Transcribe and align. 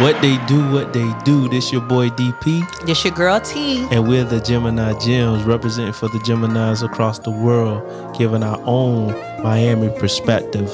What 0.00 0.22
they 0.22 0.38
do, 0.46 0.66
what 0.72 0.94
they 0.94 1.12
do. 1.24 1.46
This 1.50 1.70
your 1.70 1.82
boy 1.82 2.08
DP, 2.08 2.86
This 2.86 3.04
your 3.04 3.12
girl 3.12 3.38
T. 3.38 3.86
and 3.90 4.08
we're 4.08 4.24
the 4.24 4.40
Gemini 4.40 4.98
Gems, 4.98 5.44
representing 5.44 5.92
for 5.92 6.08
the 6.08 6.18
Geminis 6.20 6.82
across 6.82 7.18
the 7.18 7.30
world, 7.30 8.16
giving 8.16 8.42
our 8.42 8.58
own 8.64 9.12
Miami 9.42 9.90
perspective. 9.98 10.70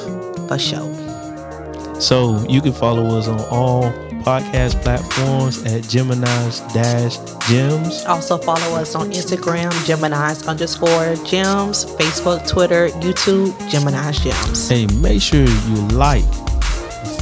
For 0.46 0.56
sure. 0.58 2.00
So 2.00 2.38
you 2.48 2.60
can 2.60 2.72
follow 2.72 3.18
us 3.18 3.26
on 3.26 3.40
all 3.50 3.90
podcast 4.22 4.80
platforms 4.82 5.64
at 5.64 5.82
Gemini's 5.88 6.60
Dash 6.72 7.16
Gems. 7.48 8.04
Also 8.04 8.38
follow 8.38 8.76
us 8.76 8.94
on 8.94 9.10
Instagram, 9.10 9.72
Gemini's 9.86 10.46
underscore 10.46 11.16
gems, 11.24 11.84
Facebook, 11.96 12.46
Twitter, 12.48 12.90
YouTube, 13.02 13.50
Gemini's 13.70 14.20
gems. 14.20 14.68
Hey, 14.68 14.86
make 15.00 15.20
sure 15.20 15.40
you 15.44 15.88
like, 15.88 16.24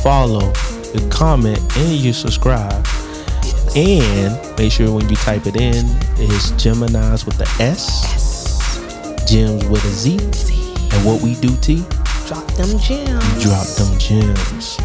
follow, 0.03 0.53
you 0.95 1.09
comment, 1.09 1.59
and 1.79 1.93
you 1.93 2.13
subscribe. 2.13 2.87
And 3.77 4.57
make 4.57 4.71
sure 4.71 4.95
when 4.95 5.09
you 5.09 5.17
type 5.17 5.47
it 5.47 5.57
in, 5.57 5.85
it's 6.17 6.53
Gemini's 6.53 7.27
with 7.27 7.37
the 7.39 7.49
S, 7.61 8.79
Gems 9.29 9.65
with 9.67 9.85
a 9.85 9.89
Z. 9.89 10.19
And 10.93 11.05
what 11.05 11.21
we 11.23 11.35
do, 11.35 11.55
T, 11.57 11.85
Drop 12.27 12.47
them 12.53 12.79
gems. 12.79 13.43
drop 13.43 13.67
them 13.77 13.99
gems. 13.99 14.79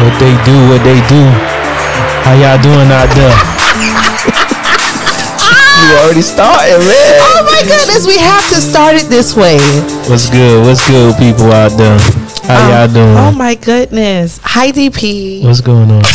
What 0.00 0.18
they 0.18 0.34
do, 0.44 0.56
what 0.68 0.82
they 0.82 1.00
do. 1.08 1.22
How 2.24 2.34
y'all 2.34 2.62
doing 2.62 2.90
out 2.90 3.08
there? 3.14 3.51
We 5.82 5.98
already 5.98 6.22
started, 6.22 6.78
man. 6.78 7.18
Oh 7.20 7.42
my 7.44 7.62
goodness, 7.66 8.06
we 8.06 8.18
have 8.18 8.46
to 8.50 8.60
start 8.60 8.94
it 8.94 9.08
this 9.08 9.34
way. 9.36 9.58
What's 10.08 10.30
good? 10.30 10.64
What's 10.64 10.86
good, 10.86 11.16
people 11.16 11.52
out 11.52 11.76
there? 11.76 11.98
How 12.46 12.64
um, 12.64 12.70
y'all 12.70 12.94
doing? 12.94 13.16
Oh 13.16 13.32
my 13.32 13.54
goodness. 13.54 14.38
Hi 14.42 14.70
DP. 14.70 15.44
What's 15.44 15.60
going 15.60 15.90
on, 15.90 16.02
T? 16.02 16.08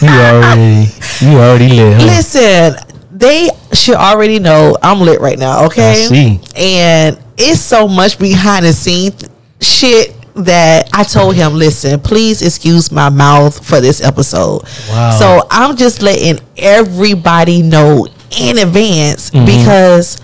you 0.02 0.08
already, 0.08 0.88
you 1.20 1.38
already 1.38 1.68
lit, 1.68 2.00
huh? 2.00 2.06
Listen, 2.06 2.74
they 3.12 3.48
should 3.72 3.96
already 3.96 4.38
know 4.38 4.76
I'm 4.82 5.00
lit 5.00 5.20
right 5.20 5.38
now, 5.38 5.66
okay? 5.66 5.90
I 5.90 5.94
see. 5.94 6.40
And 6.56 7.18
it's 7.36 7.60
so 7.60 7.88
much 7.88 8.18
behind 8.18 8.64
the 8.64 8.72
scenes 8.72 9.24
shit 9.60 10.14
that 10.34 10.88
I 10.92 11.04
told 11.04 11.34
him, 11.34 11.54
listen, 11.54 12.00
please 12.00 12.42
excuse 12.42 12.90
my 12.90 13.08
mouth 13.10 13.64
for 13.66 13.80
this 13.80 14.02
episode. 14.02 14.62
Wow. 14.88 15.10
So 15.18 15.46
I'm 15.50 15.76
just 15.76 16.02
letting 16.02 16.44
everybody 16.56 17.62
know 17.62 18.06
in 18.38 18.58
advance 18.58 19.30
Mm-hmm. 19.30 19.46
because 19.46 20.20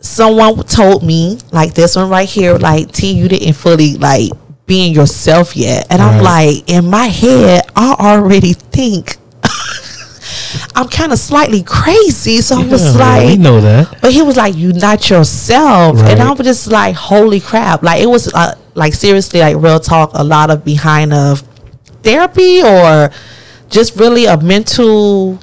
someone 0.00 0.56
told 0.64 1.02
me, 1.02 1.38
like 1.52 1.74
this 1.74 1.96
one 1.96 2.08
right 2.10 2.28
here, 2.28 2.56
like 2.58 2.90
T, 2.92 3.12
you 3.12 3.28
didn't 3.28 3.54
fully 3.54 3.94
like 3.96 4.30
being 4.66 4.94
yourself 4.94 5.56
yet. 5.56 5.86
And 5.90 6.00
I'm 6.02 6.22
like, 6.22 6.68
in 6.68 6.88
my 6.88 7.06
head, 7.06 7.64
I 7.76 7.94
already 7.98 8.52
think 8.54 9.16
I'm 10.74 10.88
kind 10.88 11.12
of 11.12 11.18
slightly 11.18 11.62
crazy. 11.62 12.40
So 12.40 12.60
I 12.60 12.66
was 12.66 12.94
Yeah, 12.96 13.00
like, 13.00 13.26
we 13.26 13.36
know 13.36 13.60
that. 13.60 13.98
but 14.00 14.12
he 14.12 14.22
was 14.22 14.36
like, 14.36 14.54
"You 14.56 14.72
not 14.72 15.08
yourself," 15.10 16.00
Right. 16.00 16.12
and 16.12 16.20
I 16.22 16.30
was 16.32 16.46
just 16.46 16.66
like, 16.70 16.94
"Holy 16.94 17.40
crap!" 17.40 17.82
Like 17.82 18.00
it 18.02 18.06
was 18.06 18.32
uh, 18.32 18.54
like 18.74 18.94
seriously, 18.94 19.40
like 19.40 19.56
real 19.56 19.80
talk. 19.80 20.10
A 20.14 20.24
lot 20.24 20.50
of 20.50 20.64
behind 20.64 21.12
of 21.12 21.40
therapy 22.02 22.62
or 22.62 23.10
just 23.70 23.96
really 23.96 24.26
a 24.26 24.36
mental 24.40 25.38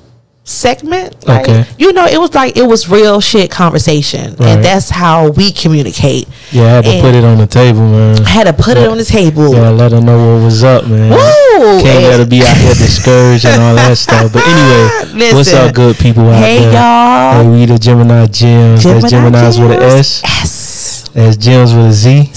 segment. 0.50 1.16
Like, 1.28 1.48
Okay. 1.48 1.66
you 1.78 1.94
know, 1.94 2.06
it 2.06 2.20
was 2.20 2.34
like 2.34 2.58
it 2.58 2.64
was 2.68 2.90
real 2.90 3.22
shit 3.22 3.52
conversation, 3.52 4.36
Right. 4.40 4.50
and 4.50 4.66
that's 4.66 4.90
how 4.90 5.30
we 5.30 5.52
communicate. 5.52 6.28
Yeah, 6.52 6.64
I 6.64 6.68
had 6.70 6.84
to 6.86 6.90
And 6.92 7.02
put 7.02 7.16
it 7.16 7.24
on 7.24 7.38
the 7.38 7.48
table, 7.48 7.82
man. 7.82 8.26
I 8.26 8.30
had 8.30 8.48
to 8.48 8.54
put 8.54 8.76
it 8.78 8.88
on 8.88 8.98
the 8.98 9.06
table. 9.06 9.54
Yeah, 9.54 9.70
let 9.70 9.92
her 9.92 10.02
know 10.02 10.18
what 10.38 10.44
was 10.46 10.64
up, 10.64 10.88
man. 10.88 11.12
Woo! 11.12 11.82
Can't 11.82 12.04
let 12.10 12.20
her 12.20 12.26
be 12.26 12.42
out 12.42 12.58
here 12.58 12.74
discouraged 12.74 13.46
and 13.46 13.62
all 13.62 13.76
that 13.76 13.98
stuff. 13.98 14.34
But 14.34 14.44
anyway, 14.48 15.34
what's 15.34 15.54
up, 15.54 15.74
good 15.76 15.98
people 15.98 16.28
out 16.30 16.42
Hey 16.44 16.60
there? 16.62 16.74
y'all. 16.74 17.44
Hey, 17.44 17.48
we 17.50 17.66
the 17.66 17.78
Gemini 17.78 18.26
Gems. 18.28 18.84
That's 18.84 19.10
Gemini's 19.10 19.60
with 19.60 19.72
an 19.72 19.82
S. 19.84 20.22
Yes. 20.26 21.10
That's 21.14 21.38
Gems 21.38 21.74
with 21.74 21.86
a 21.88 21.94
Z. 21.94 22.32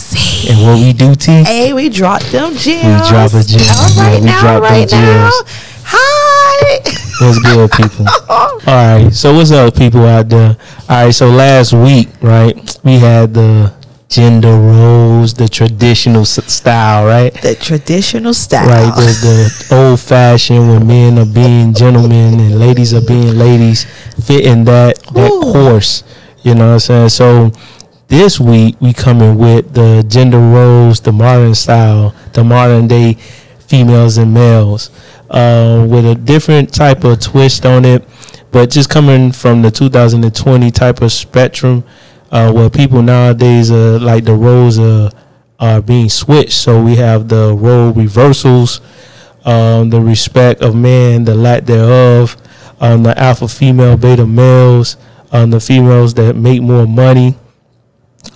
And 0.51 0.67
what 0.67 0.79
we 0.79 0.93
do, 0.93 1.15
T? 1.15 1.45
Hey, 1.45 1.73
we 1.73 1.89
drop 1.89 2.21
them 2.25 2.55
gems. 2.57 3.03
We 3.05 3.09
drop 3.09 3.33
a 3.33 3.43
gem. 3.45 3.61
All 3.63 3.91
Yeah, 3.95 4.03
right 4.03 4.21
we 4.21 4.27
now, 4.27 4.41
drop 4.41 4.55
them 4.55 4.63
right 4.63 4.91
now. 4.91 5.31
gems. 5.31 5.43
What's 7.21 7.39
good, 7.39 7.71
people? 7.71 8.07
All 8.29 8.59
right. 8.67 9.11
So 9.13 9.35
what's 9.35 9.53
up, 9.53 9.77
people 9.77 10.05
out 10.05 10.29
there? 10.29 10.57
All 10.89 11.05
right. 11.05 11.11
So 11.11 11.31
last 11.31 11.73
week, 11.73 12.09
right, 12.21 12.57
we 12.83 12.99
had 12.99 13.35
the 13.35 13.73
gender 14.13 14.55
roles, 14.55 15.33
the 15.33 15.49
traditional 15.49 16.25
style, 16.27 17.07
right? 17.07 17.33
the 17.41 17.55
traditional 17.55 18.35
style. 18.35 18.69
Right, 18.69 18.95
the, 18.95 19.67
the 19.69 19.75
old 19.75 20.01
fashioned 20.01 20.69
when 20.69 20.87
men 20.87 21.19
are 21.19 21.25
being 21.25 21.73
gentlemen 21.73 22.39
and 22.39 22.59
ladies 22.59 22.93
are 22.93 23.01
being 23.01 23.39
ladies, 23.39 23.85
fitting 24.27 24.65
that 24.65 24.99
that 25.15 25.31
Ooh. 25.33 25.53
course. 25.53 26.05
You 26.43 26.55
know 26.55 26.67
what 26.67 26.73
I'm 26.75 26.79
saying? 26.81 27.09
So 27.09 27.53
this 28.09 28.39
week 28.39 28.77
we 28.81 28.93
coming 28.93 29.39
with 29.39 29.73
the 29.73 30.05
gender 30.07 30.39
roles, 30.41 31.01
the 31.01 31.13
modern 31.13 31.55
style, 31.55 32.15
the 32.35 32.45
modern 32.45 32.89
day 32.89 33.15
females 33.61 34.19
and 34.19 34.35
males, 34.35 34.91
uh, 35.33 35.85
with 35.89 36.05
a 36.07 36.15
different 36.15 36.73
type 36.73 37.05
of 37.05 37.19
twist 37.19 37.65
on 37.65 37.85
it, 37.85 38.07
but 38.53 38.71
just 38.71 38.91
coming 38.91 39.33
from 39.33 39.63
the 39.63 39.71
2020 39.71 40.71
type 40.71 41.01
of 41.01 41.11
spectrum, 41.11 41.83
uh, 42.31 42.53
where 42.53 42.69
people 42.69 43.03
nowadays 43.03 43.71
are 43.71 43.99
like 43.99 44.25
the 44.25 44.35
roles 44.35 44.79
are 44.79 45.11
are 45.59 45.81
being 45.81 46.09
switched. 46.09 46.53
So 46.53 46.83
we 46.83 46.97
have 46.97 47.29
the 47.29 47.55
role 47.55 47.93
reversals, 47.93 48.81
um, 49.45 49.91
the 49.91 50.01
respect 50.01 50.61
of 50.61 50.75
man, 50.75 51.25
the 51.25 51.35
lack 51.35 51.65
thereof, 51.65 52.37
um, 52.81 53.03
the 53.03 53.19
alpha 53.19 53.49
female, 53.49 53.97
beta 53.97 54.27
males, 54.27 54.97
um, 55.31 55.51
the 55.51 55.61
females 55.61 56.15
that 56.15 56.37
make 56.37 56.61
more 56.61 56.87
money. 56.87 57.39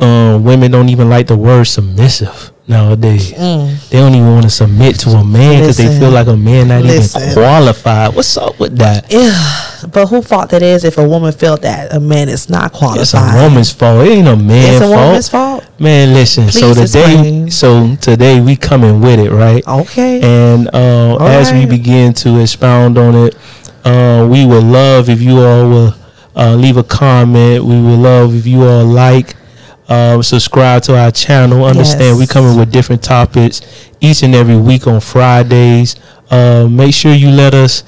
Um, 0.00 0.44
women 0.44 0.70
don't 0.70 0.88
even 0.88 1.08
like 1.10 1.26
the 1.26 1.36
word 1.36 1.64
submissive 1.64 2.52
nowadays. 2.68 3.30
They 3.30 3.98
don't 3.98 4.14
even 4.14 4.30
want 4.32 4.42
to 4.44 4.50
submit 4.50 4.98
to 5.00 5.10
a 5.10 5.24
man 5.24 5.60
because 5.60 5.76
they 5.76 5.84
Mm. 5.86 5.98
Feel 6.00 6.10
like 6.10 6.26
a 6.26 6.36
man 6.36 6.68
not 6.68 6.82
Listen. 6.82 7.22
even 7.22 7.34
qualified. 7.34 8.14
What's 8.14 8.36
up 8.36 8.58
with 8.58 8.76
that? 8.78 9.10
Yeah, 9.10 9.88
but 9.92 10.06
who 10.08 10.20
fault 10.20 10.50
that 10.50 10.62
is 10.62 10.84
if 10.84 10.98
a 10.98 11.08
woman 11.08 11.32
felt 11.32 11.62
that 11.62 11.94
a 11.94 12.00
man 12.00 12.28
is 12.28 12.48
not 12.50 12.72
qualified? 12.72 13.00
It's 13.02 13.14
a 13.14 13.42
woman's 13.48 13.72
fault. 13.72 14.06
It 14.06 14.10
ain't 14.10 14.28
a 14.28 14.36
man's 14.36 14.76
It's 14.76 14.84
a 14.84 14.88
fault. 14.88 15.06
woman's 15.06 15.28
fault. 15.28 15.64
Man, 15.78 16.12
listen. 16.14 16.50
so 16.50 16.74
today, 16.74 17.12
explain. 17.12 17.50
so 17.50 17.96
today 17.96 18.40
we 18.40 18.56
coming 18.56 19.00
with 19.00 19.20
it, 19.20 19.30
right? 19.30 19.66
Okay. 19.66 20.20
And 20.22 20.68
uh, 20.74 21.16
as 21.20 21.52
we 21.52 21.66
begin 21.66 22.12
to 22.14 22.40
expound 22.40 22.98
on 22.98 23.14
it, 23.14 23.36
uh, 23.84 24.26
we 24.30 24.44
would 24.44 24.64
love 24.64 25.08
if 25.08 25.22
you 25.22 25.38
all 25.40 25.68
will 25.70 25.94
uh, 26.34 26.54
leave 26.54 26.76
a 26.76 26.82
comment. 26.84 27.64
We 27.64 27.80
would 27.80 27.98
love 28.00 28.34
if 28.34 28.46
you 28.46 28.64
all 28.64 28.84
like, 28.84 29.36
uh, 29.88 30.20
subscribe 30.22 30.82
to 30.84 30.98
our 30.98 31.10
channel. 31.10 31.64
Understand 31.64 32.16
we 32.16 32.22
Yes. 32.24 32.32
coming 32.32 32.58
with 32.58 32.72
different 32.72 33.02
topics 33.02 33.60
each 34.00 34.22
and 34.22 34.34
every 34.34 34.56
week 34.56 34.86
on 34.86 35.00
Fridays. 35.00 35.96
Uh, 36.30 36.66
make 36.70 36.92
sure 36.94 37.12
you 37.14 37.30
let 37.30 37.54
us 37.54 37.84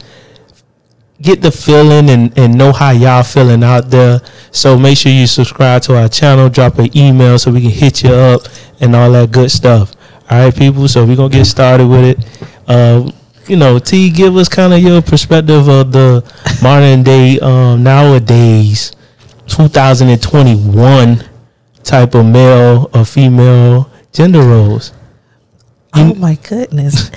get 1.21 1.43
the 1.43 1.51
feeling 1.51 2.09
and, 2.11 2.37
and 2.39 2.57
know 2.57 2.73
how 2.73 2.91
y'all 2.91 3.25
feeling 3.25 3.65
out 3.65 3.91
there. 3.91 4.21
So 4.53 4.79
make 4.79 4.97
sure 4.97 5.11
you 5.11 5.27
subscribe 5.27 5.83
to 5.83 5.97
our 5.97 6.09
channel, 6.09 6.49
drop 6.49 6.79
an 6.79 6.97
email 6.97 7.39
so 7.39 7.51
we 7.51 7.61
can 7.61 7.71
hit 7.71 8.05
you 8.05 8.11
up 8.13 8.43
and 8.81 8.95
all 8.95 9.11
that 9.13 9.33
good 9.33 9.51
stuff. 9.51 9.95
All 10.31 10.39
right, 10.45 10.55
people. 10.55 10.87
So 10.89 11.05
we're 11.05 11.17
gonna 11.17 11.31
get 11.31 11.47
started 11.47 11.87
with 11.89 12.05
it. 12.05 12.49
Uh, 12.69 13.11
you 13.49 13.57
know, 13.57 13.79
T, 13.79 14.11
give 14.11 14.37
us 14.37 14.49
kind 14.49 14.73
of 14.75 14.81
your 14.81 15.01
perspective 15.03 15.69
of 15.69 15.91
the 15.91 16.23
modern 16.63 17.03
day, 17.03 17.41
um, 17.41 17.83
nowadays, 17.83 18.93
2021 19.47 21.25
type 21.89 22.15
of 22.15 22.27
male 22.27 22.91
or 22.95 23.05
female 23.05 23.91
gender 24.13 24.41
roles. 24.43 24.93
oh 25.95 26.15
my 26.15 26.35
goodness. 26.49 27.11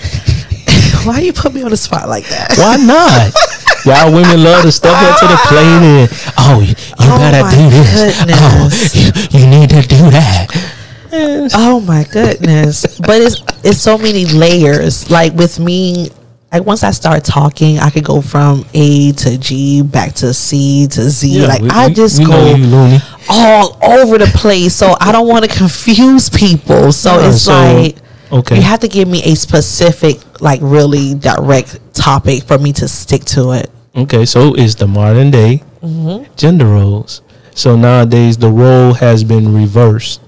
Why 1.05 1.19
you 1.19 1.33
put 1.33 1.53
me 1.53 1.61
on 1.63 1.71
the 1.71 1.77
spot 1.77 2.07
like 2.07 2.25
that? 2.29 2.55
Why 2.57 2.77
not? 2.77 3.33
Y'all 3.85 4.13
women 4.13 4.43
love 4.43 4.61
to 4.63 4.71
step 4.71 4.93
up 4.93 5.19
to 5.19 5.27
the 5.27 5.39
plate 5.47 5.81
and 5.83 6.09
oh, 6.37 6.59
you, 6.61 6.67
you 6.67 6.75
Oh 6.99 7.17
my 7.17 7.51
do 7.51 7.69
this. 7.69 8.23
Oh, 8.29 8.69
you, 9.33 9.39
you 9.39 9.47
need 9.49 9.69
to 9.71 9.81
do 9.81 9.97
that. 10.11 10.77
Oh 11.13 11.81
my 11.85 12.05
goodness. 12.05 12.97
But 12.99 13.21
it's 13.21 13.41
it's 13.65 13.77
so 13.79 13.97
many 13.97 14.23
layers. 14.27 15.11
Like 15.11 15.33
with 15.33 15.59
me, 15.59 16.09
like 16.53 16.63
once 16.65 16.83
I 16.83 16.91
start 16.91 17.25
talking, 17.25 17.79
I 17.79 17.89
could 17.89 18.05
go 18.05 18.21
from 18.21 18.63
A 18.73 19.11
to 19.11 19.37
G 19.37 19.81
back 19.81 20.13
to 20.15 20.33
C 20.33 20.87
to 20.87 21.01
Z. 21.09 21.45
like 21.47 21.61
we- 21.61 21.69
I 21.69 21.89
just 21.89 22.19
we 22.19 22.25
know 22.25 22.31
go 22.31 22.55
you. 22.87 22.99
All 23.29 23.77
over 23.83 24.17
the 24.17 24.25
place. 24.35 24.75
So 24.75 24.95
I 24.99 25.11
don't 25.11 25.27
want 25.27 25.45
to 25.49 25.57
confuse 25.57 26.29
people. 26.29 26.91
So 26.91 27.19
Yeah, 27.19 27.29
it's 27.29 27.41
so- 27.43 27.51
like 27.53 27.95
Okay. 28.31 28.55
you 28.55 28.61
have 28.61 28.79
to 28.79 28.87
give 28.87 29.07
me 29.07 29.21
a 29.23 29.35
specific, 29.35 30.19
like 30.41 30.59
really 30.63 31.13
direct 31.15 31.79
topic 31.93 32.43
for 32.43 32.57
me 32.57 32.71
to 32.73 32.87
stick 32.87 33.25
to 33.25 33.51
it. 33.51 33.69
Okay, 33.95 34.25
so 34.25 34.53
it's 34.53 34.75
the 34.75 34.87
modern 34.87 35.31
day 35.31 35.63
Mm-hmm. 35.83 36.31
gender 36.37 36.65
roles. 36.67 37.21
So 37.55 37.75
nowadays 37.75 38.37
the 38.37 38.49
role 38.49 38.93
has 38.93 39.23
been 39.25 39.53
reversed. 39.53 40.21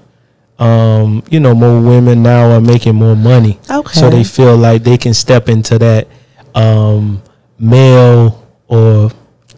Um, 0.58 1.22
you 1.30 1.40
know, 1.40 1.54
more 1.54 1.80
women 1.80 2.22
now 2.22 2.50
are 2.50 2.60
making 2.60 2.94
more 2.96 3.16
money. 3.16 3.58
Okay. 3.70 3.98
So 3.98 4.10
they 4.10 4.22
feel 4.24 4.56
like 4.56 4.84
they 4.84 4.98
can 4.98 5.14
step 5.14 5.48
into 5.48 5.78
that 5.78 6.06
um, 6.54 7.22
male 7.58 8.44
or 8.68 9.10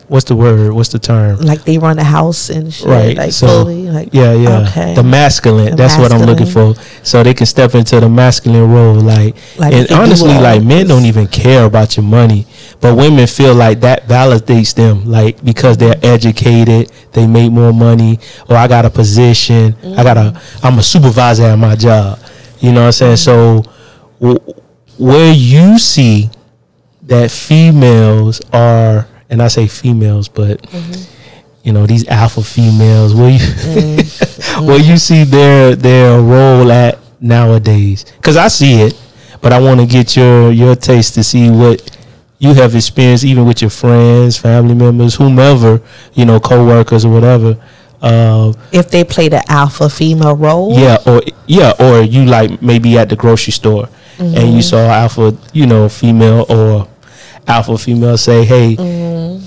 what's 0.09 0.25
the 0.27 0.37
word? 0.37 0.73
What's 0.73 0.91
the 0.91 0.99
term? 0.99 1.39
Like 1.39 1.65
they 1.65 1.79
run 1.79 1.99
a 1.99 2.05
house 2.05 2.51
and 2.51 2.73
shit. 2.73 2.87
Right. 2.87 3.17
Like 3.17 3.33
so 3.33 3.47
fully. 3.47 3.89
Like 3.89 4.11
yeah, 4.13 4.33
yeah. 4.33 4.69
Okay. 4.69 4.95
The 4.95 5.03
masculine. 5.03 5.71
The 5.71 5.77
that's 5.77 5.99
what 5.99 6.13
I'm 6.13 6.23
looking 6.23 6.47
for. 6.47 6.75
So 7.03 7.23
they 7.23 7.35
can 7.35 7.47
step 7.47 7.75
into 7.75 8.01
the 8.01 8.09
masculine 8.09 8.71
role. 8.71 8.95
Like, 8.95 9.37
Like 9.59 9.75
and 9.75 9.91
honestly, 9.93 10.35
like 10.35 10.63
men 10.63 10.87
don't 10.87 11.05
even 11.05 11.27
care 11.27 11.65
about 11.65 11.97
your 11.97 12.05
money, 12.05 12.47
but 12.81 12.97
women 12.97 13.27
feel 13.27 13.55
like 13.55 13.81
that 13.81 14.05
validates 14.05 14.75
them. 14.75 15.05
Like 15.05 15.45
because 15.45 15.77
they're 15.77 15.95
mm-hmm. 15.95 16.15
educated, 16.15 16.93
they 17.13 17.27
make 17.27 17.53
more 17.53 17.73
money, 17.73 18.19
or 18.49 18.57
I 18.57 18.69
got 18.69 18.85
a 18.85 18.91
position. 18.91 19.77
I 19.97 20.03
got 20.03 20.17
a. 20.17 20.21
Mm-hmm. 20.21 20.67
I'm 20.67 20.79
a 20.79 20.83
supervisor 20.83 21.45
at 21.45 21.57
my 21.57 21.77
job. 21.77 22.19
You 22.61 22.73
know 22.73 22.81
what 22.81 22.87
I'm 22.87 22.93
saying? 22.93 23.17
Mm-hmm. 23.17 23.63
So 23.63 23.73
w- 24.21 24.63
where 24.99 25.33
you 25.33 25.79
see 25.79 26.31
that 27.03 27.31
females 27.31 28.41
are, 28.53 29.07
and 29.31 29.43
I 29.43 29.49
say 29.49 29.67
females, 29.67 30.29
but 30.29 30.65
you 31.63 31.73
know 31.73 31.87
these 31.87 32.07
alpha 32.09 32.43
females, 32.43 33.15
where 33.15 33.31
you 33.31 33.39
where 34.67 34.81
you 34.81 34.97
see 34.97 35.25
their 35.25 35.75
their 35.75 36.21
role 36.21 36.71
at 36.71 36.99
nowadays? 37.21 38.05
Because 38.17 38.37
I 38.37 38.49
see 38.49 38.83
it, 38.83 39.01
but 39.41 39.53
I 39.53 39.61
want 39.61 39.81
to 39.81 39.87
get 39.87 40.17
your 40.17 40.51
your 40.53 40.75
taste 40.77 41.15
to 41.15 41.25
see 41.25 41.51
what 41.51 41.83
you 42.39 42.55
have 42.55 42.75
experienced, 42.75 43.25
even 43.25 43.47
with 43.47 43.63
your 43.63 43.71
friends, 43.71 44.37
family 44.37 44.75
members, 44.75 45.15
whomever, 45.15 45.81
you 46.13 46.25
know, 46.25 46.39
coworkers 46.39 47.05
or 47.05 47.13
whatever. 47.13 47.57
Uh, 48.03 48.53
if 48.73 48.91
they 48.91 49.03
play 49.03 49.29
the 49.29 49.43
alpha 49.51 49.89
female 49.89 50.37
role. 50.37 50.79
yeah, 50.79 50.99
or 51.07 51.23
yeah, 51.47 51.73
or 51.81 52.03
you 52.03 52.27
like 52.27 52.61
maybe 52.63 52.97
at 52.99 53.09
the 53.09 53.17
grocery 53.17 53.53
store 53.53 53.89
and 54.19 54.55
you 54.55 54.63
saw 54.63 54.79
alpha, 54.89 55.37
you 55.53 55.67
know, 55.67 55.89
female 55.89 56.47
or 56.49 56.89
alpha 57.47 57.79
female 57.79 58.17
say, 58.17 58.45
"Hey, 58.45 58.77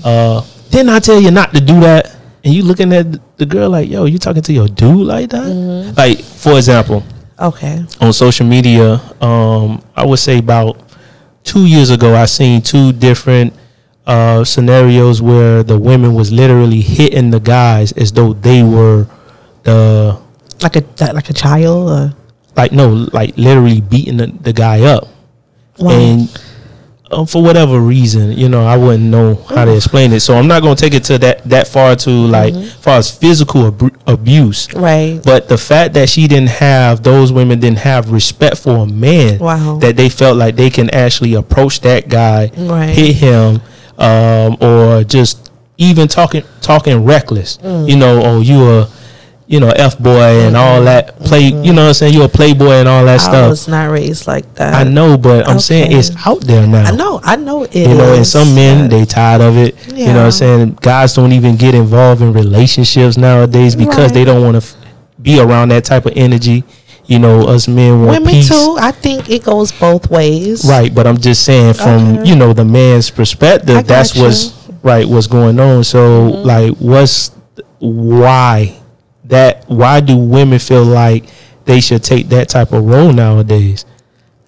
uh, 0.04 0.42
didn't 0.70 0.90
I 0.90 0.98
tell 1.00 1.20
you 1.20 1.30
not 1.30 1.52
to 1.54 1.60
do 1.60 1.80
that?" 1.80 2.16
And 2.44 2.54
you 2.54 2.62
looking 2.62 2.92
at 2.92 3.06
the 3.36 3.46
girl 3.46 3.68
like, 3.70 3.88
"Yo, 3.90 4.04
you 4.06 4.18
talking 4.18 4.42
to 4.42 4.52
your 4.52 4.68
dude 4.68 5.06
like 5.06 5.30
that?" 5.30 5.94
Like, 5.96 6.20
for 6.22 6.56
example, 6.56 7.02
Okay. 7.38 7.84
on 8.00 8.12
social 8.12 8.46
media, 8.46 9.00
um, 9.20 9.82
I 9.96 10.04
would 10.06 10.18
say 10.18 10.38
about 10.38 10.78
two 11.44 11.66
years 11.66 11.90
ago, 11.90 12.14
I 12.14 12.26
seen 12.26 12.62
two 12.62 12.92
different 12.92 13.52
uh, 14.06 14.44
scenarios 14.44 15.20
where 15.22 15.62
the 15.62 15.78
women 15.78 16.14
was 16.14 16.32
literally 16.32 16.80
hitting 16.80 17.30
the 17.30 17.40
guys 17.40 17.92
as 17.92 18.12
though 18.12 18.32
they 18.32 18.62
were 18.62 19.06
the 19.64 20.16
Like 20.62 20.76
a 20.76 20.84
like 21.12 21.30
a 21.30 21.32
child. 21.32 21.90
Or, 21.90 22.14
like 22.56 22.72
no, 22.72 23.06
like 23.12 23.36
literally 23.36 23.80
beating 23.80 24.16
the, 24.16 24.26
the 24.26 24.52
guy 24.52 24.82
up, 24.82 25.08
Wow. 25.78 25.90
and 25.92 26.28
um, 27.12 27.26
for 27.26 27.42
whatever 27.42 27.80
reason, 27.80 28.32
you 28.32 28.48
know, 28.48 28.64
I 28.64 28.76
wouldn't 28.76 29.02
know 29.04 29.34
how 29.48 29.64
to 29.64 29.74
explain 29.74 30.12
it. 30.12 30.20
So 30.20 30.36
I'm 30.36 30.46
not 30.46 30.62
gonna 30.62 30.76
take 30.76 30.94
it 30.94 31.04
to 31.04 31.18
that 31.18 31.42
that 31.48 31.66
far 31.68 31.96
to 31.96 32.10
like 32.10 32.54
far 32.80 32.98
as 32.98 33.10
physical 33.10 33.66
abu- 33.66 33.90
abuse. 34.06 34.72
right. 34.74 35.20
But 35.24 35.48
the 35.48 35.58
fact 35.58 35.94
that 35.94 36.08
she 36.08 36.28
didn't 36.28 36.50
have 36.50 37.02
those 37.02 37.32
women 37.32 37.58
didn't 37.60 37.78
have 37.78 38.10
respect 38.12 38.58
for 38.58 38.76
a 38.78 38.86
man, 38.86 39.38
Wow. 39.40 39.78
that 39.78 39.96
they 39.96 40.08
felt 40.08 40.36
like 40.36 40.56
they 40.56 40.70
can 40.70 40.88
actually 40.90 41.34
approach 41.34 41.80
that 41.80 42.08
guy, 42.08 42.50
Right. 42.56 42.90
hit 42.90 43.16
him, 43.16 43.60
um, 43.98 44.56
or 44.60 45.02
just 45.04 45.50
even 45.78 46.06
talking 46.08 46.44
talking 46.60 47.04
reckless. 47.04 47.58
Mm. 47.64 47.88
You 47.88 47.96
know, 47.96 48.22
oh 48.22 48.40
you 48.40 48.62
a 48.70 48.88
you 49.52 49.58
know 49.58 49.70
f 49.74 49.98
boy 49.98 50.46
and 50.46 50.56
all 50.56 50.80
that 50.84 51.18
play. 51.28 51.46
You 51.66 51.72
know 51.72 51.82
what 51.82 51.88
I'm 51.88 51.94
saying? 51.94 52.14
You're 52.14 52.26
a 52.26 52.36
playboy 52.40 52.74
and 52.80 52.88
all 52.88 53.04
that 53.04 53.18
Mm-hmm. 53.20 53.30
I 53.30 53.38
stuff. 53.38 53.50
was 53.50 53.66
not 53.68 53.90
raised 53.90 54.26
like 54.28 54.46
that. 54.54 54.74
I 54.74 54.84
know, 54.88 55.18
but 55.18 55.48
I'm 55.48 55.58
saying 55.58 55.90
it's 55.90 56.10
out 56.24 56.40
there 56.42 56.66
now. 56.68 56.84
I 56.84 56.92
know. 56.92 57.20
I 57.24 57.34
know 57.36 57.64
it 57.64 57.74
You 57.74 57.94
know, 58.00 58.14
and 58.14 58.24
some 58.26 58.54
men 58.54 58.88
they 58.88 59.04
tired 59.04 59.40
of 59.42 59.56
it. 59.56 59.74
You 59.88 60.06
know 60.14 60.22
what 60.22 60.24
I'm 60.26 60.30
saying? 60.30 60.78
Guys 60.80 61.14
don't 61.14 61.32
even 61.32 61.56
get 61.56 61.74
involved 61.74 62.22
in 62.22 62.32
relationships 62.32 63.16
nowadays 63.16 63.74
because 63.74 63.98
Right. 63.98 64.14
they 64.14 64.24
don't 64.24 64.42
want 64.44 64.54
to 64.54 64.62
f- 64.68 64.76
be 65.20 65.40
around 65.40 65.70
that 65.70 65.84
type 65.84 66.06
of 66.06 66.12
energy. 66.16 66.62
You 67.06 67.18
know, 67.18 67.48
us 67.48 67.66
men 67.66 68.02
want 68.06 68.20
women 68.20 68.30
peace. 68.34 68.48
too. 68.50 68.76
I 68.80 68.92
think 68.92 69.28
it 69.30 69.42
goes 69.42 69.72
both 69.72 70.08
ways. 70.10 70.64
Right, 70.64 70.94
but 70.94 71.08
I'm 71.08 71.18
just 71.18 71.42
saying 71.44 71.74
from, 71.74 72.18
Okay. 72.18 72.28
you 72.28 72.36
know, 72.36 72.52
the 72.52 72.64
man's 72.64 73.10
perspective, 73.10 73.84
that's 73.84 74.12
that's 74.12 74.16
what's 74.16 74.54
right 74.84 75.08
what's 75.08 75.26
going 75.26 75.58
on. 75.58 75.82
So 75.82 75.98
Mm-hmm. 75.98 76.46
like 76.46 76.70
what's 76.78 77.32
why 77.80 78.76
that 79.30 79.64
why 79.68 80.00
do 80.00 80.16
women 80.16 80.58
feel 80.58 80.84
like 80.84 81.24
they 81.64 81.80
should 81.80 82.02
take 82.04 82.28
that 82.28 82.48
type 82.48 82.72
of 82.72 82.84
role 82.84 83.12
nowadays? 83.12 83.84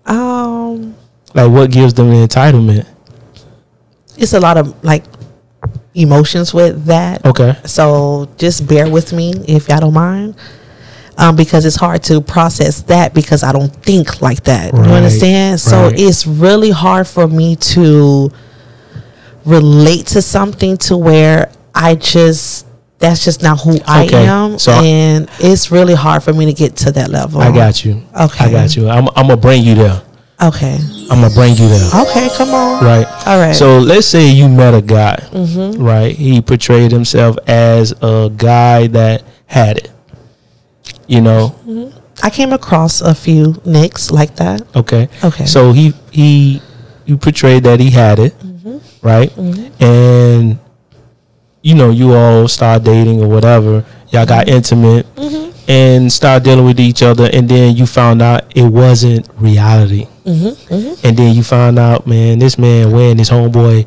Um, 0.07 0.95
Like 1.35 1.51
what 1.51 1.71
gives 1.71 1.95
them 1.95 2.11
the 2.11 2.27
entitlement? 2.27 2.87
it's 4.19 4.35
a 4.35 4.41
lot 4.41 4.59
of 4.59 4.85
like 4.85 5.05
emotions 5.95 6.53
with 6.53 6.85
that. 6.85 7.25
Okay. 7.25 7.57
So 7.65 8.29
just 8.37 8.67
bear 8.69 8.89
with 8.91 9.13
me 9.13 9.33
if 9.49 9.69
y'all 9.69 9.81
don't 9.81 9.95
mind. 9.95 10.37
Um, 11.19 11.37
because 11.37 11.65
it's 11.67 11.77
hard 11.77 12.03
to 12.05 12.21
process 12.23 12.83
that 12.83 13.13
because 13.15 13.43
I 13.43 13.53
don't 13.53 13.75
think 13.83 14.23
like 14.23 14.45
that. 14.45 14.73
Right, 14.73 14.87
You 14.87 14.93
understand? 14.95 15.61
So 15.61 15.85
right. 15.85 15.99
it's 15.99 16.27
really 16.27 16.71
hard 16.71 17.07
for 17.07 17.27
me 17.29 17.57
to 17.57 18.31
relate 19.45 20.07
to 20.09 20.23
something 20.23 20.77
to 20.79 20.97
where 20.97 21.53
I 21.75 21.95
just 21.97 22.67
that's 23.03 23.23
just 23.25 23.43
not 23.43 23.61
who 23.61 23.77
I 23.87 24.05
Okay, 24.07 24.27
am. 24.27 24.59
so- 24.59 24.73
and 24.73 25.29
it's 25.41 25.71
really 25.71 25.95
hard 25.95 26.23
for 26.23 26.33
me 26.33 26.47
to 26.47 26.53
get 26.55 26.77
to 26.87 26.93
that 26.93 27.11
level. 27.11 27.43
I 27.43 27.51
got 27.53 27.85
you. 27.85 28.03
Okay. 28.19 28.45
I 28.47 28.51
got 28.51 28.75
you. 28.77 28.89
I'm 28.89 29.09
I'm 29.17 29.27
gonna 29.29 29.37
bring 29.37 29.63
you 29.63 29.75
there. 29.75 30.01
Okay. 30.41 30.79
I'm 31.11 31.21
gonna 31.21 31.35
bring 31.35 31.55
you 31.57 31.69
there. 31.69 31.89
Okay, 32.03 32.29
come 32.39 32.51
on. 32.55 32.83
Right. 32.85 33.07
All 33.27 33.39
right. 33.39 33.55
So 33.55 33.79
let's 33.79 34.07
say 34.07 34.29
you 34.31 34.49
met 34.49 34.73
a 34.75 34.81
guy, 34.83 35.17
Mm-hmm. 35.33 35.83
right? 35.83 36.15
He 36.17 36.41
portrayed 36.41 36.91
himself 36.91 37.37
as 37.47 37.93
a 38.03 38.31
guy 38.35 38.87
that 38.89 39.23
had 39.47 39.77
it. 39.79 39.91
You 41.07 41.21
know, 41.21 41.55
I 42.23 42.31
came 42.31 42.53
across 42.53 43.01
a 43.03 43.15
few 43.15 43.61
nicks 43.65 44.11
like 44.11 44.37
that. 44.37 44.63
okay. 44.77 45.09
Okay. 45.25 45.45
So 45.47 45.73
he 45.73 45.93
he 46.11 46.63
you 47.07 47.17
portrayed 47.19 47.65
that 47.65 47.79
he 47.81 47.91
had 47.91 48.19
it, 48.19 48.33
Mm-hmm. 48.39 48.79
right? 49.07 49.31
And 49.81 50.59
you 51.63 51.75
know, 51.75 51.91
you 51.91 52.13
all 52.15 52.49
start 52.49 52.83
dating 52.85 53.23
or 53.23 53.29
whatever. 53.29 53.85
Y'all 54.11 54.27
got 54.27 54.47
Mm-hmm. 54.47 54.57
intimate 54.57 55.07
and 55.69 56.13
start 56.13 56.43
dealing 56.43 56.65
with 56.67 56.81
each 56.81 57.03
other, 57.03 57.31
and 57.33 57.49
then 57.49 57.77
you 57.77 57.87
found 57.87 58.21
out 58.21 58.55
it 58.57 58.65
wasn't 58.65 59.29
reality. 59.37 60.07
Mm-hmm. 60.25 61.07
And 61.07 61.17
then 61.17 61.35
you 61.35 61.43
found 61.43 61.79
out, 61.79 62.07
man, 62.07 62.39
this 62.39 62.59
man 62.59 62.91
wearing 62.91 63.19
his 63.19 63.31
homeboy 63.31 63.87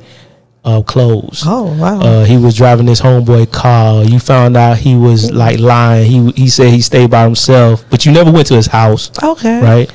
uh, 0.64 0.82
clothes. 0.82 1.44
Oh 1.46 1.76
wow. 1.80 2.00
Uh, 2.00 2.26
he 2.26 2.38
was 2.38 2.56
driving 2.56 2.88
his 2.88 3.00
homeboy 3.02 3.52
car. 3.52 4.04
You 4.04 4.20
found 4.20 4.58
out 4.58 4.78
he 4.78 4.96
was 4.96 5.32
like 5.32 5.60
lying. 5.60 6.10
He 6.10 6.32
he 6.32 6.50
said 6.50 6.70
he 6.74 6.82
stayed 6.82 7.12
by 7.12 7.24
himself, 7.24 7.86
but 7.90 8.06
you 8.06 8.12
never 8.12 8.32
went 8.32 8.48
to 8.48 8.56
his 8.56 8.68
house, 8.68 9.12
okay. 9.22 9.62
right? 9.62 9.94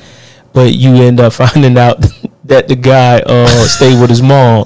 But 0.53 0.73
you 0.73 0.93
end 0.95 1.19
up 1.19 1.33
finding 1.41 1.77
out 1.77 2.05
that 2.51 2.67
the 2.67 2.75
guy 2.75 3.19
uh 3.25 3.47
stayed 3.67 3.99
with 3.99 4.09
his 4.09 4.21
mom. 4.21 4.65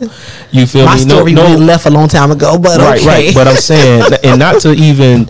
You 0.52 0.66
feel 0.66 0.86
My 0.86 0.96
me? 0.96 1.02
story 1.02 1.34
really 1.34 1.58
left 1.58 1.86
a 1.86 1.90
long 1.90 2.08
time 2.08 2.32
ago, 2.32 2.58
but 2.58 2.80
right, 2.80 3.00
okay. 3.00 3.08
right. 3.08 3.34
But 3.34 3.48
I'm 3.48 3.56
saying, 3.56 4.12
and 4.24 4.40
not 4.40 4.62
to 4.62 4.74
even 4.74 5.28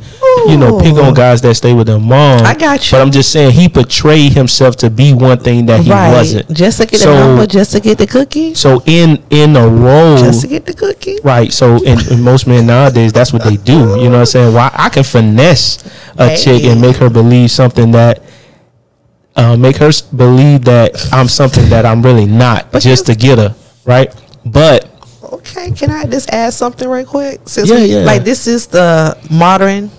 you 0.48 0.58
know 0.58 0.80
pick 0.80 0.94
on 0.96 1.14
guys 1.14 1.42
that 1.42 1.56
stay 1.56 1.74
with 1.74 1.88
their 1.88 2.00
mom. 2.00 2.42
I 2.46 2.54
got 2.54 2.86
you. 2.86 2.98
But 2.98 3.02
I'm 3.02 3.12
just 3.12 3.32
saying 3.32 3.52
he 3.52 3.70
portrayed 3.70 4.34
himself 4.34 4.76
to 4.78 4.90
be 4.90 5.14
one 5.14 5.40
thing 5.40 5.66
that 5.68 5.82
he 5.84 5.90
right. 5.92 6.12
wasn't. 6.12 6.52
Just 6.52 6.80
to 6.82 6.86
get 6.86 7.00
So- 7.00 7.14
the 7.14 7.20
number, 7.20 7.48
just 7.48 7.72
to 7.74 7.80
get 7.80 7.98
the 7.98 8.08
cookie, 8.08 8.54
So 8.54 8.82
in 8.86 9.24
in 9.30 9.56
a 9.56 9.68
role, 9.68 10.18
just 10.18 10.42
to 10.42 10.48
get 10.48 10.66
the 10.66 10.74
cookie. 10.74 11.18
Right. 11.24 11.52
So, 11.52 11.76
and, 11.86 12.00
and 12.12 12.24
most 12.24 12.48
men 12.48 12.68
nowadays, 12.68 13.12
that's 13.14 13.32
what 13.34 13.44
they 13.44 13.58
do. 13.58 13.74
You 14.00 14.10
know 14.10 14.12
what 14.12 14.20
I'm 14.20 14.26
saying? 14.26 14.54
Why 14.54 14.70
I 14.74 14.90
can 14.90 15.04
finesse 15.04 15.84
a 16.18 16.36
chick 16.36 16.64
and 16.64 16.80
make 16.82 16.98
her 16.98 17.10
believe 17.10 17.52
something 17.52 17.92
that, 17.92 18.22
uh, 19.36 19.58
make 19.58 19.78
her 19.78 19.92
believe 20.16 20.66
that 20.66 20.96
I'm 21.12 21.28
something 21.28 21.70
that 21.70 21.86
I'm 21.86 22.02
really 22.02 22.26
not, 22.26 22.72
But 22.72 22.82
just 22.82 23.06
to 23.08 23.16
get 23.16 23.38
her. 23.38 23.56
Right. 23.86 24.14
But 24.46 24.90
Okay, 25.32 25.72
can 25.72 25.90
I 25.90 26.06
just 26.06 26.30
add 26.30 26.54
something 26.54 26.88
right 26.88 27.06
quick? 27.06 27.42
Since 27.46 27.70
Yeah, 27.70 27.78
we, 27.78 27.86
yeah. 27.86 28.00
Like 28.00 28.24
this 28.24 28.48
is 28.48 28.68
the 28.68 29.18
modern. 29.30 29.90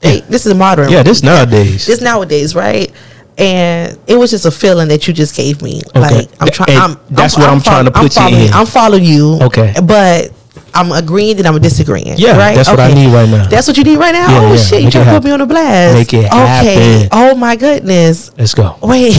Hey, 0.00 0.20
this 0.20 0.46
is 0.46 0.54
modern. 0.54 0.90
yeah, 0.90 1.02
this 1.02 1.22
nowadays. 1.22 1.86
this 1.86 2.00
nowadays, 2.00 2.54
right? 2.54 2.92
And 3.38 3.98
it 4.06 4.16
was 4.16 4.30
just 4.30 4.44
a 4.44 4.50
feeling 4.50 4.88
that 4.88 5.08
you 5.08 5.14
just 5.14 5.34
gave 5.34 5.62
me. 5.62 5.82
Like 5.94 6.28
I'm 6.40 6.48
trying. 6.48 6.78
I'm, 6.78 6.96
that's 7.10 7.36
I'm, 7.36 7.42
what 7.42 7.50
I'm 7.50 7.60
trying 7.60 7.84
to 7.86 7.90
put 7.90 8.14
you 8.16 8.46
in. 8.46 8.52
I'm 8.52 8.66
following 8.66 9.04
you. 9.04 9.38
Okay. 9.42 9.74
but 9.82 10.32
I'm 10.74 10.90
agreeing 10.92 11.38
and 11.38 11.46
I'm 11.46 11.60
disagreeing. 11.60 12.16
Yeah, 12.18 12.36
right. 12.36 12.54
that's 12.56 12.68
what 12.68 12.80
I 12.80 12.92
need 12.92 13.12
right 13.12 13.28
now. 13.28 13.46
That's 13.46 13.66
what 13.68 13.76
you 13.78 13.84
need 13.84 13.96
right 13.96 14.12
now. 14.12 14.28
Yeah, 14.28 14.40
oh 14.40 14.50
yeah. 14.52 14.56
shit! 14.58 14.78
You 14.80 14.86
Make 14.86 14.94
it 14.94 14.98
trying 14.98 15.06
to 15.06 15.12
put 15.20 15.24
me 15.24 15.30
on 15.30 15.38
the 15.38 15.46
blast? 15.46 15.94
Make 15.96 16.12
it 16.14 16.26
Okay. 16.26 16.34
happen. 16.34 17.08
Oh 17.12 17.34
my 17.36 17.54
goodness. 17.56 18.30
Let's 18.36 18.54
go. 18.54 18.76
Wait. 18.82 19.12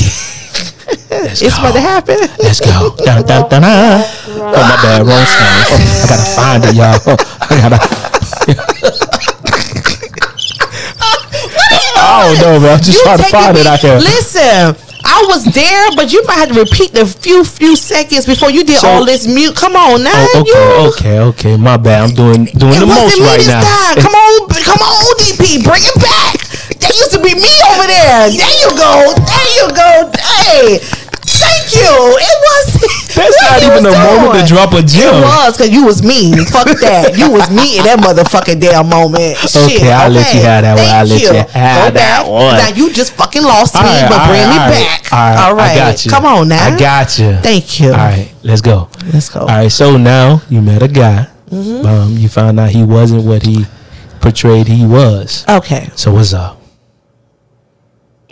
Let's 1.10 1.42
it's 1.42 1.56
go. 1.58 1.62
about 1.64 1.74
to 1.74 1.80
happen. 1.82 2.18
Let's 2.44 2.60
go. 2.60 2.96
Dun, 2.98 3.24
dun, 3.26 3.50
dun, 3.50 3.62
dun. 3.62 4.04
Oh 4.28 4.52
my 4.52 4.76
bad, 4.84 5.02
wrong 5.08 5.26
song. 5.26 5.64
Oh, 5.72 6.04
I 6.04 6.08
gotta 6.12 6.28
find 6.36 6.64
it, 6.66 6.76
y'all. 6.76 7.00
I 7.50 7.56
gotta. 7.64 7.80
I 11.98 12.34
don't 12.36 12.40
know, 12.42 12.60
man. 12.60 12.72
I'm 12.78 12.84
just 12.84 12.98
You 13.00 13.04
trying 13.04 13.18
to 13.18 13.24
find 13.24 13.58
it 13.58 13.64
me- 13.64 13.68
out 13.70 13.80
here. 13.80 13.96
Listen, 13.98 14.76
I 15.06 15.24
was 15.30 15.46
there, 15.46 15.86
but 15.96 16.12
you 16.12 16.24
might 16.26 16.36
have 16.42 16.50
to 16.50 16.60
repeat 16.60 16.92
the 16.94 17.06
few 17.06 17.44
few 17.46 17.76
seconds 17.76 18.26
before 18.26 18.50
you 18.50 18.64
did 18.64 18.80
So- 18.82 18.90
all 18.90 19.06
this 19.06 19.28
mute. 19.28 19.56
Come 19.56 19.76
on 19.76 20.04
now, 20.04 20.12
Oh, 20.34 20.44
you. 20.46 20.56
okay, 20.90 21.20
okay, 21.20 21.20
okay. 21.54 21.58
My 21.58 21.78
bad. 21.78 22.10
I'm 22.10 22.16
doing 22.16 22.46
doing 22.58 22.74
It 22.74 22.80
the 22.80 22.88
most 22.88 23.20
right 23.20 23.38
this 23.38 23.48
now. 23.48 23.62
time. 23.62 23.96
Come 24.02 24.16
on, 24.16 24.50
come 24.50 24.82
on, 24.82 24.94
ODP, 25.14 25.62
bring 25.64 25.84
it 25.86 25.96
back. 26.02 26.34
That 26.82 26.94
used 26.98 27.12
to 27.14 27.20
be 27.22 27.34
me 27.36 27.54
over 27.70 27.86
there. 27.88 28.30
There 28.30 28.56
you 28.62 28.70
go. 28.76 29.14
There 29.14 29.52
you 29.58 29.66
go. 29.74 29.90
Hey, 30.22 30.82
thank 31.40 31.68
you. 31.76 31.92
It 32.20 32.38
was. 32.44 32.66
That's 33.16 33.38
not 33.42 33.64
even 33.64 33.86
a 33.88 33.96
moment 33.96 34.36
to 34.40 34.44
drop 34.46 34.74
a 34.74 34.84
gem. 34.84 35.16
It 35.16 35.24
was 35.24 35.56
because 35.56 35.72
you 35.72 35.86
was 35.86 36.04
me. 36.04 36.36
Fuck 36.52 36.68
that. 36.84 37.16
You 37.18 37.32
was 37.32 37.48
me 37.50 37.80
in 37.80 37.84
that 37.88 38.00
motherfucking 38.00 38.60
damn 38.60 38.90
moment. 38.90 39.38
Shit, 39.48 39.80
Okay, 39.80 39.92
I'll 39.92 40.12
let 40.12 40.34
you 40.36 40.42
have 40.42 40.64
that 40.68 40.76
one. 40.76 40.92
I'll 40.92 41.08
let 41.08 41.22
you 41.22 41.34
have 41.34 41.48
Go 41.48 41.54
that 41.54 41.94
back. 41.94 42.28
one. 42.28 42.58
Now 42.60 42.70
you 42.76 42.92
just 42.92 43.14
fucking 43.14 43.44
lost 43.44 43.76
me, 43.76 43.80
All 43.80 43.86
right, 43.88 44.10
but 44.10 44.20
all 44.20 44.28
bring 44.28 44.44
me 44.44 44.58
right, 44.60 44.72
back. 44.76 45.14
All 45.14 45.20
right, 45.20 45.38
all 45.48 45.56
right. 45.56 45.72
I 45.72 45.76
got 45.92 46.06
you. 46.06 46.12
Come 46.12 46.26
on 46.26 46.48
now. 46.50 46.60
I 46.66 46.78
got 46.78 47.18
you. 47.20 47.34
Thank 47.40 47.80
you. 47.80 47.88
All 47.92 48.04
right, 48.04 48.34
let's 48.44 48.62
go. 48.62 48.90
Let's 49.14 49.30
go. 49.30 49.42
All 49.42 49.48
right, 49.48 49.72
so 49.72 49.96
now 49.98 50.42
you 50.50 50.62
met 50.62 50.84
a 50.84 50.88
guy. 50.90 51.28
Mm-hmm. 51.50 51.86
Um, 51.86 52.18
you 52.18 52.28
found 52.28 52.60
out 52.60 52.70
he 52.72 52.84
wasn't 52.84 53.24
what 53.24 53.44
he 53.44 53.66
portrayed 54.20 54.68
he 54.68 54.86
was. 54.86 55.46
Okay. 55.48 55.90
So 55.96 56.12
what's 56.14 56.34
up? 56.34 56.60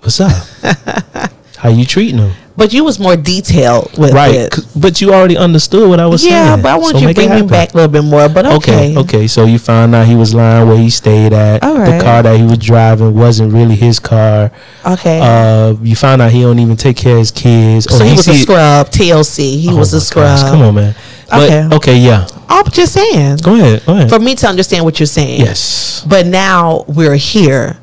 What's 0.01 0.19
up? 0.19 0.45
How 1.57 1.69
you 1.69 1.85
treating 1.85 2.17
him? 2.19 2.33
But 2.55 2.71
you 2.71 2.83
was 2.83 2.99
more 2.99 3.15
detailed 3.15 3.97
with 3.97 4.13
Right, 4.13 4.35
it. 4.35 4.59
but 4.75 5.01
you 5.01 5.11
already 5.11 5.35
understood 5.35 5.89
what 5.89 5.99
I 5.99 6.05
was 6.05 6.21
saying. 6.21 6.33
Yeah, 6.33 6.55
but 6.55 6.65
I 6.67 6.77
want 6.77 6.97
So 6.97 7.01
you 7.01 7.07
to 7.07 7.13
bring 7.15 7.29
me 7.31 7.41
back 7.41 7.73
a 7.73 7.77
little 7.77 7.91
bit 7.91 8.03
more. 8.03 8.29
But 8.29 8.45
okay. 8.45 8.91
Okay, 8.91 8.97
okay. 8.99 9.27
So 9.27 9.45
you 9.45 9.57
found 9.57 9.95
out 9.95 10.05
he 10.05 10.13
was 10.15 10.35
lying 10.35 10.67
where 10.67 10.77
he 10.77 10.91
stayed 10.91 11.33
at. 11.33 11.63
All 11.63 11.73
The 11.73 11.99
car 12.03 12.21
that 12.21 12.37
he 12.37 12.43
was 12.43 12.59
driving 12.59 13.15
wasn't 13.15 13.53
really 13.53 13.75
his 13.75 13.99
car. 13.99 14.51
Okay. 14.85 15.19
Uh, 15.19 15.73
you 15.81 15.95
found 15.95 16.21
out 16.21 16.31
he 16.31 16.41
don't 16.43 16.59
even 16.59 16.77
take 16.77 16.95
care 16.95 17.13
of 17.13 17.19
his 17.19 17.31
kids. 17.31 17.85
so 17.89 18.03
Or 18.03 18.07
he 18.07 18.15
was 18.15 18.27
a 18.27 18.35
scrub. 18.35 18.87
TLC. 18.91 19.59
He 19.59 19.69
Oh 19.71 19.77
was 19.77 19.91
a 19.93 20.01
scrub. 20.01 20.25
gosh, 20.39 20.43
Come 20.51 20.61
on, 20.61 20.75
man. 20.75 20.95
But, 21.31 21.43
Okay. 21.49 21.75
okay. 21.77 21.97
yeah. 21.97 22.27
I'm 22.47 22.69
just 22.69 22.93
saying. 22.93 23.37
Go 23.37 23.55
ahead. 23.55 23.83
Go 23.83 23.93
ahead. 23.93 24.09
For 24.09 24.19
me 24.19 24.35
to 24.35 24.47
understand 24.47 24.85
what 24.85 24.99
you're 24.99 25.07
saying. 25.07 25.39
yes. 25.41 26.05
But 26.07 26.27
now 26.27 26.85
we're 26.87 27.15
here. 27.15 27.77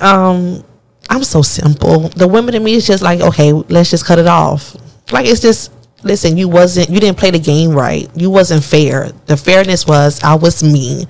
Um, 0.00 0.62
I'm 1.10 1.24
so 1.24 1.42
simple. 1.42 2.08
The 2.10 2.28
women 2.28 2.54
in 2.54 2.62
me 2.62 2.74
is 2.74 2.86
just 2.86 3.02
like, 3.02 3.20
okay, 3.20 3.52
let's 3.52 3.90
just 3.90 4.06
cut 4.06 4.20
it 4.20 4.28
off. 4.28 4.76
Like 5.12 5.26
it's 5.26 5.40
just 5.40 5.72
listen, 6.04 6.36
you 6.36 6.48
wasn't 6.48 6.88
you 6.88 7.00
didn't 7.00 7.18
play 7.18 7.32
the 7.32 7.40
game 7.40 7.72
right. 7.72 8.08
You 8.14 8.30
wasn't 8.30 8.62
fair. 8.62 9.10
The 9.26 9.36
fairness 9.36 9.86
was 9.86 10.22
I 10.22 10.36
was 10.36 10.62
me. 10.62 11.06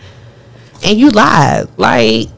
And 0.85 0.99
you 0.99 1.11
lied. 1.11 1.69
Like 1.77 2.29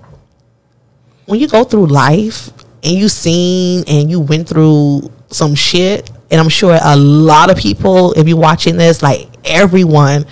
when 1.26 1.38
you 1.38 1.47
go 1.47 1.62
through 1.62 1.87
life 1.87 2.50
and 2.83 2.95
you 2.99 3.09
seen 3.09 3.85
and 3.87 4.11
you 4.11 4.19
went 4.19 4.49
through 4.49 5.12
some 5.31 5.54
shit, 5.54 6.11
and 6.33 6.40
I'm 6.40 6.49
sure 6.49 6.76
a 6.83 6.97
lot 6.97 7.49
of 7.49 7.57
people, 7.57 8.12
if 8.14 8.26
you're 8.26 8.37
watching 8.37 8.76
this, 8.76 9.02
like 9.02 9.28
everyone 9.45 10.26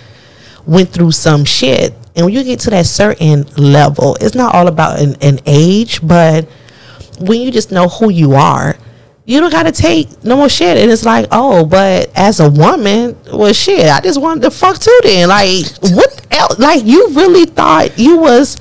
went 0.67 0.91
through 0.91 1.13
some 1.13 1.45
shit. 1.45 1.95
And 2.17 2.27
when 2.27 2.35
you 2.35 2.43
get 2.43 2.59
to 2.61 2.71
that 2.71 2.87
certain 2.87 3.45
level, 3.57 4.17
it's 4.21 4.35
not 4.35 4.53
all 4.53 4.67
about 4.67 4.99
an, 4.99 5.15
an 5.23 5.39
age, 5.47 6.05
but 6.05 6.49
when 7.21 7.41
you 7.41 7.51
just 7.51 7.71
know 7.71 7.89
who 7.89 8.11
you 8.11 8.35
are, 8.35 8.77
you 9.25 9.41
don't 9.41 9.51
got 9.51 9.65
to 9.65 9.73
take 9.73 10.25
no 10.25 10.37
more 10.37 10.49
shit. 10.49 10.77
And 10.77 10.91
it's 10.91 11.05
like, 11.05 11.27
oh, 11.31 11.65
but 11.65 12.11
as 12.17 12.41
a 12.41 12.51
woman, 12.51 13.17
well, 13.33 13.53
shit, 13.53 13.87
I 13.87 14.01
just 14.01 14.21
wanted 14.21 14.43
to 14.43 14.51
fuck 14.51 14.79
too. 14.79 15.01
Then, 15.03 15.29
like, 15.29 15.67
what 15.83 16.27
else? 16.33 16.59
Like, 16.59 16.85
you 16.85 17.11
really 17.11 17.47
thought 17.47 17.99
you 17.99 18.19
was 18.19 18.57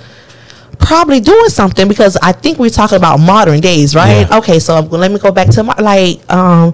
probably 0.80 1.20
doing 1.20 1.50
something 1.50 1.88
because 1.88 2.18
I 2.18 2.32
think 2.32 2.58
we're 2.58 2.70
talking 2.70 2.98
about 2.98 3.20
modern 3.20 3.60
days, 3.60 3.96
right? 3.96 4.28
Yeah. 4.30 4.38
Okay, 4.38 4.60
so 4.60 4.80
let 4.80 5.12
me 5.12 5.20
go 5.20 5.32
back 5.32 5.50
to 5.50 5.64
my 5.64 5.76
like 5.76 6.32
um 6.32 6.74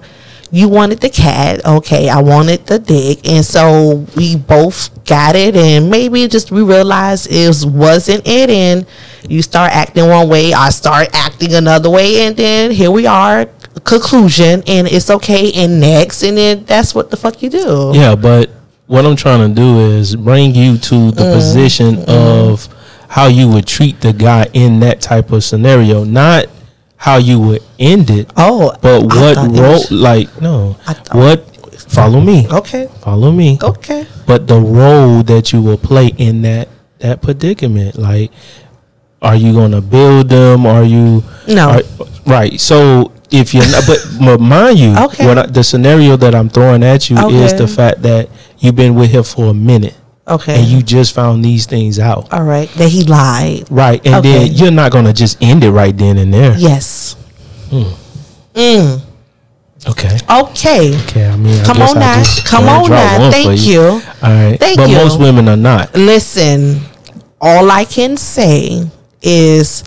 you 0.52 0.68
wanted 0.68 1.00
the 1.00 1.10
cat, 1.10 1.64
okay, 1.66 2.08
I 2.08 2.20
wanted 2.20 2.66
the 2.66 2.78
dick, 2.78 3.26
and 3.28 3.44
so 3.44 4.06
we 4.16 4.36
both 4.36 5.04
got 5.04 5.34
it 5.36 5.56
and 5.56 5.90
maybe 5.90 6.26
just 6.28 6.50
we 6.50 6.62
realized 6.62 7.30
it 7.30 7.48
was, 7.48 7.66
wasn't 7.66 8.26
it 8.26 8.48
and 8.50 8.86
you 9.28 9.42
start 9.42 9.72
acting 9.72 10.08
one 10.08 10.28
way, 10.28 10.52
I 10.52 10.70
start 10.70 11.08
acting 11.12 11.54
another 11.54 11.90
way, 11.90 12.26
and 12.26 12.36
then 12.36 12.70
here 12.70 12.90
we 12.92 13.06
are, 13.06 13.46
conclusion, 13.84 14.62
and 14.66 14.86
it's 14.86 15.10
okay, 15.10 15.52
and 15.52 15.80
next, 15.80 16.22
and 16.22 16.36
then 16.36 16.64
that's 16.64 16.94
what 16.94 17.10
the 17.10 17.16
fuck 17.16 17.42
you 17.42 17.50
do. 17.50 17.90
Yeah, 17.94 18.14
but 18.14 18.50
what 18.86 19.04
I'm 19.04 19.16
trying 19.16 19.48
to 19.48 19.54
do 19.54 19.80
is 19.80 20.14
bring 20.14 20.54
you 20.54 20.78
to 20.78 21.10
the 21.10 21.22
Mm. 21.24 21.34
position 21.34 22.04
of 22.06 22.68
how 23.08 23.26
you 23.26 23.48
would 23.48 23.66
treat 23.66 24.00
the 24.00 24.12
guy 24.12 24.46
in 24.52 24.78
that 24.80 25.00
type 25.00 25.32
of 25.32 25.42
scenario, 25.42 26.04
not 26.04 26.46
how 26.96 27.16
you 27.16 27.38
would 27.40 27.62
end 27.78 28.10
it, 28.10 28.30
Oh, 28.36 28.72
but 28.80 29.02
what 29.04 29.36
role? 29.36 29.48
was- 29.72 29.90
Like, 29.92 30.28
no, 30.40 30.76
thought- 30.86 31.14
what? 31.14 31.44
Follow 31.88 32.20
me. 32.20 32.46
Okay, 32.50 32.88
Follow 33.00 33.30
me. 33.30 33.58
okay. 33.62 34.06
But 34.26 34.48
the 34.48 34.58
role 34.58 35.22
that 35.22 35.52
you 35.52 35.62
will 35.62 35.76
play 35.76 36.12
in 36.16 36.42
that 36.42 36.68
that 37.00 37.20
predicament, 37.22 37.96
like, 37.98 38.30
are 39.22 39.36
you 39.36 39.52
gonna 39.52 39.80
build 39.80 40.28
them? 40.30 40.66
Are 40.66 40.82
you 40.82 41.22
No. 41.46 41.68
are- 41.70 41.82
right? 42.26 42.58
So 42.60 43.12
if 43.30 43.52
you're 43.54 43.68
not, 43.68 43.84
but, 43.86 43.98
but 44.20 44.40
mind 44.40 44.78
you, 44.78 44.96
Okay. 44.96 45.30
I, 45.30 45.46
the 45.46 45.62
scenario 45.62 46.16
that 46.16 46.34
I'm 46.34 46.48
throwing 46.48 46.82
at 46.82 47.08
you 47.10 47.16
is 47.28 47.52
the 47.54 47.68
fact 47.68 48.02
that 48.02 48.28
you've 48.58 48.74
been 48.76 48.94
with 48.94 49.10
him 49.10 49.22
for 49.22 49.46
a 49.46 49.54
minute 49.54 49.94
Okay. 50.28 50.58
and 50.58 50.66
you 50.66 50.82
just 50.82 51.14
found 51.14 51.44
these 51.44 51.66
things 51.66 51.98
out, 52.00 52.32
all 52.32 52.42
right. 52.42 52.68
That 52.70 52.88
he 52.88 53.04
lied. 53.04 53.66
right? 53.70 54.04
And 54.04 54.16
Okay. 54.16 54.32
then 54.48 54.52
you're 54.54 54.70
not 54.72 54.90
gonna 54.92 55.12
just 55.12 55.40
end 55.40 55.62
it 55.62 55.70
right 55.70 55.96
then 55.96 56.18
and 56.18 56.34
there. 56.34 56.54
Yes. 56.58 57.14
Hmm. 57.70 57.92
Mm. 58.54 59.00
Okay. 59.88 60.18
Okay. 60.28 60.98
Okay. 61.04 61.28
I 61.28 61.36
mean, 61.36 61.60
I 61.60 61.64
Come 61.64 61.80
on 61.82 61.94
now. 61.98 62.24
Come 62.44 62.68
on 62.68 62.90
now. 62.90 63.30
Thank 63.30 63.60
you. 63.66 63.82
All 63.82 64.00
right. 64.22 64.58
Thank 64.58 64.78
but 64.78 64.88
you. 64.88 64.96
But 64.96 65.04
most 65.04 65.20
women 65.20 65.48
are 65.48 65.56
not. 65.56 65.94
Listen, 65.94 66.80
all 67.40 67.70
I 67.70 67.84
can 67.84 68.16
say 68.16 68.82
is 69.22 69.84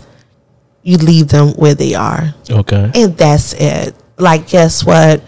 you 0.82 0.96
leave 0.96 1.28
them 1.28 1.48
where 1.54 1.74
they 1.74 1.94
are. 1.94 2.34
Okay. 2.50 2.90
And 2.94 3.14
that's 3.16 3.52
it. 3.54 3.94
Like, 4.16 4.48
guess 4.48 4.84
what? 4.84 5.22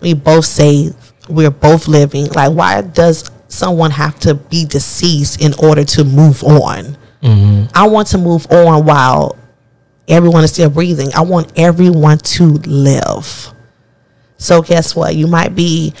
We 0.00 0.14
both 0.14 0.46
say 0.46 0.90
we're 1.28 1.50
both 1.52 1.86
living. 1.86 2.26
Like, 2.28 2.52
why 2.52 2.80
does 2.80 3.30
someone 3.48 3.90
have 3.90 4.18
to 4.20 4.34
be 4.34 4.64
deceased 4.64 5.42
in 5.42 5.52
order 5.54 5.84
to 5.84 6.04
move 6.04 6.44
on? 6.44 6.96
Mm-hmm. 7.22 7.66
I 7.74 7.88
want 7.88 8.08
to 8.08 8.18
move 8.18 8.46
on 8.50 8.84
while 8.84 9.36
everyone 10.06 10.44
is 10.44 10.52
still 10.52 10.70
breathing. 10.70 11.10
I 11.14 11.22
want 11.22 11.52
everyone 11.56 12.18
to 12.18 12.44
live. 12.44 13.52
So 14.38 14.62
guess 14.62 14.94
what? 14.94 15.16
You 15.16 15.26
might 15.26 15.54
be 15.54 15.92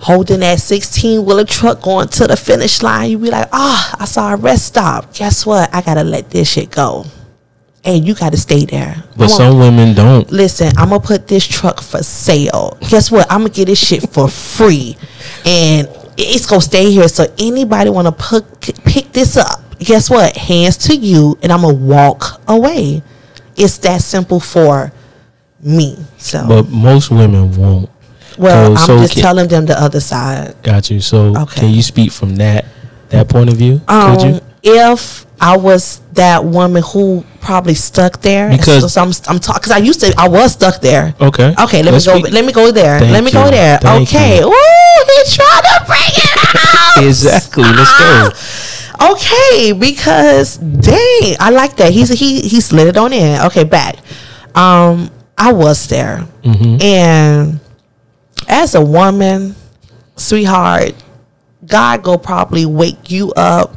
holding 0.00 0.40
that 0.40 0.60
16 0.60 1.24
wheeler 1.24 1.44
truck 1.44 1.82
going 1.82 2.08
to 2.08 2.26
the 2.26 2.36
finish 2.36 2.82
line. 2.82 3.10
You 3.10 3.18
be 3.18 3.30
like, 3.30 3.48
ah, 3.52 3.96
I 3.98 4.04
saw 4.04 4.32
a 4.32 4.36
rest 4.36 4.66
stop. 4.66 5.14
Guess 5.14 5.46
what? 5.46 5.72
I 5.74 5.82
gotta 5.82 6.04
let 6.04 6.30
this 6.30 6.50
shit 6.50 6.70
go. 6.70 7.06
And 7.84 8.06
you 8.06 8.14
gotta 8.14 8.36
stay 8.36 8.64
there. 8.66 9.02
But 9.16 9.28
some 9.28 9.58
women 9.58 9.94
don't. 9.94 10.30
listen, 10.30 10.76
I'm 10.76 10.90
gonna 10.90 11.00
put 11.00 11.28
this 11.28 11.46
truck 11.46 11.80
for 11.80 12.02
sale. 12.02 12.76
Guess 12.90 13.10
what? 13.10 13.30
I'm 13.30 13.40
gonna 13.40 13.50
get 13.50 13.66
this 13.66 13.78
shit 13.78 14.08
for 14.10 14.28
free, 14.28 14.96
and 15.44 15.88
it's 16.18 16.46
gonna 16.46 16.60
stay 16.60 16.90
here. 16.90 17.08
So 17.08 17.26
anybody 17.38 17.90
wanna 17.90 18.12
pick 18.12 18.44
pick 18.84 19.12
this 19.12 19.36
up? 19.36 19.60
Guess 19.78 20.10
what? 20.10 20.36
Hands 20.36 20.76
to 20.78 20.96
you, 20.96 21.38
and 21.42 21.52
I'm 21.52 21.62
gonna 21.62 21.74
walk 21.74 22.40
away. 22.48 23.02
It's 23.56 23.78
that 23.78 24.02
simple 24.02 24.40
for 24.40 24.92
me. 25.62 25.96
So, 26.18 26.44
But 26.46 26.68
most 26.68 27.10
women 27.10 27.56
won't. 27.56 27.88
well, 28.36 28.76
so- 28.76 28.80
I'm 28.80 28.86
so 28.86 28.98
just 28.98 29.14
can- 29.14 29.22
telling 29.22 29.48
them 29.48 29.66
the 29.66 29.80
other 29.80 30.00
side. 30.00 30.54
Got 30.62 30.90
you. 30.90 31.00
So 31.00 31.34
Okay. 31.36 31.60
can 31.62 31.70
you 31.70 31.82
speak 31.82 32.12
from 32.12 32.36
that 32.36 32.64
that 33.10 33.28
point 33.28 33.50
of 33.50 33.56
view? 33.56 33.80
Could 33.86 34.22
you? 34.22 34.28
Um, 34.34 34.40
if 34.62 35.24
I 35.40 35.56
was 35.56 36.00
that 36.14 36.44
woman 36.44 36.82
who 36.82 37.24
probably 37.40 37.74
stuck 37.74 38.20
there, 38.22 38.50
Because- 38.50 38.92
so, 38.92 39.00
I'm 39.00 39.12
I'm 39.28 39.38
talking 39.38 39.60
because 39.60 39.72
I 39.72 39.78
used 39.78 40.00
to 40.00 40.12
I 40.18 40.28
was 40.28 40.52
stuck 40.52 40.80
there. 40.80 41.14
Okay. 41.20 41.54
Okay, 41.58 41.82
let 41.82 41.92
Let's 41.92 42.06
me 42.06 42.12
go. 42.14 42.18
speak- 42.20 42.34
Let 42.34 42.44
me 42.44 42.52
go 42.52 42.70
there. 42.72 42.98
Thank 42.98 43.12
let 43.12 43.24
me 43.24 43.30
go 43.30 43.48
there. 43.50 43.78
Thank 43.80 44.08
okay. 44.08 44.42
He's 45.06 45.34
trying 45.34 45.62
to 45.62 45.84
bring 45.86 46.00
it 46.16 46.56
out. 46.56 47.04
Exactly. 47.04 47.64
Let's 47.64 47.98
go. 47.98 49.12
Okay, 49.12 49.72
because 49.72 50.56
dang, 50.58 51.36
I 51.38 51.50
like 51.52 51.76
that. 51.76 51.92
He's 51.92 52.08
he 52.10 52.40
he 52.40 52.60
slid 52.60 52.88
it 52.88 52.96
on 52.96 53.12
in. 53.12 53.40
Okay, 53.46 53.64
back. 53.64 53.96
Um, 54.56 55.10
I 55.36 55.52
was 55.52 55.86
there, 55.88 56.26
Mm-hmm. 56.42 56.82
and 56.82 57.60
as 58.48 58.74
a 58.74 58.80
woman, 58.84 59.54
sweetheart, 60.16 60.94
God 61.64 62.02
go 62.02 62.18
probably 62.18 62.66
wake 62.66 63.10
you 63.10 63.32
up 63.34 63.76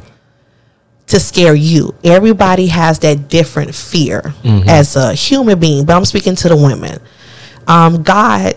to 1.07 1.19
scare 1.19 1.53
you. 1.53 1.93
Everybody 2.03 2.67
has 2.67 2.97
that 2.99 3.29
different 3.29 3.75
fear 3.75 4.33
Mm-hmm. 4.43 4.67
as 4.69 4.95
a 4.95 5.13
human 5.13 5.59
being, 5.59 5.85
but 5.85 5.95
I'm 5.95 6.05
speaking 6.05 6.35
to 6.37 6.49
the 6.49 6.55
women. 6.55 6.99
Um, 7.67 8.01
God 8.01 8.55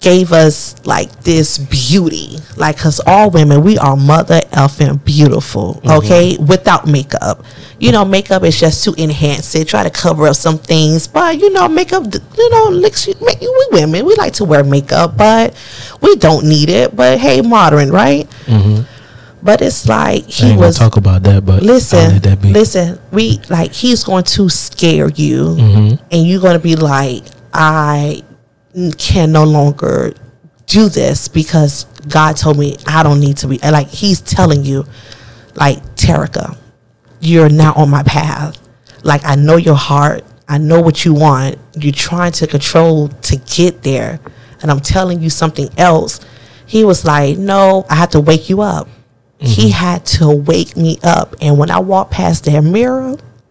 gave 0.00 0.32
us 0.32 0.74
like 0.86 1.10
this 1.22 1.58
beauty. 1.58 2.38
Like 2.56 2.76
because 2.76 3.00
all 3.06 3.30
women 3.30 3.62
we 3.62 3.76
are 3.78 3.96
mother 3.96 4.40
effing 4.52 5.04
beautiful 5.04 5.80
okay? 5.86 6.36
Without 6.38 6.86
makeup. 6.88 7.44
You 7.78 7.92
know 7.92 8.04
makeup 8.04 8.42
is 8.44 8.58
just 8.58 8.82
to 8.84 8.94
enhance 9.02 9.54
it 9.54 9.68
try 9.68 9.82
to 9.82 9.90
cover 9.90 10.26
up 10.26 10.36
some 10.36 10.58
things. 10.58 11.06
But 11.06 11.38
you 11.38 11.50
know 11.50 11.68
makeup 11.68 12.04
you 12.36 12.50
know 12.50 12.70
make 12.80 13.06
you 13.06 13.14
we 13.20 13.68
women 13.72 14.04
we 14.06 14.14
like 14.16 14.32
to 14.34 14.44
wear 14.44 14.64
makeup 14.64 15.16
but 15.16 15.54
we 16.00 16.16
don't 16.16 16.46
need 16.48 16.70
it. 16.70 16.96
But 16.96 17.18
hey 17.18 17.42
modern 17.42 17.90
right? 17.90 18.26
But 19.42 19.62
it's 19.62 19.88
like 19.88 20.24
I 20.24 20.50
he 20.52 20.56
was 20.56 20.78
talk 20.78 20.96
about 20.98 21.22
that, 21.22 21.46
but 21.46 21.62
listen 21.62 22.20
that 22.20 22.42
be. 22.42 22.52
listen 22.52 22.98
we 23.10 23.40
like 23.48 23.72
he's 23.72 24.04
going 24.04 24.24
to 24.24 24.48
scare 24.50 25.08
you 25.10 25.44
Mm-hmm. 25.56 26.04
and 26.10 26.26
you're 26.26 26.40
going 26.42 26.54
to 26.54 26.62
be 26.62 26.76
like 26.76 27.24
i 27.52 28.22
can 28.96 29.32
no 29.32 29.44
longer 29.44 30.12
do 30.66 30.88
this 30.88 31.26
because 31.28 31.84
god 32.08 32.36
told 32.36 32.56
me 32.56 32.76
i 32.86 33.02
don't 33.02 33.20
need 33.20 33.36
to 33.36 33.48
be 33.48 33.58
like 33.58 33.88
he's 33.88 34.20
telling 34.20 34.64
you 34.64 34.84
like 35.54 35.78
Terica, 35.96 36.56
you're 37.20 37.48
not 37.48 37.76
on 37.76 37.90
my 37.90 38.02
path. 38.02 38.58
Like 39.02 39.24
i 39.24 39.34
know 39.34 39.56
your 39.56 39.76
heart. 39.76 40.24
I 40.48 40.58
know 40.58 40.80
what 40.80 41.04
you 41.04 41.14
want. 41.14 41.58
You're 41.76 41.92
trying 41.92 42.32
to 42.32 42.46
control 42.46 43.08
to 43.08 43.36
get 43.36 43.82
there 43.82 44.20
and 44.62 44.70
i'm 44.70 44.80
telling 44.80 45.22
you 45.22 45.30
something 45.30 45.68
else. 45.78 46.20
He 46.66 46.84
was 46.84 47.04
like 47.04 47.38
no 47.38 47.86
i 47.88 47.94
have 47.94 48.10
to 48.10 48.20
wake 48.20 48.48
you 48.48 48.60
up. 48.60 48.88
He 49.38 49.70
mm-hmm. 49.70 49.70
had 49.70 50.06
to 50.06 50.30
wake 50.30 50.76
me 50.76 50.98
up 51.02 51.34
and 51.40 51.58
when 51.58 51.70
i 51.70 51.78
walked 51.78 52.12
past 52.12 52.44
that 52.44 52.62
mirror 52.62 53.16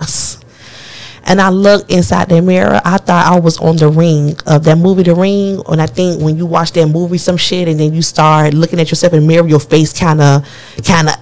and 1.29 1.39
I 1.39 1.50
looked 1.50 1.89
inside 1.91 2.27
the 2.29 2.41
mirror. 2.41 2.81
I 2.83 2.98
thought 2.98 3.25
I 3.31 3.39
was 3.39 3.57
on 3.59 3.77
the 3.77 3.88
ring 3.88 4.36
of 4.48 4.63
that 4.65 4.77
movie, 4.77 5.03
The 5.03 5.15
Ring. 5.15 5.62
And 5.69 5.81
I 5.81 5.86
think 5.86 6.21
when 6.21 6.36
you 6.38 6.45
watch 6.45 6.71
that 6.74 6.88
movie, 6.88 7.17
some 7.19 7.38
shit, 7.38 7.67
and 7.69 7.79
then 7.79 7.93
you 7.93 8.01
start 8.01 8.53
looking 8.53 8.79
at 8.81 8.89
yourself 8.89 9.13
in 9.13 9.21
the 9.21 9.27
mirror, 9.27 9.48
your 9.48 9.59
face 9.59 9.98
kind 9.98 10.19
of, 10.19 10.43
kind 10.86 11.07
of, 11.07 11.13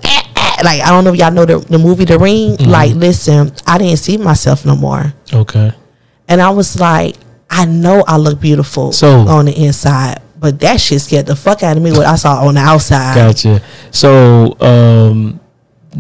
like 0.64 0.82
I 0.82 0.90
don't 0.90 1.04
know 1.04 1.14
if 1.14 1.20
y'all 1.20 1.32
know 1.32 1.46
the, 1.46 1.60
the 1.60 1.78
movie, 1.78 2.06
The 2.06 2.18
Ring. 2.18 2.56
Like, 2.58 2.96
listen, 2.96 3.52
I 3.68 3.78
didn't 3.78 3.98
see 4.00 4.18
myself 4.18 4.66
no 4.66 4.76
more, 4.76 5.14
okay. 5.34 5.72
and 6.28 6.42
I 6.42 6.50
was 6.50 6.80
like, 6.80 7.16
I 7.50 7.66
know 7.66 8.04
I 8.08 8.18
look 8.18 8.40
beautiful 8.42 8.92
So- 8.94 9.28
on 9.28 9.46
the 9.46 9.54
inside, 9.66 10.22
but 10.40 10.60
that 10.62 10.80
shit 10.82 11.02
scared 11.02 11.26
the 11.28 11.36
fuck 11.36 11.64
out 11.64 11.78
of 11.78 11.84
me 11.84 11.92
what 11.92 12.06
I 12.06 12.16
saw 12.16 12.46
on 12.48 12.56
the 12.56 12.62
outside. 12.62 13.16
Gotcha. 13.16 13.62
So, 13.92 14.58
um, 14.62 15.40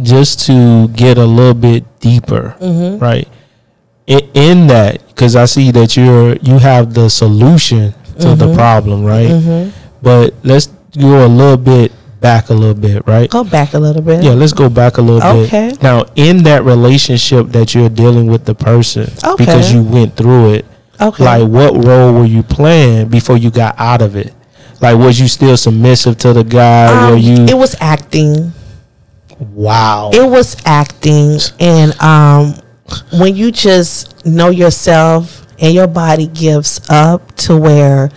just 0.01 0.45
to 0.47 0.87
get 0.89 1.17
a 1.17 1.25
little 1.25 1.53
bit 1.53 1.83
deeper, 1.99 2.55
Mm-hmm. 2.59 2.99
right? 3.03 3.27
In, 4.07 4.19
in 4.33 4.67
that, 4.67 5.05
because 5.09 5.35
I 5.35 5.45
see 5.45 5.69
that 5.71 5.95
you're 5.97 6.35
you 6.37 6.57
have 6.59 6.93
the 6.93 7.09
solution 7.09 7.91
to 8.19 8.27
Mm-hmm. 8.27 8.39
the 8.39 8.53
problem, 8.55 9.03
right? 9.03 9.71
But 10.01 10.33
let's 10.43 10.67
go 10.97 11.25
a 11.25 11.27
little 11.27 11.57
bit 11.57 11.91
back 12.19 12.49
a 12.49 12.53
little 12.53 12.73
bit, 12.73 13.05
right? 13.05 13.29
Go 13.29 13.43
back 13.43 13.73
a 13.75 13.79
little 13.79 14.01
bit. 14.01 14.23
Yeah, 14.23 14.31
let's 14.31 14.53
go 14.53 14.69
back 14.69 14.97
a 14.97 15.01
little 15.01 15.21
Okay. 15.43 15.69
bit. 15.69 15.83
Now, 15.83 16.05
in 16.15 16.41
that 16.43 16.63
relationship 16.63 17.49
that 17.49 17.75
you're 17.75 17.89
dealing 17.89 18.25
with 18.27 18.45
the 18.45 18.55
person, 18.55 19.11
Okay. 19.23 19.45
because 19.45 19.71
you 19.71 19.83
went 19.83 20.15
through 20.15 20.53
it, 20.53 20.65
Okay. 20.99 21.23
like 21.23 21.47
what 21.47 21.85
role 21.85 22.13
were 22.13 22.25
you 22.25 22.41
playing 22.41 23.09
before 23.09 23.37
you 23.37 23.51
got 23.51 23.75
out 23.77 24.01
of 24.01 24.15
it? 24.15 24.33
Like, 24.81 24.97
was 24.97 25.19
you 25.19 25.27
still 25.27 25.57
submissive 25.57 26.17
to 26.19 26.33
the 26.33 26.43
guy? 26.43 26.87
Um, 26.87 27.11
were 27.11 27.17
you? 27.17 27.43
it 27.45 27.57
was 27.57 27.75
acting. 27.81 28.53
wow. 29.53 30.09
it 30.13 30.27
was 30.27 30.55
acting 30.65 31.37
and 31.59 31.93
um 32.01 32.55
when 33.13 33.35
you 33.35 33.51
just 33.51 34.25
know 34.25 34.49
yourself 34.49 35.45
and 35.59 35.73
your 35.73 35.87
body 35.87 36.27
gives 36.27 36.79
up 36.89 37.35
to 37.35 37.57
where 37.57 38.09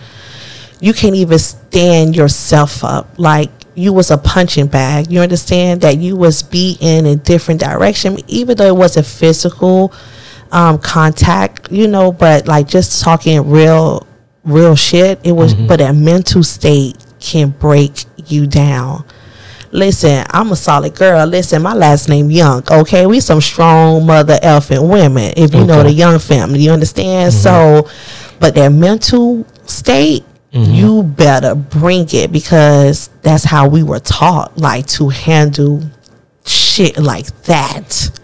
you 0.79 0.93
can't 0.93 1.15
even 1.15 1.39
stand 1.39 2.15
yourself 2.15 2.83
up 2.83 3.07
like 3.17 3.49
you 3.75 3.93
was 3.93 4.11
a 4.11 4.17
punching 4.17 4.67
bag. 4.67 5.11
You 5.11 5.21
understand 5.21 5.81
that 5.81 5.97
you 5.97 6.15
was 6.15 6.43
beaten 6.43 7.05
in 7.05 7.19
different 7.19 7.59
direction 7.61 8.17
even 8.27 8.57
though 8.57 8.67
it 8.67 8.75
wasn't 8.75 9.05
physical 9.05 9.93
um 10.51 10.77
contact 10.77 11.71
you 11.71 11.87
know 11.87 12.11
but 12.11 12.45
like 12.45 12.67
just 12.67 13.01
talking 13.01 13.49
real 13.49 14.05
real 14.43 14.75
shit 14.75 15.17
it 15.23 15.31
was 15.31 15.53
but 15.53 15.79
a 15.79 15.93
mental 15.93 16.43
state 16.43 16.97
can 17.21 17.49
break 17.51 18.03
you 18.25 18.45
down 18.45 19.05
Listen, 19.71 20.25
I'm 20.29 20.51
a 20.51 20.55
solid 20.55 20.95
girl. 20.95 21.25
Listen, 21.25 21.61
my 21.61 21.73
last 21.73 22.09
name 22.09 22.29
Young. 22.29 22.63
Okay, 22.69 23.05
we 23.05 23.19
some 23.19 23.39
strong 23.39 24.05
mother 24.05 24.37
elephant 24.41 24.83
women. 24.83 25.33
If 25.37 25.53
you 25.53 25.65
know 25.65 25.83
the 25.83 25.91
Young 25.91 26.19
family, 26.19 26.59
you 26.59 26.71
understand. 26.71 27.31
Mm-hmm. 27.31 27.41
So, 27.41 27.89
but 28.39 28.53
their 28.53 28.69
mental 28.69 29.45
state, 29.65 30.25
mm-hmm. 30.51 30.73
you 30.73 31.03
better 31.03 31.55
bring 31.55 32.07
it 32.11 32.31
because 32.31 33.09
that's 33.21 33.45
how 33.45 33.67
we 33.69 33.81
were 33.83 33.99
taught, 33.99 34.57
like 34.57 34.87
to 34.87 35.07
handle 35.09 35.81
shit 36.45 36.97
like 36.97 37.27
that. 37.43 38.19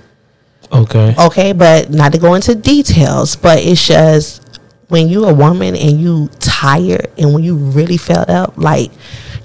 okay. 0.71 1.15
Okay, 1.17 1.53
but 1.53 1.89
not 1.89 2.11
to 2.11 2.17
go 2.17 2.33
into 2.33 2.55
details, 2.55 3.37
but 3.37 3.59
it's 3.59 3.87
just 3.87 4.59
when 4.89 5.07
you 5.07 5.25
a 5.25 5.33
woman 5.33 5.75
and 5.75 5.99
you 5.99 6.29
tired 6.39 7.07
and 7.17 7.33
when 7.33 7.43
you 7.43 7.55
really 7.55 7.97
felt 7.97 8.29
up, 8.29 8.57
like 8.57 8.91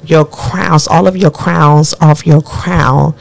your 0.05 0.25
crowns, 0.25 0.87
all 0.87 1.07
of 1.07 1.17
your 1.17 1.31
crowns 1.31 1.95
off 2.01 2.27
your 2.27 2.43
crown 2.43 3.15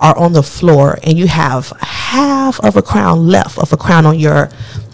are 0.00 0.16
on 0.16 0.32
the 0.32 0.42
floor 0.42 0.98
and 1.02 1.18
you 1.18 1.26
have 1.26 1.70
half 1.80 2.58
of 2.60 2.76
a 2.76 2.82
crown 2.82 3.26
left 3.28 3.58
of 3.58 3.72
a 3.72 3.76
crown 3.76 4.06
on 4.06 4.18
your 4.18 4.48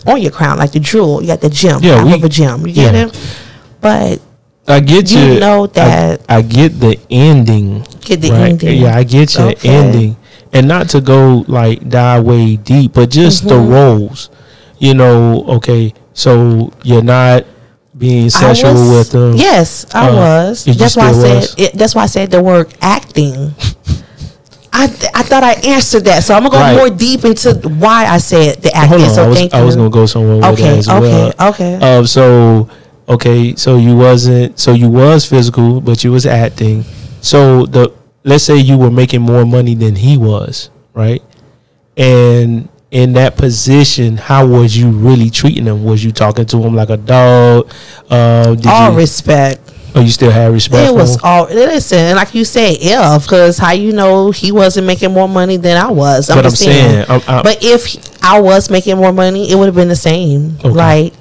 on 0.07 0.21
your 0.23 0.31
crown, 0.33 0.59
like 0.59 0.73
the 0.73 0.81
jewel. 0.81 1.21
You 1.21 1.29
got 1.29 1.41
the 1.41 1.49
gem, 1.51 1.81
Yeah, 1.83 1.97
half 1.97 2.07
we- 2.07 2.15
of 2.15 2.25
a 2.25 2.29
gem. 2.29 2.67
You 2.67 2.73
get 2.75 2.95
it? 2.95 3.37
But 3.81 4.21
I 4.69 4.81
get 4.81 5.11
you 5.13 5.19
you. 5.35 5.41
know 5.41 5.67
that- 5.69 6.23
I, 6.29 6.43
get 6.43 6.81
the 6.81 6.99
ending. 7.11 7.85
get 8.01 8.21
the 8.21 8.31
right? 8.31 8.51
ending. 8.51 8.81
Yeah, 8.83 8.97
I 8.97 9.03
get 9.05 9.35
your 9.37 9.49
Okay. 9.51 9.69
ending, 9.69 10.17
and 10.53 10.67
not 10.67 10.89
to 10.91 11.01
go 11.01 11.45
like 11.47 11.89
dive 11.89 12.25
way 12.25 12.57
deep, 12.57 12.95
but 12.95 13.11
just 13.11 13.47
the 13.49 13.55
Mm-hmm. 13.55 13.73
roles. 13.73 14.31
You 14.79 14.95
know, 14.95 15.45
okay, 15.57 15.95
so 16.15 16.73
you're 16.83 17.03
not 17.03 17.45
being 17.97 18.29
sexual 18.31 18.73
was- 18.75 18.89
with 18.99 19.11
them. 19.11 19.37
Yes, 19.37 19.87
I 19.95 20.09
Uh, 20.09 20.15
was. 20.15 20.65
That's 20.65 20.97
why 20.97 21.09
I 21.09 21.13
still 21.13 21.43
said. 21.43 21.59
It, 21.61 21.73
that's 21.75 21.95
why 21.95 22.03
I 22.03 22.07
said 22.07 22.31
the 22.31 22.43
word 22.43 22.69
acting. 22.81 23.55
I 24.73 24.89
th- 24.89 25.11
I 25.15 25.23
thought 25.23 25.43
I 25.43 25.53
answered 25.65 26.05
that, 26.05 26.23
so 26.23 26.35
I'm 26.35 26.43
gonna 26.43 26.55
go 26.55 26.61
Right. 26.61 26.77
more 26.77 26.91
deep 26.91 27.25
into 27.25 27.55
why 27.79 28.07
I 28.07 28.19
said 28.19 28.61
the 28.63 28.75
acting. 28.77 28.99
Hold 29.01 29.09
on, 29.09 29.15
so 29.15 29.23
I 29.25 29.29
was, 29.29 29.49
I 29.55 29.63
was 29.63 29.77
gonna 29.77 29.89
go 29.89 30.05
somewhere 30.05 30.37
with 30.37 30.45
Okay, 30.45 30.63
that 30.71 30.79
as 30.79 30.89
okay, 30.89 31.33
well. 31.39 31.49
okay. 31.51 31.75
Um, 31.77 32.07
so 32.07 32.69
okay, 33.09 33.55
so 33.57 33.77
you 33.77 33.97
wasn't, 33.97 34.59
so 34.61 34.73
you 34.75 34.89
was 34.91 35.25
physical, 35.25 35.81
but 35.81 36.05
you 36.05 36.13
was 36.13 36.27
acting. 36.27 36.85
So 37.23 37.65
the 37.65 37.91
let's 38.25 38.45
say 38.45 38.57
you 38.59 38.77
were 38.77 38.91
making 38.91 39.23
more 39.23 39.47
money 39.47 39.75
than 39.75 39.95
he 39.97 40.19
was, 40.19 40.69
right? 40.93 41.23
And 41.97 42.69
in 42.91 43.15
that 43.15 43.37
position, 43.37 44.17
how 44.17 44.47
was 44.47 44.77
you 44.77 44.91
really 44.91 45.29
treating 45.31 45.65
him? 45.67 45.85
Was 45.85 46.05
you 46.05 46.13
talking 46.13 46.47
to 46.47 46.59
him 46.63 46.75
like 46.75 46.89
a 46.91 46.97
dog? 46.97 47.71
Uh, 48.09 48.55
did 48.55 48.67
all 48.67 48.93
you? 48.93 48.99
respect. 48.99 49.61
oh, 49.95 50.01
you 50.01 50.11
still 50.11 50.31
had 50.31 50.53
respect 50.53 50.91
It 50.91 50.95
was 50.95 51.15
him? 51.17 51.21
all 51.25 51.45
listen, 51.47 52.15
like 52.17 52.35
you 52.35 52.45
said, 52.45 52.77
if 52.81 53.23
because 53.23 53.59
how 53.59 53.73
you 53.73 53.93
know 53.93 54.31
he 54.31 54.53
wasn't 54.53 54.87
making 54.87 55.13
more 55.13 55.29
money 55.29 55.57
than 55.57 55.77
I 55.77 55.91
was. 55.91 56.31
I'm 56.31 56.39
But 56.39 56.47
I'm 56.47 56.51
saying. 56.53 56.91
saying, 56.91 57.07
I'm, 57.09 57.23
I'm, 57.27 57.43
But 57.43 57.59
if 57.63 57.97
I 58.23 58.41
was 58.41 58.71
making 58.71 58.97
more 58.99 59.13
money, 59.13 59.51
it 59.51 59.57
would 59.57 59.67
have 59.67 59.75
been 59.75 59.89
the 59.89 59.97
same. 59.97 60.57
Okay. 60.59 60.69
Like 60.69 61.13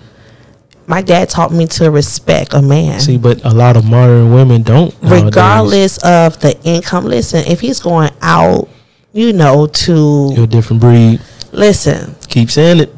my 0.87 1.01
dad 1.01 1.29
taught 1.29 1.51
me 1.51 1.65
to 1.65 1.89
respect 1.89 2.53
a 2.53 2.61
man. 2.61 2.99
see, 2.99 3.17
but 3.17 3.43
a 3.43 3.49
lot 3.49 3.75
of 3.75 3.85
modern 3.85 4.31
women 4.33 4.61
don't. 4.61 4.93
nowadays. 5.01 5.23
regardless 5.23 5.97
of 6.03 6.39
the 6.41 6.55
income. 6.63 7.05
Listen, 7.05 7.43
if 7.47 7.59
he's 7.59 7.79
going 7.79 8.11
out, 8.21 8.69
you 9.11 9.33
know, 9.33 9.65
to 9.65 10.31
you're 10.35 10.43
a 10.43 10.47
different 10.47 10.79
breed. 10.81 11.19
Listen, 11.55 12.15
Keep 12.27 12.51
saying 12.51 12.79
it. 12.81 12.95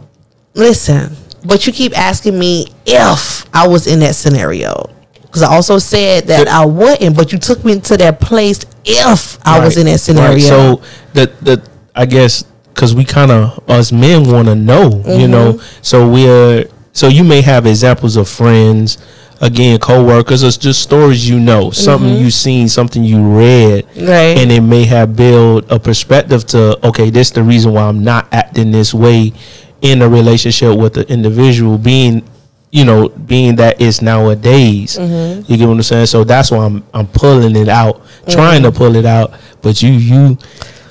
listen. 0.53 1.15
But 1.45 1.65
you 1.65 1.71
keep 1.73 1.97
asking 1.97 2.37
me 2.37 2.67
if 2.85 3.45
I 3.53 3.67
was 3.67 3.87
in 3.87 3.99
that 3.99 4.15
scenario. 4.15 4.89
Because 5.21 5.43
I 5.43 5.53
also 5.53 5.77
said 5.77 6.27
that 6.27 6.45
The- 6.45 6.51
I 6.51 6.65
wouldn't, 6.65 7.15
but 7.15 7.31
you 7.31 7.37
took 7.37 7.63
me 7.63 7.79
to 7.81 7.97
that 7.97 8.19
place 8.19 8.59
if 8.85 9.37
I 9.45 9.59
was 9.59 9.77
in 9.77 9.85
that 9.85 9.99
scenario. 9.99 10.33
right. 10.33 10.41
So 10.41 10.81
the 11.13 11.31
the 11.41 11.61
I 11.95 12.05
guess 12.05 12.43
because 12.73 12.93
we 12.95 13.03
kind 13.05 13.31
of 13.31 13.59
us 13.69 13.91
men 13.91 14.31
want 14.31 14.47
to 14.47 14.55
know, 14.55 14.89
Mm-hmm. 14.89 15.19
you 15.19 15.27
know. 15.27 15.59
So 15.81 16.07
we're 16.09 16.65
so 16.93 17.07
you 17.07 17.23
may 17.23 17.41
have 17.41 17.65
examples 17.65 18.15
of 18.17 18.27
friends, 18.27 18.97
again, 19.41 19.79
coworkers, 19.79 20.43
it's 20.43 20.57
just 20.57 20.81
stories 20.81 21.27
you 21.27 21.39
know, 21.39 21.71
something 21.71 22.15
you 22.17 22.31
seen, 22.31 22.67
something 22.69 23.03
you 23.03 23.21
read, 23.21 23.85
Mm-hmm. 23.87 24.05
Right. 24.07 24.37
and 24.37 24.51
it 24.51 24.61
may 24.61 24.85
have 24.85 25.15
built 25.15 25.65
a 25.71 25.79
perspective 25.79 26.45
to 26.47 26.77
okay, 26.87 27.09
this 27.09 27.27
is 27.27 27.33
the 27.33 27.43
reason 27.43 27.73
why 27.73 27.83
I'm 27.83 28.03
not 28.03 28.27
acting 28.33 28.71
this 28.71 28.93
way 28.93 29.33
in 29.81 30.01
a 30.01 30.09
relationship 30.09 30.77
with 30.77 30.93
the 30.95 31.07
individual 31.11 31.77
being. 31.77 32.23
You 32.69 32.83
know, 32.83 33.07
being 33.07 33.55
that 33.55 33.79
it's 33.81 34.01
nowadays, 34.01 34.97
Mm-hmm. 34.97 35.49
you 35.49 35.57
get 35.57 35.67
what 35.67 35.75
I'm 35.75 35.83
saying. 35.83 36.07
So 36.07 36.25
that's 36.25 36.51
why 36.51 36.65
I'm 36.65 36.83
I'm 36.93 37.07
pulling 37.07 37.55
it 37.55 37.69
out, 37.69 38.01
trying 38.27 38.61
Mm-hmm. 38.61 38.71
to 38.73 38.77
pull 38.77 38.95
it 38.97 39.05
out. 39.05 39.31
But 39.61 39.81
you 39.81 39.91
you 39.91 40.37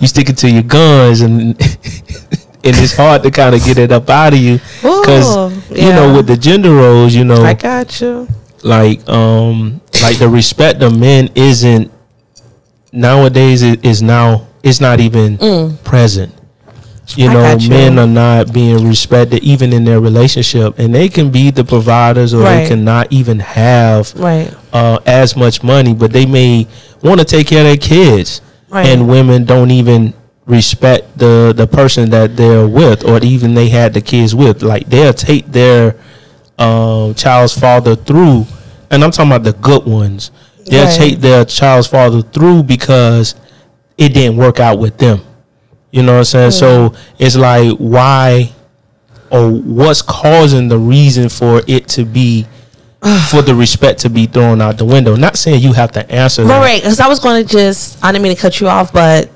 you 0.01 0.07
sticking 0.07 0.35
to 0.37 0.51
your 0.51 0.63
guns, 0.63 1.21
and 1.21 1.55
and 2.67 2.77
it's 2.77 2.97
hard 2.97 3.23
to 3.23 3.31
kind 3.31 3.55
of 3.55 3.65
get 3.65 3.79
it 3.79 3.93
up 3.93 4.09
out 4.11 4.33
of 4.35 4.39
you 4.39 4.59
because 4.83 5.37
Ooh, 5.37 5.51
you 5.75 5.91
know 5.93 6.15
with 6.17 6.27
the 6.27 6.37
gender 6.37 6.75
roles, 6.75 7.15
you 7.15 7.25
know, 7.25 7.43
I 7.43 7.55
got 7.55 8.01
you. 8.01 8.29
like 8.63 9.07
um 9.09 9.81
like 10.03 10.19
the 10.19 10.29
respect 10.29 10.83
of 10.83 10.99
men 10.99 11.31
isn't 11.35 11.91
nowadays 12.93 13.63
it 13.63 13.85
is 13.85 14.03
now 14.03 14.47
it's 14.63 14.81
not 14.81 15.01
even 15.01 15.39
present. 15.85 16.33
You 17.15 17.29
Mm. 17.29 17.31
I 17.31 17.33
know, 17.35 17.57
you. 17.59 17.71
men 17.71 17.99
are 18.01 18.07
not 18.07 18.53
being 18.53 18.89
respected 18.89 19.43
even 19.45 19.73
in 19.73 19.85
their 19.85 20.01
relationship, 20.01 20.77
and 20.79 20.93
they 20.93 21.09
can 21.09 21.31
be 21.31 21.53
the 21.53 21.63
providers, 21.63 22.35
or 22.35 22.43
Right. 22.43 22.63
they 22.65 22.69
cannot 22.69 23.07
even 23.13 23.39
have 23.39 24.13
Right. 24.17 24.51
uh, 24.73 24.99
as 25.07 25.37
much 25.37 25.63
money, 25.63 25.95
but 25.95 26.13
they 26.13 26.27
may 26.27 26.67
want 27.03 27.21
to 27.21 27.25
take 27.25 27.47
care 27.47 27.61
of 27.61 27.67
their 27.67 27.77
kids, 27.77 28.41
Right. 28.69 28.87
and 28.89 29.07
women 29.07 29.45
don't 29.45 29.71
even 29.71 30.15
respect 30.47 31.19
the 31.19 31.53
the 31.55 31.67
person 31.67 32.11
that 32.11 32.37
they're 32.37 32.69
with, 32.69 33.05
or 33.05 33.19
even 33.23 33.55
they 33.55 33.69
had 33.69 33.95
the 33.95 34.01
kids 34.01 34.35
with. 34.35 34.63
Like 34.63 34.89
they'll 34.89 35.13
take 35.13 35.47
their 35.53 35.97
um, 36.59 37.15
child's 37.15 37.59
father 37.59 37.97
through, 37.97 38.47
and 38.91 39.05
I'm 39.05 39.11
talking 39.11 39.33
about 39.33 39.45
the 39.45 39.53
good 39.53 39.85
ones. 39.85 40.31
They'll 40.67 40.85
Right. 40.87 40.97
take 40.97 41.21
their 41.21 41.45
child's 41.45 41.87
father 41.87 42.23
through 42.23 42.65
because 42.65 43.35
it 43.99 44.11
didn't 44.15 44.37
work 44.37 44.59
out 44.61 44.79
with 44.79 44.99
them. 44.99 45.21
You 45.93 46.03
know 46.03 46.13
what 46.13 46.19
I'm 46.19 46.25
saying? 46.25 46.51
So 46.53 46.93
it's 47.19 47.37
like 47.37 47.77
why 47.79 48.53
or 49.31 49.51
what's 49.51 50.03
causing 50.03 50.69
the 50.69 50.79
reason 50.79 51.29
for 51.29 51.63
it 51.67 51.89
to 51.89 52.05
be 52.05 52.47
for 53.31 53.43
the 53.43 53.55
respect 53.55 54.01
to 54.01 54.11
be 54.11 54.27
thrown 54.27 54.61
out 54.61 54.79
the 54.79 54.85
window. 54.85 55.15
Not 55.17 55.37
saying 55.37 55.63
you 55.63 55.73
have 55.73 55.93
to 55.93 56.11
answer 56.11 56.45
that. 56.45 56.51
Right, 56.59 56.61
right. 56.61 56.83
Because 56.83 57.01
I 57.01 57.09
was 57.09 57.21
going 57.21 57.45
to 57.45 57.49
just, 57.51 58.03
I 58.05 58.11
didn't 58.13 58.23
mean 58.25 58.35
to 58.35 58.41
cut 58.41 58.61
you 58.61 58.69
off, 58.69 58.93
but 58.93 59.31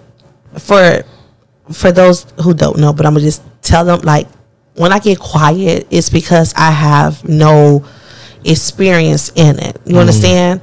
for 0.59 1.03
for 1.73 1.93
those 1.93 2.27
who 2.43 2.55
don't 2.55 2.79
know, 2.79 2.93
but 2.93 3.07
I'm 3.07 3.15
gonna 3.15 3.25
just 3.25 3.43
tell 3.63 3.85
them 3.85 4.01
like 4.01 4.27
when 4.75 4.93
I 4.93 4.99
get 4.99 5.19
quiet, 5.19 5.87
it's 5.91 6.11
because 6.11 6.55
I 6.57 6.71
have 6.71 7.29
no 7.29 7.85
experience 8.45 9.31
in 9.35 9.59
it. 9.59 9.77
You 9.85 9.93
mm-hmm. 9.93 9.99
understand? 9.99 10.61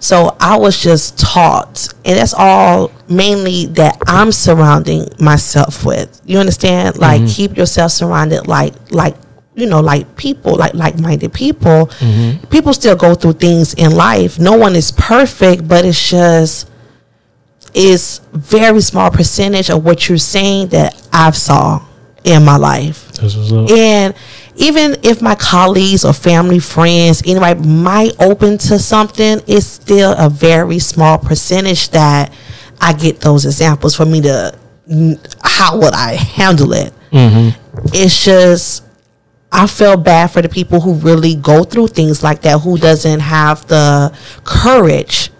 So 0.00 0.34
I 0.40 0.56
was 0.56 0.82
just 0.82 1.18
taught, 1.18 1.92
and 2.06 2.18
that's 2.18 2.32
all 2.32 2.90
mainly 3.08 3.66
that 3.66 3.98
I'm 4.06 4.32
surrounding 4.32 5.08
myself 5.20 5.84
with. 5.84 6.20
You 6.24 6.38
understand? 6.38 6.96
Like 6.98 7.20
mm-hmm. 7.20 7.30
keep 7.30 7.56
yourself 7.56 7.92
surrounded 7.92 8.46
like 8.46 8.74
like 8.90 9.16
you 9.54 9.66
know 9.66 9.80
like 9.80 10.16
people 10.16 10.56
like 10.56 10.72
like-minded 10.72 11.34
people. 11.34 11.86
Mm-hmm. 11.98 12.46
People 12.46 12.72
still 12.72 12.96
go 12.96 13.14
through 13.14 13.34
things 13.34 13.74
in 13.74 13.94
life. 13.94 14.38
No 14.38 14.56
one 14.56 14.74
is 14.74 14.90
perfect, 14.90 15.68
but 15.68 15.84
it's 15.84 16.10
just 16.10 16.69
is 17.74 18.20
very 18.32 18.80
small 18.80 19.10
percentage 19.10 19.70
of 19.70 19.84
what 19.84 20.08
you're 20.08 20.18
saying 20.18 20.68
that 20.68 21.00
I've 21.12 21.36
saw 21.36 21.82
in 22.24 22.44
my 22.44 22.56
life. 22.56 23.10
And 23.70 24.14
even 24.56 24.96
if 25.02 25.22
my 25.22 25.34
colleagues 25.34 26.04
or 26.04 26.12
family, 26.12 26.58
friends, 26.58 27.22
anybody 27.26 27.60
might 27.66 28.12
open 28.20 28.58
to 28.58 28.78
something, 28.78 29.40
it's 29.46 29.66
still 29.66 30.14
a 30.18 30.28
very 30.28 30.78
small 30.78 31.16
percentage 31.18 31.90
that 31.90 32.32
I 32.80 32.92
get 32.92 33.20
those 33.20 33.44
examples 33.46 33.94
for 33.96 34.04
me 34.06 34.20
to 34.22 34.54
how 35.42 35.78
would 35.78 35.94
I 35.94 36.14
handle 36.14 36.72
it. 36.72 36.92
It's 37.92 38.24
just 38.24 38.84
I 39.52 39.66
feel 39.66 39.96
bad 39.96 40.28
for 40.30 40.42
the 40.42 40.48
people 40.48 40.80
who 40.80 40.94
really 40.94 41.34
go 41.34 41.64
through 41.64 41.88
things 41.88 42.22
like 42.22 42.42
that, 42.42 42.60
who 42.60 42.78
doesn't 42.78 43.20
have 43.20 43.66
the 43.66 44.16
courage 44.44 45.30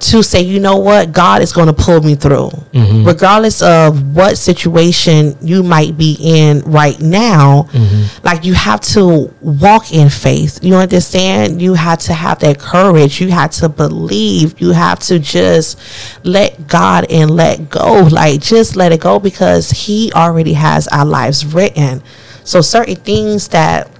to 0.00 0.22
say, 0.22 0.40
you 0.40 0.60
know 0.60 0.76
what, 0.76 1.12
God 1.12 1.42
is 1.42 1.52
going 1.52 1.66
to 1.66 1.72
pull 1.72 2.00
me 2.00 2.14
through, 2.14 2.50
mm-hmm. 2.50 3.04
regardless 3.04 3.60
of 3.62 4.14
what 4.14 4.38
situation 4.38 5.36
you 5.40 5.62
might 5.62 5.96
be 5.96 6.16
in 6.20 6.60
right 6.60 7.00
now. 7.00 7.68
Mm-hmm. 7.72 8.24
Like 8.24 8.44
you 8.44 8.54
have 8.54 8.80
to 8.92 9.34
walk 9.40 9.92
in 9.92 10.08
faith. 10.08 10.62
You 10.62 10.76
understand? 10.76 11.60
You 11.60 11.74
have 11.74 11.98
to 12.00 12.12
have 12.12 12.38
that 12.40 12.60
courage. 12.60 13.20
You 13.20 13.30
have 13.30 13.50
to 13.52 13.68
believe. 13.68 14.60
You 14.60 14.70
have 14.70 15.00
to 15.00 15.18
just 15.18 15.80
let 16.24 16.68
God 16.68 17.06
and 17.10 17.30
let 17.30 17.68
go. 17.68 18.08
Like 18.10 18.40
just 18.40 18.76
let 18.76 18.92
it 18.92 19.00
go 19.00 19.18
because 19.18 19.70
He 19.70 20.12
already 20.12 20.52
has 20.52 20.86
our 20.88 21.04
lives 21.04 21.44
written. 21.44 22.02
So 22.44 22.60
certain 22.60 22.96
things 22.96 23.48
that 23.48 23.90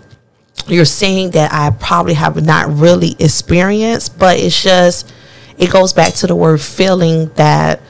you're 0.69 0.85
saying 0.85 1.31
that 1.31 1.53
I 1.53 1.71
probably 1.71 2.15
have 2.15 2.43
not 2.45 2.69
really 2.71 3.17
experienced, 3.19 4.19
but 4.19 4.39
it's 4.39 4.63
just 4.63 5.13
it 5.59 5.71
goes 5.71 5.93
back 5.93 6.15
to 6.15 6.27
the 6.27 6.37
word 6.37 6.61
feeling 6.61 7.29
that 7.35 7.81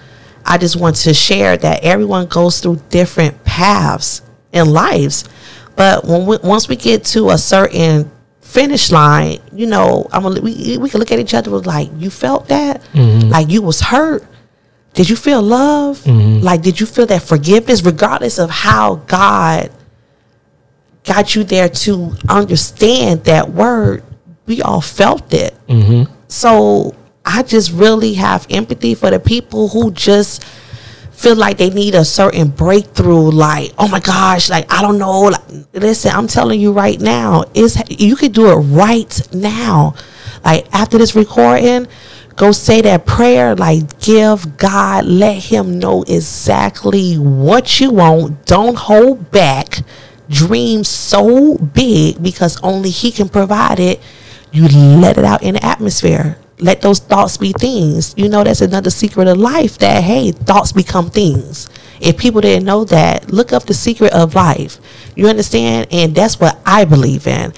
I 0.44 0.58
just 0.58 0.76
want 0.76 0.96
to 0.96 1.14
share 1.14 1.56
that 1.56 1.84
everyone 1.84 2.26
goes 2.26 2.60
through 2.60 2.80
different 2.88 3.44
paths 3.44 4.22
in 4.52 4.72
lives, 4.72 5.28
but 5.76 6.04
when 6.04 6.26
we, 6.26 6.38
once 6.38 6.68
we 6.68 6.76
get 6.76 7.04
to 7.06 7.30
a 7.30 7.38
certain 7.38 8.10
finish 8.40 8.90
line, 8.90 9.40
you 9.52 9.66
know, 9.66 10.08
I'm 10.10 10.22
gonna, 10.22 10.40
we 10.40 10.78
we 10.78 10.88
can 10.88 11.00
look 11.00 11.12
at 11.12 11.18
each 11.18 11.34
other 11.34 11.50
with 11.50 11.66
like 11.66 11.90
you 11.96 12.10
felt 12.10 12.48
that, 12.48 12.82
mm-hmm. 12.92 13.28
like 13.28 13.50
you 13.50 13.62
was 13.62 13.80
hurt. 13.80 14.24
Did 14.94 15.08
you 15.08 15.14
feel 15.14 15.42
love? 15.42 15.98
Mm-hmm. 15.98 16.42
Like, 16.42 16.62
did 16.62 16.80
you 16.80 16.86
feel 16.86 17.06
that 17.06 17.22
forgiveness, 17.22 17.84
regardless 17.84 18.38
of 18.38 18.50
how 18.50 18.96
God 19.06 19.70
got 21.04 21.36
you 21.36 21.44
there 21.44 21.68
to 21.68 22.16
understand 22.28 23.24
that 23.24 23.50
word? 23.50 24.02
We 24.46 24.62
all 24.62 24.80
felt 24.80 25.32
it. 25.32 25.54
Mm-hmm. 25.68 26.12
So 26.26 26.96
I 27.30 27.42
just 27.42 27.72
really 27.72 28.14
have 28.14 28.46
empathy 28.48 28.94
for 28.94 29.10
the 29.10 29.20
people 29.20 29.68
who 29.68 29.92
just 29.92 30.42
feel 31.12 31.36
like 31.36 31.58
they 31.58 31.68
need 31.68 31.94
a 31.94 32.02
certain 32.02 32.48
breakthrough. 32.48 33.30
Like, 33.30 33.74
oh 33.76 33.86
my 33.86 34.00
gosh, 34.00 34.48
like 34.48 34.72
I 34.72 34.80
don't 34.80 34.98
know. 34.98 35.24
Like, 35.24 35.42
listen, 35.74 36.10
I'm 36.12 36.26
telling 36.26 36.58
you 36.58 36.72
right 36.72 36.98
now, 36.98 37.44
is 37.52 37.76
you 37.90 38.16
could 38.16 38.32
do 38.32 38.50
it 38.50 38.54
right 38.54 39.20
now. 39.34 39.94
Like 40.42 40.66
after 40.72 40.96
this 40.96 41.14
recording, 41.14 41.86
go 42.36 42.50
say 42.50 42.80
that 42.80 43.04
prayer. 43.04 43.54
Like 43.54 44.00
give 44.00 44.56
God, 44.56 45.04
let 45.04 45.36
Him 45.36 45.78
know 45.78 46.04
exactly 46.04 47.16
what 47.16 47.78
you 47.78 47.90
want. 47.90 48.46
Don't 48.46 48.76
hold 48.76 49.30
back. 49.30 49.80
Dream 50.30 50.82
so 50.82 51.58
big 51.58 52.22
because 52.22 52.58
only 52.62 52.88
He 52.88 53.12
can 53.12 53.28
provide 53.28 53.80
it. 53.80 54.00
You 54.50 54.66
let 54.66 55.18
it 55.18 55.26
out 55.26 55.42
in 55.42 55.56
the 55.56 55.64
atmosphere 55.64 56.38
let 56.60 56.80
those 56.82 56.98
thoughts 56.98 57.36
be 57.36 57.52
things. 57.52 58.14
You 58.16 58.28
know, 58.28 58.44
that's 58.44 58.60
another 58.60 58.90
secret 58.90 59.28
of 59.28 59.38
life 59.38 59.78
that, 59.78 60.02
hey, 60.02 60.32
thoughts 60.32 60.72
become 60.72 61.10
things. 61.10 61.68
If 62.00 62.16
people 62.16 62.40
didn't 62.40 62.64
know 62.64 62.84
that, 62.84 63.30
look 63.30 63.52
up 63.52 63.64
the 63.64 63.74
secret 63.74 64.12
of 64.12 64.34
life. 64.34 64.78
You 65.16 65.28
understand? 65.28 65.88
And 65.90 66.14
that's 66.14 66.38
what 66.38 66.58
I 66.64 66.84
believe 66.84 67.26
in. 67.26 67.52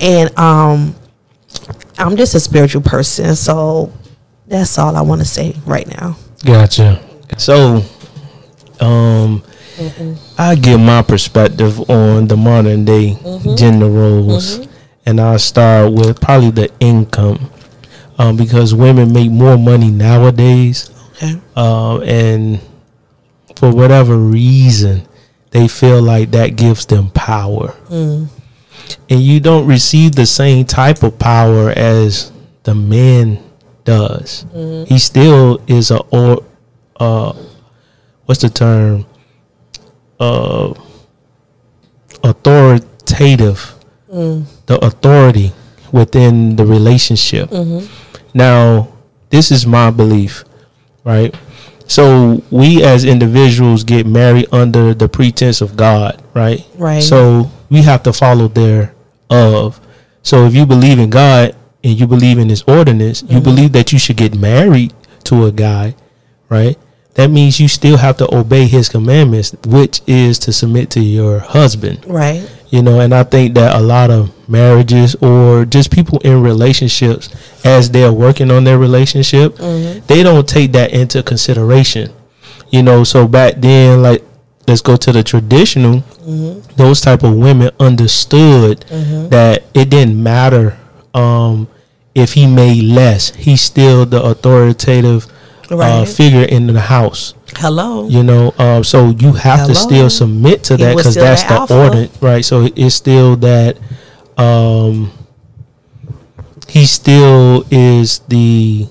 And 0.00 0.38
um, 0.38 0.94
I'm 1.98 2.16
just 2.16 2.34
a 2.34 2.40
spiritual 2.40 2.82
person. 2.82 3.36
So 3.36 3.92
that's 4.46 4.78
all 4.78 4.96
I 4.96 5.02
want 5.02 5.20
to 5.20 5.26
say 5.26 5.54
right 5.64 5.86
now. 5.86 6.16
Gotcha. 6.44 7.02
So, 7.38 7.82
um, 8.80 9.42
I 10.38 10.54
give 10.54 10.78
my 10.80 11.02
perspective 11.02 11.90
on 11.90 12.28
the 12.28 12.36
modern 12.36 12.84
day 12.84 13.16
gender 13.56 13.88
roles, 13.88 14.66
and 15.06 15.20
I'll 15.20 15.38
start 15.38 15.92
with 15.92 16.20
probably 16.20 16.50
the 16.50 16.70
income, 16.80 17.50
um, 18.18 18.36
because 18.36 18.74
women 18.74 19.12
make 19.12 19.30
more 19.30 19.56
money 19.58 19.90
nowadays, 19.90 20.90
Okay. 21.16 21.40
uh, 21.56 21.98
and 22.00 22.60
for 23.56 23.70
whatever 23.72 24.16
reason, 24.16 25.06
they 25.50 25.68
feel 25.68 26.02
like 26.02 26.30
that 26.32 26.56
gives 26.56 26.86
them 26.86 27.10
power, 27.10 27.74
and 27.90 28.28
you 29.08 29.40
don't 29.40 29.66
receive 29.66 30.14
the 30.14 30.26
same 30.26 30.64
type 30.66 31.02
of 31.02 31.18
power 31.18 31.70
as 31.70 32.32
the 32.64 32.74
man 32.74 33.38
does. 33.84 34.44
He 34.88 34.98
still 34.98 35.60
is 35.66 35.90
a 35.90 35.98
or 36.10 36.44
uh 36.98 37.32
what's 38.26 38.40
the 38.40 38.48
term? 38.48 39.06
Uh 40.18 40.74
authoritative. 42.22 43.74
The 44.66 44.78
authority 44.82 45.52
within 45.92 46.56
the 46.56 46.64
relationship. 46.66 47.50
Now, 48.34 48.88
this 49.30 49.50
is 49.50 49.66
my 49.66 49.90
belief, 49.90 50.44
right? 51.04 51.34
So 51.86 52.42
we 52.50 52.82
as 52.82 53.04
individuals 53.04 53.84
get 53.84 54.06
married 54.06 54.46
under 54.52 54.94
the 54.94 55.08
pretense 55.08 55.60
of 55.60 55.76
God, 55.76 56.22
right? 56.34 56.66
Right. 56.76 57.02
So 57.02 57.50
we 57.70 57.82
have 57.82 58.02
to 58.04 58.12
follow 58.12 58.48
their 58.48 58.94
of. 59.30 59.80
So 60.22 60.46
if 60.46 60.54
you 60.54 60.66
believe 60.66 60.98
in 60.98 61.10
God 61.10 61.54
and 61.82 61.98
you 61.98 62.06
believe 62.06 62.38
in 62.38 62.48
His 62.48 62.62
ordinance, 62.62 63.22
you 63.22 63.28
mm-hmm. 63.28 63.44
believe 63.44 63.72
that 63.72 63.92
you 63.92 63.98
should 63.98 64.16
get 64.16 64.34
married 64.34 64.92
to 65.24 65.44
a 65.44 65.52
guy, 65.52 65.94
right? 66.48 66.78
That 67.14 67.30
means 67.30 67.60
you 67.60 67.68
still 67.68 67.96
have 67.96 68.16
to 68.18 68.34
obey 68.34 68.66
His 68.66 68.88
commandments, 68.88 69.54
which 69.66 70.00
is 70.06 70.38
to 70.40 70.52
submit 70.52 70.90
to 70.90 71.00
your 71.00 71.38
husband. 71.38 72.04
Right. 72.06 72.48
you 72.70 72.82
know 72.82 72.98
and 72.98 73.14
i 73.14 73.22
think 73.22 73.54
that 73.54 73.76
a 73.76 73.80
lot 73.80 74.10
of 74.10 74.32
marriages 74.48 75.14
or 75.16 75.64
just 75.64 75.92
people 75.92 76.18
in 76.24 76.42
relationships 76.42 77.28
as 77.64 77.88
they're 77.90 78.12
working 78.12 78.50
on 78.50 78.64
their 78.64 78.78
relationship 78.78 79.54
mm-hmm. 79.54 80.04
they 80.08 80.24
don't 80.24 80.48
take 80.48 80.72
that 80.72 80.92
into 80.92 81.22
consideration. 81.22 82.12
You 82.70 82.82
know 82.82 83.04
so 83.04 83.28
back 83.28 83.54
then 83.58 84.02
like 84.02 84.24
let's 84.66 84.80
go 84.80 84.96
to 84.96 85.12
the 85.12 85.22
traditional 85.22 86.00
mm-hmm. 86.00 86.60
those 86.74 87.00
type 87.00 87.22
of 87.22 87.36
women 87.36 87.70
understood 87.78 88.80
mm-hmm. 88.80 89.28
that 89.28 89.62
it 89.74 89.88
didn't 89.90 90.20
matter 90.20 90.76
um 91.14 91.68
if 92.14 92.34
he 92.34 92.46
made 92.46 92.84
less, 92.84 93.34
he's 93.34 93.60
still 93.60 94.06
the 94.06 94.22
authoritative 94.22 95.26
uh, 95.70 96.04
figure 96.04 96.42
in 96.44 96.66
the 96.66 96.80
house. 96.80 97.34
Hello. 97.56 98.08
You 98.08 98.22
know, 98.22 98.54
um, 98.58 98.84
so 98.84 99.10
you 99.10 99.32
have 99.32 99.66
to 99.66 99.74
still 99.74 100.10
submit 100.10 100.64
to 100.64 100.76
that 100.76 100.96
because 100.96 101.14
that's 101.14 101.42
the 101.44 101.76
order, 101.76 102.08
right? 102.20 102.44
So 102.44 102.68
it's 102.74 102.94
still 102.94 103.36
that. 103.36 103.78
Um, 104.36 105.12
he 106.68 106.86
still 106.86 107.64
is 107.70 108.18
the 108.26 108.88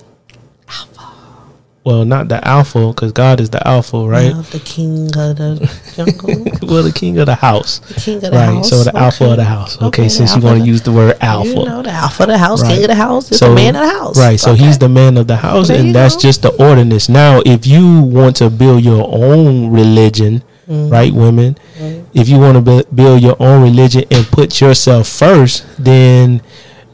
well, 1.86 2.06
not 2.06 2.30
the 2.30 2.46
alpha 2.48 2.88
because 2.88 3.12
God 3.12 3.42
is 3.42 3.50
the 3.50 3.66
alpha, 3.68 3.98
right? 4.08 4.34
The 4.52 4.60
king 4.64 5.06
of 5.18 5.36
the 5.36 5.70
jungle. 5.96 6.68
well, 6.68 6.84
the 6.84 6.94
king 6.94 7.18
of 7.18 7.26
the 7.26 7.36
house, 7.36 7.80
the 7.80 7.94
king 7.96 8.16
of 8.24 8.32
the 8.32 8.38
house. 8.40 8.48
right? 8.48 8.56
house. 8.56 8.70
So 8.70 8.84
the 8.84 8.98
alpha 8.98 9.32
of 9.32 9.36
the 9.38 9.44
house. 9.44 9.76
Okay, 9.78 9.86
Okay, 9.88 10.10
since 10.10 10.36
you 10.36 10.42
want 10.42 10.62
to 10.62 10.66
use 10.66 10.82
the 10.82 10.94
word 10.94 11.18
alpha, 11.20 11.50
You 11.50 11.66
know 11.66 11.82
the 11.82 11.92
alpha 11.92 12.24
of 12.24 12.30
the 12.30 12.38
house, 12.38 12.62
Right. 12.62 12.76
king 12.76 12.84
of 12.84 12.88
the 12.88 12.96
house, 12.96 13.32
is 13.32 13.40
So- 13.40 13.50
the 13.50 13.56
man 13.56 13.76
of 13.76 13.82
the 13.82 13.90
house. 14.00 14.18
Right, 14.18 14.40
so 14.40 14.52
Okay. 14.52 14.64
he's 14.64 14.78
the 14.78 14.88
man 14.90 15.18
of 15.18 15.28
the 15.28 15.36
house, 15.36 15.70
and 15.70 15.94
that's 15.94 16.16
just 16.16 16.42
the 16.42 16.50
ordinance. 16.54 17.10
Now, 17.10 17.42
if 17.46 17.68
you 17.68 18.02
want 18.02 18.38
to 18.38 18.50
build 18.50 18.84
your 18.84 19.08
own 19.12 19.70
religion, 19.72 20.42
Mm-hmm. 20.70 20.90
right, 20.90 21.14
women, 21.14 21.58
if 22.14 22.30
you 22.30 22.40
want 22.40 22.66
to 22.66 22.86
build 22.96 23.22
your 23.22 23.36
own 23.42 23.62
religion 23.64 24.06
and 24.10 24.26
put 24.28 24.62
yourself 24.62 25.10
first, 25.10 25.66
then 25.78 26.42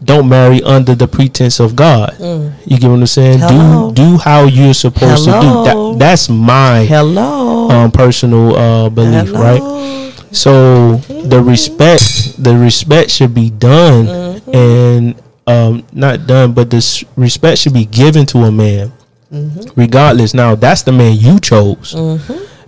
don't 0.03 0.29
marry 0.29 0.61
under 0.63 0.95
the 0.95 1.07
pretense 1.07 1.59
of 1.59 1.75
God. 1.75 2.15
You 2.19 2.77
get 2.79 2.89
what 2.89 2.99
I'm 2.99 3.05
saying? 3.07 3.39
Mm. 3.39 3.49
Hello. 3.49 3.91
Do 3.91 4.11
do 4.11 4.17
how 4.17 4.43
you're 4.45 4.73
supposed 4.73 5.25
to 5.25 5.31
do. 5.31 5.63
That, 5.65 5.95
that's 5.99 6.29
my 6.29 6.85
Hello. 6.85 7.69
um, 7.69 7.91
personal 7.91 8.55
uh, 8.55 8.89
belief, 8.89 9.27
Hello. 9.27 9.41
right? 9.41 10.13
So 10.31 10.95
the 11.25 11.41
respect, 11.43 12.41
the 12.41 12.55
respect 12.57 13.09
should 13.11 13.33
be 13.33 13.49
done, 13.49 14.05
Mm-hmm. 14.05 14.55
and 14.55 15.21
um, 15.47 15.83
not 15.91 16.25
done, 16.27 16.53
but 16.53 16.69
the 16.69 17.05
respect 17.15 17.57
should 17.59 17.73
be 17.73 17.85
given 17.85 18.25
to 18.27 18.39
a 18.45 18.51
man, 18.51 18.91
Mm-hmm. 19.33 19.79
regardless. 19.79 20.33
Now 20.33 20.55
that's 20.55 20.83
the 20.83 20.91
man 20.91 21.17
you 21.17 21.39
chose, 21.39 21.93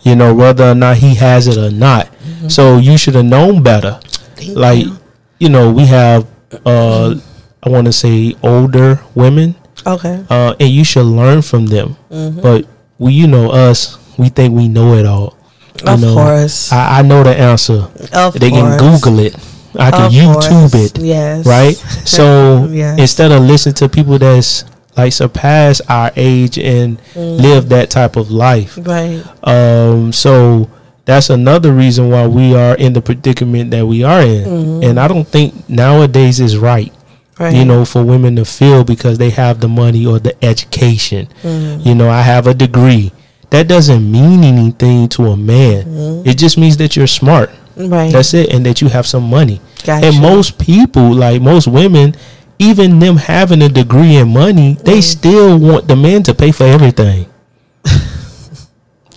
you 0.02 0.16
know, 0.16 0.34
whether 0.34 0.72
or 0.72 0.76
not 0.76 0.98
he 0.98 1.16
has 1.16 1.48
it 1.48 1.58
or 1.58 1.72
not. 1.72 2.10
So 2.50 2.78
you 2.78 2.98
should 2.98 3.16
have 3.16 3.26
known 3.26 3.62
better. 3.64 4.00
Mm-hmm. 4.02 4.36
Thank 4.36 4.58
Like, 4.58 4.86
you. 4.86 4.98
you 5.40 5.50
know, 5.50 5.72
we 5.72 5.86
have, 5.86 6.26
uh, 6.66 7.16
I 7.64 7.70
want 7.70 7.86
to 7.86 7.94
say, 7.94 8.36
older 8.44 9.00
women, 9.16 9.56
Okay. 9.86 10.24
uh, 10.30 10.56
and 10.60 10.70
you 10.70 10.84
should 10.84 11.06
learn 11.06 11.42
from 11.42 11.68
them. 11.68 11.96
Mm-hmm. 12.12 12.42
But 12.42 12.66
we, 13.00 13.14
you 13.14 13.28
know, 13.28 13.50
us, 13.52 13.98
we 14.18 14.30
think 14.30 14.54
we 14.56 14.68
know 14.68 14.96
it 14.96 15.06
all. 15.06 15.38
You 15.86 15.94
Of 15.94 16.02
know, 16.02 16.14
course. 16.14 16.72
I, 16.72 17.00
I 17.00 17.02
know 17.02 17.24
the 17.24 17.36
answer. 17.36 17.88
Of 18.14 18.34
they 18.40 18.50
can 18.52 18.78
course. 18.80 19.02
Google 19.02 19.20
it. 19.20 19.36
I 19.80 19.90
can 19.90 20.06
Of 20.08 20.12
YouTube 20.12 20.72
course. 20.72 20.74
it. 20.76 21.00
Yes. 21.00 21.46
Right. 21.46 21.76
So 22.06 22.68
Yes. 22.70 23.00
instead 23.00 23.32
of 23.32 23.42
listening 23.44 23.76
to 23.76 23.88
people 23.90 24.20
that's 24.20 24.66
like 24.98 25.14
surpass 25.14 25.80
our 25.88 26.12
age 26.18 26.60
and 26.60 27.00
Mm. 27.16 27.40
live 27.42 27.70
that 27.70 27.90
type 27.90 28.18
of 28.18 28.30
life, 28.30 28.78
Right. 28.82 29.24
um, 29.48 30.12
so 30.12 30.70
that's 31.06 31.30
another 31.30 31.74
reason 31.74 32.10
why 32.10 32.28
we 32.28 32.56
are 32.56 32.76
in 32.76 32.94
the 32.94 33.02
predicament 33.02 33.72
that 33.72 33.86
we 33.86 34.04
are 34.04 34.22
in. 34.22 34.84
And 34.84 35.00
I 35.00 35.08
don't 35.08 35.28
think 35.28 35.68
nowadays 35.70 36.40
is 36.40 36.58
right 36.58 36.92
Mm-hmm. 37.36 37.44
Right. 37.44 37.56
you 37.56 37.66
know, 37.66 37.86
for 37.86 38.04
women 38.04 38.36
to 38.36 38.46
feel 38.46 38.84
because 38.84 39.18
they 39.18 39.32
have 39.32 39.62
the 39.62 39.68
money 39.68 40.06
or 40.06 40.20
the 40.20 40.36
education. 40.46 41.28
Mm. 41.42 41.84
You 41.86 41.96
know, 41.96 42.08
I 42.08 42.22
have 42.22 42.46
a 42.46 42.54
degree. 42.54 43.14
That 43.50 43.68
doesn't 43.68 44.12
mean 44.12 44.44
anything 44.44 45.08
to 45.16 45.28
a 45.28 45.38
man. 45.38 45.86
Mm. 45.86 46.28
It 46.28 46.38
just 46.38 46.58
means 46.60 46.78
that 46.78 46.96
you're 46.96 47.08
smart. 47.08 47.50
Right. 47.76 48.12
That's 48.12 48.36
it, 48.36 48.54
and 48.54 48.64
that 48.68 48.82
you 48.82 48.90
have 48.90 49.08
some 49.08 49.24
money. 49.28 49.60
Gotcha. 49.84 50.06
And 50.08 50.22
most 50.22 50.60
people, 50.60 51.14
like 51.16 51.42
most 51.42 51.68
women, 51.68 52.14
even 52.60 53.00
them 53.00 53.18
having 53.18 53.64
a 53.64 53.70
degree 53.70 54.18
and 54.18 54.30
money, 54.32 54.78
they 54.84 55.00
Mm. 55.00 55.04
still 55.04 55.58
want 55.58 55.88
the 55.88 55.96
man 55.96 56.22
to 56.24 56.36
pay 56.36 56.52
for 56.52 56.66
everything. 56.66 57.26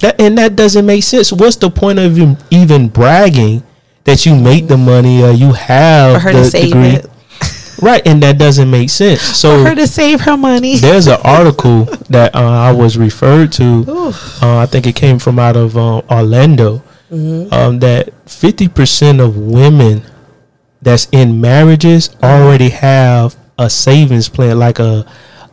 That 0.05 0.21
and 0.21 0.37
that 0.39 0.55
doesn't 0.55 0.85
make 0.85 1.03
sense. 1.03 1.33
What's 1.33 1.57
the 1.57 1.71
point 1.71 1.99
of 1.99 2.17
even, 2.19 2.37
even 2.51 2.89
bragging 2.89 3.63
that 4.05 4.27
you 4.27 4.37
make 4.37 4.69
the 4.69 4.77
money 4.77 5.23
or 5.23 5.31
you 5.31 5.53
have 5.53 6.15
for 6.15 6.21
her 6.21 6.33
the 6.33 6.39
to 6.41 6.45
save 6.45 6.73
degree? 6.73 6.89
it. 6.89 7.11
Right, 7.83 8.07
and 8.07 8.23
that 8.23 8.39
doesn't 8.39 8.71
make 8.71 8.89
sense. 8.89 9.21
So 9.21 9.63
For 9.65 9.71
her 9.71 9.75
to 9.75 9.87
save 9.89 10.21
her 10.23 10.37
money. 10.37 10.77
there's 10.79 11.09
an 11.09 11.19
article 11.25 11.87
that 12.09 12.35
uh, 12.35 12.39
I 12.39 12.71
was 12.73 12.97
referred 12.97 13.51
to. 13.55 13.85
Uh, 14.41 14.59
I 14.59 14.67
think 14.67 14.87
it 14.87 14.95
came 14.95 15.19
from 15.19 15.39
out 15.41 15.57
of 15.57 15.77
uh, 15.77 16.01
Orlando. 16.09 16.83
Um, 17.11 17.79
that 17.81 18.11
50% 18.27 19.21
of 19.21 19.37
women 19.37 20.03
that's 20.81 21.09
in 21.13 21.41
marriages 21.41 22.11
already 22.23 22.71
have 22.71 23.37
a 23.59 23.69
savings 23.69 24.29
plan, 24.29 24.59
like 24.59 24.79
a 24.79 25.05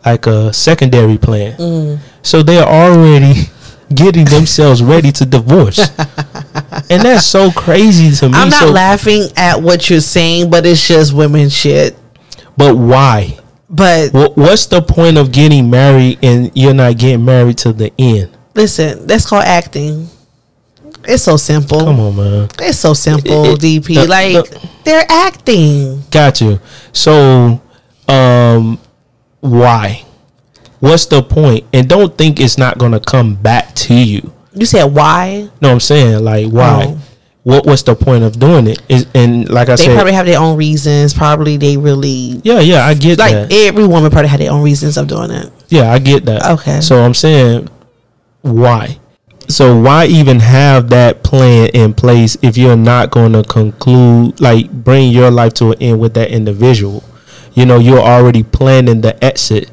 like 0.05 0.25
a 0.27 0.53
secondary 0.53 1.17
plan. 1.17 1.99
So 2.21 2.43
they're 2.43 2.63
already 2.67 3.49
getting 3.95 4.25
themselves 4.25 4.81
ready 4.83 5.11
to 5.13 5.25
divorce, 5.25 5.79
and 6.89 7.01
that's 7.03 7.25
so 7.25 7.51
crazy 7.51 8.11
to 8.17 8.29
me. 8.29 8.35
I'm 8.35 8.49
not 8.49 8.67
so, 8.67 8.71
laughing 8.71 9.27
at 9.35 9.61
what 9.61 9.89
you're 9.89 10.01
saying, 10.01 10.49
but 10.49 10.65
it's 10.65 10.87
just 10.87 11.13
women 11.13 11.49
shit. 11.49 11.95
but 12.57 12.75
why? 12.75 13.37
But 13.69 14.11
What, 14.11 14.35
what's 14.37 14.65
the 14.65 14.81
point 14.81 15.17
of 15.17 15.31
getting 15.31 15.69
married 15.69 16.19
and 16.21 16.51
you're 16.55 16.73
not 16.73 16.97
getting 16.97 17.23
married 17.23 17.57
to 17.59 17.71
the 17.73 17.93
end? 17.97 18.37
listen, 18.53 19.07
that's 19.07 19.25
called 19.25 19.45
acting. 19.45 20.07
It's 21.05 21.23
so 21.23 21.37
simple. 21.37 21.79
Come 21.79 21.99
on, 22.01 22.15
man. 22.17 22.49
It's 22.59 22.77
so 22.79 22.93
simple, 22.93 23.45
It- 23.45 23.63
it- 23.63 23.81
DP. 23.83 23.95
the- 23.95 24.07
like 24.07 24.33
the- 24.49 24.59
they're 24.83 25.05
acting. 25.09 26.03
Got 26.11 26.41
you. 26.41 26.59
So, 26.91 27.61
um, 28.09 28.77
why? 29.39 30.03
What's 30.81 31.05
the 31.05 31.21
point? 31.21 31.65
And 31.71 31.87
don't 31.87 32.17
think 32.17 32.39
it's 32.39 32.57
not 32.57 32.79
gonna 32.79 32.99
come 32.99 33.35
back 33.35 33.73
to 33.75 33.93
you. 33.93 34.33
You 34.53 34.65
said 34.65 34.85
why? 34.85 35.49
No, 35.61 35.71
I'm 35.71 35.79
saying 35.79 36.23
like 36.23 36.47
why? 36.51 36.87
Oh. 36.89 37.01
What 37.43 37.65
What's 37.65 37.83
the 37.83 37.95
point 37.95 38.23
of 38.23 38.39
doing 38.39 38.67
it? 38.67 38.81
Is 38.89 39.07
and 39.13 39.47
like 39.47 39.69
I 39.69 39.75
They 39.75 39.83
said, 39.83 39.91
they 39.91 39.95
probably 39.95 40.13
have 40.13 40.25
their 40.25 40.39
own 40.39 40.57
reasons. 40.57 41.13
Probably 41.13 41.57
they 41.57 41.77
really 41.77 42.41
yeah, 42.43 42.59
yeah, 42.59 42.85
I 42.85 42.95
get 42.95 43.17
that. 43.17 43.31
like 43.31 43.49
that. 43.49 43.53
every 43.53 43.85
woman 43.85 44.11
probably 44.11 44.29
had 44.29 44.39
their 44.39 44.51
own 44.51 44.63
reasons 44.63 44.97
of 44.97 45.07
doing 45.07 45.31
it. 45.31 45.51
Yeah, 45.69 45.91
I 45.91 45.99
get 45.99 46.25
that. 46.25 46.51
Okay. 46.59 46.81
So 46.81 47.01
I'm 47.03 47.13
saying 47.13 47.69
why? 48.41 48.99
So 49.47 49.79
why 49.79 50.05
even 50.05 50.39
have 50.39 50.89
that 50.89 51.23
plan 51.23 51.69
in 51.73 51.93
place 51.93 52.37
if 52.41 52.57
you're 52.57 52.77
not 52.77 53.11
going 53.11 53.33
to 53.33 53.43
conclude 53.43 54.39
like 54.39 54.71
bring 54.71 55.11
your 55.11 55.29
life 55.29 55.53
to 55.55 55.71
an 55.71 55.77
end 55.79 55.99
with 55.99 56.15
that 56.15 56.31
individual? 56.31 57.03
You 57.53 57.65
know, 57.65 57.79
you're 57.79 57.99
already 57.99 58.43
planning 58.43 59.01
the 59.01 59.21
exit 59.23 59.70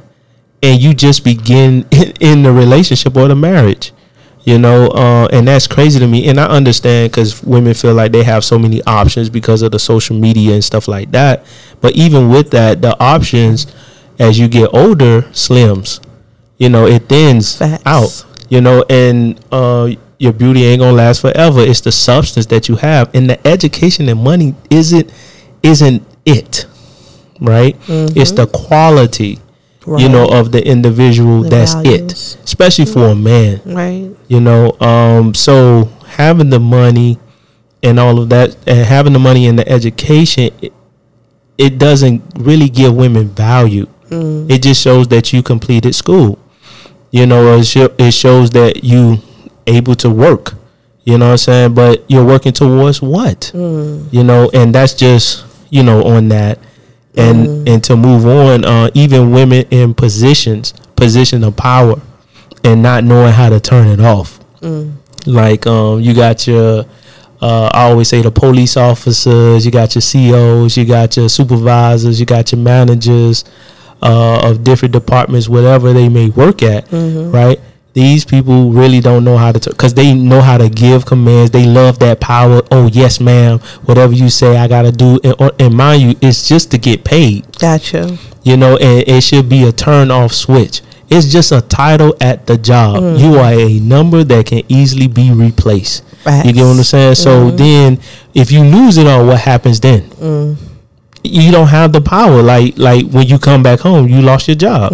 and 0.62 0.81
you 0.81 0.94
just 0.94 1.25
begin 1.25 1.87
in, 1.90 2.12
in 2.21 2.42
the 2.42 2.53
relationship 2.53 3.16
or 3.16 3.29
the 3.29 3.37
marriage. 3.37 3.92
You 4.44 4.59
know, 4.59 4.87
uh, 4.88 5.29
and 5.31 5.47
that's 5.47 5.66
crazy 5.66 5.99
to 5.99 6.07
me. 6.07 6.27
And 6.29 6.40
I 6.40 6.47
understand 6.47 7.11
because 7.11 7.42
women 7.42 7.75
feel 7.75 7.92
like 7.92 8.12
they 8.12 8.23
have 8.23 8.44
so 8.44 8.59
many 8.59 8.83
options 8.85 9.29
because 9.29 9.61
of 9.61 9.73
the 9.73 9.79
social 9.79 10.16
media 10.16 10.55
and 10.55 10.64
stuff 10.64 10.88
like 10.88 11.11
that. 11.11 11.44
But 11.83 11.97
even 11.97 12.31
with 12.31 12.51
that, 12.53 12.81
the 12.81 12.99
options 12.99 13.66
as 14.18 14.38
you 14.38 14.49
get 14.49 14.73
older 14.73 15.23
slims. 15.33 16.01
You 16.57 16.71
know, 16.71 16.87
it 16.87 17.09
thins 17.09 17.57
Facts. 17.57 17.83
out. 17.85 18.25
You 18.49 18.62
know, 18.62 18.85
and 18.88 19.38
uh, 19.53 19.90
your 20.18 20.33
beauty 20.33 20.64
ain't 20.64 20.81
gonna 20.81 20.92
last 20.97 21.21
forever. 21.21 21.61
It's 21.61 21.81
the 21.83 21.92
substance 21.92 22.47
that 22.47 22.68
you 22.68 22.77
have, 22.77 23.14
and 23.14 23.29
the 23.29 23.47
education 23.47 24.09
and 24.09 24.23
money 24.23 24.55
isn't 24.71 25.12
isn't 25.62 26.03
it, 26.25 26.66
right? 27.40 27.77
It's 27.88 28.33
the 28.33 28.47
quality, 28.47 29.38
you 29.96 30.09
know, 30.09 30.27
of 30.29 30.53
the 30.53 30.66
individual. 30.66 31.42
The 31.42 31.48
that's 31.51 31.74
values. 31.74 32.35
it, 32.35 32.44
especially 32.44 32.85
for 32.87 33.07
a 33.09 33.14
man. 33.14 33.61
Right. 33.64 34.11
you 34.29 34.40
know 34.40 34.72
um 34.81 35.33
so 35.35 35.85
having 36.07 36.51
the 36.51 36.61
money 36.61 37.18
and 37.83 37.98
all 38.01 38.18
of 38.18 38.29
that 38.31 38.57
and 38.66 38.85
having 38.87 39.12
the 39.12 39.18
money 39.18 39.46
and 39.46 39.59
the 39.59 39.66
education 39.68 40.51
it, 40.61 40.72
it 41.57 41.79
doesn't 41.79 42.22
really 42.38 42.68
give 42.68 42.94
women 42.94 43.29
value. 43.29 43.87
It 44.11 44.62
just 44.62 44.81
shows 44.83 45.07
that 45.09 45.33
you 45.33 45.42
completed 45.42 45.94
school. 45.94 46.38
You 47.11 47.27
know 47.27 47.57
it, 47.59 47.64
sho- 47.64 47.94
it 47.98 48.12
shows 48.12 48.51
that 48.51 48.83
you 48.85 49.18
able 49.66 49.94
to 49.96 50.09
work. 50.11 50.55
You 51.05 51.16
know 51.18 51.27
what 51.27 51.33
i'm 51.33 51.38
saying? 51.38 51.74
But 51.74 52.05
you're 52.09 52.24
working 52.24 52.53
towards 52.53 53.01
what? 53.01 53.51
You 53.55 54.24
know 54.24 54.51
and 54.53 54.74
that's 54.74 54.94
just 54.94 55.44
you 55.70 55.83
know 55.83 56.03
on 56.05 56.29
that 56.29 56.59
and 57.18 57.68
and 57.68 57.85
to 57.85 57.96
move 57.96 58.26
on 58.26 58.64
uh 58.64 58.88
even 58.94 59.31
women 59.33 59.64
in 59.70 59.92
positions 59.94 60.72
position 60.96 61.44
of 61.44 61.57
power 61.57 62.00
and 62.64 62.83
not 62.83 63.04
knowing 63.04 63.33
how 63.33 63.48
to 63.48 63.61
turn 63.61 63.87
it 63.88 64.00
off. 64.00 64.40
Like 65.26 65.66
um, 65.66 66.00
you 66.00 66.12
got 66.14 66.46
your, 66.46 66.85
uh, 67.40 67.70
I 67.72 67.83
always 67.90 68.09
say 68.09 68.20
the 68.22 68.31
police 68.33 68.76
officers, 68.76 69.64
you 69.64 69.70
got 69.70 69.94
your 69.94 70.02
CEOs, 70.02 70.76
you 70.76 70.85
got 70.85 71.16
your 71.16 71.28
supervisors, 71.28 72.18
you 72.18 72.26
got 72.26 72.50
your 72.50 72.61
managers 72.61 73.44
uh, 74.02 74.40
of 74.50 74.64
different 74.64 74.92
departments, 74.92 75.48
whatever 75.48 75.92
they 75.92 76.09
may 76.09 76.31
work 76.31 76.62
at, 76.62 76.90
right? 76.92 77.61
These 77.98 78.24
people 78.24 78.70
really 78.70 79.00
don't 79.00 79.24
know 79.24 79.37
how 79.37 79.50
to, 79.50 79.70
because 79.70 79.92
they 79.94 80.14
know 80.14 80.40
how 80.40 80.56
to 80.56 80.68
give 80.68 81.04
commands. 81.04 81.50
They 81.50 81.64
love 81.66 81.98
that 81.98 82.20
power. 82.20 82.62
Oh 82.70 82.87
yes, 82.87 83.18
ma'am. 83.18 83.58
Whatever 83.87 84.12
you 84.12 84.28
say, 84.30 84.56
I 84.56 84.68
gotta 84.68 84.92
do. 84.92 85.18
And, 85.24 85.34
or- 85.40 85.50
and 85.58 85.74
mind 85.74 86.02
you, 86.02 86.14
it's 86.20 86.46
just 86.46 86.70
to 86.70 86.78
get 86.78 87.02
paid. 87.02 87.58
Gotcha. 87.58 88.16
You 88.44 88.56
know, 88.56 88.76
and 88.76 89.02
it 89.08 89.22
should 89.24 89.48
be 89.48 89.64
a 89.64 89.72
turn 89.72 90.12
off 90.12 90.32
switch. 90.32 90.80
It's 91.11 91.26
just 91.32 91.50
a 91.50 91.61
title 91.61 92.14
at 92.20 92.46
the 92.46 92.56
job. 92.56 93.02
Mm. 93.02 93.18
You 93.20 93.34
are 93.38 93.52
a 93.52 93.80
number 93.80 94.22
that 94.22 94.46
can 94.46 94.62
easily 94.68 95.08
be 95.08 95.32
replaced. 95.32 96.04
You 96.46 96.52
get 96.52 96.62
what 96.64 96.76
I'm 96.76 96.84
saying? 96.84 97.14
So 97.16 97.50
then, 97.50 97.98
if 98.32 98.52
you 98.52 98.62
lose 98.62 98.96
it 98.96 99.08
all, 99.08 99.26
what 99.26 99.40
happens 99.40 99.80
then? 99.80 100.02
Mm. 100.11 100.56
You 101.24 101.50
don't 101.50 101.66
have 101.66 101.92
the 101.92 102.00
power. 102.00 102.42
Like 102.42 102.78
like 102.78 103.06
when 103.11 103.26
you 103.26 103.38
come 103.40 103.62
back 103.64 103.80
home, 103.80 104.06
you 104.08 104.22
lost 104.22 104.46
your 104.46 104.54
job, 104.54 104.92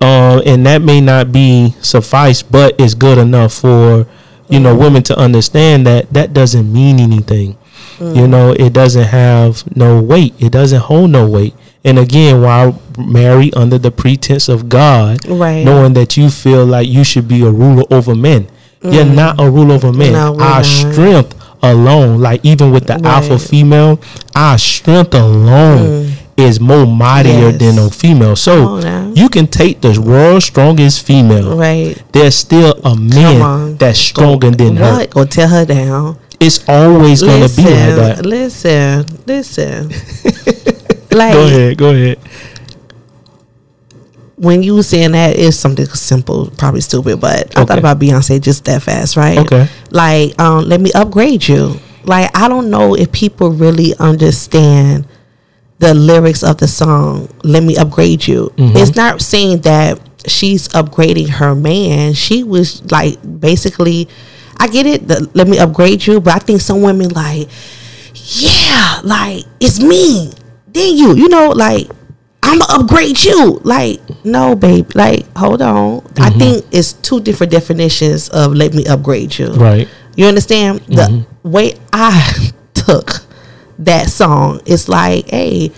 uh, 0.00 0.40
and 0.46 0.64
that 0.66 0.82
may 0.82 1.00
not 1.00 1.32
be 1.32 1.74
suffice, 1.80 2.42
but 2.42 2.74
it's 2.78 2.94
good 2.94 3.18
enough 3.18 3.52
for 3.54 4.06
you 4.48 4.60
know 4.60 4.76
women 4.76 5.02
to 5.04 5.18
understand 5.18 5.86
that 5.86 6.12
that 6.12 6.32
doesn't 6.32 6.72
mean 6.72 7.00
anything. 7.00 7.56
You 8.00 8.06
mm. 8.06 8.30
know, 8.30 8.52
it 8.52 8.72
doesn't 8.72 9.08
have 9.08 9.76
no 9.76 10.00
weight. 10.00 10.34
It 10.38 10.52
doesn't 10.52 10.82
hold 10.82 11.10
no 11.10 11.28
weight. 11.28 11.54
And 11.84 11.98
again, 11.98 12.40
while 12.42 12.80
marry 12.96 13.52
under 13.54 13.76
the 13.78 13.90
pretense 13.90 14.48
of 14.48 14.68
God, 14.68 15.26
Right. 15.26 15.64
knowing 15.64 15.94
that 15.94 16.16
you 16.16 16.30
feel 16.30 16.64
like 16.64 16.88
you 16.88 17.02
should 17.02 17.26
be 17.26 17.42
a 17.42 17.50
ruler 17.50 17.82
over 17.90 18.14
men, 18.14 18.48
you're 18.82 19.04
mm. 19.04 19.16
not 19.16 19.40
a 19.40 19.50
ruler 19.50 19.74
over 19.74 19.92
men. 19.92 20.12
No, 20.12 20.32
Our 20.34 20.62
not. 20.62 20.64
strength 20.64 21.34
alone, 21.62 22.20
like 22.20 22.40
even 22.44 22.70
with 22.70 22.86
the 22.86 23.00
alpha 23.04 23.38
female, 23.38 24.00
our 24.34 24.58
strength 24.58 25.14
alone 25.14 26.04
mm. 26.04 26.12
Is 26.38 26.60
more 26.60 26.86
mightier 26.86 27.50
Yes. 27.50 27.58
than 27.58 27.78
a 27.78 27.90
female. 27.90 28.36
So 28.36 28.78
you 29.14 29.28
can 29.28 29.46
take 29.48 29.80
the 29.80 30.00
world's 30.00 30.44
strongest 30.46 31.02
female. 31.04 31.56
Right. 31.56 32.00
There's 32.12 32.36
still 32.36 32.74
a 32.84 32.94
man 32.96 33.76
that's 33.76 33.98
stronger 33.98 34.50
than 34.50 34.76
her. 34.76 34.92
What? 34.92 35.10
Go 35.10 35.24
tear 35.24 35.48
her 35.48 35.64
down. 35.64 36.16
It's 36.40 36.62
always 36.68 37.20
gonna 37.22 37.48
be 37.48 37.62
like 37.62 37.96
that. 37.98 38.24
listen, 38.24 39.04
listen. 39.26 39.88
like 41.10 41.32
Go 41.34 41.46
ahead, 41.46 41.76
go 41.76 41.90
ahead. 41.90 42.18
when 44.36 44.62
you 44.62 44.76
were 44.76 44.84
saying 44.84 45.12
that, 45.12 45.36
it's 45.36 45.56
something 45.56 45.86
simple, 45.86 46.50
probably 46.56 46.80
stupid, 46.80 47.20
but 47.20 47.56
I 47.58 47.64
thought 47.64 47.78
about 47.78 47.98
Beyonce 47.98 48.40
just 48.40 48.64
that 48.66 48.82
fast, 48.82 49.16
right? 49.16 49.38
Okay. 49.38 49.66
Like, 49.90 50.40
um, 50.40 50.64
let 50.68 50.80
me 50.80 50.92
upgrade 50.94 51.48
you. 51.48 51.80
Like, 52.04 52.30
I 52.38 52.46
don't 52.48 52.70
know 52.70 52.94
if 52.94 53.10
people 53.10 53.50
really 53.50 53.94
understand 53.98 55.08
the 55.78 55.94
lyrics 55.94 56.42
of 56.42 56.58
the 56.58 56.66
song 56.68 57.28
"Let 57.44 57.62
Me 57.62 57.76
Upgrade 57.76 58.26
You." 58.26 58.52
Mm-hmm. 58.56 58.76
It's 58.76 58.96
not 58.96 59.20
saying 59.22 59.60
that 59.62 60.00
she's 60.26 60.68
upgrading 60.68 61.28
her 61.28 61.54
man. 61.54 62.12
She 62.14 62.42
was 62.44 62.82
like 62.90 63.18
basically, 63.40 64.08
I 64.58 64.68
get 64.68 64.86
it. 64.86 65.08
The, 65.08 65.30
let 65.34 65.46
me 65.48 65.58
upgrade 65.58 66.06
you, 66.06 66.20
but 66.20 66.34
I 66.34 66.38
think 66.38 66.60
some 66.60 66.82
women 66.82 67.10
like, 67.10 67.48
yeah, 68.14 69.00
like 69.04 69.44
it's 69.60 69.80
me, 69.80 70.32
then 70.66 70.96
you, 70.96 71.14
you 71.14 71.28
know, 71.28 71.50
like 71.50 71.88
I'm 72.42 72.58
gonna 72.58 72.80
upgrade 72.82 73.18
you. 73.22 73.60
Like, 73.64 74.00
no, 74.24 74.54
babe. 74.54 74.90
Like, 74.94 75.26
hold 75.36 75.62
on. 75.62 75.98
I 76.18 76.30
Mm-hmm. 76.30 76.38
think 76.38 76.64
it's 76.72 76.92
two 76.94 77.20
different 77.20 77.52
definitions 77.52 78.28
of 78.30 78.54
let 78.54 78.74
me 78.74 78.86
upgrade 78.86 79.38
you. 79.38 79.48
Right. 79.52 79.88
You 80.16 80.26
understand? 80.26 80.80
The 80.88 81.26
way 81.42 81.74
I 81.92 82.50
took 82.74 83.22
that 83.78 84.08
song, 84.10 84.60
it's 84.66 84.88
like, 84.88 85.28
hey, 85.28 85.70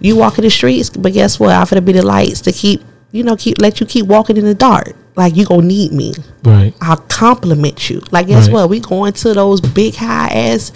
you 0.00 0.16
walk 0.16 0.38
in 0.38 0.44
the 0.44 0.50
streets, 0.50 0.90
but 0.90 1.12
guess 1.12 1.38
what? 1.40 1.50
I'm 1.54 1.66
gonna 1.66 1.80
be 1.82 1.92
the 1.92 2.04
lights 2.04 2.40
to 2.42 2.52
keep, 2.52 2.82
you 3.12 3.22
know, 3.22 3.36
keep 3.36 3.58
let 3.60 3.80
you 3.80 3.86
keep 3.86 4.06
walking 4.06 4.36
in 4.36 4.44
the 4.44 4.54
dark. 4.54 4.94
Like 5.16 5.36
you 5.36 5.44
gonna 5.46 5.66
need 5.66 5.92
me. 5.92 6.12
Right. 6.42 6.74
I'll 6.80 6.96
compliment 6.96 7.88
you. 7.88 8.02
Like 8.10 8.26
guess 8.26 8.46
Right. 8.48 8.54
what? 8.54 8.68
We 8.70 8.80
going 8.80 9.12
to 9.14 9.32
those 9.34 9.60
big 9.60 9.94
high 9.94 10.28
ass 10.28 10.72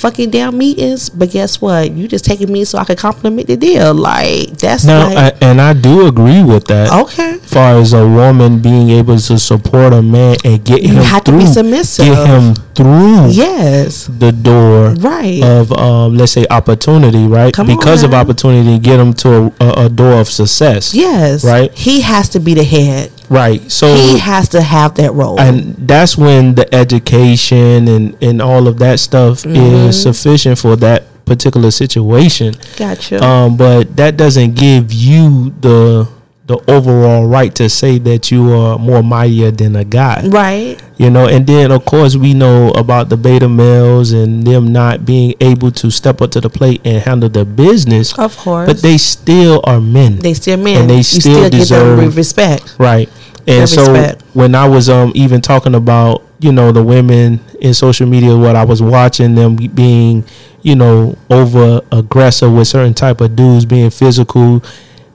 fucking 0.00 0.30
down 0.30 0.56
meetings, 0.56 1.08
but 1.10 1.30
guess 1.30 1.60
what? 1.60 1.92
You 1.92 2.08
just 2.08 2.24
taking 2.24 2.50
me 2.52 2.64
so 2.64 2.78
I 2.78 2.84
can 2.84 2.96
compliment 2.96 3.46
the 3.46 3.56
deal. 3.56 3.94
Like 3.94 4.48
that's 4.58 4.84
Now, 4.84 5.08
like 5.12 5.34
I, 5.42 5.46
and 5.46 5.60
I 5.60 5.72
do 5.74 6.06
agree 6.06 6.42
with 6.42 6.64
that. 6.66 6.90
okay. 7.04 7.32
As 7.34 7.50
far 7.52 7.78
as 7.78 7.92
a 7.92 8.06
woman 8.08 8.60
being 8.60 8.90
able 8.90 9.18
to 9.18 9.38
support 9.38 9.92
a 9.92 10.00
man 10.02 10.36
and 10.44 10.64
get 10.64 10.82
You 10.82 10.94
him 10.94 11.02
have 11.04 11.24
to 11.24 11.32
through, 11.32 11.40
be 11.40 11.46
submissive. 11.46 12.06
get 12.06 12.26
him 12.26 12.54
through 12.74 13.28
Yes. 13.30 14.06
the 14.18 14.32
door 14.32 14.94
Right. 14.94 15.42
of 15.42 15.72
um, 15.72 16.16
let's 16.16 16.32
say 16.32 16.46
opportunity, 16.50 17.26
right? 17.26 17.52
Come 17.52 17.68
on 17.70 17.76
because 17.76 18.02
of 18.02 18.14
opportunity, 18.14 18.78
get 18.78 18.98
him 18.98 19.12
to 19.14 19.52
a, 19.60 19.64
a, 19.64 19.84
a 19.86 19.88
door 19.88 20.14
of 20.20 20.30
success. 20.30 20.94
Yes. 20.94 21.44
Right. 21.44 21.72
He 21.74 22.00
has 22.02 22.28
to 22.30 22.40
be 22.40 22.54
the 22.54 22.64
head. 22.64 23.10
Right. 23.30 23.62
So 23.70 23.94
He 23.94 24.18
has 24.18 24.48
to 24.50 24.60
have 24.60 24.96
that 24.96 25.12
role. 25.14 25.38
and 25.40 25.74
that's 25.88 26.18
when 26.18 26.54
the 26.56 26.66
education 26.74 27.86
and 27.88 28.16
and 28.20 28.42
all 28.42 28.66
of 28.68 28.78
that 28.80 28.98
stuff 29.00 29.42
Mm-hmm. 29.44 29.88
is 29.88 30.02
sufficient 30.02 30.58
for 30.58 30.74
that 30.76 31.04
particular 31.24 31.70
situation. 31.70 32.54
gotcha. 32.76 33.22
Um, 33.24 33.56
but 33.56 33.96
that 33.96 34.16
doesn't 34.16 34.54
give 34.56 34.92
you 34.92 35.54
the 35.60 36.08
the 36.50 36.70
overall 36.70 37.26
right 37.26 37.54
to 37.54 37.68
say 37.70 37.98
that 37.98 38.30
you 38.30 38.52
are 38.52 38.78
more 38.78 39.02
mightier 39.02 39.50
than 39.50 39.76
a 39.76 39.84
guy. 39.84 40.26
right. 40.28 40.76
You 40.98 41.08
know, 41.08 41.26
and 41.26 41.46
then 41.46 41.70
of 41.72 41.84
course 41.86 42.14
we 42.16 42.34
know 42.34 42.70
about 42.72 43.08
the 43.08 43.16
beta 43.16 43.48
males 43.48 44.12
and 44.12 44.46
them 44.46 44.70
not 44.72 45.06
being 45.06 45.34
able 45.40 45.70
to 45.70 45.90
step 45.90 46.20
up 46.20 46.30
to 46.32 46.40
the 46.42 46.50
plate 46.50 46.82
and 46.84 47.02
handle 47.02 47.30
the 47.30 47.44
business, 47.46 48.18
Of 48.18 48.36
course. 48.36 48.66
but 48.68 48.82
they 48.82 48.98
still 48.98 49.62
are 49.64 49.80
men. 49.80 50.18
they 50.18 50.34
still 50.34 50.58
men. 50.58 50.82
and 50.82 50.90
they 50.90 51.02
still 51.02 51.20
still 51.48 51.50
deserve- 51.50 52.16
respect. 52.16 52.74
Right. 52.78 53.08
And 53.46 53.66
so 53.68 53.90
respect. 53.92 54.22
when 54.34 54.54
I 54.54 54.68
was 54.68 54.88
um 54.90 55.12
even 55.14 55.40
talking 55.40 55.74
about, 55.74 56.22
you 56.40 56.52
know, 56.52 56.70
the 56.72 56.82
women 56.82 57.40
in 57.60 57.72
social 57.72 58.06
media, 58.06 58.36
what 58.36 58.54
I 58.56 58.64
was 58.64 58.82
watching 58.82 59.34
them 59.34 59.56
being, 59.56 60.24
you 60.62 60.74
know, 60.76 61.16
over 61.30 61.80
aggressive 61.90 62.52
with 62.52 62.68
certain 62.68 62.92
type 62.94 63.22
of 63.22 63.34
dudes 63.36 63.64
being 63.64 63.88
physical 63.90 64.62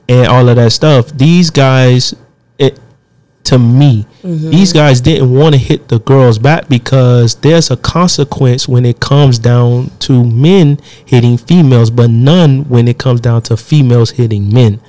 and 0.09 0.27
all 0.27 0.47
of 0.49 0.55
that 0.57 0.71
stuff. 0.71 1.09
These 1.11 1.49
guys 1.49 2.13
it 2.57 2.79
to 3.45 3.59
me, 3.59 4.07
Mm-hmm. 4.23 4.49
these 4.49 4.73
guys 4.73 5.01
didn't 5.01 5.31
want 5.31 5.53
to 5.53 5.59
hit 5.59 5.87
the 5.89 5.99
girls 5.99 6.39
back 6.39 6.67
because 6.67 7.35
there's 7.35 7.69
a 7.69 7.77
consequence 7.77 8.67
when 8.67 8.85
it 8.87 8.99
comes 8.99 9.37
down 9.37 9.91
to 9.99 10.23
men 10.23 10.79
hitting 11.05 11.37
females, 11.37 11.91
but 11.91 12.09
none 12.09 12.63
when 12.69 12.87
it 12.87 12.97
comes 12.97 13.21
down 13.21 13.43
to 13.43 13.55
females 13.55 14.09
hitting 14.11 14.51
men. 14.51 14.79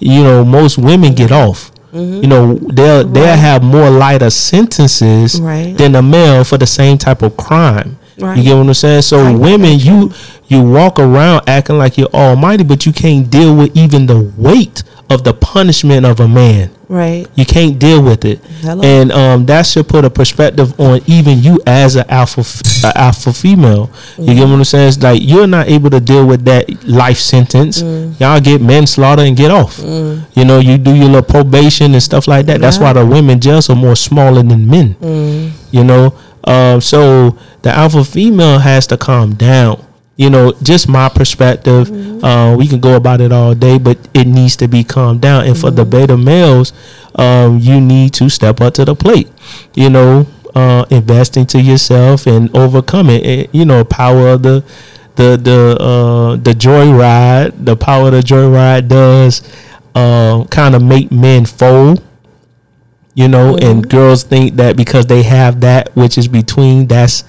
You 0.00 0.24
know, 0.24 0.44
most 0.44 0.78
women 0.78 1.14
get 1.14 1.30
off. 1.30 1.70
You 1.92 2.26
know, 2.26 2.54
they'll 2.56 3.04
they'll 3.04 3.22
Mm-hmm. 3.36 3.40
Have 3.40 3.62
more 3.62 3.90
lighter 3.90 4.30
sentences 4.30 5.40
Right. 5.40 5.76
than 5.76 5.94
a 5.94 6.02
male 6.02 6.42
for 6.42 6.56
the 6.58 6.66
same 6.66 6.96
type 6.98 7.22
of 7.22 7.36
crime. 7.36 7.98
Right. 8.18 8.36
You 8.36 8.42
get 8.44 8.54
what 8.56 8.66
I'm 8.66 8.74
saying? 8.74 9.02
So 9.02 9.18
I 9.18 9.34
women, 9.34 9.78
you 9.78 10.12
you 10.48 10.62
walk 10.62 10.98
around 10.98 11.48
acting 11.48 11.78
like 11.78 11.96
you're 11.96 12.08
almighty, 12.08 12.64
but 12.64 12.84
you 12.84 12.92
can't 12.92 13.30
deal 13.30 13.56
with 13.56 13.76
even 13.76 14.06
the 14.06 14.32
weight 14.36 14.82
of 15.08 15.24
the 15.24 15.34
punishment 15.34 16.06
of 16.06 16.20
a 16.20 16.28
man. 16.28 16.70
Right. 16.88 17.26
You 17.36 17.46
can't 17.46 17.78
deal 17.78 18.02
with 18.02 18.24
it, 18.26 18.38
Hello. 18.60 18.82
and 18.84 19.10
um, 19.12 19.46
that 19.46 19.62
should 19.62 19.88
put 19.88 20.04
a 20.04 20.10
perspective 20.10 20.78
on 20.78 21.00
even 21.06 21.38
you 21.42 21.58
as 21.66 21.96
an 21.96 22.04
alpha, 22.10 22.42
a 22.86 22.98
alpha 22.98 23.32
female. 23.32 23.90
You 24.18 24.34
get 24.34 24.44
what 24.44 24.52
I'm 24.56 24.64
saying? 24.64 24.88
It's 24.88 25.02
like 25.02 25.22
you're 25.22 25.46
not 25.46 25.68
able 25.68 25.88
to 25.88 26.00
deal 26.00 26.26
with 26.26 26.44
that 26.44 26.84
life 26.84 27.16
sentence. 27.16 27.82
Mm. 27.82 28.20
Y'all 28.20 28.40
get 28.40 28.60
manslaughter 28.60 29.22
and 29.22 29.34
get 29.34 29.50
off. 29.50 29.78
You 29.78 30.44
know, 30.44 30.58
you 30.58 30.76
do 30.76 30.94
your 30.94 31.06
little 31.06 31.22
probation 31.22 31.94
and 31.94 32.02
stuff 32.02 32.28
like 32.28 32.44
that. 32.46 32.60
That's 32.60 32.78
why 32.78 32.92
the 32.92 33.06
women 33.06 33.40
jails 33.40 33.70
are 33.70 33.76
more 33.76 33.96
smaller 33.96 34.42
than 34.42 34.66
men. 34.68 34.94
Mm. 34.96 35.52
You 35.70 35.84
know, 35.84 36.14
um, 36.44 36.80
so 36.82 37.38
the 37.62 37.70
alpha 37.70 38.04
female 38.04 38.58
has 38.58 38.86
to 38.88 38.96
calm 38.96 39.34
down. 39.34 39.84
You 40.16 40.30
know, 40.30 40.52
just 40.62 40.88
my 40.88 41.08
perspective. 41.08 41.90
Uh, 42.22 42.54
we 42.56 42.68
can 42.68 42.80
go 42.80 42.96
about 42.96 43.20
it 43.20 43.32
all 43.32 43.54
day, 43.54 43.78
but 43.78 43.98
it 44.14 44.26
needs 44.26 44.56
to 44.56 44.68
be 44.68 44.84
calmed 44.84 45.22
down. 45.22 45.46
And 45.46 45.58
for 45.58 45.70
the 45.70 45.84
beta 45.84 46.16
males, 46.16 46.72
um, 47.14 47.58
you 47.58 47.80
need 47.80 48.12
to 48.14 48.28
step 48.28 48.60
up 48.60 48.74
to 48.74 48.84
the 48.84 48.94
plate. 48.94 49.28
You 49.74 49.90
know, 49.90 50.26
uh, 50.54 50.84
invest 50.90 51.36
into 51.36 51.60
yourself 51.60 52.26
and 52.26 52.54
overcome 52.54 53.08
it. 53.10 53.24
Eh, 53.24 53.46
you 53.52 53.64
know, 53.64 53.84
power 53.84 54.28
of 54.28 54.42
the 54.42 54.64
the 55.16 55.36
the 55.36 55.76
uh, 55.80 56.36
the 56.36 56.52
joyride. 56.52 57.64
The 57.64 57.76
power 57.76 58.08
of 58.08 58.12
the 58.12 58.20
joyride 58.20 58.88
does 58.88 59.42
uh, 59.94 60.44
kind 60.50 60.74
of 60.74 60.82
make 60.82 61.10
men 61.10 61.46
fold 61.46 62.02
you 63.14 63.28
know 63.28 63.56
and 63.58 63.88
girls 63.90 64.22
think 64.22 64.54
that 64.56 64.76
because 64.76 65.06
they 65.06 65.22
have 65.22 65.60
that 65.60 65.94
which 65.94 66.16
is 66.16 66.28
between 66.28 66.86
that's 66.86 67.24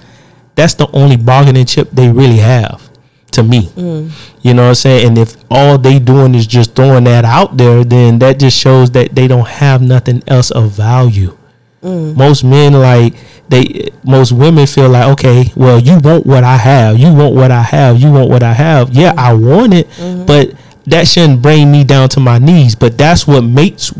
that's 0.56 0.74
the 0.76 0.89
only 0.93 1.18
bargaining 1.18 1.66
chip 1.66 1.89
they 1.91 2.10
really 2.10 2.38
have 2.38 2.89
to 3.32 3.43
me. 3.43 3.64
Mm. 3.70 4.12
You 4.41 4.54
know 4.54 4.64
what 4.64 4.70
i'm 4.70 4.76
saying? 4.76 5.08
And 5.08 5.18
if 5.18 5.36
all 5.49 5.78
they 5.78 5.99
doing 5.99 6.36
is 6.36 6.47
just 6.47 6.76
throwing 6.76 7.06
that 7.06 7.26
out 7.26 7.58
there 7.58 7.84
then 7.84 8.20
that 8.20 8.39
just 8.39 8.58
shows 8.58 8.91
that 8.91 9.16
they 9.16 9.28
don't 9.28 9.47
have 9.47 9.82
nothing 9.82 10.24
else 10.28 10.51
of 10.51 10.72
value. 10.72 11.38
Mm. 11.82 12.16
Most 12.16 12.43
men 12.43 12.74
like 12.74 13.16
they 13.49 13.89
most 14.04 14.32
women 14.32 14.66
feel 14.68 14.89
like 14.89 15.08
okay 15.14 15.51
well 15.56 15.80
you 15.80 15.99
want 15.99 16.26
what 16.26 16.43
i 16.43 16.58
have. 16.58 16.97
You 16.97 17.14
want 17.14 17.36
what 17.36 17.51
i 17.51 17.62
have. 17.62 17.99
You 17.99 18.12
want 18.12 18.30
what 18.30 18.43
i 18.43 18.54
have. 18.54 18.93
Yeah 18.93 19.14
i 19.18 19.34
want 19.34 19.74
it 19.74 19.89
mm-hmm. 19.89 20.26
but 20.26 20.54
that 20.86 21.08
shouldn't 21.08 21.41
bring 21.41 21.72
me 21.72 21.84
down 21.84 22.10
to 22.10 22.20
my 22.20 22.39
knees. 22.39 22.76
But 22.76 22.97
that's 22.97 23.28
what 23.28 23.41
makes 23.41 23.93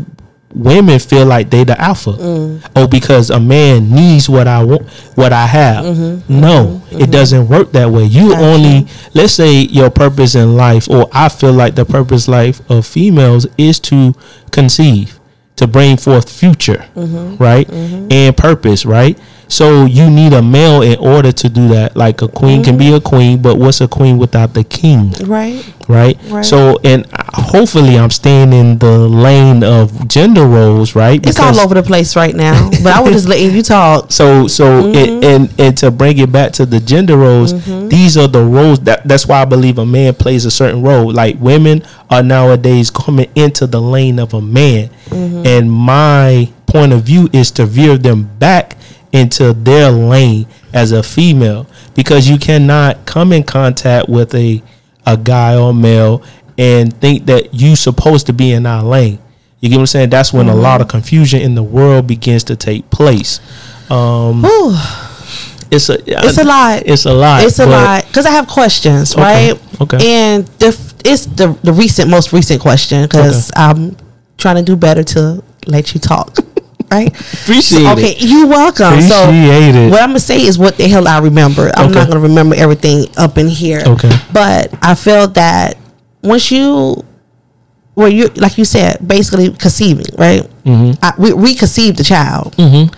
women 0.54 0.98
feel 0.98 1.26
like 1.26 1.50
they 1.50 1.64
the 1.64 1.80
alpha. 1.80 2.12
Mm. 2.12 2.70
Oh, 2.76 2.86
because 2.86 3.30
a 3.30 3.40
man 3.40 3.90
needs 3.90 4.28
what 4.28 4.46
I 4.46 4.62
want, 4.64 4.88
what 5.16 5.32
I 5.32 5.46
have. 5.46 5.84
Mm-hmm. 5.84 6.40
No, 6.40 6.82
it 6.92 7.10
doesn't 7.10 7.48
work 7.48 7.72
that 7.72 7.90
way. 7.90 8.04
You 8.04 8.30
Gotcha. 8.30 8.42
only 8.44 8.86
let's 9.14 9.32
say 9.32 9.52
your 9.62 9.90
purpose 9.90 10.34
in 10.34 10.56
life, 10.56 10.88
or 10.88 11.08
I 11.12 11.28
feel 11.28 11.52
like 11.52 11.74
the 11.74 11.84
purpose 11.84 12.28
life 12.28 12.60
of 12.70 12.86
females 12.86 13.46
is 13.58 13.80
to 13.80 14.14
conceive, 14.52 15.18
to 15.56 15.66
bring 15.66 15.96
forth 15.96 16.30
future, 16.30 16.86
Mm-hmm. 16.94 17.42
right, 17.42 17.68
and 17.70 18.36
purpose, 18.36 18.84
right. 18.86 19.18
So 19.48 19.84
you 19.84 20.10
need 20.10 20.32
a 20.32 20.42
male 20.42 20.82
in 20.82 20.98
order 20.98 21.30
to 21.32 21.48
do 21.48 21.68
that. 21.68 21.96
Like 21.96 22.22
a 22.22 22.28
queen 22.28 22.62
can 22.64 22.76
be 22.78 22.86
Mm-hmm. 22.86 22.94
a 22.96 23.00
queen, 23.00 23.42
but 23.42 23.56
what's 23.56 23.80
a 23.80 23.88
queen 23.88 24.18
without 24.18 24.54
the 24.54 24.64
king? 24.64 25.12
Right. 25.24 25.64
right? 25.88 26.18
Right. 26.28 26.44
So, 26.44 26.78
and 26.84 27.06
hopefully, 27.34 27.98
I'm 27.98 28.10
staying 28.10 28.52
in 28.52 28.78
the 28.78 28.98
lane 28.98 29.62
of 29.62 30.08
gender 30.08 30.46
roles, 30.46 30.94
right? 30.94 31.24
It's 31.26 31.38
all 31.38 31.58
over 31.60 31.74
the 31.74 31.82
place 31.82 32.16
right 32.16 32.34
now. 32.34 32.70
But 32.82 32.94
I 32.96 33.00
was 33.00 33.12
just 33.12 33.28
letting 33.28 33.52
you 33.54 33.62
talk. 33.62 34.10
So, 34.10 34.46
so, 34.48 34.64
Mm-hmm. 34.82 34.94
it, 34.96 35.24
and 35.24 35.60
and 35.60 35.78
to 35.78 35.90
bring 35.90 36.18
it 36.18 36.30
back 36.32 36.52
to 36.54 36.66
the 36.66 36.80
gender 36.80 37.16
roles, 37.16 37.52
these 37.88 38.16
are 38.16 38.28
the 38.28 38.42
roles 38.44 38.80
that 38.80 39.06
that's 39.06 39.26
why 39.26 39.42
I 39.42 39.44
believe 39.44 39.78
a 39.78 39.86
man 39.86 40.14
plays 40.14 40.44
a 40.44 40.50
certain 40.50 40.82
role. 40.82 41.12
Like 41.12 41.36
women 41.40 41.82
are 42.10 42.22
nowadays 42.22 42.90
coming 42.90 43.30
into 43.34 43.66
the 43.66 43.80
lane 43.80 44.18
of 44.18 44.34
a 44.34 44.40
man, 44.40 44.90
Mm-hmm. 45.10 45.46
and 45.46 45.70
my 45.70 46.48
point 46.66 46.92
of 46.92 47.02
view 47.02 47.28
is 47.32 47.50
to 47.52 47.66
veer 47.66 47.96
them 47.98 48.24
back 48.38 48.76
into 49.14 49.52
their 49.54 49.90
lane 49.90 50.46
as 50.72 50.92
a 50.92 51.02
female 51.02 51.66
because 51.94 52.28
you 52.28 52.36
cannot 52.36 53.06
come 53.06 53.32
in 53.32 53.44
contact 53.44 54.08
with 54.08 54.34
a 54.34 54.62
a 55.06 55.16
guy 55.16 55.56
or 55.56 55.72
male 55.72 56.22
and 56.58 56.92
think 57.00 57.26
that 57.26 57.54
you 57.54 57.76
supposed 57.76 58.26
to 58.26 58.32
be 58.32 58.52
in 58.52 58.66
our 58.66 58.82
lane. 58.82 59.18
You 59.60 59.68
get 59.70 59.76
what 59.76 59.82
I'm 59.82 59.86
saying? 59.86 60.10
That's 60.10 60.32
when 60.32 60.48
a 60.48 60.54
lot 60.54 60.80
of 60.80 60.88
confusion 60.88 61.40
in 61.40 61.54
the 61.54 61.62
world 61.62 62.06
begins 62.06 62.44
to 62.44 62.56
take 62.56 62.90
place. 62.90 63.40
Um, 63.90 64.42
it's 65.70 65.88
a 65.88 65.96
It's 66.06 66.38
a 66.38 66.44
lot. 66.44 66.82
It's 66.86 67.04
a 67.06 67.12
lot. 67.14 67.44
It's 67.44 67.58
a 67.58 67.66
lot 67.66 68.04
because 68.06 68.26
I 68.26 68.30
have 68.32 68.46
questions, 68.46 69.14
Okay, 69.14 69.52
right? 69.52 69.80
okay. 69.80 69.98
And 70.02 70.46
the 70.58 70.68
it's 71.04 71.26
the 71.26 71.56
the 71.62 71.72
recent, 71.72 72.10
most 72.10 72.32
recent 72.32 72.60
question 72.60 73.02
because 73.04 73.50
I'm 73.56 73.96
trying 74.38 74.56
to 74.56 74.62
do 74.62 74.76
better 74.76 75.02
to 75.04 75.42
let 75.66 75.94
you 75.94 76.00
talk, 76.00 76.36
right? 76.90 77.08
Appreciate 77.42 77.82
So, 77.84 77.92
okay, 77.92 78.10
it. 78.12 78.22
you're 78.22 78.46
welcome. 78.46 79.00
so 79.00 79.24
Appreciate 79.24 79.74
it. 79.74 79.90
what 79.90 80.00
I'm 80.02 80.10
gonna 80.10 80.20
say 80.20 80.40
is 80.42 80.58
what 80.58 80.76
the 80.76 80.88
hell 80.88 81.06
I 81.08 81.18
remember. 81.18 81.70
I'm 81.76 81.90
Okay. 81.90 81.98
not 82.00 82.08
gonna 82.08 82.20
remember 82.20 82.54
everything 82.56 83.06
up 83.16 83.38
in 83.38 83.48
here. 83.48 83.82
Okay. 83.86 84.12
But 84.32 84.72
I 84.82 84.94
feel 84.94 85.28
that 85.28 85.76
once 86.22 86.50
you, 86.50 87.02
well, 87.94 88.08
you 88.08 88.28
like 88.36 88.58
you 88.58 88.64
said, 88.64 88.98
basically 89.06 89.50
conceiving, 89.50 90.06
right? 90.18 90.48
Mhm. 90.64 90.98
I, 91.02 91.12
we 91.18 91.32
reconceived 91.32 91.98
the 91.98 92.04
child, 92.04 92.54
Mhm. 92.56 92.92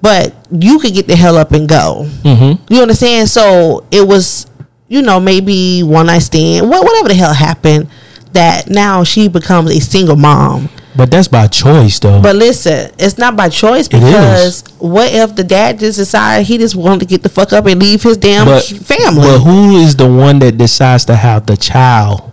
but 0.00 0.32
you 0.50 0.78
could 0.78 0.94
get 0.94 1.06
the 1.08 1.16
hell 1.16 1.36
up 1.36 1.52
and 1.52 1.68
go. 1.68 2.06
Mhm. 2.24 2.58
You 2.68 2.82
understand? 2.82 3.28
So 3.28 3.84
it 3.90 4.06
was, 4.06 4.46
you 4.88 5.02
know, 5.02 5.20
maybe 5.20 5.82
one 5.82 6.06
night 6.06 6.22
stand, 6.22 6.68
what 6.68 6.84
whatever 6.84 7.08
the 7.08 7.14
hell 7.14 7.32
happened. 7.34 7.88
That 8.32 8.68
now 8.68 9.04
she 9.04 9.28
becomes 9.28 9.70
a 9.70 9.80
single 9.80 10.16
mom. 10.16 10.68
But 10.96 11.10
that's 11.10 11.28
by 11.28 11.46
choice, 11.46 11.98
though. 11.98 12.20
But 12.20 12.36
listen, 12.36 12.90
it's 12.98 13.16
not 13.16 13.36
by 13.36 13.48
choice 13.48 13.86
because 13.88 14.64
what 14.78 15.12
if 15.12 15.36
the 15.36 15.44
dad 15.44 15.78
just 15.78 15.98
decided 15.98 16.46
he 16.46 16.58
just 16.58 16.74
wanted 16.74 17.00
to 17.00 17.06
get 17.06 17.22
the 17.22 17.28
fuck 17.28 17.52
up 17.52 17.66
and 17.66 17.80
leave 17.80 18.02
his 18.02 18.16
damn 18.16 18.46
but 18.46 18.64
family? 18.64 19.22
But 19.22 19.38
who 19.40 19.76
is 19.78 19.96
the 19.96 20.08
one 20.08 20.40
that 20.40 20.58
decides 20.58 21.04
to 21.06 21.16
have 21.16 21.46
the 21.46 21.56
child? 21.56 22.29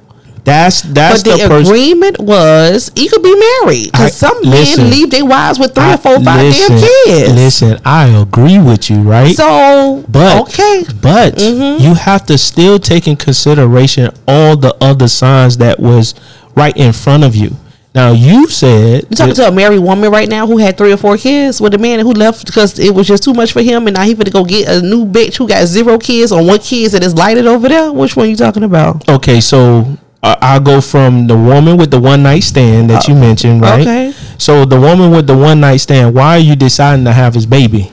That's 0.47 0.81
that's 0.81 1.23
but 1.23 1.29
the, 1.37 1.43
the, 1.43 1.47
person. 1.49 1.65
agreement 1.73 2.19
was 2.19 2.89
you 2.95 3.09
could 3.09 3.21
be 3.21 3.35
married 3.35 3.87
I- 3.87 3.91
because 3.91 4.15
some 4.15 4.37
listen, 4.43 4.83
men 4.85 4.91
leave 4.93 5.09
their 5.11 5.25
wives 5.25 5.59
with 5.59 5.75
three 5.75 5.83
I- 5.83 5.95
or 5.95 5.97
four, 5.97 6.19
five 6.21 6.41
listen, 6.41 6.75
damn 6.77 6.81
kids. 7.05 7.33
Listen, 7.33 7.79
I 7.83 8.07
agree 8.07 8.57
with 8.57 8.89
you, 8.89 9.01
right? 9.01 9.35
So, 9.35 10.05
But 10.07 10.41
okay, 10.43 10.85
but 11.01 11.35
Mhm. 11.35 11.81
you 11.81 11.95
have 11.95 12.25
to 12.27 12.37
still 12.37 12.79
take 12.79 13.09
in 13.09 13.17
consideration 13.17 14.09
all 14.25 14.55
the 14.55 14.73
other 14.79 15.09
signs 15.09 15.57
that 15.57 15.81
was 15.81 16.15
right 16.55 16.75
in 16.77 16.93
front 16.93 17.25
of 17.25 17.35
you. 17.35 17.51
Now 17.93 18.11
you 18.11 18.47
said 18.47 19.05
you 19.09 19.15
talking 19.17 19.33
to 19.35 19.47
a 19.47 19.51
married 19.51 19.79
woman 19.79 20.09
right 20.11 20.29
now 20.29 20.47
who 20.47 20.57
had 20.59 20.77
three 20.77 20.93
or 20.93 20.97
four 20.97 21.17
kids 21.17 21.59
with 21.59 21.73
a 21.73 21.77
man 21.77 21.99
who 21.99 22.11
left 22.13 22.45
because 22.45 22.79
it 22.79 22.93
was 22.95 23.05
just 23.07 23.23
too 23.23 23.33
much 23.33 23.51
for 23.51 23.61
him, 23.61 23.85
and 23.87 23.95
now 23.95 24.03
he 24.03 24.15
to 24.15 24.31
go 24.31 24.45
get 24.45 24.69
a 24.69 24.81
new 24.81 25.03
bitch 25.05 25.35
who 25.35 25.45
got 25.47 25.65
zero 25.67 25.97
kids 25.97 26.31
on 26.31 26.45
one 26.47 26.59
kids 26.59 26.93
that 26.93 27.03
is 27.03 27.15
lighted 27.15 27.47
over 27.47 27.67
there. 27.67 27.91
Which 27.91 28.15
one 28.15 28.29
you 28.29 28.35
talking 28.37 28.63
about? 28.63 29.09
okay, 29.09 29.41
so 29.41 29.97
uh, 30.23 30.35
I'll 30.41 30.59
go 30.59 30.81
from 30.81 31.27
the 31.27 31.37
woman 31.37 31.77
with 31.77 31.91
the 31.91 31.99
one 31.99 32.23
night 32.23 32.43
stand 32.43 32.89
that 32.89 33.07
you 33.07 33.15
mentioned, 33.15 33.61
right? 33.61 33.81
okay. 33.81 34.13
So 34.37 34.65
the 34.65 34.79
woman 34.79 35.11
with 35.11 35.27
the 35.27 35.37
one 35.37 35.59
night 35.59 35.77
stand, 35.77 36.13
why 36.15 36.35
are 36.37 36.39
you 36.39 36.55
deciding 36.55 37.05
to 37.05 37.13
have 37.13 37.33
his 37.33 37.45
baby? 37.45 37.91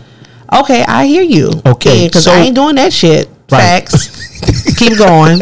Okay, 0.53 0.85
I 0.87 1.07
hear 1.07 1.22
you. 1.22 1.51
Okay, 1.66 2.07
because 2.07 2.25
so- 2.25 2.33
I 2.33 2.39
ain't 2.41 2.55
doing 2.55 2.77
that 2.77 2.93
shit. 2.93 3.29
Right. 3.51 3.61
Facts. 3.89 4.77
Keep 4.79 4.99
going. 4.99 5.39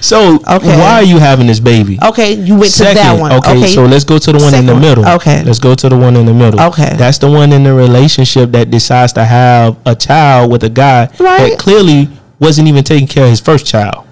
So 0.00 0.34
Okay. 0.36 0.78
why 0.78 0.94
are 0.94 1.02
you 1.02 1.18
having 1.18 1.46
this 1.46 1.58
baby? 1.60 1.98
Okay, 2.02 2.34
you 2.34 2.56
went 2.56 2.72
to 2.74 2.84
that 2.84 3.18
one. 3.18 3.32
okay, 3.32 3.66
so 3.66 3.84
let's 3.84 4.04
go 4.04 4.18
to 4.18 4.32
the 4.32 4.38
one 4.38 4.46
in 4.48 4.50
Second 4.50 4.66
the 4.66 4.72
one. 4.74 4.82
middle. 4.82 5.08
Okay. 5.16 5.42
let's 5.44 5.58
go 5.58 5.74
to 5.74 5.88
the 5.88 5.96
one 5.96 6.16
in 6.16 6.26
the 6.26 6.34
middle. 6.34 6.60
Okay. 6.60 6.94
that's 6.96 7.18
the 7.18 7.30
one 7.30 7.52
in 7.52 7.64
the 7.64 7.72
relationship 7.74 8.52
that 8.52 8.70
decides 8.70 9.12
to 9.14 9.24
have 9.24 9.76
a 9.86 9.94
child 9.94 10.50
with 10.52 10.62
a 10.64 10.68
guy 10.68 11.06
Right. 11.18 11.50
that 11.50 11.58
clearly 11.58 12.08
wasn't 12.38 12.68
even 12.68 12.84
taking 12.84 13.08
care 13.08 13.24
of 13.24 13.30
his 13.30 13.40
first 13.40 13.66
child. 13.66 14.05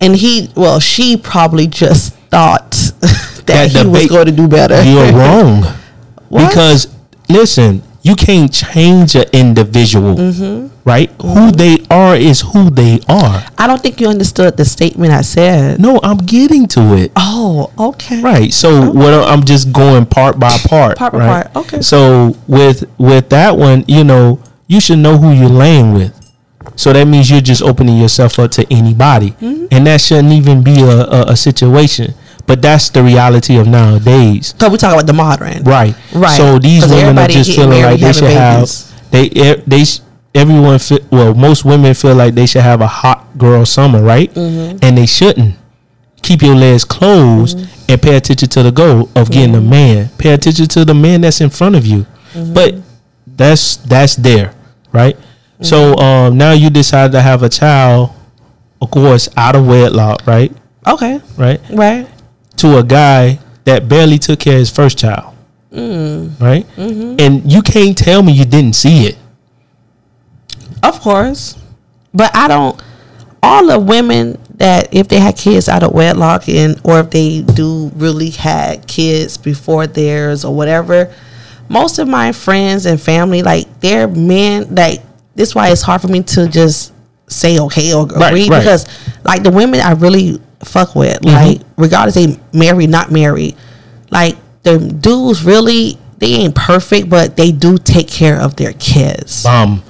And 0.00 0.16
he, 0.16 0.50
well, 0.56 0.80
she 0.80 1.16
probably 1.16 1.66
just 1.66 2.14
thought 2.30 2.70
that, 2.70 3.42
That 3.46 3.70
he 3.70 3.86
was 3.86 4.06
going 4.06 4.26
to 4.26 4.32
do 4.32 4.46
better. 4.48 4.82
You're 4.82 5.12
wrong 5.20 5.62
What? 6.28 6.48
because 6.48 6.94
listen, 7.28 7.82
you 8.02 8.14
can't 8.16 8.50
change 8.52 9.14
an 9.14 9.24
individual, 9.32 10.14
Mm-hmm. 10.16 10.68
right? 10.88 11.10
Who 11.20 11.50
they 11.50 11.78
are 11.90 12.16
is 12.16 12.40
who 12.40 12.70
they 12.70 13.00
are. 13.08 13.44
I 13.58 13.66
don't 13.66 13.82
think 13.82 14.00
you 14.00 14.08
understood 14.08 14.56
the 14.56 14.64
statement 14.64 15.12
I 15.12 15.20
said. 15.20 15.80
No, 15.80 16.00
I'm 16.02 16.16
getting 16.16 16.66
to 16.68 16.94
it. 16.94 17.12
Oh, 17.16 17.70
okay. 17.78 18.22
Right. 18.22 18.52
So 18.54 18.90
what 18.90 19.12
I- 19.12 19.30
I'm 19.32 19.44
just 19.44 19.72
going 19.72 20.06
part 20.06 20.38
by 20.40 20.56
part. 20.66 20.96
Part 20.96 21.12
by 21.12 21.18
right? 21.18 21.52
part, 21.52 21.66
okay. 21.66 21.82
So 21.82 22.36
with 22.46 22.84
with 22.96 23.28
that 23.30 23.56
one, 23.58 23.84
you 23.86 24.04
know, 24.04 24.40
you 24.66 24.80
should 24.80 24.98
know 25.00 25.18
who 25.18 25.32
you're 25.32 25.48
laying 25.50 25.92
with. 25.92 26.16
So 26.76 26.92
that 26.92 27.06
means 27.06 27.30
you're 27.30 27.40
just 27.40 27.62
opening 27.62 27.98
yourself 27.98 28.38
up 28.38 28.50
to 28.52 28.66
anybody, 28.70 29.30
Mm-hmm. 29.32 29.66
and 29.70 29.86
that 29.86 30.00
shouldn't 30.00 30.32
even 30.32 30.62
be 30.62 30.80
a, 30.82 30.88
a, 31.06 31.20
a 31.32 31.36
situation. 31.36 32.14
But 32.46 32.62
that's 32.62 32.90
the 32.90 33.02
reality 33.02 33.56
of 33.58 33.66
nowadays. 33.68 34.52
Because 34.52 34.70
we 34.72 34.78
talk 34.78 34.92
about 34.94 35.06
the 35.06 35.12
modern. 35.12 35.62
Right. 35.64 35.94
Right. 36.12 36.36
So 36.36 36.58
these 36.58 36.88
women 36.88 37.18
are 37.18 37.28
just 37.28 37.54
feeling 37.54 37.82
like 37.82 38.00
they 38.00 38.12
should 38.12 38.22
babies. 38.24 38.90
have 38.90 39.10
they 39.10 39.28
they 39.66 39.84
sh- 39.84 40.00
everyone 40.34 40.78
feel, 40.80 40.98
well 41.10 41.34
most 41.34 41.64
women 41.64 41.94
feel 41.94 42.14
like 42.14 42.34
they 42.34 42.46
should 42.46 42.62
have 42.62 42.80
a 42.80 42.86
hot 42.88 43.38
girl 43.38 43.64
summer, 43.64 44.02
right? 44.02 44.32
Mm-hmm. 44.34 44.78
And 44.82 44.98
they 44.98 45.06
shouldn't. 45.06 45.56
Keep 46.22 46.42
your 46.42 46.54
legs 46.56 46.84
closed 46.84 47.56
Mm-hmm. 47.58 47.84
and 47.92 48.02
pay 48.02 48.16
attention 48.16 48.48
to 48.50 48.62
the 48.62 48.72
goal 48.72 49.08
of 49.16 49.30
getting 49.30 49.54
a 49.54 49.60
man. 49.60 50.10
Pay 50.18 50.32
attention 50.34 50.66
to 50.66 50.84
the 50.84 50.94
man 50.94 51.20
that's 51.22 51.40
in 51.40 51.50
front 51.50 51.76
of 51.76 51.86
you. 51.86 52.04
Mm-hmm. 52.34 52.52
But 52.54 52.74
that's 53.26 53.76
that's 53.76 54.16
there, 54.16 54.54
right? 54.92 55.16
So 55.62 55.94
Mm-hmm. 55.94 56.00
um 56.02 56.38
now 56.38 56.52
you 56.52 56.70
decide 56.70 57.12
to 57.12 57.20
have 57.20 57.42
a 57.42 57.48
child, 57.48 58.10
of 58.80 58.90
course, 58.90 59.28
out 59.36 59.54
of 59.56 59.66
wedlock, 59.66 60.26
right? 60.26 60.52
Okay. 60.86 61.20
Right? 61.36 61.60
Right. 61.70 62.08
to 62.56 62.78
a 62.78 62.82
guy 62.82 63.38
that 63.64 63.88
barely 63.88 64.18
took 64.18 64.40
care 64.40 64.54
of 64.54 64.60
his 64.60 64.70
first 64.70 64.98
child. 64.98 65.34
Mm. 65.72 66.40
Right? 66.40 66.66
Mm-hmm. 66.76 67.16
And 67.20 67.50
you 67.52 67.62
can't 67.62 67.96
tell 67.96 68.22
me 68.22 68.32
you 68.32 68.44
didn't 68.44 68.74
see 68.74 69.06
it. 69.06 69.16
Of 70.82 71.00
course. 71.00 71.58
But 72.12 72.34
I 72.34 72.48
don't 72.48 72.80
all 73.42 73.66
the 73.66 73.78
women 73.78 74.38
that 74.56 74.92
if 74.92 75.08
they 75.08 75.18
had 75.18 75.36
kids 75.36 75.68
out 75.68 75.82
of 75.82 75.92
wedlock 75.92 76.48
and 76.48 76.78
or 76.84 77.00
if 77.00 77.10
they 77.10 77.42
do 77.42 77.90
really 77.94 78.30
had 78.30 78.86
kids 78.86 79.38
before 79.38 79.86
theirs 79.86 80.44
or 80.44 80.54
whatever, 80.54 81.14
most 81.68 81.98
of 81.98 82.08
my 82.08 82.32
friends 82.32 82.84
and 82.86 83.00
family, 83.00 83.42
like 83.42 83.80
they're 83.80 84.08
men 84.08 84.74
like 84.74 85.00
this 85.40 85.54
why 85.54 85.70
it's 85.70 85.80
hard 85.82 86.00
for 86.02 86.08
me 86.08 86.22
to 86.22 86.46
just 86.48 86.92
say 87.26 87.58
okay 87.58 87.94
or 87.94 88.06
Right, 88.06 88.28
agree 88.28 88.48
right. 88.48 88.58
because 88.60 88.86
like 89.24 89.42
the 89.42 89.50
women 89.50 89.80
I 89.80 89.92
really 89.92 90.38
fuck 90.60 90.94
with, 90.94 91.24
like 91.24 91.62
regardless 91.78 92.14
they 92.14 92.38
married, 92.52 92.90
not 92.90 93.10
married, 93.10 93.56
like 94.10 94.36
the 94.62 94.78
dudes 94.78 95.42
really 95.42 95.98
they 96.18 96.32
ain't 96.34 96.54
perfect, 96.54 97.08
but 97.08 97.36
they 97.36 97.50
do 97.52 97.78
take 97.78 98.06
care 98.08 98.38
of 98.38 98.56
their 98.56 98.74
kids. 98.74 99.46
Um, 99.46 99.82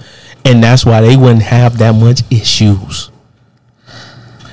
and 0.45 0.63
that's 0.63 0.87
why 0.87 1.01
they 1.01 1.17
wouldn't 1.17 1.43
have 1.43 1.79
that 1.79 1.95
much 1.97 2.23
issues. 2.31 3.11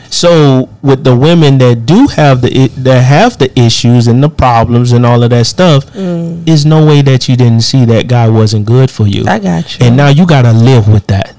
So 0.09 0.69
with 0.81 1.03
the 1.03 1.15
women 1.15 1.57
that 1.59 1.85
do 1.85 2.07
have 2.07 2.41
the 2.41 2.67
that 2.77 3.01
have 3.01 3.37
the 3.37 3.51
issues 3.59 4.07
and 4.07 4.23
the 4.23 4.29
problems 4.29 4.91
and 4.93 5.05
all 5.05 5.21
of 5.23 5.29
that 5.31 5.45
stuff, 5.45 5.85
Mm. 5.93 6.47
is 6.47 6.65
no 6.65 6.85
way 6.85 7.01
that 7.01 7.27
you 7.27 7.35
didn't 7.35 7.61
see 7.61 7.85
that 7.85 8.07
guy 8.07 8.29
wasn't 8.29 8.65
good 8.65 8.89
for 8.89 9.05
you. 9.07 9.25
I 9.27 9.39
got 9.39 9.79
you. 9.79 9.85
And 9.85 9.97
now 9.97 10.07
you 10.09 10.25
gotta 10.25 10.53
live 10.53 10.87
with 10.87 11.07
that. 11.07 11.33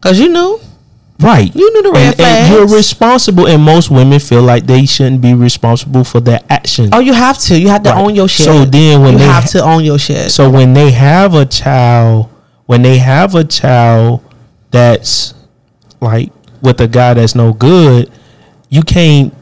Cause 0.00 0.18
you 0.20 0.28
knew. 0.28 0.60
Right. 1.20 1.54
You 1.54 1.72
knew 1.72 1.82
the 1.84 1.92
red 1.92 2.12
and, 2.14 2.20
and 2.20 2.52
you're 2.52 2.66
responsible, 2.76 3.46
and 3.46 3.62
most 3.62 3.88
women 3.90 4.18
feel 4.18 4.42
like 4.42 4.66
they 4.66 4.84
shouldn't 4.84 5.22
be 5.22 5.32
responsible 5.32 6.02
for 6.02 6.18
their 6.20 6.40
actions. 6.50 6.90
Oh, 6.92 6.98
you 6.98 7.12
have 7.14 7.38
to. 7.38 7.58
You 7.58 7.68
have 7.68 7.84
to 7.84 7.90
Right. 7.90 8.02
own 8.04 8.14
your 8.16 8.28
shit. 8.28 8.46
So 8.46 8.64
then 8.64 9.00
when 9.00 9.12
you 9.12 9.18
they 9.20 9.24
have 9.24 9.44
ha- 9.44 9.48
to 9.50 9.62
own 9.64 9.84
your 9.84 9.98
shit. 9.98 10.32
So 10.32 10.50
when 10.50 10.74
they 10.74 10.90
have 10.90 11.34
a 11.34 11.46
child, 11.46 12.28
when 12.66 12.82
they 12.82 12.98
have 12.98 13.34
a 13.36 13.44
child 13.44 14.22
that's 14.72 15.34
like 16.00 16.32
with 16.64 16.80
a 16.80 16.88
guy 16.88 17.14
that's 17.14 17.34
no 17.34 17.52
good, 17.52 18.10
you 18.70 18.82
can't 18.82 19.32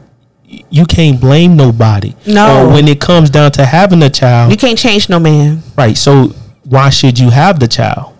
you 0.69 0.85
can't 0.85 1.19
blame 1.19 1.55
nobody. 1.55 2.13
No. 2.27 2.67
Or 2.67 2.73
when 2.73 2.87
it 2.87 3.01
comes 3.01 3.31
down 3.31 3.51
to 3.53 3.65
having 3.65 4.03
a 4.03 4.09
child, 4.09 4.51
you 4.51 4.57
can't 4.57 4.77
change 4.77 5.09
no 5.09 5.19
man. 5.19 5.63
right? 5.75 5.97
So 5.97 6.27
why 6.65 6.89
should 6.91 7.17
you 7.17 7.31
have 7.31 7.59
the 7.59 7.67
child? 7.67 8.11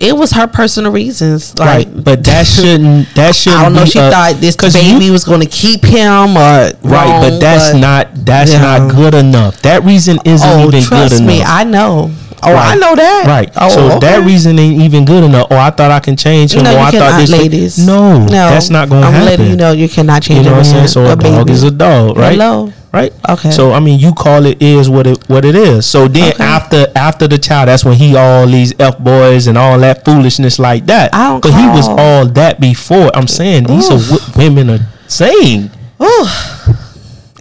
It 0.00 0.16
was 0.16 0.32
her 0.32 0.48
personal 0.48 0.90
reasons. 0.90 1.56
Like, 1.56 1.86
right. 1.86 2.04
But 2.04 2.24
that 2.24 2.46
shouldn't 2.54 3.14
that 3.14 3.36
shouldn't 3.36 3.60
I 3.60 3.64
don't 3.66 3.74
know. 3.74 3.84
She 3.84 4.00
a- 4.00 4.10
thought 4.10 4.34
this 4.40 4.56
'cause 4.56 4.74
you- 4.74 4.94
baby 4.98 5.10
was 5.12 5.22
going 5.24 5.40
to 5.40 5.46
keep 5.46 5.84
him, 5.84 6.36
or 6.36 6.40
Right, 6.40 6.74
wrong, 6.82 7.20
but 7.22 7.38
that's 7.38 7.72
not 7.74 8.08
that's 8.26 8.52
Yeah. 8.52 8.60
not 8.78 8.90
good 8.90 9.14
enough. 9.14 9.62
That 9.62 9.84
reason 9.84 10.18
isn't 10.24 10.48
Oh, 10.48 10.66
even 10.66 10.82
good 10.82 11.12
enough. 11.12 11.20
me, 11.26 11.42
I 11.44 11.62
know. 11.62 12.10
Oh, 12.44 12.54
I 12.54 12.74
know 12.74 12.94
that. 12.96 13.24
Right. 13.26 13.50
Oh, 13.56 13.68
so 13.68 13.86
okay. 13.86 13.98
that 14.00 14.24
reason 14.26 14.58
ain't 14.58 14.80
even 14.82 15.04
good 15.04 15.22
enough. 15.24 15.46
Oh, 15.50 15.56
I 15.56 15.70
thought 15.70 15.90
I 15.90 16.00
can 16.00 16.16
change 16.16 16.54
him. 16.54 16.64
No, 16.64 16.70
or 16.70 16.72
you 16.74 16.78
I 16.80 16.90
cannot, 16.90 17.10
thought 17.10 17.20
this. 17.20 17.30
ladies. 17.30 17.78
No, 17.86 18.18
no, 18.18 18.28
that's 18.28 18.68
not 18.70 18.88
going 18.88 19.02
to 19.02 19.06
happen. 19.10 19.20
I'm 19.22 19.26
letting 19.26 19.50
you 19.50 19.56
know 19.56 19.72
you 19.72 19.88
cannot 19.88 20.22
change. 20.22 20.38
You 20.38 20.50
know 20.50 20.56
what 20.58 20.66
I'm 20.66 20.72
saying? 20.72 20.88
So 20.88 21.04
a, 21.04 21.16
dog 21.16 21.46
baby. 21.46 21.52
is 21.52 21.62
a 21.62 21.70
dog, 21.70 22.16
right? 22.16 22.32
Hello. 22.32 22.72
Right. 22.92 23.12
Okay. 23.26 23.50
So 23.50 23.72
I 23.72 23.80
mean, 23.80 23.98
you 24.00 24.12
call 24.12 24.44
it 24.44 24.60
is 24.60 24.90
what 24.90 25.06
it 25.06 25.26
what 25.28 25.46
it 25.46 25.54
is. 25.54 25.86
So 25.86 26.08
then 26.08 26.34
Okay. 26.34 26.44
after 26.44 26.86
after 26.94 27.26
the 27.26 27.38
child, 27.38 27.68
that's 27.68 27.84
when 27.86 27.94
he 27.94 28.16
all 28.16 28.46
these 28.46 28.74
f 28.78 28.98
boys 28.98 29.46
and 29.46 29.56
all 29.56 29.78
that 29.78 30.04
foolishness 30.04 30.58
like 30.58 30.84
that. 30.86 31.14
I 31.14 31.28
don't 31.28 31.42
but 31.42 31.54
he 31.54 31.66
was 31.68 31.88
all 31.88 32.26
that 32.26 32.60
before. 32.60 33.10
I'm 33.16 33.28
saying 33.28 33.64
these 33.64 33.90
are 33.90 33.98
what 33.98 34.36
women 34.36 34.68
are 34.68 34.80
saying. 35.08 35.70
Ooh. 36.02 36.26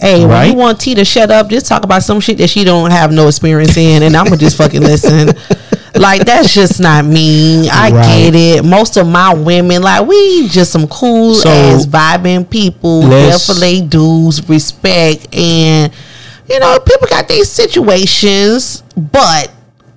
Hey, 0.01 0.25
when 0.25 0.49
you 0.49 0.55
want 0.57 0.79
T 0.81 0.95
to 0.95 1.05
shut 1.05 1.29
up, 1.29 1.47
just 1.49 1.67
talk 1.67 1.83
about 1.83 2.01
some 2.03 2.19
shit 2.19 2.37
that 2.39 2.49
she 2.49 2.63
don't 2.63 2.89
have 2.91 3.11
no 3.11 3.27
experience 3.27 3.77
in, 3.77 4.01
and 4.03 4.17
I'm 4.17 4.25
gonna 4.25 4.37
just 4.37 4.57
fucking 4.57 4.81
listen. 4.81 5.29
Like 5.93 6.25
that's 6.25 6.53
just 6.53 6.79
not 6.79 7.03
me. 7.03 7.69
I 7.69 7.91
Right. 7.91 8.05
get 8.31 8.33
it. 8.33 8.63
Most 8.65 8.95
of 8.95 9.05
my 9.05 9.33
women, 9.33 9.81
like 9.81 10.07
we 10.07 10.47
just 10.47 10.71
some 10.71 10.87
cool 10.87 11.33
So, 11.35 11.49
ass 11.49 11.85
vibing 11.85 12.49
people, 12.49 13.01
definitely 13.09 13.81
dudes, 13.81 14.47
respect, 14.47 15.27
and 15.35 15.91
you 16.49 16.59
know 16.61 16.79
people 16.79 17.07
got 17.09 17.27
these 17.27 17.49
situations, 17.51 18.83
but. 18.95 19.51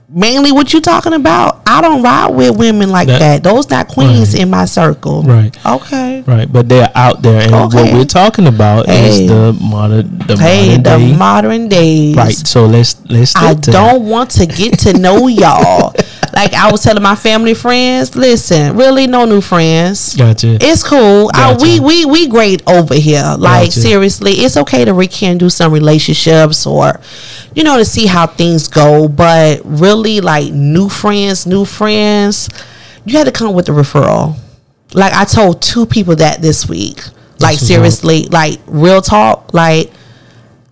Mainly, 0.09 0.53
what 0.53 0.73
you 0.73 0.81
talking 0.81 1.15
about? 1.15 1.63
I 1.67 1.81
don't 1.81 2.03
ride 2.03 2.29
with 2.29 2.57
women 2.57 2.91
like 2.91 3.09
That- 3.09 3.21
that. 3.21 3.43
Those 3.43 3.69
not 3.71 3.89
queens 3.89 4.33
Right. 4.35 4.43
in 4.43 4.51
my 4.51 4.67
circle. 4.67 5.23
Right. 5.23 5.57
Okay. 5.65 6.23
Right, 6.27 6.51
but 6.53 6.69
they're 6.69 6.91
out 6.95 7.23
there, 7.23 7.41
and 7.43 7.53
what 7.73 7.93
we're 7.93 8.05
talking 8.05 8.47
about 8.47 8.87
Hey. 8.87 9.25
is 9.25 9.29
the 9.29 9.57
modern, 9.61 10.23
the 10.27 10.37
Hey, 10.37 10.77
modern 10.77 10.83
the 10.83 10.99
day. 11.09 11.13
modern 11.17 11.69
days. 11.69 12.17
right. 12.17 12.47
So 12.47 12.67
let's 12.67 12.97
let's. 13.09 13.35
I 13.35 13.55
don't 13.55 14.05
want 14.05 14.31
to 14.33 14.47
get 14.47 14.79
to 14.81 14.93
know 14.93 15.27
y'all. 15.27 15.95
like 16.35 16.53
I 16.53 16.71
was 16.71 16.83
telling 16.83 17.03
my 17.03 17.15
family 17.15 17.55
friends, 17.55 18.17
listen, 18.17 18.77
really 18.77 19.07
no 19.07 19.25
new 19.25 19.41
friends. 19.41 20.17
Gotcha. 20.17 20.59
It's 20.61 20.83
cool. 20.83 21.31
I, 21.33 21.57
we 21.61 21.81
we 21.81 22.05
we 22.05 22.27
great 22.29 22.63
over 22.69 22.95
here. 22.95 23.35
Like 23.39 23.69
Gotcha. 23.69 23.81
seriously, 23.81 24.33
it's 24.33 24.57
okay 24.57 24.85
to 24.85 24.93
rekindle 24.95 25.51
some 25.51 25.73
relationships 25.73 26.67
or, 26.67 27.01
you 27.55 27.63
know, 27.63 27.77
to 27.79 27.85
see 27.85 28.07
how 28.07 28.27
things 28.27 28.69
go. 28.69 29.09
But 29.09 29.61
really, 29.65 30.21
like 30.21 30.53
new 30.53 30.89
friends, 30.89 31.47
new 31.47 31.65
friends, 31.65 32.49
you 33.05 33.17
had 33.17 33.25
to 33.27 33.33
come 33.33 33.55
with 33.55 33.69
a 33.69 33.73
referral. 33.73 34.37
Like 34.93 35.13
I 35.13 35.25
told 35.25 35.63
two 35.63 35.87
people 35.87 36.17
that 36.17 36.43
this 36.43 36.69
week. 36.69 37.01
Like 37.41 37.59
seriously, 37.59 38.25
like 38.25 38.61
real 38.67 39.01
talk, 39.03 39.53
like. 39.55 39.91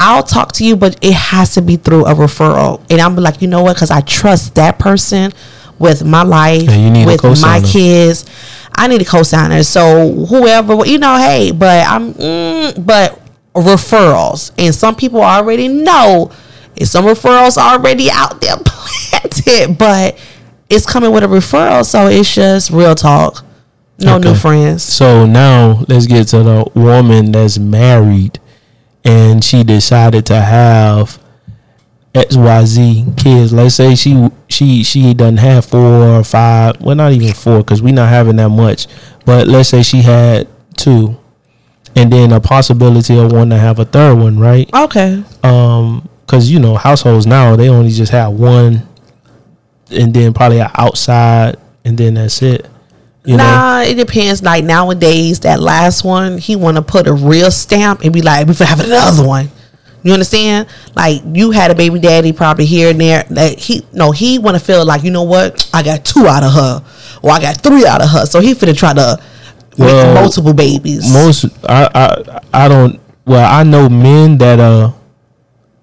I'll 0.05 0.25
talk 0.25 0.51
to 0.55 0.65
you, 0.65 0.75
but 0.75 0.97
it 1.01 1.13
has 1.15 1.55
to 1.55 1.63
be 1.63 1.77
through 1.77 2.07
a 2.07 2.15
referral. 2.15 2.85
And 2.91 3.01
I'm 3.01 3.15
like, 3.15 3.41
you 3.41 3.47
know 3.47 3.63
what? 3.63 3.77
Because 3.77 3.93
I 3.93 4.01
trust 4.01 4.57
that 4.57 4.79
person 4.81 5.33
with 5.79 6.05
my 6.05 6.23
life, 6.25 6.65
Yeah, 6.65 6.77
you 6.77 6.91
need 6.91 7.07
with 7.07 7.23
my 7.41 7.61
kids. 7.61 8.27
I 8.75 8.89
need 8.89 9.01
a 9.01 9.05
co-signer. 9.05 9.63
So 9.63 10.11
whoever, 10.27 10.85
you 10.87 10.99
know, 10.99 11.17
hey, 11.19 11.53
but 11.53 11.87
I'm, 11.87 12.15
mm, 12.15 12.85
but 12.85 13.21
referrals, 13.55 14.51
and 14.59 14.75
some 14.75 14.97
people 14.97 15.23
already 15.23 15.69
know, 15.69 16.33
and 16.77 16.89
some 16.89 17.05
referrals 17.05 17.57
already 17.57 18.11
out 18.11 18.41
there 18.41 18.57
planted, 18.65 19.79
but 19.79 20.19
it's 20.69 20.87
coming 20.87 21.13
with 21.13 21.23
a 21.23 21.27
referral, 21.27 21.85
so 21.85 22.09
it's 22.09 22.35
just 22.35 22.71
real 22.71 22.95
talk. 22.95 23.45
No 23.99 24.19
new 24.19 24.35
friends. 24.35 24.83
So 24.83 25.27
now 25.27 25.85
let's 25.87 26.07
get 26.07 26.27
to 26.29 26.43
the 26.43 26.65
woman 26.75 27.31
that's 27.31 27.59
married, 27.59 28.41
and 29.05 29.43
she 29.45 29.65
decided 29.65 30.27
to 30.27 30.41
have 30.41 31.19
X 32.15 32.37
Y 32.37 32.65
Z 32.65 33.07
kids. 33.17 33.53
Let's 33.53 33.75
say 33.75 33.95
she 33.95 34.29
she 34.49 34.83
she 34.85 35.15
doesn't 35.15 35.39
have 35.39 35.65
four 35.65 35.81
or 36.19 36.25
five. 36.25 36.81
Well, 36.81 36.97
not 36.97 37.13
even 37.13 37.33
four 37.35 37.59
because 37.59 37.83
we're 37.83 37.95
not 37.95 38.09
having 38.09 38.37
that 38.37 38.51
much. 38.51 38.87
But 39.25 39.49
let's 39.49 39.69
say 39.71 39.83
she 39.83 40.03
had 40.03 40.49
two, 40.77 41.17
and 41.97 42.13
then 42.13 42.33
a 42.33 42.41
possibility 42.41 43.19
of 43.19 43.33
wanting 43.33 43.51
to 43.51 43.59
have 43.59 43.79
a 43.79 43.85
third 43.85 44.15
one, 44.17 44.39
right? 44.39 44.69
Okay. 44.75 45.23
um 45.43 46.09
because 46.33 46.51
you 46.51 46.59
know 46.59 46.77
households 46.77 47.27
now 47.27 47.57
they 47.57 47.69
only 47.69 47.91
just 47.91 48.11
have 48.11 48.33
one 48.33 48.89
and 49.91 50.15
then 50.15 50.33
probably 50.33 50.63
outside 50.77 51.57
and 51.85 51.99
then 51.99 52.15
that's 52.15 52.41
it 52.41 52.67
you 53.25 53.37
know 53.37 53.45
nah, 53.45 53.81
it 53.83 53.95
depends. 53.95 54.43
Like 54.43 54.65
nowadays, 54.65 55.41
that 55.41 55.61
last 55.61 56.05
one, 56.05 56.39
he 56.39 56.57
want 56.57 56.77
to 56.77 56.83
put 56.83 57.07
a 57.07 57.13
real 57.13 57.51
stamp 57.51 58.03
and 58.03 58.13
be 58.13 58.23
like, 58.23 58.47
"We 58.47 58.55
finna 58.55 58.67
have 58.67 58.81
another 58.81 59.27
one." 59.27 59.51
You 60.05 60.13
understand? 60.13 60.67
Like 60.97 61.23
you 61.33 61.53
had 61.53 61.71
a 61.71 61.77
baby 61.77 62.01
daddy 62.01 62.33
probably 62.33 62.67
here 62.67 62.91
and 62.91 63.01
there. 63.01 63.23
That 63.31 63.59
he 63.59 63.87
no, 63.93 64.11
he 64.11 64.39
want 64.41 64.57
to 64.57 64.65
feel 64.65 64.85
like 64.85 65.05
you 65.05 65.13
know 65.13 65.23
what? 65.23 65.71
I 65.73 65.83
got 65.85 66.05
two 66.05 66.27
out 66.27 66.43
of 66.43 66.53
her, 66.53 66.85
or 67.23 67.31
I 67.31 67.41
got 67.41 67.61
three 67.63 67.87
out 67.87 68.03
of 68.03 68.09
her. 68.11 68.27
So 68.27 68.41
he 68.41 68.55
finna 68.55 68.77
try 68.77 68.93
to 68.95 69.23
Well, 69.79 70.13
make 70.15 70.23
multiple 70.23 70.53
babies. 70.55 71.13
most 71.13 71.45
I, 71.69 71.89
I 71.95 72.41
i 72.65 72.69
don't 72.69 73.01
well 73.25 73.49
i 73.51 73.63
know 73.63 73.89
men 73.89 74.37
that 74.39 74.59
uh 74.61 74.93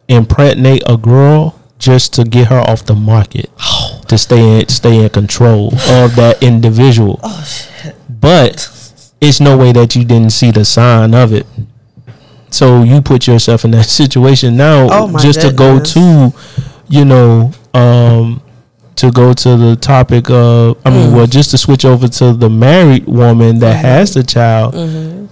impregnate 0.08 0.84
a 0.88 0.98
girl 0.98 1.60
just 1.78 2.14
to 2.16 2.24
get 2.24 2.48
her 2.48 2.60
off 2.60 2.86
the 2.86 2.96
market 2.96 3.50
to 4.10 4.18
stay 4.18 4.60
in 4.62 4.68
stay 4.68 5.04
in 5.04 5.10
control 5.10 5.68
of 5.74 6.16
that 6.16 6.38
individual 6.42 7.20
Oh 7.24 7.44
shit! 7.44 7.96
but 8.10 8.70
it's 9.22 9.40
no 9.40 9.58
way 9.58 9.72
that 9.72 9.96
you 9.96 10.04
didn't 10.06 10.32
see 10.32 10.52
the 10.52 10.66
sign 10.66 11.14
of 11.14 11.34
it 11.34 11.46
so 12.52 12.84
you 12.84 13.02
put 13.02 13.28
yourself 13.28 13.66
in 13.66 13.72
that 13.72 13.84
situation 14.02 14.58
now 14.58 14.88
Oh, 14.92 15.18
just 15.20 15.42
to 15.42 15.52
go 15.54 15.80
to 15.80 16.34
you 16.88 17.06
know 17.06 17.52
um 17.74 18.42
to 18.96 19.12
go 19.12 19.32
to 19.32 19.56
the 19.56 19.76
topic 19.78 20.30
of 20.30 20.78
i 20.86 20.90
Mm. 20.90 20.94
mean 20.96 21.16
well 21.16 21.28
just 21.28 21.52
to 21.52 21.58
switch 21.58 21.86
over 21.86 22.08
to 22.08 22.34
the 22.34 22.50
married 22.50 23.06
woman 23.06 23.60
that 23.60 23.76
Mm-hmm. 23.78 23.86
has 23.86 24.14
the 24.14 24.24
child 24.24 24.74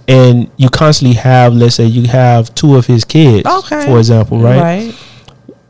and 0.08 0.50
you 0.56 0.70
constantly 0.70 1.16
have 1.16 1.52
let's 1.52 1.74
say 1.74 1.84
you 1.84 2.06
have 2.08 2.54
two 2.54 2.76
of 2.76 2.86
his 2.86 3.04
kids 3.04 3.46
Okay. 3.46 3.84
for 3.84 3.98
example 3.98 4.38
right, 4.38 4.60
Right. 4.60 4.94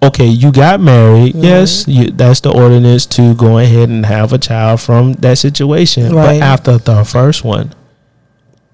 Okay 0.02 0.26
you 0.26 0.52
got 0.52 0.80
married 0.80 1.34
Mm-hmm. 1.34 1.44
yes 1.44 1.86
you, 1.88 2.10
that's 2.10 2.40
the 2.40 2.52
ordinance 2.52 3.04
to 3.06 3.34
go 3.34 3.58
ahead 3.58 3.88
and 3.88 4.06
have 4.06 4.32
a 4.32 4.38
child 4.38 4.80
from 4.80 5.14
that 5.14 5.38
situation 5.38 6.14
Right. 6.14 6.38
but 6.38 6.42
after 6.42 6.78
the 6.78 7.04
first 7.04 7.44
one 7.44 7.72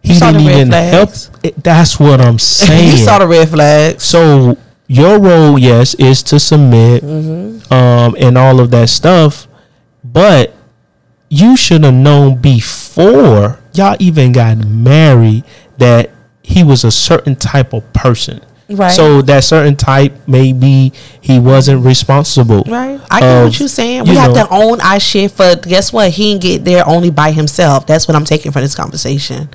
he 0.03 0.19
didn't 0.19 0.41
even 0.43 0.71
help 0.71 1.09
flags. 1.11 1.31
it, 1.43 1.63
that's 1.63 1.99
what 1.99 2.21
i'm 2.21 2.39
saying 2.39 2.91
you 2.93 2.97
saw 2.99 3.19
the 3.19 3.27
red 3.27 3.49
flags. 3.49 4.05
so 4.05 4.57
your 4.87 5.19
role, 5.19 5.59
yes, 5.59 5.95
is 5.95 6.23
to 6.25 6.39
submit, 6.39 7.03
Mm-hmm. 7.03 7.73
um, 7.73 8.15
and 8.21 8.37
all 8.37 8.61
of 8.61 8.71
that 8.73 8.91
stuff. 8.91 9.49
But 10.05 10.53
you 11.31 11.57
should 11.57 11.85
have 11.85 11.95
known 11.95 12.37
before 12.43 13.61
y'all 13.73 13.97
even 13.99 14.33
got 14.33 14.59
married 14.59 15.45
that 15.79 16.11
he 16.43 16.63
was 16.63 16.85
a 16.85 16.91
certain 16.91 17.35
type 17.35 17.73
of 17.73 17.91
person. 17.95 18.43
Right. 18.69 18.93
So 18.93 19.21
that 19.23 19.45
certain 19.45 19.77
type, 19.77 20.15
maybe 20.27 20.93
he 21.21 21.39
wasn't 21.39 21.85
responsible. 21.85 22.63
Right. 22.67 22.99
I 23.11 23.21
get 23.21 23.39
of, 23.39 23.45
what 23.45 23.61
you're 23.61 23.69
saying. 23.69 24.05
We 24.05 24.11
you 24.13 24.17
have 24.19 24.35
know- 24.35 24.47
to 24.47 24.53
own 24.53 24.81
our 24.81 24.99
shit 24.99 25.33
for 25.33 25.55
guess 25.57 25.93
what? 25.93 26.11
He 26.11 26.33
didn't 26.33 26.43
get 26.43 26.65
there 26.65 26.89
only 26.89 27.11
by 27.11 27.33
himself. 27.33 27.87
That's 27.87 28.09
what 28.09 28.17
I'm 28.17 28.25
taking 28.25 28.53
from 28.53 28.63
this 28.63 28.75
conversation. 28.75 29.51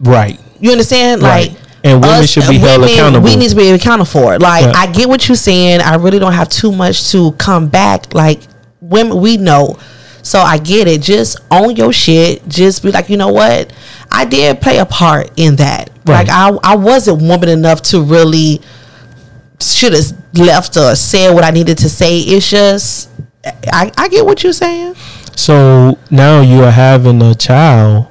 Right. 0.00 0.40
You 0.60 0.70
understand? 0.72 1.22
Right. 1.22 1.50
Like 1.50 1.58
And 1.84 2.02
women 2.02 2.26
should 2.26 2.48
be 2.48 2.58
held 2.58 2.84
accountable. 2.84 3.24
We 3.24 3.36
need 3.36 3.50
to 3.50 3.56
be 3.56 3.68
accountable 3.70 4.06
for 4.06 4.34
it. 4.34 4.40
Like 4.40 4.64
Yeah. 4.64 4.72
I 4.76 4.90
get 4.90 5.08
what 5.08 5.28
you're 5.28 5.36
saying. 5.36 5.80
I 5.80 5.96
really 5.96 6.18
don't 6.18 6.32
have 6.32 6.48
too 6.48 6.72
much 6.72 7.10
to 7.12 7.32
come 7.32 7.68
back. 7.68 8.14
Like 8.14 8.40
women 8.80 9.20
we 9.20 9.36
know. 9.36 9.78
So 10.22 10.38
I 10.38 10.58
get 10.58 10.88
it. 10.88 11.02
Just 11.02 11.38
own 11.50 11.76
your 11.76 11.92
shit. 11.92 12.48
Just 12.48 12.82
be 12.82 12.92
like, 12.92 13.08
you 13.10 13.16
know 13.16 13.32
what? 13.32 13.72
I 14.10 14.24
did 14.24 14.60
play 14.60 14.78
a 14.78 14.86
part 14.86 15.30
in 15.36 15.56
that. 15.56 15.90
Right. 16.06 16.26
Like 16.26 16.28
I 16.30 16.56
I 16.64 16.76
wasn't 16.76 17.22
woman 17.22 17.48
enough 17.48 17.82
to 17.82 18.02
really 18.02 18.60
should 19.60 19.92
have 19.92 20.12
left 20.34 20.76
or 20.76 20.94
said 20.96 21.32
what 21.32 21.44
I 21.44 21.50
needed 21.50 21.78
to 21.78 21.88
say. 21.88 22.18
It's 22.18 22.48
just 22.50 23.10
I, 23.72 23.90
I 23.96 24.08
get 24.08 24.24
what 24.24 24.42
you're 24.42 24.52
saying. 24.52 24.94
So 25.36 25.98
now 26.10 26.40
you 26.40 26.62
are 26.64 26.70
having 26.70 27.22
a 27.22 27.34
child. 27.34 28.08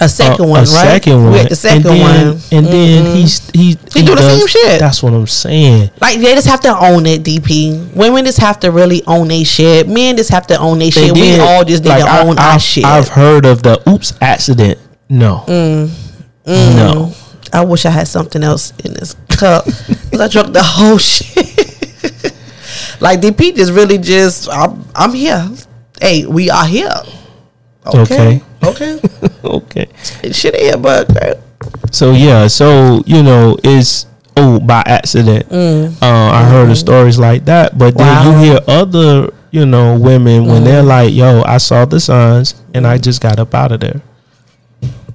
A 0.00 0.08
second 0.08 0.46
uh, 0.46 0.48
one, 0.48 0.58
a 0.60 0.62
right? 0.62 0.68
second 0.68 1.24
one. 1.24 1.48
The 1.48 1.54
second 1.54 1.86
and 1.86 2.00
then, 2.00 2.26
one. 2.28 2.40
And 2.50 2.66
then 2.66 3.16
he's 3.16 3.50
he 3.50 3.76
He 3.92 4.02
do 4.04 4.14
the 4.16 4.22
same 4.22 4.46
shit. 4.46 4.80
That's 4.80 5.02
what 5.02 5.12
I'm 5.12 5.26
saying. 5.26 5.90
Like 6.00 6.18
they 6.18 6.34
just 6.34 6.48
have 6.48 6.60
to 6.62 6.76
own 6.76 7.06
it, 7.06 7.22
DP. 7.22 7.94
Women 7.94 8.24
just 8.24 8.38
have 8.38 8.58
to 8.60 8.70
really 8.72 9.02
own 9.06 9.28
their 9.28 9.44
shit. 9.44 9.88
Men 9.88 10.16
just 10.16 10.30
have 10.30 10.46
to 10.48 10.58
own 10.58 10.78
their 10.78 10.90
shit. 10.90 11.10
And 11.10 11.20
we 11.20 11.38
all 11.38 11.64
just 11.64 11.84
need 11.84 11.90
like, 11.90 12.04
to 12.04 12.10
I- 12.10 12.22
own 12.26 12.38
I've, 12.38 12.54
our 12.54 12.58
shit. 12.58 12.84
I've 12.84 13.08
heard 13.08 13.44
of 13.44 13.62
the 13.62 13.82
oops 13.88 14.14
accident. 14.20 14.78
No. 15.08 15.44
Mm. 15.46 15.90
No. 16.46 17.14
I 17.52 17.64
wish 17.64 17.84
I 17.86 17.90
had 17.90 18.08
something 18.08 18.42
else 18.42 18.72
in 18.84 18.94
this 18.94 19.14
cup 19.28 19.64
because 19.66 20.20
I 20.20 20.28
drank 20.28 20.52
the 20.52 20.62
whole 20.62 20.98
shit. 21.10 22.32
like 23.00 23.20
DP 23.20 23.54
just 23.56 23.72
really 23.72 23.98
just 23.98 24.48
I'm 24.50 24.84
I'm 24.94 25.12
here. 25.12 25.48
Hey, 26.00 26.26
we 26.26 26.50
are 26.50 26.66
here. 26.66 26.94
Okay. 27.86 28.42
Okay. 28.64 29.00
Okay. 29.44 29.86
It 30.22 30.34
shit 30.34 30.54
here, 30.56 30.76
but 30.76 31.10
okay. 31.10 31.34
So 31.90 32.12
yeah, 32.12 32.46
so 32.46 33.02
you 33.06 33.22
know, 33.22 33.56
it's 33.62 34.06
oh 34.36 34.58
by 34.60 34.82
accident. 34.86 35.46
Uh, 35.50 36.30
I 36.32 36.44
heard 36.48 36.70
of 36.70 36.78
stories 36.78 37.18
like 37.18 37.44
that, 37.46 37.76
but 37.76 37.96
then 37.98 38.06
Mm. 38.06 38.24
Wow. 38.24 38.30
you 38.30 38.32
hear 38.46 38.58
other, 38.66 39.34
you 39.50 39.66
know, 39.66 39.98
women 39.98 40.46
when 40.46 40.62
Mm. 40.62 40.64
they're 40.64 40.82
like, 40.86 41.12
"Yo, 41.12 41.42
I 41.44 41.58
saw 41.58 41.84
the 41.84 41.98
signs 42.00 42.54
and 42.72 42.86
I 42.86 42.98
just 42.98 43.20
got 43.20 43.38
up 43.38 43.52
out 43.54 43.72
of 43.72 43.80
there." 43.80 44.00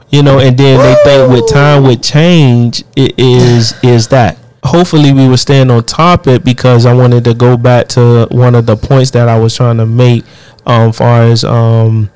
You 0.09 0.23
know, 0.23 0.39
and 0.39 0.57
then 0.57 0.79
they 0.79 0.95
think 1.03 1.31
with 1.31 1.49
time, 1.49 1.83
with 1.83 2.01
change, 2.01 2.83
it 2.95 3.13
is 3.17 3.73
is 3.83 4.07
that. 4.09 4.37
Hopefully, 4.63 5.13
we 5.13 5.27
were 5.27 5.37
staying 5.37 5.69
on 5.69 5.83
topic 5.83 6.43
because 6.43 6.85
I 6.85 6.93
wanted 6.93 7.23
to 7.25 7.33
go 7.33 7.57
back 7.57 7.87
to 7.89 8.27
one 8.31 8.55
of 8.55 8.65
the 8.65 8.75
points 8.75 9.11
that 9.11 9.27
I 9.29 9.37
was 9.37 9.55
trying 9.55 9.77
to 9.77 9.85
make, 9.85 10.23
um, 10.65 10.91
far 10.93 11.23
as 11.23 11.43
um, 11.43 12.09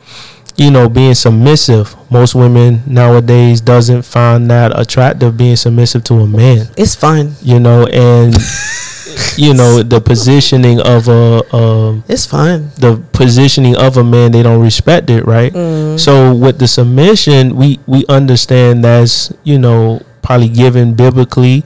you 0.57 0.71
know, 0.71 0.87
being 0.87 1.13
submissive. 1.15 1.95
Most 2.11 2.35
women 2.35 2.81
nowadays 2.85 3.61
doesn't 3.61 4.03
find 4.03 4.49
that 4.51 4.77
attractive 4.77 5.37
being 5.37 5.55
submissive 5.55 6.03
to 6.05 6.15
a 6.15 6.27
man. 6.27 6.67
It's 6.77 6.95
fun. 6.95 7.35
You 7.41 7.59
know, 7.59 7.87
and 7.87 8.33
you 9.37 9.53
know 9.53 9.81
the 9.83 9.99
positioning 10.01 10.79
of 10.81 11.07
a 11.07 11.55
um, 11.55 12.03
It's 12.07 12.25
fine 12.25 12.69
the 12.77 13.01
positioning 13.13 13.75
of 13.77 13.97
a 13.97 14.03
man 14.03 14.31
they 14.31 14.43
don't 14.43 14.61
respect 14.61 15.09
it 15.09 15.25
right 15.25 15.53
so 15.99 16.33
with 16.35 16.59
the 16.59 16.67
submission 16.67 17.55
we 17.55 17.79
we 17.87 18.05
understand 18.09 18.83
that's 18.83 19.31
you 19.43 19.57
know 19.59 20.01
probably 20.21 20.49
given 20.49 20.93
biblically 20.93 21.63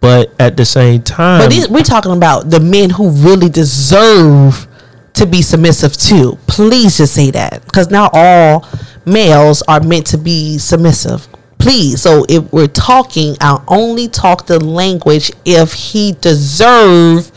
but 0.00 0.30
at 0.38 0.56
the 0.56 0.64
same 0.64 1.02
time 1.02 1.40
But 1.40 1.50
these, 1.50 1.68
we're 1.68 1.82
talking 1.82 2.12
about 2.12 2.50
the 2.50 2.60
men 2.60 2.90
who 2.90 3.08
really 3.10 3.48
deserve 3.48 4.68
to 5.14 5.24
be 5.26 5.40
submissive 5.40 5.96
too. 5.96 6.36
Please 6.46 6.98
just 6.98 7.14
say 7.14 7.30
that 7.30 7.64
because 7.64 7.90
not 7.90 8.10
all 8.12 8.68
males 9.06 9.62
are 9.66 9.80
meant 9.80 10.06
to 10.08 10.18
be 10.18 10.58
submissive. 10.58 11.26
Please. 11.66 12.00
So 12.00 12.24
if 12.28 12.52
we're 12.52 12.66
talking, 12.68 13.36
I'll 13.40 13.64
only 13.68 14.08
talk 14.08 14.46
the 14.46 14.58
language 14.62 15.30
if 15.44 15.72
he 15.72 16.12
deserve 16.12 17.30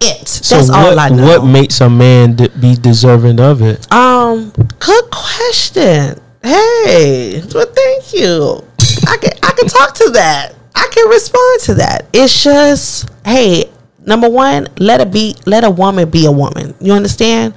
it. 0.00 0.28
so 0.28 0.56
That's 0.56 0.68
what, 0.68 0.78
all 0.78 0.98
I 0.98 1.08
know. 1.10 1.24
what 1.26 1.44
makes 1.46 1.80
a 1.80 1.88
man 1.90 2.34
d- 2.36 2.48
be 2.60 2.74
deserving 2.74 3.40
of 3.40 3.62
it 3.62 3.90
Um, 3.92 4.52
good 4.78 5.04
question. 5.10 6.20
Hey, 6.42 7.42
well, 7.54 7.66
thank 7.66 8.12
you. 8.14 8.64
I 9.08 9.16
can 9.16 9.32
I 9.42 9.52
can 9.52 9.68
talk 9.68 9.94
to 9.96 10.10
that. 10.10 10.54
I 10.74 10.88
can 10.92 11.08
respond 11.08 11.60
to 11.62 11.74
that. 11.74 12.06
It's 12.12 12.44
just, 12.44 13.08
hey, 13.24 13.70
number 14.04 14.28
one, 14.28 14.68
let 14.78 15.00
a 15.00 15.06
be 15.06 15.34
let 15.46 15.64
a 15.64 15.70
woman 15.70 16.08
be 16.10 16.26
a 16.26 16.30
woman. 16.32 16.74
You 16.80 16.92
understand? 16.92 17.54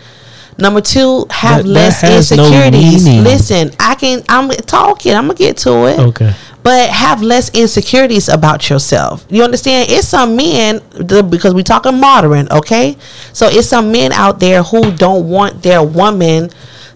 Number 0.60 0.82
two, 0.82 1.26
have 1.30 1.66
That- 1.66 1.74
that 1.74 2.04
less 2.04 2.32
no 2.32 2.46
insecurities. 2.46 3.06
meaning. 3.06 3.24
Listen, 3.24 3.72
I 3.80 3.96
can 3.96 4.24
I'm 4.30 4.50
talking. 4.50 5.14
I'm 5.14 5.28
gonna 5.28 5.36
get 5.36 5.58
to 5.58 5.86
it 5.88 6.00
okay 6.00 6.34
but 6.64 6.90
have 6.90 7.22
less 7.22 7.50
insecurities 7.52 8.28
about 8.28 8.70
yourself. 8.70 9.26
You 9.30 9.44
understand? 9.44 9.90
It's 9.90 10.08
some 10.08 10.36
men 10.36 10.82
the, 10.92 11.24
because 11.24 11.54
we 11.54 11.64
talking 11.64 12.00
modern, 12.00 12.48
okay? 12.52 12.98
So 13.34 13.48
it's 13.48 13.68
some 13.68 13.92
men 13.92 14.12
out 14.12 14.40
there 14.40 14.64
who 14.64 14.92
don't 14.92 15.30
want 15.30 15.64
their 15.64 15.82
woman 15.82 16.50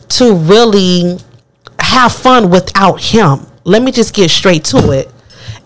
to 0.10 0.36
really 0.36 1.18
have 1.80 2.12
fun 2.14 2.50
without 2.50 3.02
him. 3.02 3.48
Let 3.64 3.82
me 3.82 3.92
just 3.92 4.14
get 4.14 4.30
straight 4.30 4.66
to 4.66 4.92
it. 4.92 5.10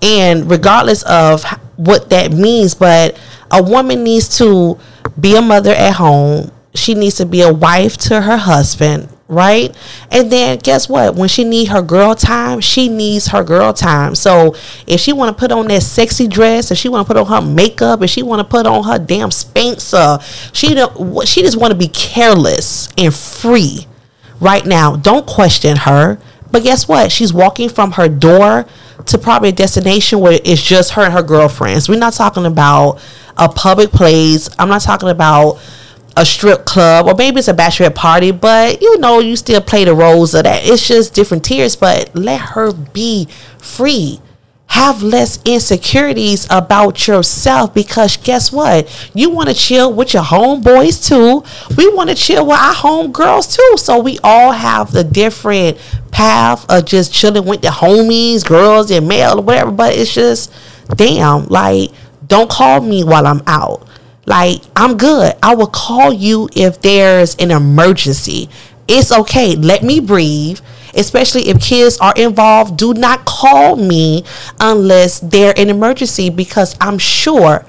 And 0.02 0.50
regardless 0.50 1.02
of 1.04 1.44
what 1.76 2.10
that 2.12 2.32
means, 2.32 2.76
but 2.76 3.18
a 3.50 3.64
woman 3.64 4.04
needs 4.04 4.38
to 4.38 4.78
be 5.20 5.36
a 5.36 5.42
mother 5.42 5.72
at 5.72 5.94
home. 5.94 6.52
She 6.78 6.94
needs 6.94 7.16
to 7.16 7.26
be 7.26 7.42
a 7.42 7.54
wife 7.54 7.98
to 7.98 8.22
her 8.22 8.38
husband, 8.38 9.10
right? 9.28 9.76
And 10.12 10.32
then 10.32 10.60
guess 10.60 10.88
what? 10.88 11.16
When 11.16 11.30
she 11.30 11.44
need 11.44 11.70
her 11.70 11.82
girl 11.82 12.16
time, 12.16 12.62
she 12.62 12.88
needs 12.88 13.28
her 13.28 13.44
girl 13.44 13.74
time. 13.74 14.16
So 14.16 14.56
if 14.86 15.00
she 15.00 15.14
want 15.14 15.36
to 15.36 15.40
put 15.40 15.52
on 15.52 15.68
that 15.68 15.84
sexy 15.84 16.28
dress, 16.28 16.72
if 16.72 16.78
she 16.78 16.90
want 16.90 17.08
to 17.08 17.14
put 17.14 17.20
on 17.20 17.28
her 17.28 17.42
makeup, 17.48 18.02
if 18.02 18.10
she 18.10 18.24
want 18.24 18.40
to 18.40 18.44
put 18.44 18.66
on 18.66 18.84
her 18.86 18.98
damn 18.98 19.30
Spanx, 19.30 19.94
uh, 19.94 20.20
she 20.54 20.74
don't. 20.74 21.28
She 21.28 21.42
just 21.42 21.60
want 21.60 21.72
to 21.72 21.78
be 21.78 21.88
careless 21.90 22.90
and 22.98 23.14
free 23.14 23.88
right 24.40 24.66
now. 24.66 24.96
Don't 24.96 25.26
question 25.26 25.78
her. 25.78 26.20
But 26.50 26.64
guess 26.64 26.88
what? 26.88 27.12
She's 27.12 27.34
walking 27.34 27.70
from 27.70 27.94
her 27.94 28.08
door 28.08 28.66
to 29.06 29.18
probably 29.18 29.50
a 29.50 29.54
destination 29.54 30.20
where 30.20 30.40
it's 30.44 30.62
just 30.62 30.92
her 30.92 31.02
and 31.02 31.14
her 31.14 31.24
girlfriends. 31.24 31.90
We're 31.90 32.00
not 32.00 32.14
talking 32.14 32.46
about 32.46 33.00
a 33.38 33.50
public 33.50 33.92
place. 33.92 34.50
I'm 34.58 34.70
not 34.70 34.82
talking 34.82 35.10
about 35.10 35.60
a 36.18 36.26
strip 36.26 36.66
club 36.66 37.06
or 37.08 37.14
maybe 37.16 37.40
it's 37.40 37.48
a 37.48 37.54
bachelorette 37.54 37.96
party, 37.96 38.32
but 38.32 38.82
you 38.82 38.98
know, 38.98 39.20
you 39.20 39.36
still 39.36 39.62
play 39.62 39.86
the 39.86 39.94
roles 39.94 40.34
of 40.34 40.44
that. 40.44 40.66
It's 40.66 40.86
just 40.88 41.14
different 41.14 41.46
tiers, 41.46 41.76
but 41.76 42.14
let 42.16 42.42
her 42.42 42.74
be 42.74 43.28
free. 43.60 44.20
Have 44.70 45.02
less 45.02 45.40
insecurities 45.46 46.46
about 46.50 47.08
yourself 47.08 47.74
because 47.74 48.18
guess 48.18 48.52
what? 48.52 49.10
You 49.14 49.30
want 49.30 49.48
to 49.48 49.56
chill 49.56 49.94
with 49.94 50.14
your 50.14 50.24
homeboys 50.24 51.08
too. 51.08 51.44
We 51.78 51.88
want 51.94 52.10
to 52.10 52.16
chill 52.16 52.46
with 52.46 52.58
our 52.58 52.74
homegirls 52.74 53.56
too. 53.56 53.78
So 53.78 54.00
we 54.00 54.20
all 54.24 54.52
have 54.52 54.92
the 54.92 55.06
different 55.06 55.78
path 56.12 56.70
of 56.70 56.86
just 56.86 57.14
chilling 57.14 57.46
with 57.46 57.62
the 57.62 57.70
homies, 57.70 58.46
girls, 58.46 58.92
and 58.92 59.08
male 59.08 59.40
or 59.40 59.44
whatever. 59.44 59.72
But 59.72 59.96
it's 59.96 60.14
just, 60.14 60.52
damn, 60.96 61.46
like, 61.46 61.92
don't 62.28 62.50
call 62.50 62.82
me 62.82 63.06
while 63.06 63.26
I'm 63.26 63.42
out. 63.48 63.87
Like, 64.28 64.62
I'm 64.76 64.98
good. 64.98 65.36
I 65.42 65.56
will 65.56 65.68
call 65.68 66.14
you 66.14 66.50
if 66.54 66.82
there's 66.82 67.36
an 67.38 67.50
emergency. 67.50 68.50
It's 68.88 69.12
okay. 69.12 69.56
Let 69.56 69.84
me 69.84 70.00
breathe. 70.02 70.60
Especially 70.94 71.48
if 71.48 71.62
kids 71.62 71.98
are 72.00 72.14
involved, 72.18 72.78
do 72.78 72.94
not 72.94 73.26
call 73.26 73.78
me 73.78 74.26
unless 74.60 75.20
they're 75.22 75.54
an 75.58 75.70
emergency 75.70 76.30
because 76.30 76.76
I'm 76.82 76.98
sure 76.98 77.66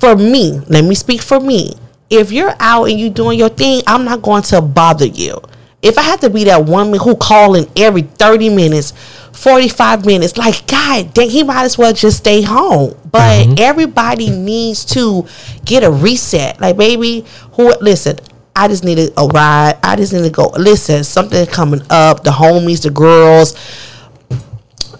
for 0.00 0.16
me, 0.16 0.58
let 0.66 0.84
me 0.84 0.94
speak 0.94 1.20
for 1.20 1.38
me. 1.38 1.74
If 2.08 2.32
you're 2.32 2.54
out 2.58 2.84
and 2.84 2.98
you're 2.98 3.10
doing 3.10 3.38
your 3.38 3.50
thing, 3.50 3.82
I'm 3.86 4.04
not 4.04 4.22
going 4.22 4.42
to 4.44 4.60
bother 4.60 5.06
you. 5.06 5.40
If 5.82 5.98
I 5.98 6.02
have 6.02 6.20
to 6.20 6.30
be 6.30 6.44
that 6.44 6.64
woman 6.64 6.98
who 6.98 7.14
calling 7.14 7.70
every 7.76 8.02
30 8.02 8.48
minutes, 8.48 8.92
45 9.32 10.06
minutes, 10.06 10.36
like 10.36 10.66
God 10.66 11.14
dang, 11.14 11.30
he 11.30 11.42
might 11.42 11.64
as 11.64 11.78
well 11.78 11.92
just 11.92 12.18
stay 12.18 12.42
home. 12.42 12.96
But 13.10 13.46
mm-hmm. 13.46 13.54
everybody 13.58 14.30
needs 14.30 14.84
to 14.86 15.26
get 15.64 15.82
a 15.82 15.90
reset. 15.90 16.60
Like 16.60 16.76
baby, 16.76 17.24
who 17.52 17.74
listen, 17.80 18.18
I 18.54 18.68
just 18.68 18.84
need 18.84 18.98
a 19.16 19.26
ride. 19.26 19.78
I 19.82 19.96
just 19.96 20.12
need 20.12 20.24
to 20.24 20.30
go. 20.30 20.48
Listen, 20.56 21.04
something 21.04 21.46
coming 21.46 21.82
up. 21.90 22.24
The 22.24 22.30
homies, 22.30 22.82
the 22.82 22.90
girls. 22.90 23.56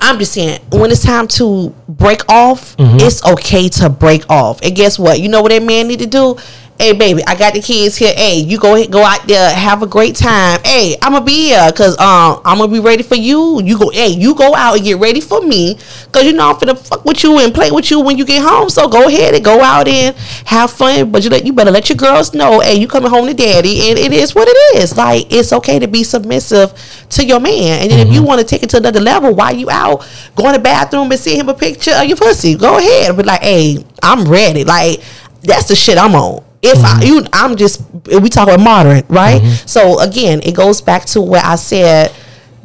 I'm 0.02 0.18
just 0.18 0.32
saying, 0.32 0.60
when 0.72 0.90
it's 0.90 1.04
time 1.04 1.28
to 1.28 1.74
break 1.86 2.26
off, 2.28 2.74
mm-hmm. 2.78 2.96
it's 3.00 3.24
okay 3.24 3.68
to 3.68 3.90
break 3.90 4.28
off. 4.30 4.62
And 4.62 4.74
guess 4.74 4.98
what? 4.98 5.20
You 5.20 5.28
know 5.28 5.42
what 5.42 5.50
that 5.50 5.62
man 5.62 5.88
need 5.88 5.98
to 5.98 6.06
do? 6.06 6.36
Hey, 6.80 6.94
baby, 6.94 7.22
I 7.26 7.34
got 7.34 7.52
the 7.52 7.60
kids 7.60 7.98
here. 7.98 8.14
Hey, 8.16 8.36
you 8.40 8.58
go 8.58 8.74
ahead, 8.74 8.90
go 8.90 9.04
out 9.04 9.26
there, 9.26 9.54
have 9.54 9.82
a 9.82 9.86
great 9.86 10.16
time. 10.16 10.60
Hey, 10.64 10.96
I'm 11.02 11.12
gonna 11.12 11.22
be 11.22 11.48
here 11.48 11.70
because 11.70 11.92
um 11.98 12.40
I'm 12.42 12.56
gonna 12.56 12.72
be 12.72 12.80
ready 12.80 13.02
for 13.02 13.16
you. 13.16 13.60
You 13.62 13.78
go, 13.78 13.90
hey, 13.90 14.08
you 14.08 14.34
go 14.34 14.54
out 14.54 14.76
and 14.76 14.84
get 14.84 14.96
ready 14.96 15.20
for 15.20 15.42
me 15.42 15.74
because 16.06 16.24
you 16.24 16.32
know 16.32 16.48
I'm 16.48 16.56
finna 16.56 16.78
fuck 16.78 17.04
with 17.04 17.22
you 17.22 17.38
and 17.38 17.52
play 17.52 17.70
with 17.70 17.90
you 17.90 18.00
when 18.00 18.16
you 18.16 18.24
get 18.24 18.42
home. 18.42 18.70
So 18.70 18.88
go 18.88 19.08
ahead 19.08 19.34
and 19.34 19.44
go 19.44 19.60
out 19.60 19.88
and 19.88 20.16
have 20.46 20.70
fun. 20.70 21.12
But 21.12 21.22
you 21.22 21.28
let 21.28 21.44
you 21.44 21.52
better 21.52 21.70
let 21.70 21.90
your 21.90 21.96
girls 21.96 22.32
know, 22.32 22.60
hey, 22.60 22.76
you 22.76 22.88
coming 22.88 23.10
home 23.10 23.26
to 23.26 23.34
daddy, 23.34 23.90
and 23.90 23.98
it 23.98 24.14
is 24.14 24.34
what 24.34 24.48
it 24.48 24.78
is. 24.78 24.96
Like 24.96 25.30
it's 25.30 25.52
okay 25.52 25.80
to 25.80 25.86
be 25.86 26.02
submissive 26.02 26.72
to 27.10 27.26
your 27.26 27.40
man, 27.40 27.82
and 27.82 27.90
then 27.90 28.06
if 28.06 28.14
you 28.14 28.22
want 28.22 28.40
to 28.40 28.46
take 28.46 28.62
it 28.62 28.70
to 28.70 28.78
another 28.78 29.00
level, 29.00 29.34
why 29.34 29.50
you 29.50 29.68
out 29.68 30.08
going 30.34 30.54
to 30.54 30.58
the 30.58 30.64
bathroom 30.64 31.12
and 31.12 31.20
see 31.20 31.38
him 31.38 31.50
a 31.50 31.54
picture 31.54 31.92
of 31.94 32.06
your 32.06 32.16
pussy, 32.16 32.54
go 32.54 32.78
ahead. 32.78 33.14
But 33.16 33.26
like, 33.26 33.42
hey, 33.42 33.84
I'm 34.02 34.24
ready. 34.24 34.64
Like 34.64 35.02
that's 35.42 35.68
the 35.68 35.76
shit 35.76 35.98
I'm 35.98 36.14
on. 36.14 36.49
If 36.62 36.84
I, 36.84 37.00
mm-hmm. 37.00 37.06
you, 37.06 37.26
I'm 37.32 37.56
just 37.56 37.82
we 38.20 38.28
talk 38.28 38.48
about 38.48 38.60
modern, 38.60 39.04
right? 39.08 39.40
Mm-hmm. 39.40 39.66
So 39.66 40.00
again, 40.00 40.40
it 40.42 40.54
goes 40.54 40.82
back 40.82 41.06
to 41.06 41.20
where 41.20 41.42
I 41.42 41.56
said, 41.56 42.14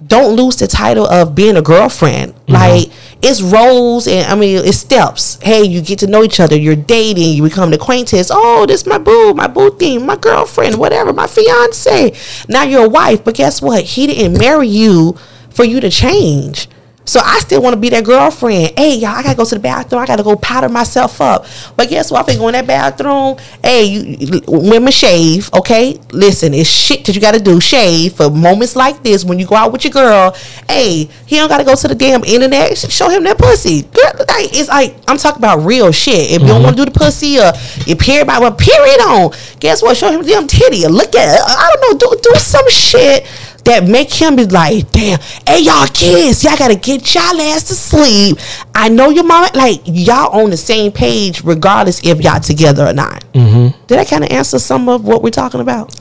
don't 0.06 0.36
lose 0.36 0.58
the 0.58 0.68
title 0.68 1.08
of 1.08 1.34
being 1.34 1.56
a 1.56 1.62
girlfriend. 1.62 2.34
Mm-hmm. 2.34 2.54
Like 2.54 2.92
it's 3.22 3.42
roles 3.42 4.08
and 4.08 4.28
I 4.28 4.36
mean 4.36 4.64
it's 4.66 4.78
steps. 4.78 5.42
Hey, 5.42 5.64
you 5.64 5.82
get 5.82 6.00
to 6.00 6.08
know 6.08 6.24
each 6.24 6.40
other. 6.40 6.58
You're 6.58 6.76
dating. 6.76 7.34
You 7.34 7.44
become 7.44 7.70
the 7.70 7.78
acquaintance. 7.78 8.30
Oh, 8.32 8.66
this 8.66 8.86
my 8.86 8.98
boo, 8.98 9.34
my 9.34 9.48
boo 9.48 9.72
thing, 9.72 10.06
my 10.06 10.18
girlfriend, 10.18 10.78
whatever, 10.78 11.14
my 11.14 11.28
fiance. 11.28 12.14
Now 12.50 12.64
you're 12.64 12.86
a 12.86 12.90
wife, 12.90 13.24
but 13.24 13.36
guess 13.36 13.62
what? 13.62 13.84
He 13.84 14.08
didn't 14.08 14.38
marry 14.38 14.68
you 14.68 15.18
for 15.50 15.64
you 15.64 15.80
to 15.80 15.90
change. 15.90 16.68
So 17.06 17.20
I 17.24 17.40
still 17.40 17.62
want 17.62 17.76
to 17.76 17.80
be 17.80 17.90
that 17.90 18.04
girlfriend. 18.04 18.74
Hey, 18.78 18.96
y'all, 18.96 19.12
I 19.12 19.24
gotta 19.24 19.38
go 19.38 19.46
to 19.46 19.56
the 19.56 19.62
bathroom. 19.62 20.02
I 20.02 20.06
gotta 20.06 20.24
go 20.24 20.36
powder 20.36 20.70
myself 20.70 21.22
up. 21.22 21.46
But 21.78 21.90
guess 21.90 22.12
what? 22.12 22.28
If 22.28 22.36
I 22.36 22.40
go 22.40 22.48
in 22.48 22.54
that 22.54 22.66
bathroom, 22.66 23.38
hey, 23.64 23.86
you, 23.86 24.42
women 24.48 24.92
shave. 24.92 25.54
Okay, 25.54 26.00
listen, 26.12 26.54
it's 26.54 26.70
shit 26.70 27.06
that 27.06 27.16
you 27.16 27.22
gotta 27.22 27.40
do. 27.40 27.62
Shave 27.62 28.14
for 28.14 28.30
moments 28.30 28.76
like 28.76 29.04
this 29.04 29.24
when 29.24 29.38
you 29.38 29.46
go 29.46 29.56
out 29.56 29.72
with 29.72 29.84
your 29.84 29.92
girl. 29.92 30.36
Hey, 30.68 31.08
he 31.28 31.36
don't 31.36 31.48
gotta 31.48 31.64
go 31.64 31.76
to 31.76 31.88
the 31.88 31.96
damn 31.96 32.24
internet. 32.24 32.78
Show 32.78 33.10
him 33.10 33.24
that 33.24 33.38
pussy. 33.38 33.84
Girl, 33.84 34.12
like, 34.28 34.54
it's 34.54 34.70
like 34.70 34.96
I'm 35.08 35.18
talking 35.18 35.40
about 35.40 35.60
real 35.60 35.92
shit. 35.92 36.32
If 36.32 36.42
you 36.42 36.48
don't 36.48 36.64
want 36.64 36.76
to 36.76 36.82
mm-hmm. 36.84 36.92
do 36.92 36.92
the 36.92 37.00
pussy 37.00 37.40
or 37.40 37.54
your 37.86 37.98
period 37.98 38.26
by 38.26 38.40
period 38.50 39.02
on, 39.02 39.32
guess 39.60 39.82
what? 39.84 39.96
Show 39.96 40.12
him 40.12 40.24
the 40.24 40.28
damn 40.30 40.48
titty 40.48 40.86
or 40.86 40.90
look 40.90 41.14
at. 41.16 41.36
It. 41.36 41.42
I 41.46 41.72
don't 41.74 42.00
know. 42.02 42.10
Do 42.10 42.20
do 42.22 42.40
some 42.40 42.68
shit 42.70 43.28
that 43.66 43.88
make 43.88 44.12
him 44.12 44.36
be 44.36 44.46
like, 44.46 44.92
damn, 44.92 45.20
hey 45.48 45.62
y'all 45.62 45.88
kids, 45.88 46.44
y'all 46.44 46.58
gotta 46.58 46.76
get 46.76 47.14
y'all 47.14 47.42
ass 47.42 47.64
to 47.64 47.76
sleep. 47.76 48.38
I 48.74 48.90
know 48.90 49.10
your 49.10 49.24
mama, 49.24 49.50
like 49.56 49.82
y'all 49.86 50.40
on 50.40 50.50
the 50.50 50.58
same 50.58 50.92
page, 50.92 51.44
regardless 51.44 52.04
if 52.04 52.22
y'all 52.22 52.40
together 52.40 52.86
or 52.86 52.94
not. 52.94 53.24
Mm-hmm. 53.34 53.86
Did 53.88 54.00
I 54.00 54.06
kind 54.06 54.24
of 54.24 54.32
answer 54.32 54.60
some 54.60 54.88
of 54.88 55.04
what 55.04 55.22
we're 55.22 55.32
talking 55.32 55.62
about? 55.62 55.94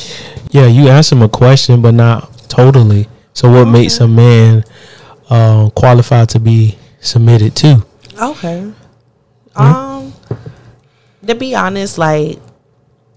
Yeah, 0.51 0.67
you 0.67 0.89
answered 0.89 1.17
my 1.17 1.29
question, 1.29 1.83
but 1.83 1.95
not 1.95 2.31
totally. 2.49 3.09
So, 3.33 3.51
what 3.51 3.63
okay. 3.63 3.71
makes 3.73 3.99
a 3.99 4.07
man 4.07 4.65
uh, 5.29 5.71
qualified 5.71 6.29
to 6.31 6.41
be 6.41 6.79
submitted 7.01 7.57
to? 7.57 7.85
Okay. 8.21 8.73
Mm-hmm. 9.57 9.61
Um, 9.61 10.13
to 11.27 11.35
be 11.35 11.55
honest, 11.55 11.99
like 11.99 12.39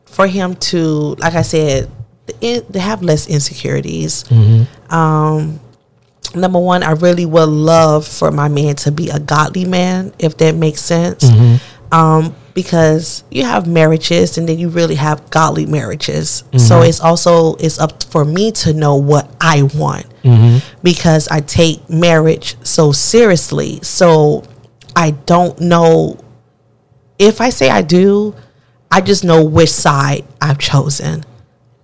for 0.06 0.26
him 0.26 0.56
to, 0.56 1.16
like 1.20 1.36
I 1.36 1.43
said, 1.43 1.91
they 2.41 2.80
have 2.80 3.01
less 3.01 3.28
insecurities. 3.28 4.23
Mm-hmm. 4.25 4.93
Um, 4.93 5.59
number 6.36 6.59
one, 6.59 6.84
I 6.84 6.91
really 6.91 7.25
would 7.25 7.49
love 7.49 8.07
for 8.07 8.32
my 8.32 8.47
man 8.47 8.75
to 8.78 8.91
be 8.91 9.09
a 9.09 9.19
godly 9.19 9.65
man, 9.65 10.13
if 10.19 10.38
that 10.38 10.55
makes 10.55 10.82
sense. 10.82 11.23
Mm-hmm. 11.23 11.93
Um, 11.93 12.36
because 12.53 13.23
you 13.30 13.45
have 13.45 13.67
marriages 13.67 14.38
and 14.39 14.49
then 14.49 14.57
you 14.57 14.67
really 14.67 14.95
have 14.95 15.30
godly 15.30 15.67
marriages. 15.67 16.43
Mm-hmm. 16.47 16.57
So 16.57 16.82
it's 16.82 16.99
also 16.99 17.53
it's 17.55 17.80
up 17.80 18.03
for 18.05 18.25
me 18.25 18.51
to 18.53 18.73
know 18.73 18.95
what 18.95 19.30
I 19.39 19.61
want 19.61 20.07
mm-hmm. 20.23 20.57
because 20.82 21.28
I 21.28 21.41
take 21.41 21.88
marriage 21.88 22.57
so 22.65 22.91
seriously. 22.91 23.80
So 23.84 24.43
I 24.95 25.11
don't 25.11 25.61
know 25.61 26.19
if 27.19 27.41
I 27.41 27.51
say 27.51 27.69
I 27.69 27.84
do, 27.84 28.36
I 28.91 29.01
just 29.01 29.23
know 29.23 29.45
which 29.45 29.69
side 29.69 30.25
I've 30.41 30.57
chosen 30.57 31.23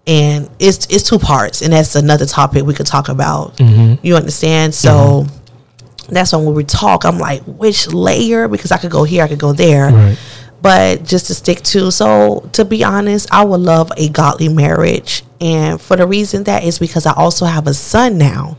and 0.05 0.49
it's 0.59 0.85
it's 0.87 1.03
two 1.03 1.19
parts, 1.19 1.61
and 1.61 1.73
that's 1.73 1.95
another 1.95 2.25
topic 2.25 2.65
we 2.65 2.73
could 2.73 2.85
talk 2.85 3.09
about. 3.09 3.55
Mm-hmm. 3.57 4.05
You 4.05 4.15
understand? 4.15 4.73
So 4.73 4.89
mm-hmm. 5.25 6.13
that's 6.13 6.33
when 6.33 6.53
we 6.53 6.63
talk. 6.63 7.05
I'm 7.05 7.17
like, 7.17 7.41
which 7.43 7.87
layer? 7.87 8.47
Because 8.47 8.71
I 8.71 8.77
could 8.77 8.91
go 8.91 9.03
here, 9.03 9.23
I 9.23 9.27
could 9.27 9.39
go 9.39 9.53
there. 9.53 9.89
Right. 9.89 10.17
But 10.61 11.03
just 11.03 11.27
to 11.27 11.35
stick 11.35 11.61
to, 11.63 11.91
so 11.91 12.49
to 12.53 12.63
be 12.63 12.85
honest, 12.85 13.27
I 13.33 13.43
would 13.43 13.59
love 13.59 13.91
a 13.97 14.07
godly 14.09 14.47
marriage, 14.47 15.23
and 15.41 15.79
for 15.79 15.97
the 15.97 16.07
reason 16.07 16.43
that 16.45 16.63
is 16.63 16.79
because 16.79 17.05
I 17.05 17.13
also 17.13 17.45
have 17.45 17.67
a 17.67 17.73
son 17.73 18.17
now, 18.17 18.57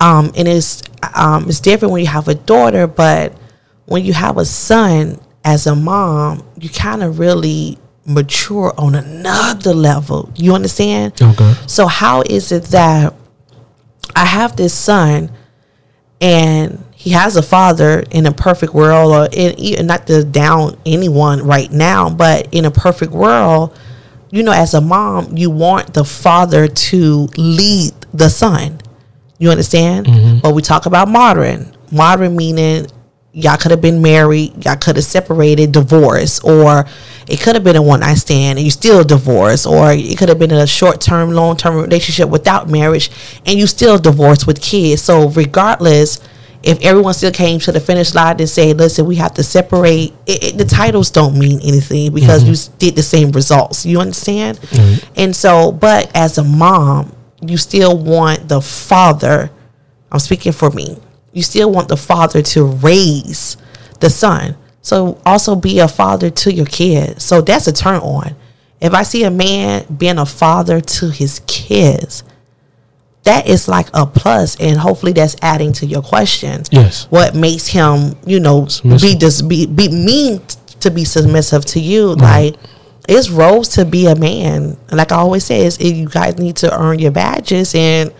um, 0.00 0.32
and 0.36 0.48
it's 0.48 0.82
um, 1.14 1.48
it's 1.48 1.60
different 1.60 1.92
when 1.92 2.02
you 2.02 2.08
have 2.08 2.28
a 2.28 2.34
daughter, 2.34 2.86
but 2.86 3.34
when 3.86 4.04
you 4.04 4.12
have 4.12 4.38
a 4.38 4.44
son 4.44 5.20
as 5.44 5.66
a 5.66 5.74
mom, 5.74 6.46
you 6.58 6.68
kind 6.68 7.02
of 7.02 7.18
really 7.18 7.78
mature 8.06 8.72
on 8.76 8.94
another 8.94 9.74
level. 9.74 10.30
You 10.36 10.54
understand? 10.54 11.20
Okay. 11.20 11.54
So 11.66 11.86
how 11.86 12.22
is 12.22 12.52
it 12.52 12.64
that 12.64 13.14
I 14.14 14.24
have 14.24 14.56
this 14.56 14.74
son 14.74 15.30
and 16.20 16.84
he 16.94 17.10
has 17.10 17.36
a 17.36 17.42
father 17.42 18.04
in 18.10 18.26
a 18.26 18.32
perfect 18.32 18.72
world 18.72 19.12
or 19.12 19.28
in 19.32 19.86
not 19.86 20.06
to 20.06 20.24
down 20.24 20.78
anyone 20.86 21.46
right 21.46 21.70
now, 21.70 22.08
but 22.08 22.48
in 22.52 22.64
a 22.64 22.70
perfect 22.70 23.12
world, 23.12 23.76
you 24.30 24.42
know, 24.42 24.52
as 24.52 24.74
a 24.74 24.80
mom, 24.80 25.36
you 25.36 25.50
want 25.50 25.94
the 25.94 26.04
father 26.04 26.66
to 26.66 27.28
lead 27.36 27.92
the 28.12 28.28
son. 28.28 28.80
You 29.38 29.50
understand? 29.50 30.06
Mm-hmm. 30.06 30.38
But 30.38 30.54
we 30.54 30.62
talk 30.62 30.86
about 30.86 31.08
modern. 31.08 31.76
Modern 31.92 32.36
meaning 32.36 32.86
y'all 33.34 33.56
could 33.56 33.72
have 33.72 33.80
been 33.80 34.00
married, 34.00 34.64
y'all 34.64 34.76
could 34.76 34.96
have 34.96 35.04
separated, 35.04 35.72
divorced, 35.72 36.44
or 36.44 36.86
it 37.28 37.40
could 37.40 37.54
have 37.54 37.64
been 37.64 37.76
a 37.76 37.82
one 37.82 38.00
night 38.00 38.14
stand 38.14 38.58
and 38.58 38.64
you 38.64 38.70
still 38.70 39.02
divorced, 39.02 39.66
or 39.66 39.92
it 39.92 40.16
could 40.16 40.28
have 40.28 40.38
been 40.38 40.52
a 40.52 40.66
short 40.66 41.00
term, 41.00 41.32
long 41.32 41.56
term 41.56 41.76
relationship 41.76 42.28
without 42.28 42.70
marriage 42.70 43.10
and 43.44 43.58
you 43.58 43.66
still 43.66 43.98
divorced 43.98 44.46
with 44.46 44.62
kids. 44.62 45.02
So 45.02 45.28
regardless, 45.30 46.20
if 46.62 46.80
everyone 46.82 47.12
still 47.12 47.32
came 47.32 47.58
to 47.60 47.72
the 47.72 47.80
finish 47.80 48.14
line 48.14 48.36
and 48.38 48.48
say, 48.48 48.72
"Listen, 48.72 49.04
we 49.04 49.16
have 49.16 49.34
to 49.34 49.42
separate," 49.42 50.14
it, 50.26 50.44
it, 50.44 50.58
the 50.58 50.64
titles 50.64 51.10
don't 51.10 51.38
mean 51.38 51.60
anything 51.62 52.14
because 52.14 52.42
mm-hmm. 52.42 52.72
you 52.72 52.78
did 52.78 52.96
the 52.96 53.02
same 53.02 53.32
results. 53.32 53.84
You 53.84 54.00
understand? 54.00 54.58
Mm-hmm. 54.60 55.12
And 55.16 55.36
so, 55.36 55.72
but 55.72 56.10
as 56.16 56.38
a 56.38 56.44
mom, 56.44 57.14
you 57.42 57.58
still 57.58 57.98
want 57.98 58.48
the 58.48 58.62
father. 58.62 59.50
I'm 60.10 60.20
speaking 60.20 60.52
for 60.52 60.70
me 60.70 60.98
you 61.34 61.42
still 61.42 61.70
want 61.70 61.88
the 61.88 61.96
father 61.96 62.40
to 62.40 62.64
raise 62.64 63.58
the 64.00 64.08
son. 64.08 64.56
So 64.80 65.20
also 65.26 65.56
be 65.56 65.78
a 65.80 65.88
father 65.88 66.30
to 66.30 66.52
your 66.52 66.66
kids. 66.66 67.24
So 67.24 67.40
that's 67.40 67.66
a 67.66 67.72
turn 67.72 68.00
on. 68.00 68.36
If 68.80 68.94
I 68.94 69.02
see 69.02 69.24
a 69.24 69.30
man 69.30 69.86
being 69.94 70.18
a 70.18 70.26
father 70.26 70.80
to 70.80 71.10
his 71.10 71.40
kids, 71.46 72.22
that 73.24 73.48
is 73.48 73.66
like 73.66 73.88
a 73.94 74.06
plus, 74.06 74.56
and 74.60 74.78
hopefully 74.78 75.12
that's 75.12 75.36
adding 75.40 75.72
to 75.74 75.86
your 75.86 76.02
question. 76.02 76.62
Yes. 76.70 77.06
What 77.06 77.34
makes 77.34 77.66
him, 77.66 78.16
you 78.26 78.38
know, 78.38 78.66
submissive. 78.66 79.12
be 79.12 79.18
just 79.18 79.48
be 79.48 79.66
be 79.66 79.88
mean 79.88 80.42
to 80.80 80.90
be 80.90 81.04
submissive 81.04 81.64
to 81.66 81.80
you? 81.80 82.14
Right. 82.14 82.50
Like 82.50 82.56
it's 83.08 83.30
roles 83.30 83.68
to 83.70 83.86
be 83.86 84.06
a 84.06 84.14
man. 84.14 84.76
Like 84.92 85.12
I 85.12 85.16
always 85.16 85.44
say, 85.44 85.64
is 85.64 85.80
you 85.80 86.06
guys 86.06 86.38
need 86.38 86.56
to 86.56 86.78
earn 86.78 86.98
your 86.98 87.10
badges 87.10 87.74
and 87.74 88.12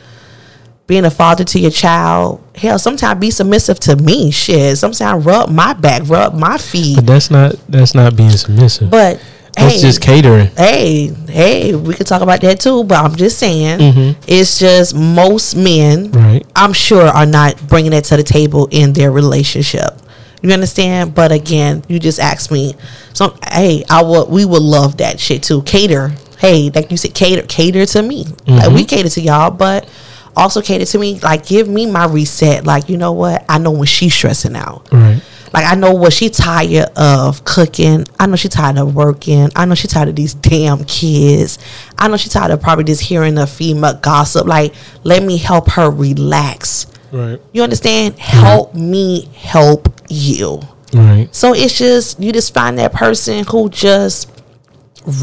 being 0.86 1.04
a 1.04 1.10
father 1.10 1.44
to 1.44 1.58
your 1.58 1.70
child. 1.70 2.42
Hell, 2.54 2.78
sometimes 2.78 3.20
be 3.20 3.30
submissive 3.30 3.80
to 3.80 3.96
me. 3.96 4.30
Shit, 4.30 4.78
sometimes 4.78 5.24
rub 5.24 5.50
my 5.50 5.72
back, 5.72 6.02
rub 6.06 6.34
my 6.34 6.58
feet. 6.58 6.96
But 6.96 7.06
that's 7.06 7.30
not 7.30 7.54
that's 7.68 7.94
not 7.94 8.16
being 8.16 8.30
submissive. 8.30 8.90
But 8.90 9.22
that's 9.56 9.74
hey, 9.74 9.80
just 9.80 10.00
catering. 10.00 10.48
Hey, 10.56 11.06
hey, 11.28 11.74
we 11.74 11.94
could 11.94 12.06
talk 12.06 12.22
about 12.22 12.40
that 12.42 12.60
too. 12.60 12.84
But 12.84 13.04
I'm 13.04 13.16
just 13.16 13.38
saying, 13.38 13.78
mm-hmm. 13.78 14.22
it's 14.26 14.58
just 14.58 14.94
most 14.94 15.54
men, 15.54 16.10
right? 16.12 16.46
I'm 16.54 16.72
sure, 16.72 17.06
are 17.06 17.26
not 17.26 17.66
bringing 17.68 17.92
that 17.92 18.04
to 18.04 18.16
the 18.16 18.22
table 18.22 18.68
in 18.70 18.92
their 18.92 19.10
relationship. 19.10 19.98
You 20.42 20.50
understand? 20.50 21.14
But 21.14 21.32
again, 21.32 21.82
you 21.88 21.98
just 21.98 22.20
asked 22.20 22.50
me. 22.50 22.74
So 23.14 23.36
hey, 23.50 23.84
I 23.88 24.02
would 24.02 24.28
we 24.28 24.44
would 24.44 24.62
love 24.62 24.98
that 24.98 25.18
shit 25.18 25.42
too. 25.42 25.62
Cater. 25.62 26.12
Hey, 26.38 26.70
like 26.74 26.90
you 26.90 26.98
said, 26.98 27.14
cater 27.14 27.42
cater 27.42 27.86
to 27.86 28.02
me. 28.02 28.24
Mm-hmm. 28.24 28.50
Like 28.50 28.68
we 28.68 28.80
mm-hmm. 28.80 28.86
cater 28.86 29.08
to 29.08 29.20
y'all, 29.20 29.50
but 29.50 29.88
also 30.36 30.62
cater 30.62 30.84
to 30.84 30.98
me. 30.98 31.18
Like, 31.20 31.46
give 31.46 31.68
me 31.68 31.86
my 31.86 32.06
reset. 32.06 32.64
Like, 32.64 32.88
you 32.88 32.96
know 32.96 33.12
what? 33.12 33.44
I 33.48 33.58
know 33.58 33.70
when 33.70 33.86
she's 33.86 34.14
stressing 34.14 34.56
out. 34.56 34.88
Right. 34.92 35.22
Like, 35.52 35.66
I 35.66 35.76
know 35.76 35.94
what 35.94 36.12
she 36.12 36.30
tired 36.30 36.88
of 36.96 37.44
cooking. 37.44 38.06
I 38.18 38.26
know 38.26 38.34
she 38.34 38.48
tired 38.48 38.76
of 38.76 38.96
working. 38.96 39.50
I 39.54 39.64
know 39.66 39.76
she 39.76 39.86
tired 39.86 40.08
of 40.08 40.16
these 40.16 40.34
damn 40.34 40.84
kids. 40.84 41.58
I 41.96 42.08
know 42.08 42.16
she 42.16 42.28
tired 42.28 42.50
of 42.50 42.60
probably 42.60 42.84
just 42.84 43.02
hearing 43.02 43.36
the 43.36 43.46
female 43.46 43.94
gossip. 43.94 44.48
Like, 44.48 44.74
let 45.04 45.22
me 45.22 45.36
help 45.36 45.70
her 45.70 45.90
relax. 45.90 46.86
Right. 47.12 47.40
You 47.52 47.62
understand? 47.62 48.18
Help 48.18 48.74
me 48.74 49.26
help 49.34 49.88
you. 50.08 50.60
Right. 50.92 51.28
So 51.32 51.54
it's 51.54 51.78
just 51.78 52.20
you 52.20 52.32
just 52.32 52.54
find 52.54 52.78
that 52.78 52.92
person 52.92 53.44
who 53.44 53.68
just 53.68 54.30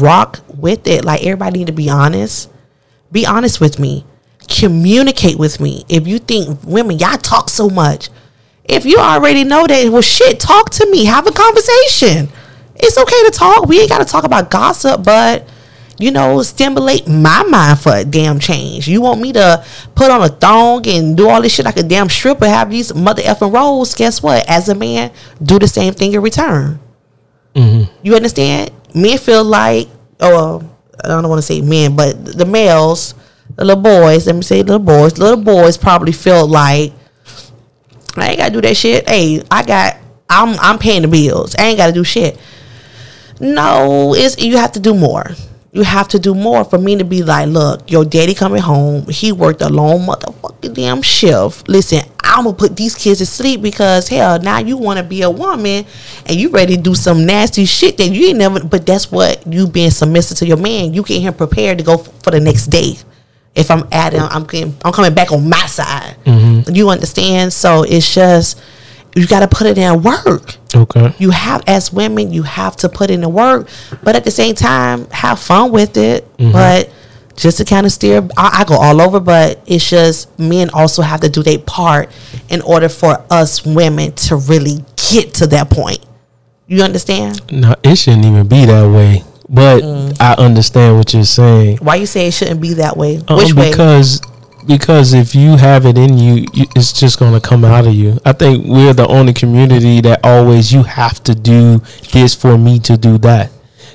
rock 0.00 0.40
with 0.48 0.86
it. 0.86 1.04
Like 1.04 1.22
everybody 1.22 1.60
need 1.60 1.66
to 1.66 1.72
be 1.72 1.90
honest. 1.90 2.50
Be 3.10 3.26
honest 3.26 3.60
with 3.60 3.78
me 3.78 4.06
communicate 4.48 5.38
with 5.38 5.60
me. 5.60 5.84
If 5.88 6.06
you 6.06 6.18
think 6.18 6.60
women, 6.64 6.98
y'all 6.98 7.16
talk 7.16 7.48
so 7.48 7.68
much. 7.68 8.10
If 8.64 8.84
you 8.84 8.98
already 8.98 9.44
know 9.44 9.66
that, 9.66 9.88
well, 9.90 10.02
shit, 10.02 10.38
talk 10.38 10.70
to 10.70 10.90
me. 10.90 11.04
Have 11.04 11.26
a 11.26 11.32
conversation. 11.32 12.28
It's 12.76 12.96
okay 12.96 13.24
to 13.24 13.30
talk. 13.30 13.66
We 13.66 13.80
ain't 13.80 13.90
got 13.90 13.98
to 13.98 14.04
talk 14.04 14.24
about 14.24 14.50
gossip, 14.50 15.04
but 15.04 15.48
you 15.98 16.10
know, 16.10 16.42
stimulate 16.42 17.06
my 17.06 17.44
mind 17.44 17.78
for 17.78 17.94
a 17.94 18.04
damn 18.04 18.38
change. 18.38 18.88
You 18.88 19.00
want 19.00 19.20
me 19.20 19.32
to 19.34 19.64
put 19.94 20.10
on 20.10 20.22
a 20.22 20.28
thong 20.28 20.86
and 20.88 21.16
do 21.16 21.28
all 21.28 21.40
this 21.40 21.54
shit 21.54 21.64
like 21.64 21.76
a 21.76 21.82
damn 21.82 22.08
stripper, 22.08 22.48
have 22.48 22.70
these 22.70 22.94
mother 22.94 23.22
effing 23.22 23.52
roles? 23.52 23.94
Guess 23.94 24.22
what? 24.22 24.48
As 24.48 24.68
a 24.68 24.74
man, 24.74 25.12
do 25.40 25.58
the 25.58 25.68
same 25.68 25.94
thing 25.94 26.12
in 26.12 26.20
return. 26.20 26.80
Mm-hmm. 27.54 27.92
You 28.02 28.16
understand? 28.16 28.72
Men 28.94 29.16
feel 29.18 29.44
like, 29.44 29.88
oh, 30.18 30.68
I 31.04 31.08
don't 31.08 31.28
want 31.28 31.38
to 31.38 31.46
say 31.46 31.60
men, 31.60 31.94
but 31.94 32.24
the 32.24 32.46
males 32.46 33.14
little 33.58 33.82
boys, 33.82 34.26
let 34.26 34.36
me 34.36 34.42
say 34.42 34.62
little 34.62 34.78
boys, 34.78 35.18
little 35.18 35.42
boys 35.42 35.76
probably 35.76 36.12
felt 36.12 36.50
like 36.50 36.92
I 38.16 38.28
ain't 38.28 38.38
gotta 38.38 38.52
do 38.52 38.60
that 38.62 38.76
shit. 38.76 39.08
Hey, 39.08 39.42
I 39.50 39.64
got 39.64 39.96
I'm 40.28 40.58
I'm 40.60 40.78
paying 40.78 41.02
the 41.02 41.08
bills. 41.08 41.54
I 41.58 41.64
ain't 41.64 41.78
gotta 41.78 41.92
do 41.92 42.04
shit. 42.04 42.38
No, 43.40 44.14
it's 44.14 44.38
you 44.38 44.56
have 44.56 44.72
to 44.72 44.80
do 44.80 44.94
more. 44.94 45.26
You 45.72 45.82
have 45.84 46.08
to 46.08 46.18
do 46.18 46.34
more 46.34 46.64
for 46.64 46.76
me 46.78 46.96
to 46.96 47.04
be 47.04 47.22
like, 47.22 47.48
look, 47.48 47.90
your 47.90 48.04
daddy 48.04 48.34
coming 48.34 48.60
home. 48.60 49.06
He 49.08 49.32
worked 49.32 49.62
a 49.62 49.70
long 49.70 50.00
motherfucking 50.00 50.74
damn 50.74 51.00
shift. 51.00 51.66
Listen, 51.66 52.02
I'm 52.22 52.44
gonna 52.44 52.56
put 52.56 52.76
these 52.76 52.94
kids 52.94 53.20
to 53.20 53.26
sleep 53.26 53.62
because 53.62 54.08
hell, 54.08 54.38
now 54.38 54.58
you 54.58 54.76
want 54.76 54.98
to 54.98 55.02
be 55.02 55.22
a 55.22 55.30
woman 55.30 55.86
and 56.26 56.36
you 56.36 56.50
ready 56.50 56.76
to 56.76 56.82
do 56.82 56.94
some 56.94 57.24
nasty 57.24 57.64
shit 57.64 57.96
that 57.96 58.08
you 58.08 58.28
ain't 58.28 58.38
never. 58.38 58.62
But 58.62 58.84
that's 58.84 59.10
what 59.10 59.46
you 59.46 59.66
being 59.66 59.90
submissive 59.90 60.36
to 60.38 60.46
your 60.46 60.58
man. 60.58 60.92
You 60.92 61.02
get 61.02 61.22
him 61.22 61.34
prepared 61.34 61.78
to 61.78 61.84
go 61.84 61.98
for 61.98 62.30
the 62.30 62.40
next 62.40 62.66
day. 62.66 62.96
If 63.54 63.70
I'm 63.70 63.86
adding, 63.92 64.20
I'm 64.20 64.44
getting, 64.44 64.74
I'm 64.84 64.92
coming 64.92 65.12
back 65.14 65.30
on 65.30 65.48
my 65.48 65.66
side. 65.66 66.16
Mm-hmm. 66.24 66.74
You 66.74 66.88
understand? 66.88 67.52
So 67.52 67.82
it's 67.82 68.12
just 68.14 68.62
you 69.14 69.26
got 69.26 69.40
to 69.40 69.48
put 69.48 69.66
it 69.66 69.78
in 69.78 70.02
work 70.02 70.56
Okay. 70.74 71.14
you 71.18 71.30
have 71.30 71.62
as 71.66 71.92
women 71.92 72.32
you 72.32 72.42
have 72.44 72.76
to 72.76 72.88
put 72.88 73.10
in 73.10 73.20
the 73.20 73.28
work 73.28 73.68
but 74.02 74.16
at 74.16 74.24
the 74.24 74.30
same 74.30 74.54
time 74.54 75.06
have 75.10 75.38
fun 75.38 75.70
with 75.70 75.98
it 75.98 76.24
mm-hmm. 76.38 76.52
but 76.52 76.90
just 77.36 77.58
to 77.58 77.64
kind 77.64 77.84
of 77.84 77.92
steer 77.92 78.26
I, 78.38 78.60
I 78.60 78.64
go 78.64 78.74
all 78.76 79.00
over 79.02 79.20
but 79.20 79.62
it's 79.66 79.88
just 79.88 80.38
men 80.38 80.70
also 80.70 81.02
have 81.02 81.20
to 81.20 81.28
do 81.28 81.42
their 81.42 81.58
part 81.58 82.10
in 82.48 82.62
order 82.62 82.88
for 82.88 83.22
us 83.30 83.66
women 83.66 84.12
to 84.12 84.36
really 84.36 84.84
get 85.10 85.34
to 85.34 85.46
that 85.48 85.68
point 85.68 86.04
you 86.66 86.82
understand 86.82 87.42
No, 87.52 87.74
it 87.82 87.96
shouldn't 87.96 88.24
even 88.24 88.48
be 88.48 88.64
that 88.64 88.90
way. 88.90 89.24
But 89.52 89.84
I 90.18 90.34
understand 90.38 90.96
what 90.96 91.12
you're 91.12 91.24
saying. 91.24 91.78
why 91.78 91.96
you 91.96 92.06
say 92.06 92.26
it 92.28 92.32
shouldn't 92.32 92.60
be 92.62 92.74
that 92.74 92.96
way 92.96 93.20
Um, 93.28 93.36
which 93.36 93.52
way 93.54 93.70
because 93.70 94.20
because 94.66 95.12
if 95.12 95.34
you 95.34 95.56
have 95.56 95.84
it 95.86 95.98
in 95.98 96.16
you, 96.18 96.46
you, 96.54 96.66
it's 96.76 96.92
just 96.92 97.18
gonna 97.18 97.40
come 97.40 97.64
out 97.64 97.86
of 97.86 97.94
you. 97.94 98.18
I 98.24 98.32
think 98.32 98.64
we're 98.66 98.94
the 98.94 99.06
only 99.08 99.32
community 99.32 100.00
that 100.02 100.20
always 100.24 100.72
you 100.72 100.84
have 100.84 101.22
to 101.24 101.34
do 101.34 101.82
this 102.12 102.34
for 102.34 102.56
me 102.56 102.78
to 102.80 102.96
do 102.96 103.18
that. 103.18 103.50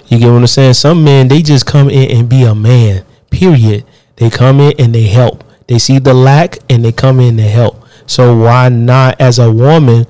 You 0.07 0.19
get 0.19 0.29
what 0.29 0.37
I'm 0.37 0.47
saying? 0.47 0.73
Some 0.73 1.03
men 1.03 1.27
they 1.27 1.41
just 1.41 1.65
come 1.65 1.89
in 1.89 2.15
and 2.17 2.29
be 2.29 2.43
a 2.43 2.53
man. 2.53 3.03
Period. 3.31 3.85
They 4.17 4.29
come 4.29 4.59
in 4.59 4.73
and 4.79 4.93
they 4.93 5.03
help. 5.07 5.43
They 5.67 5.79
see 5.79 5.99
the 5.99 6.13
lack 6.13 6.57
and 6.69 6.83
they 6.83 6.91
come 6.91 7.19
in 7.19 7.37
to 7.37 7.43
help. 7.43 7.83
So 8.05 8.37
why 8.37 8.69
not 8.69 9.19
as 9.19 9.39
a 9.39 9.51
woman? 9.51 10.05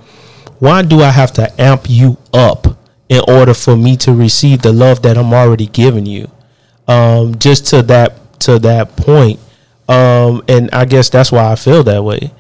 Why 0.60 0.82
do 0.82 1.02
I 1.02 1.10
have 1.12 1.32
to 1.34 1.62
amp 1.62 1.90
you 1.90 2.18
up 2.34 2.77
in 3.10 3.22
order 3.28 3.54
for 3.54 3.76
me 3.78 3.96
to 3.98 4.14
receive 4.14 4.62
the 4.62 4.74
love 4.74 5.02
that 5.04 5.18
I'm 5.18 5.34
already 5.34 5.68
giving 5.68 6.06
you? 6.06 6.30
um, 6.88 7.38
just 7.38 7.68
to 7.68 7.82
that 7.84 8.40
to 8.42 8.60
that 8.60 8.96
point. 8.96 9.40
Um, 9.90 10.44
and 10.48 10.70
I 10.72 10.86
guess 10.86 11.10
that's 11.10 11.32
why 11.32 11.52
I 11.52 11.56
feel 11.56 11.84
that 11.84 12.04
way. 12.04 12.32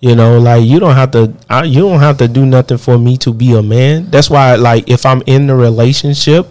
You 0.00 0.14
know, 0.14 0.38
like 0.38 0.64
you 0.64 0.78
don't 0.78 0.94
have 0.94 1.10
to, 1.12 1.32
I, 1.48 1.64
you 1.64 1.80
don't 1.80 2.00
have 2.00 2.18
to 2.18 2.28
do 2.28 2.44
nothing 2.44 2.78
for 2.78 2.98
me 2.98 3.16
to 3.18 3.32
be 3.32 3.56
a 3.56 3.62
man. 3.62 4.10
That's 4.10 4.28
why, 4.28 4.54
like, 4.56 4.88
if 4.88 5.06
I'm 5.06 5.22
in 5.26 5.46
the 5.46 5.54
relationship 5.54 6.46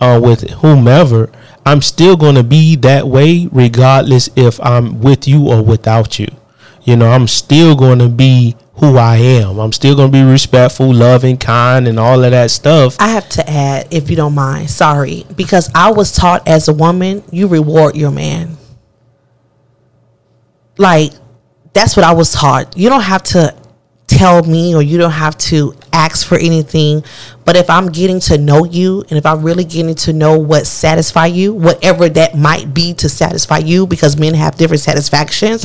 uh, 0.00 0.20
with 0.22 0.48
whomever, 0.50 1.30
I'm 1.66 1.82
still 1.82 2.16
gonna 2.16 2.42
be 2.42 2.76
that 2.76 3.06
way, 3.06 3.48
regardless 3.52 4.30
if 4.34 4.60
I'm 4.60 5.00
with 5.00 5.28
you 5.28 5.48
or 5.48 5.62
without 5.62 6.18
you. 6.18 6.28
You 6.82 6.96
know, 6.96 7.10
I'm 7.10 7.28
still 7.28 7.76
gonna 7.76 8.08
be 8.08 8.56
who 8.80 8.96
I 8.96 9.16
am. 9.16 9.58
I'm 9.58 9.72
still 9.72 9.94
gonna 9.94 10.10
be 10.10 10.22
respectful, 10.22 10.92
loving, 10.92 11.36
kind, 11.36 11.86
and 11.86 12.00
all 12.00 12.24
of 12.24 12.30
that 12.30 12.50
stuff. 12.50 12.96
I 12.98 13.08
have 13.08 13.28
to 13.30 13.48
add, 13.48 13.88
if 13.90 14.08
you 14.10 14.16
don't 14.16 14.34
mind, 14.34 14.70
sorry, 14.70 15.26
because 15.36 15.70
I 15.74 15.92
was 15.92 16.12
taught 16.12 16.48
as 16.48 16.68
a 16.68 16.72
woman, 16.72 17.22
you 17.30 17.46
reward 17.46 17.96
your 17.96 18.10
man. 18.10 18.56
Like, 20.78 21.12
that's 21.74 21.94
what 21.94 22.04
I 22.04 22.12
was 22.12 22.32
taught. 22.32 22.76
You 22.76 22.88
don't 22.88 23.02
have 23.02 23.22
to 23.24 23.54
tell 24.10 24.42
me 24.42 24.74
or 24.74 24.82
you 24.82 24.98
don't 24.98 25.10
have 25.12 25.38
to 25.38 25.74
ask 25.92 26.26
for 26.26 26.36
anything. 26.36 27.04
But 27.44 27.56
if 27.56 27.70
I'm 27.70 27.90
getting 27.90 28.20
to 28.20 28.38
know 28.38 28.64
you 28.64 29.02
and 29.08 29.12
if 29.12 29.24
I'm 29.24 29.42
really 29.42 29.64
getting 29.64 29.94
to 29.96 30.12
know 30.12 30.38
what 30.38 30.66
satisfy 30.66 31.26
you, 31.26 31.54
whatever 31.54 32.08
that 32.08 32.36
might 32.36 32.74
be 32.74 32.94
to 32.94 33.08
satisfy 33.08 33.58
you, 33.58 33.86
because 33.86 34.18
men 34.18 34.34
have 34.34 34.56
different 34.56 34.82
satisfactions, 34.82 35.64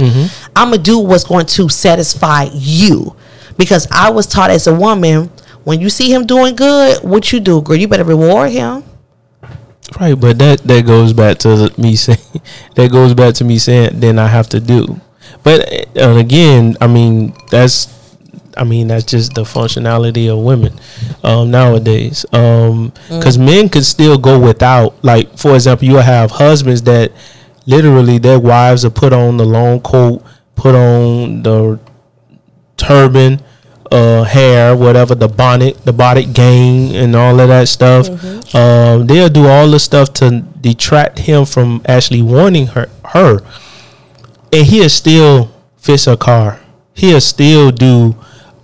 I'm 0.55 0.71
gonna 0.71 0.77
do 0.77 0.99
what's 0.99 1.23
going 1.23 1.45
to 1.47 1.69
satisfy 1.69 2.49
you. 2.53 3.15
Because 3.57 3.87
I 3.91 4.09
was 4.09 4.27
taught 4.27 4.49
as 4.49 4.67
a 4.67 4.75
woman, 4.75 5.29
when 5.63 5.81
you 5.81 5.89
see 5.89 6.13
him 6.13 6.25
doing 6.25 6.55
good, 6.55 7.03
what 7.03 7.31
you 7.31 7.39
do, 7.39 7.61
girl, 7.61 7.75
you 7.75 7.87
better 7.87 8.03
reward 8.03 8.51
him. 8.51 8.83
Right, 9.99 10.19
but 10.19 10.39
that 10.39 10.59
that 10.63 10.85
goes 10.85 11.13
back 11.13 11.37
to 11.39 11.73
me 11.77 11.95
saying 11.95 12.19
that 12.75 12.91
goes 12.91 13.13
back 13.13 13.35
to 13.35 13.43
me 13.43 13.57
saying 13.57 13.99
then 13.99 14.19
I 14.19 14.27
have 14.27 14.49
to 14.49 14.59
do. 14.59 14.99
But 15.43 15.87
uh, 15.97 16.17
again, 16.17 16.75
I 16.81 16.87
mean 16.87 17.33
that's 17.51 17.85
I 18.57 18.63
mean 18.63 18.87
that's 18.87 19.03
just 19.05 19.33
the 19.33 19.43
functionality 19.43 20.31
of 20.31 20.39
women 20.43 20.79
um, 21.23 21.51
nowadays. 21.51 22.25
Because 22.31 23.37
men 23.37 23.69
could 23.69 23.85
still 23.85 24.17
go 24.17 24.39
without. 24.39 25.03
Like 25.03 25.37
for 25.37 25.53
example, 25.55 25.87
you'll 25.87 26.01
have 26.01 26.31
husbands 26.31 26.81
that 26.83 27.11
literally 27.65 28.17
their 28.17 28.39
wives 28.39 28.85
are 28.85 28.89
put 28.89 29.13
on 29.13 29.37
the 29.37 29.45
long 29.45 29.79
coat, 29.81 30.23
put 30.55 30.75
on 30.75 31.43
the 31.43 31.79
turban, 32.77 33.41
uh, 33.91 34.23
hair, 34.23 34.75
whatever 34.75 35.15
the 35.15 35.27
bonnet, 35.27 35.83
the 35.85 35.93
bonnet 35.93 36.33
gang, 36.33 36.95
and 36.95 37.15
all 37.15 37.39
of 37.39 37.47
that 37.49 37.67
stuff. 37.67 38.07
Um, 38.55 39.07
they'll 39.07 39.29
do 39.29 39.47
all 39.47 39.69
the 39.69 39.79
stuff 39.79 40.13
to 40.13 40.41
detract 40.61 41.19
him 41.19 41.45
from 41.45 41.81
actually 41.87 42.21
wanting 42.21 42.67
her. 42.67 42.89
Her, 43.05 43.39
and 44.51 44.65
he'll 44.65 44.89
still 44.89 45.51
fix 45.77 46.05
her 46.05 46.17
car. 46.17 46.59
He'll 46.93 47.21
still 47.21 47.71
do 47.71 48.15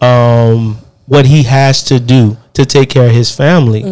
um, 0.01 0.77
what 1.05 1.25
he 1.25 1.43
has 1.43 1.83
to 1.85 1.99
do 1.99 2.37
to 2.53 2.65
take 2.65 2.89
care 2.89 3.07
of 3.07 3.11
his 3.11 3.33
family, 3.33 3.83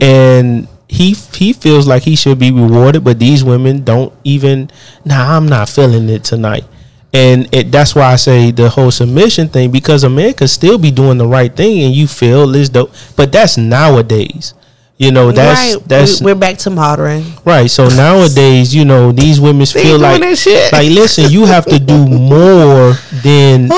and 0.00 0.68
he 0.88 1.14
he 1.34 1.52
feels 1.52 1.86
like 1.86 2.04
he 2.04 2.16
should 2.16 2.38
be 2.38 2.50
rewarded. 2.50 3.04
But 3.04 3.18
these 3.18 3.44
women 3.44 3.84
don't 3.84 4.12
even. 4.24 4.70
Nah, 5.04 5.36
I'm 5.36 5.46
not 5.46 5.68
feeling 5.68 6.08
it 6.08 6.24
tonight. 6.24 6.64
And 7.12 7.48
it, 7.54 7.72
that's 7.72 7.94
why 7.94 8.12
I 8.12 8.16
say 8.16 8.50
the 8.50 8.68
whole 8.68 8.90
submission 8.90 9.48
thing 9.48 9.70
because 9.70 10.04
a 10.04 10.10
man 10.10 10.34
could 10.34 10.50
still 10.50 10.76
be 10.76 10.90
doing 10.90 11.16
the 11.16 11.26
right 11.26 11.54
thing 11.54 11.80
and 11.82 11.94
you 11.94 12.06
feel 12.06 12.54
as 12.54 12.68
though, 12.68 12.90
but 13.16 13.32
that's 13.32 13.56
nowadays. 13.56 14.52
You 14.98 15.12
know 15.12 15.30
that's 15.30 15.76
right. 15.76 15.88
that's 15.88 16.22
we, 16.22 16.32
are 16.32 16.34
back 16.34 16.56
to 16.58 16.70
modern. 16.70 17.22
Right. 17.44 17.70
So 17.70 17.88
nowadays, 17.88 18.74
you 18.74 18.84
know, 18.84 19.12
these 19.12 19.40
women 19.40 19.66
feel 19.66 19.98
like 19.98 20.20
like 20.20 20.90
listen, 20.90 21.30
you 21.30 21.44
have 21.44 21.66
to 21.66 21.78
do 21.78 22.06
more 22.08 22.94
than 23.22 23.68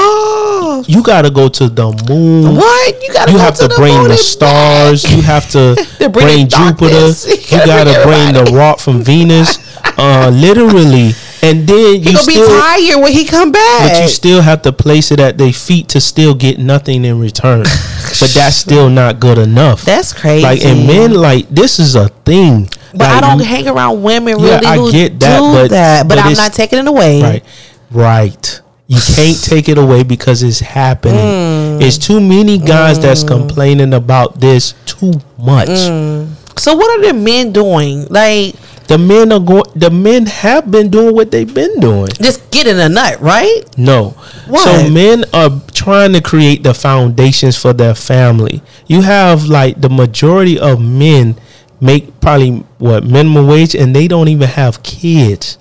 You 0.87 1.03
got 1.03 1.23
to 1.23 1.31
go 1.31 1.49
to 1.49 1.69
the 1.69 1.87
moon. 2.09 2.57
what 2.57 3.03
you 3.03 3.13
got 3.13 3.27
to 3.27 3.33
You 3.33 3.39
have 3.39 3.55
to, 3.57 3.69
the 3.69 3.75
bring 3.77 4.05
the 4.05 4.17
stars. 4.17 5.03
back. 5.03 5.17
You 5.17 5.23
have 5.23 5.51
to 5.51 5.75
To 5.99 6.09
bring 6.09 6.49
Jupiter. 6.49 7.09
You 7.09 7.59
You 7.59 7.67
gotta 7.67 8.03
bring 8.05 8.33
the 8.35 8.51
rock 8.55 8.79
from 8.79 9.03
Venus. 9.03 9.59
Uh, 9.97 10.31
literally, 10.33 11.11
and 11.43 11.67
then 11.67 11.95
He 11.95 11.97
you 11.99 12.05
gonna 12.05 12.19
still, 12.19 12.47
be 12.49 12.61
tired 12.61 13.03
when 13.03 13.13
he 13.13 13.25
come 13.25 13.51
back. 13.51 13.93
but 13.95 14.03
you 14.03 14.09
still 14.09 14.41
have 14.43 14.63
to 14.63 14.73
place 14.73 15.11
it 15.11 15.19
at 15.19 15.39
their 15.39 15.53
feet 15.53 15.89
to 15.91 16.01
still 16.01 16.35
get 16.35 16.59
nothing 16.59 17.05
in 17.05 17.19
return. 17.19 17.63
but 18.21 18.31
that's 18.35 18.57
still 18.57 18.91
not 18.91 19.19
good 19.19 19.39
enough. 19.39 19.83
That's 19.83 20.13
crazy. 20.13 20.43
like 20.45 20.65
and 20.65 20.87
men 20.87 21.15
like 21.15 21.49
this 21.49 21.79
is 21.81 21.95
a 21.97 22.09
thing. 22.11 22.69
but 22.93 23.03
I 23.11 23.21
don't 23.21 23.41
hang 23.45 23.67
around 23.67 24.03
women 24.03 24.39
Yeah, 24.39 24.57
really 24.57 24.67
I 24.67 24.77
who 24.77 24.93
get 24.93 25.19
that, 25.21 25.39
do 25.39 25.53
but- 25.53 25.71
that. 25.71 26.09
But, 26.09 26.17
but 26.17 26.25
I'm 26.25 26.35
not 26.35 26.53
taking 26.53 26.79
it 26.81 26.87
away. 26.87 27.23
Right. 27.23 27.45
Right. 27.91 28.61
You 28.89 28.99
can't 29.15 29.43
take 29.45 29.69
it 29.69 29.77
away 29.77 30.03
because 30.03 30.43
it's 30.43 30.61
happening. 30.61 31.21
Mm. 31.21 31.83
It's 31.83 31.99
too 31.99 32.21
many 32.21 32.57
guys 32.57 32.99
that's 32.99 33.23
complaining 33.23 33.93
about 33.93 34.41
this 34.41 34.73
too 34.87 35.13
much. 35.37 35.69
Mm. 35.69 36.29
So 36.59 36.75
what 36.75 36.99
are 36.99 37.07
the 37.07 37.13
men 37.13 37.53
doing? 37.53 38.07
Like 38.09 38.55
The 38.89 38.97
men 38.97 39.31
are 39.31 39.41
going 39.41 39.65
the 39.77 39.91
men 39.91 40.25
have 40.25 40.71
been 40.71 40.89
doing 40.89 41.15
what 41.15 41.31
they've 41.31 41.53
been 41.53 41.79
doing. 41.81 42.09
just 42.23 42.51
getting 42.51 42.81
a 42.81 42.89
nut, 42.89 43.21
right? 43.21 43.61
No. 43.77 44.17
What? 44.49 44.65
So 44.65 44.89
men 44.91 45.25
are 45.35 45.51
trying 45.75 46.15
to 46.15 46.23
create 46.23 46.63
the 46.63 46.73
foundations 46.73 47.57
for 47.59 47.75
their 47.75 47.95
family. 47.95 48.63
You 48.87 49.03
have 49.03 49.45
like 49.45 49.83
the 49.83 49.91
majority 49.91 50.59
of 50.59 50.81
men 50.81 51.37
make 51.79 52.19
probably 52.23 52.65
what 52.79 53.05
minimum 53.05 53.47
wage 53.47 53.75
and 53.77 53.95
they 53.95 54.09
don't 54.09 54.29
even 54.29 54.49
have 54.49 54.83
kids. 54.83 55.59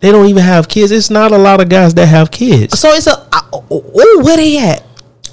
They 0.00 0.10
don't 0.12 0.26
even 0.26 0.42
have 0.42 0.66
kids. 0.68 0.90
It's 0.92 1.10
not 1.10 1.30
a 1.32 1.38
lot 1.38 1.60
of 1.60 1.68
guys 1.68 1.94
that 1.94 2.06
have 2.06 2.30
kids. 2.30 2.78
So 2.78 2.88
it's 2.90 3.06
a 3.06 3.26
oh 3.70 4.20
where 4.22 4.36
they 4.36 4.58
at? 4.58 4.82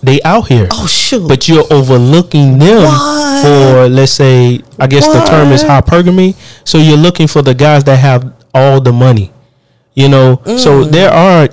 They 0.03 0.22
out 0.24 0.47
here. 0.47 0.68
Oh 0.72 0.86
shoot! 0.88 1.28
but 1.28 1.47
you're 1.47 1.65
overlooking 1.72 2.59
them 2.59 2.84
What? 2.84 3.41
for 3.43 3.89
let's 3.89 4.11
say 4.11 4.59
I 4.80 4.88
guess 4.88 5.07
the 5.07 5.24
term 5.26 5.51
is 5.51 5.63
hypergamy. 5.63 6.36
So 6.65 6.78
you're 6.78 6.97
looking 6.97 7.28
for 7.28 7.41
the 7.41 7.53
guys 7.53 7.84
that 7.86 7.97
have 7.97 8.34
all 8.53 8.80
the 8.82 8.91
money. 8.93 9.32
You 9.95 10.09
know, 10.09 10.41
so 10.45 10.84
Mm. 10.84 10.91
there 10.91 11.09
are 11.11 11.49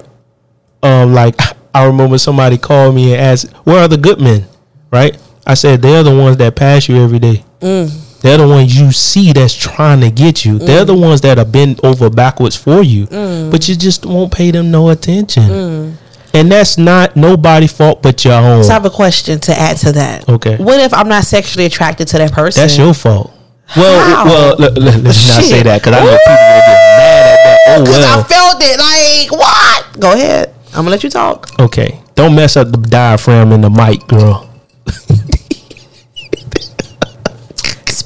um 0.82 1.14
like 1.14 1.40
I 1.74 1.84
remember 1.86 2.18
somebody 2.18 2.58
called 2.58 2.94
me 2.94 3.12
and 3.14 3.20
asked, 3.22 3.50
"Where 3.64 3.78
are 3.80 3.88
the 3.88 3.96
good 3.96 4.20
men?" 4.20 4.46
Right? 4.90 5.16
I 5.46 5.54
said 5.54 5.82
they're 5.82 6.02
the 6.02 6.14
ones 6.16 6.36
that 6.38 6.54
pass 6.56 6.88
you 6.88 6.96
every 7.02 7.18
day. 7.18 7.44
Mm. 7.60 7.90
They're 8.24 8.38
the 8.38 8.48
ones 8.48 8.78
you 8.80 8.90
see 8.90 9.32
that's 9.34 9.52
trying 9.54 10.00
to 10.00 10.10
get 10.10 10.46
you. 10.46 10.58
They're 10.58 10.86
the 10.86 10.94
ones 10.96 11.20
that 11.20 11.38
are 11.38 11.44
bent 11.44 11.78
over 11.84 12.08
backwards 12.08 12.56
for 12.56 12.82
you, 12.82 13.06
Mm. 13.06 13.50
but 13.50 13.68
you 13.68 13.76
just 13.76 14.06
won't 14.06 14.32
pay 14.32 14.50
them 14.50 14.70
no 14.70 14.88
attention. 14.88 15.98
and 16.32 16.50
that's 16.50 16.76
not 16.78 17.14
nobody 17.16 17.66
fault 17.68 18.02
but 18.02 18.24
your 18.24 18.32
own. 18.34 18.64
So 18.64 18.70
I 18.70 18.72
have 18.72 18.86
a 18.86 18.90
question 18.90 19.38
to 19.40 19.52
add 19.56 19.76
to 19.84 19.92
that. 19.92 20.26
Okay. 20.28 20.56
What 20.56 20.80
if 20.80 20.92
I'm 20.94 21.06
not 21.08 21.24
sexually 21.24 21.66
attracted 21.66 22.08
to 22.08 22.18
that 22.18 22.32
person? 22.32 22.62
That's 22.62 22.76
your 22.78 22.94
fault. 22.94 23.30
Well, 23.76 24.16
How? 24.16 24.24
well, 24.24 24.56
let, 24.58 24.78
us 24.78 25.04
not 25.04 25.14
Shit. 25.14 25.44
say 25.44 25.62
that 25.62 25.82
because 25.82 25.94
I 25.94 26.00
know 26.04 26.10
people 26.10 26.32
will 26.32 26.66
get 26.66 26.80
mad 26.96 27.26
at 27.26 27.44
that. 27.44 27.58
Oh 27.68 27.80
Because 27.84 28.04
I 28.04 28.16
well. 28.16 28.24
felt 28.24 28.62
it. 28.62 28.78
Like 28.80 29.40
what? 29.40 30.00
Go 30.00 30.12
ahead. 30.12 30.54
I'm 30.68 30.76
gonna 30.78 30.90
let 30.90 31.04
you 31.04 31.10
talk. 31.10 31.50
Okay, 31.60 32.00
don't 32.14 32.34
mess 32.34 32.56
up 32.56 32.70
the 32.72 32.78
diaphragm 32.78 33.52
in 33.52 33.60
the 33.60 33.70
mic, 33.70 34.06
girl. 34.08 34.48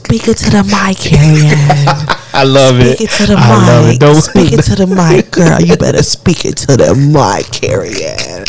Speak 0.09 0.27
it 0.29 0.39
to 0.39 0.51
the 0.51 0.65
mic, 0.65 0.99
Harriet. 1.05 2.19
I 2.35 2.43
love 2.45 2.81
it. 2.81 2.97
Speak 2.97 3.11
it. 3.11 3.13
it 3.13 3.17
to 3.19 3.27
the 3.27 3.37
I 3.37 3.67
love 3.67 3.87
mic. 3.87 3.95
it. 3.97 4.01
Don't 4.01 4.15
Speak 4.17 4.53
it 4.53 4.63
to 4.63 4.75
the 4.75 4.87
mic, 5.13 5.31
girl. 5.31 5.61
You 5.61 5.77
better 5.77 6.03
speak 6.03 6.47
it 6.47 6.57
to 6.65 6.77
the 6.79 6.95
mic, 6.95 7.63
Harriet. 7.63 8.49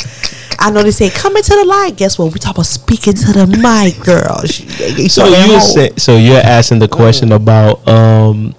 I 0.61 0.71
know 0.71 0.83
they 0.83 0.91
say 0.91 1.09
come 1.09 1.35
into 1.35 1.51
the 1.51 1.65
light. 1.65 1.97
Guess 1.97 2.17
what? 2.17 2.33
We 2.33 2.39
talk 2.39 2.55
about 2.55 2.65
speaking 2.65 3.13
to 3.13 3.33
the 3.33 3.45
mic, 3.47 3.99
girl. 4.05 4.41
She- 4.45 5.09
So 5.09 5.25
you 5.27 5.59
say, 5.59 5.91
so 5.97 6.15
you're 6.17 6.39
asking 6.41 6.79
the 6.79 6.87
question 6.87 7.31
about 7.33 7.85
um, 7.87 8.55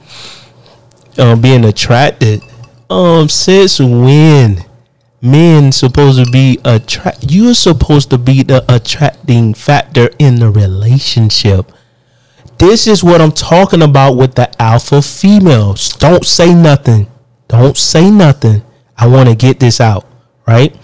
um 1.19 1.41
being 1.41 1.65
attracted. 1.65 2.43
Um, 2.91 3.29
since 3.31 3.79
when 3.81 4.65
men 5.23 5.73
supposed 5.73 6.23
to 6.25 6.31
be 6.31 6.59
attract? 6.67 7.31
You're 7.31 7.55
supposed 7.55 8.11
to 8.11 8.19
be 8.19 8.43
the 8.43 8.63
attracting 8.69 9.55
factor 9.55 10.11
in 10.19 10.37
the 10.37 10.51
relationship. 10.51 11.73
This 12.61 12.87
is 12.87 13.03
what 13.03 13.23
I'm 13.23 13.33
talking 13.33 13.81
about 13.81 14.19
with 14.19 14.35
the 14.35 14.51
alpha 14.61 15.01
females. 15.01 15.97
Don't 15.97 16.27
say 16.27 16.53
nothing. 16.53 17.07
Don't 17.49 17.75
say 17.75 18.11
nothing. 18.11 18.63
I 18.99 19.07
want 19.07 19.31
to 19.31 19.35
get 19.35 19.61
this 19.61 19.81
out, 19.81 20.07
right? 20.47 20.77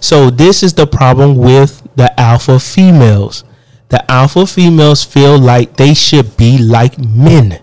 So 0.00 0.30
this 0.30 0.62
is 0.62 0.74
the 0.74 0.86
problem 0.86 1.36
with 1.36 1.82
the 1.96 2.08
alpha 2.20 2.60
females. 2.60 3.42
The 3.88 4.08
alpha 4.08 4.46
females 4.46 5.02
feel 5.02 5.36
like 5.36 5.76
they 5.76 5.92
should 5.92 6.36
be 6.36 6.56
like 6.56 7.00
men. 7.00 7.60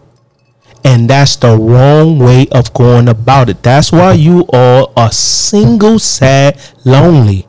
And 0.84 1.10
that's 1.10 1.38
the 1.38 1.58
wrong 1.58 2.20
way 2.20 2.48
of 2.52 2.74
going 2.74 3.08
about 3.08 3.48
it. 3.48 3.64
That's 3.64 3.94
why 3.94 4.14
you 4.14 4.48
all 4.52 4.92
are 4.98 5.14
single, 5.14 5.98
sad, 5.98 6.60
lonely 6.84 7.48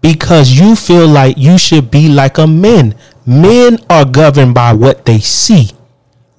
because 0.00 0.58
you 0.58 0.74
feel 0.74 1.06
like 1.06 1.36
you 1.36 1.58
should 1.58 1.90
be 1.90 2.08
like 2.08 2.38
a 2.38 2.46
man. 2.46 2.94
Men 3.30 3.78
are 3.88 4.04
governed 4.04 4.54
by 4.54 4.72
what 4.72 5.04
they 5.04 5.20
see. 5.20 5.70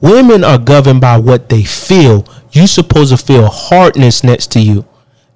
Women 0.01 0.43
are 0.43 0.57
governed 0.57 0.99
by 0.99 1.19
what 1.19 1.47
they 1.47 1.63
feel. 1.63 2.27
You 2.51 2.67
supposed 2.67 3.17
to 3.17 3.17
feel 3.17 3.47
hardness 3.47 4.25
next 4.25 4.51
to 4.51 4.59
you. 4.59 4.85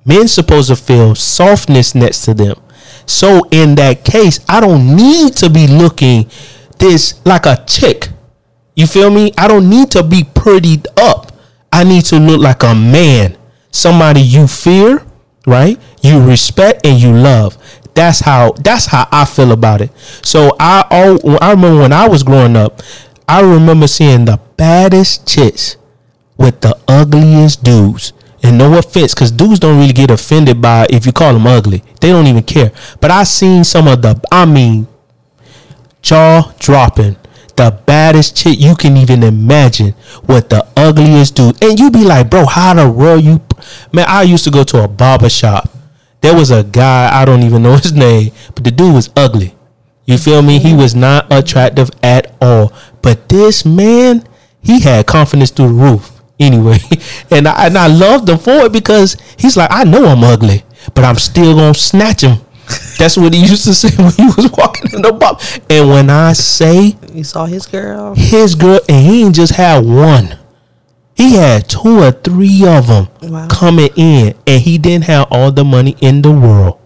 Men 0.03 0.27
supposed 0.27 0.67
to 0.67 0.75
feel 0.75 1.15
softness 1.15 1.95
next 1.95 2.25
to 2.25 2.33
them. 2.33 2.55
So 3.05 3.47
in 3.51 3.75
that 3.75 4.03
case, 4.03 4.41
I 4.49 4.59
don't 4.59 4.97
need 4.97 5.37
to 5.37 5.49
be 5.49 5.65
looking 5.65 6.29
this 6.77 7.25
like 7.25 7.45
a 7.45 7.63
chick. 7.65 8.09
You 8.75 8.85
feel 8.85 9.09
me? 9.09 9.31
I 9.37 9.47
don't 9.47 9.69
need 9.69 9.91
to 9.91 10.03
be 10.03 10.23
prettied 10.23 10.87
up. 10.97 11.31
I 11.71 11.85
need 11.85 12.03
to 12.05 12.19
look 12.19 12.41
like 12.41 12.63
a 12.63 12.75
man. 12.75 13.37
Somebody 13.71 14.19
you 14.19 14.47
fear, 14.47 15.05
right? 15.47 15.79
You 16.01 16.21
respect 16.21 16.85
and 16.85 17.01
you 17.01 17.13
love. 17.13 17.57
That's 17.95 18.19
how 18.19 18.51
that's 18.51 18.87
how 18.87 19.07
I 19.11 19.25
feel 19.25 19.51
about 19.51 19.81
it. 19.81 19.89
So 20.21 20.55
I 20.59 20.85
al- 20.91 21.41
I 21.41 21.51
remember 21.51 21.79
when 21.81 21.93
I 21.93 22.07
was 22.07 22.23
growing 22.23 22.55
up, 22.55 22.81
I 23.27 23.41
remember 23.41 23.87
seeing 23.87 24.25
the 24.25 24.39
baddest 24.57 25.27
chicks 25.27 25.77
with 26.37 26.61
the 26.61 26.77
ugliest 26.87 27.63
dudes. 27.63 28.13
And 28.43 28.59
no 28.59 28.77
offense, 28.77 29.15
because 29.15 29.31
dudes 29.31 29.57
don't 29.59 29.79
really 29.79 29.93
get 29.93 30.11
offended 30.11 30.61
by 30.61 30.85
if 30.91 31.07
you 31.07 31.11
call 31.11 31.33
them 31.33 31.47
ugly. 31.47 31.83
They 31.99 32.09
don't 32.09 32.27
even 32.27 32.43
care. 32.43 32.71
But 33.01 33.09
I 33.09 33.23
seen 33.23 33.63
some 33.63 33.87
of 33.87 34.03
the, 34.03 34.21
I 34.31 34.45
mean, 34.45 34.87
jaw 36.03 36.53
dropping, 36.59 37.15
the 37.55 37.79
baddest 37.87 38.37
chick 38.37 38.59
you 38.59 38.75
can 38.75 38.97
even 38.97 39.23
imagine 39.23 39.95
with 40.27 40.49
the 40.49 40.63
ugliest 40.77 41.35
dude. 41.35 41.63
And 41.63 41.79
you 41.79 41.89
be 41.89 42.03
like, 42.03 42.29
bro, 42.29 42.45
how 42.45 42.75
the 42.75 42.87
world 42.87 43.23
you, 43.23 43.41
man, 43.91 44.05
I 44.07 44.21
used 44.21 44.43
to 44.43 44.51
go 44.51 44.63
to 44.65 44.83
a 44.83 44.87
barber 44.87 45.29
shop. 45.29 45.69
There 46.25 46.35
was 46.35 46.49
a 46.49 46.63
guy, 46.63 47.07
I 47.13 47.23
don't 47.23 47.43
even 47.43 47.61
know 47.61 47.75
his 47.77 47.93
name, 47.93 48.31
but 48.55 48.63
the 48.63 48.71
dude 48.71 48.95
was 48.95 49.11
ugly. 49.15 49.53
You 50.05 50.17
feel 50.17 50.41
me? 50.41 50.57
He 50.57 50.73
was 50.75 50.95
not 50.95 51.31
attractive 51.31 51.91
at 52.01 52.35
all. 52.41 52.73
But 53.03 53.29
this 53.29 53.63
man, 53.63 54.27
he 54.59 54.79
had 54.81 55.05
confidence 55.05 55.51
through 55.51 55.67
the 55.67 55.73
roof. 55.73 56.11
Anyway, 56.37 56.79
and 57.31 57.47
I 57.47 57.67
and 57.67 57.77
I 57.77 57.87
loved 57.87 58.27
him 58.27 58.37
for 58.37 58.65
it 58.65 58.73
because 58.73 59.15
he's 59.37 59.55
like, 59.55 59.69
I 59.71 59.85
know 59.85 60.03
I'm 60.05 60.21
ugly, 60.21 60.65
but 60.93 61.05
I'm 61.05 61.15
still 61.15 61.55
gonna 61.55 61.73
snatch 61.73 62.23
him. 62.23 62.39
That's 62.99 63.15
what 63.15 63.33
he 63.33 63.39
used 63.39 63.63
to 63.63 63.73
say 63.73 63.87
when 63.95 64.11
he 64.11 64.25
was 64.35 64.51
walking 64.57 64.91
in 64.95 65.01
the 65.03 65.13
bar. 65.13 65.37
And 65.69 65.87
when 65.89 66.09
I 66.09 66.33
say 66.33 66.97
You 67.13 67.23
saw 67.23 67.45
his 67.45 67.65
girl. 67.67 68.15
his 68.15 68.53
girl, 68.55 68.81
and 68.89 69.05
he 69.07 69.23
ain't 69.23 69.35
just 69.35 69.53
had 69.53 69.85
one. 69.85 70.37
He 71.15 71.35
had 71.35 71.69
two 71.69 71.99
or 72.03 72.11
three 72.11 72.65
of 72.67 72.87
them 72.87 73.07
Wow. 73.23 73.47
coming 73.47 73.89
in, 73.95 74.35
and 74.45 74.61
he 74.61 74.77
didn't 74.77 75.05
have 75.05 75.27
all 75.31 75.51
the 75.51 75.63
money 75.63 75.95
in 76.01 76.21
the 76.21 76.31
world. 76.31 76.77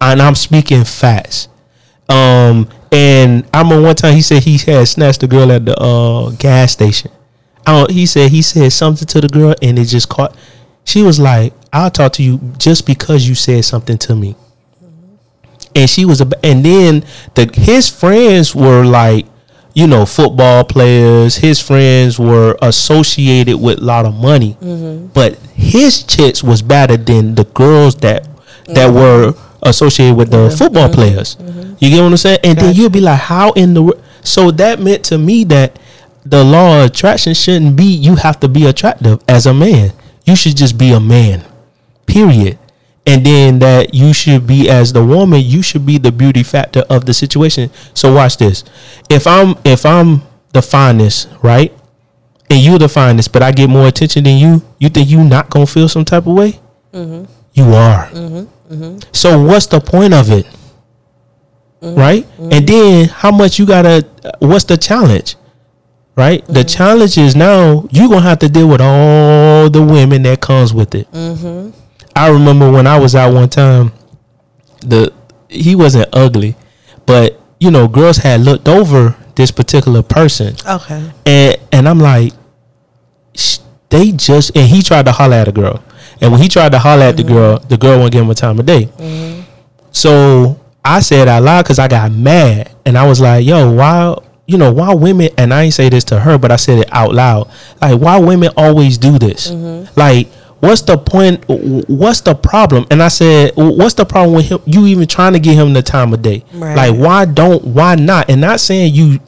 And 0.00 0.20
I'm 0.20 0.34
speaking 0.34 0.84
facts. 0.84 1.48
Um, 2.08 2.68
and 2.90 3.44
I 3.52 3.62
remember 3.62 3.82
one 3.82 3.94
time 3.94 4.14
he 4.14 4.22
said 4.22 4.42
he 4.42 4.56
had 4.58 4.88
snatched 4.88 5.20
the 5.20 5.26
girl 5.26 5.50
at 5.52 5.64
the 5.64 5.74
uh 5.78 6.30
gas 6.30 6.72
station. 6.72 7.10
He 7.88 8.06
said 8.06 8.30
he 8.30 8.42
said 8.42 8.72
something 8.72 9.06
to 9.08 9.20
the 9.20 9.28
girl, 9.28 9.54
and 9.62 9.78
it 9.78 9.86
just 9.86 10.08
caught. 10.08 10.36
She 10.84 11.02
was 11.02 11.18
like, 11.18 11.54
"I'll 11.72 11.90
talk 11.90 12.12
to 12.14 12.22
you 12.22 12.38
just 12.58 12.86
because 12.86 13.26
you 13.28 13.34
said 13.34 13.64
something 13.64 13.98
to 13.98 14.14
me." 14.14 14.36
and 15.76 15.90
she 15.90 16.04
was 16.04 16.20
a 16.20 16.28
and 16.44 16.64
then 16.64 17.04
the 17.34 17.50
his 17.54 17.88
friends 17.88 18.54
were 18.54 18.84
like 18.84 19.26
you 19.74 19.86
know 19.86 20.06
football 20.06 20.64
players 20.64 21.36
his 21.36 21.60
friends 21.60 22.18
were 22.18 22.56
associated 22.62 23.56
with 23.60 23.78
a 23.78 23.84
lot 23.84 24.06
of 24.06 24.14
money. 24.14 24.56
Mm-hmm. 24.60 25.08
But 25.08 25.36
his 25.54 26.02
chicks 26.04 26.42
was 26.42 26.62
better 26.62 26.96
than 26.96 27.34
the 27.34 27.44
girls 27.44 27.96
that 27.96 28.24
that 28.66 28.90
mm-hmm. 28.90 28.96
were 28.96 29.34
associated 29.62 30.16
with 30.16 30.30
the 30.30 30.48
mm-hmm. 30.48 30.56
football 30.56 30.88
players. 30.88 31.36
You 31.80 31.90
get 31.90 32.02
what 32.02 32.12
i'm 32.12 32.16
saying? 32.16 32.38
And 32.44 32.56
then 32.58 32.74
you'll 32.74 32.88
be 32.88 33.00
like 33.00 33.20
how 33.20 33.52
in 33.52 33.74
the 33.74 33.82
wor-" 33.82 34.00
so 34.22 34.50
that 34.52 34.80
meant 34.80 35.04
to 35.06 35.18
me 35.18 35.44
that 35.44 35.78
the 36.24 36.42
law 36.42 36.80
of 36.80 36.90
attraction 36.90 37.34
shouldn't 37.34 37.76
be 37.76 37.84
you 37.84 38.16
have 38.16 38.40
to 38.40 38.48
be 38.48 38.66
attractive 38.66 39.22
as 39.28 39.46
a 39.46 39.52
man. 39.52 39.92
You 40.24 40.36
should 40.36 40.56
just 40.56 40.78
be 40.78 40.92
a 40.92 41.00
man 41.00 41.44
period 42.06 42.58
and 43.06 43.24
then 43.24 43.58
that 43.58 43.94
you 43.94 44.12
should 44.12 44.46
be 44.46 44.68
as 44.70 44.92
the 44.92 45.04
woman 45.04 45.40
you 45.42 45.62
should 45.62 45.84
be 45.84 45.98
the 45.98 46.12
beauty 46.12 46.42
factor 46.42 46.80
of 46.88 47.04
the 47.04 47.14
situation. 47.14 47.70
So 47.92 48.14
watch 48.14 48.36
this. 48.38 48.64
If 49.10 49.26
i'm 49.26 49.56
if 49.64 49.84
i'm 49.84 50.22
the 50.52 50.62
finest 50.62 51.28
right? 51.42 51.72
And 52.50 52.60
you 52.60 52.78
the 52.78 52.88
finest 52.88 53.32
but 53.32 53.42
i 53.42 53.52
get 53.52 53.68
more 53.68 53.88
attention 53.88 54.24
than 54.24 54.38
you 54.38 54.62
you 54.78 54.88
think 54.88 55.08
you 55.08 55.22
not 55.24 55.50
gonna 55.50 55.66
feel 55.66 55.88
some 55.88 56.04
type 56.04 56.26
of 56.26 56.34
way? 56.34 56.60
Mm-hmm. 56.92 57.30
You 57.52 57.64
are. 57.74 58.08
Mm-hmm. 58.08 58.74
Mm-hmm. 58.74 58.98
So 59.12 59.42
what's 59.42 59.66
the 59.66 59.80
point 59.80 60.14
of 60.14 60.30
it? 60.30 60.46
Right? 61.82 62.26
And 62.38 62.66
then 62.66 63.08
how 63.08 63.30
much 63.30 63.58
you 63.58 63.66
gotta 63.66 64.06
what's 64.38 64.64
the 64.64 64.76
challenge? 64.78 65.36
Right? 66.16 66.46
The 66.46 66.64
challenge 66.64 67.18
is 67.18 67.36
now 67.36 67.86
you 67.90 68.08
gonna 68.08 68.20
have 68.22 68.38
to 68.38 68.48
deal 68.48 68.68
with 68.68 68.80
all 68.80 69.68
the 69.68 69.82
women 69.82 70.22
that 70.22 70.40
comes 70.40 70.72
with 70.72 70.94
it 70.94 71.06
I 72.16 72.30
remember 72.30 72.70
when 72.70 72.86
I 72.86 72.98
was 72.98 73.14
out 73.14 73.34
one 73.34 73.48
time, 73.48 73.92
the 74.80 75.12
he 75.48 75.74
wasn't 75.74 76.08
ugly, 76.12 76.56
but 77.06 77.40
you 77.60 77.70
know, 77.70 77.88
girls 77.88 78.18
had 78.18 78.40
looked 78.40 78.68
over 78.68 79.16
this 79.36 79.50
particular 79.50 80.02
person, 80.02 80.54
Okay. 80.66 81.10
and 81.26 81.56
and 81.72 81.88
I'm 81.88 81.98
like, 81.98 82.32
they 83.90 84.12
just 84.12 84.56
and 84.56 84.68
he 84.68 84.82
tried 84.82 85.06
to 85.06 85.12
holler 85.12 85.36
at 85.36 85.48
a 85.48 85.52
girl, 85.52 85.82
and 86.20 86.30
when 86.32 86.40
he 86.40 86.48
tried 86.48 86.72
to 86.72 86.78
holler 86.78 87.04
at 87.04 87.16
the 87.16 87.22
mm-hmm. 87.22 87.32
girl, 87.32 87.58
the 87.58 87.76
girl 87.76 87.98
won't 87.98 88.12
give 88.12 88.22
him 88.22 88.30
a 88.30 88.34
time 88.34 88.58
of 88.58 88.66
day. 88.66 88.86
Mm-hmm. 88.86 89.42
So 89.92 90.60
I 90.84 91.00
said 91.00 91.28
I 91.28 91.38
lied 91.38 91.64
because 91.64 91.78
I 91.78 91.88
got 91.88 92.12
mad, 92.12 92.74
and 92.84 92.96
I 92.96 93.06
was 93.06 93.20
like, 93.20 93.46
yo, 93.46 93.72
why? 93.72 94.16
You 94.46 94.58
know 94.58 94.70
why 94.72 94.92
women 94.92 95.30
and 95.38 95.54
I 95.54 95.62
ain't 95.62 95.74
say 95.74 95.88
this 95.88 96.04
to 96.04 96.20
her, 96.20 96.36
but 96.36 96.52
I 96.52 96.56
said 96.56 96.80
it 96.80 96.88
out 96.92 97.14
loud. 97.14 97.50
Like 97.80 97.98
why 97.98 98.18
women 98.18 98.50
always 98.58 98.98
do 98.98 99.18
this? 99.18 99.50
Mm-hmm. 99.50 99.98
Like 99.98 100.28
what's 100.64 100.82
the 100.82 100.98
point? 100.98 101.44
What's 101.46 102.20
the 102.22 102.34
problem? 102.34 102.86
And 102.90 103.02
I 103.02 103.08
said, 103.08 103.52
what's 103.56 103.94
the 103.94 104.04
problem 104.04 104.34
with 104.34 104.48
him? 104.48 104.60
You 104.66 104.86
even 104.86 105.06
trying 105.06 105.34
to 105.34 105.40
get 105.40 105.54
him 105.54 105.72
the 105.72 105.82
time 105.82 106.12
of 106.12 106.22
day? 106.22 106.44
Right. 106.52 106.76
Like 106.76 106.96
why 106.96 107.24
don't? 107.24 107.64
Why 107.64 107.94
not? 107.94 108.30
And 108.30 108.40
not 108.40 108.60
saying 108.60 108.94
you 108.94 109.20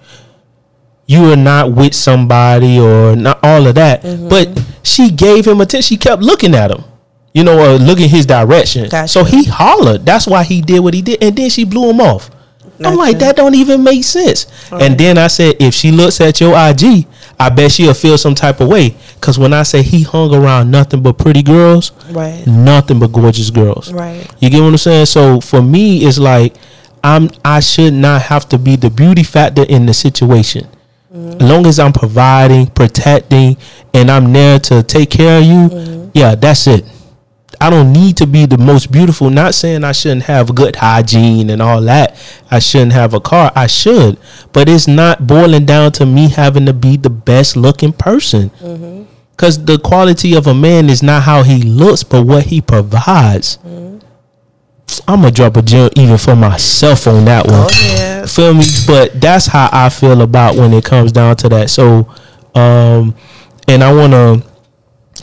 you 1.07 1.33
are 1.33 1.37
not 1.37 1.73
with 1.73 1.95
somebody 1.95 2.79
or 2.81 3.15
not 3.15 3.39
all 3.43 3.67
of 3.67 3.77
that. 3.77 4.03
Mm-hmm. 4.03 4.29
But 4.29 4.61
she 4.83 5.11
gave 5.11 5.47
him 5.47 5.61
attention. 5.61 5.83
She 5.83 5.97
kept 5.97 6.23
looking 6.23 6.55
at 6.55 6.71
him, 6.71 6.85
you 7.33 7.45
know, 7.45 7.59
uh, 7.59 7.77
looking 7.77 8.09
his 8.09 8.27
direction. 8.27 8.89
Gotcha. 8.89 9.09
So 9.09 9.25
he 9.25 9.45
hollered. 9.45 10.05
That's 10.05 10.27
why 10.27 10.43
he 10.43 10.61
did 10.61 10.81
what 10.81 10.95
he 10.95 11.03
did. 11.03 11.23
And 11.23 11.37
then 11.37 11.51
she 11.51 11.65
blew 11.65 11.91
him 11.91 12.01
off. 12.01 12.31
I'm 12.85 12.97
like, 12.97 13.19
that 13.21 13.37
don't 13.37 13.55
even 13.55 13.83
make 13.83 14.05
sense. 14.05 14.47
Right. 14.71 14.83
And 14.83 14.99
then 14.99 15.17
I 15.19 15.29
said, 15.29 15.57
if 15.61 15.73
she 15.75 15.91
looks 15.93 16.21
at 16.21 16.41
your 16.41 16.51
IG, 16.51 17.07
I 17.39 17.49
bet 17.51 17.73
she'll 17.73 17.95
feel 17.95 18.19
some 18.19 18.35
type 18.35 18.61
of 18.61 18.69
way. 18.69 18.95
Cause 19.21 19.39
when 19.39 19.53
I 19.53 19.63
say 19.63 19.83
he 19.83 20.03
hung 20.03 20.35
around 20.35 20.71
nothing 20.71 21.03
but 21.03 21.19
pretty 21.19 21.43
girls, 21.43 21.93
Right. 22.11 22.47
nothing 22.47 22.99
but 22.99 23.13
gorgeous 23.13 23.51
girls. 23.51 23.93
Right. 23.93 24.27
You 24.41 24.51
get 24.51 24.61
what 24.61 24.69
I'm 24.69 24.77
saying? 24.79 25.07
So 25.07 25.41
for 25.41 25.63
me, 25.63 26.05
it's 26.07 26.19
like 26.19 26.55
I'm 27.05 27.31
I 27.45 27.61
should 27.61 27.95
not 27.95 28.23
have 28.23 28.49
to 28.51 28.59
be 28.59 28.77
the 28.77 28.91
beauty 28.91 29.23
factor 29.23 29.63
in 29.65 29.87
the 29.87 29.95
situation. 29.95 30.67
As 31.15 31.41
long 31.41 31.65
as 31.67 31.79
I'm 31.79 31.93
providing, 31.95 32.67
protecting, 32.67 33.57
and 33.95 34.11
I'm 34.11 34.33
there 34.35 34.59
to 34.59 34.83
take 34.83 35.09
care 35.11 35.39
of 35.39 35.45
you, 35.45 36.11
yeah, 36.13 36.35
that's 36.35 36.67
it. 36.67 36.85
I 37.61 37.71
don't 37.71 37.93
need 37.93 38.17
to 38.19 38.27
be 38.27 38.47
the 38.47 38.59
most 38.59 38.93
beautiful. 38.93 39.31
Not 39.31 39.55
saying 39.55 39.85
I 39.85 39.93
shouldn't 39.93 40.25
have 40.25 40.55
good 40.55 40.77
hygiene 40.77 41.51
and 41.51 41.63
all 41.63 41.81
that. 41.83 42.17
I 42.51 42.59
shouldn't 42.59 42.93
have 42.93 43.15
a 43.15 43.21
car. 43.21 43.51
I 43.55 43.67
should, 43.67 44.19
but 44.53 44.69
it's 44.69 44.87
not 44.87 45.27
boiling 45.27 45.65
down 45.67 45.93
to 45.93 46.07
me 46.07 46.29
having 46.29 46.67
to 46.67 46.73
be 46.73 46.97
the 46.97 47.11
best 47.11 47.57
looking 47.57 47.93
person. 47.93 48.51
Because 49.31 49.65
the 49.65 49.79
quality 49.79 50.35
of 50.35 50.47
a 50.47 50.55
man 50.55 50.89
is 50.89 51.03
not 51.03 51.25
how 51.25 51.43
he 51.43 51.63
looks, 51.63 52.03
but 52.03 52.25
what 52.25 52.47
he 52.47 52.61
provides. 52.61 53.59
I'm 55.09 55.21
gonna 55.21 55.31
drop 55.31 55.57
a 55.57 55.63
gem 55.63 55.91
even 55.97 56.17
for 56.19 56.35
myself 56.37 57.07
on 57.07 57.25
that 57.27 57.47
one. 57.47 57.55
Oh 57.55 57.69
yeah. 57.71 58.27
Feel 58.27 58.55
me? 58.55 58.65
But 58.87 59.21
that's 59.21 59.47
how 59.47 59.69
I 59.73 59.89
feel 59.89 60.23
about 60.23 60.57
when 60.57 60.73
it 60.73 60.85
comes 60.85 61.13
down 61.13 61.37
to 61.37 61.49
that. 61.51 61.71
So, 61.71 62.09
um, 62.55 63.15
and 63.69 63.85
I 63.85 63.93
want 63.93 64.13
to 64.13 64.46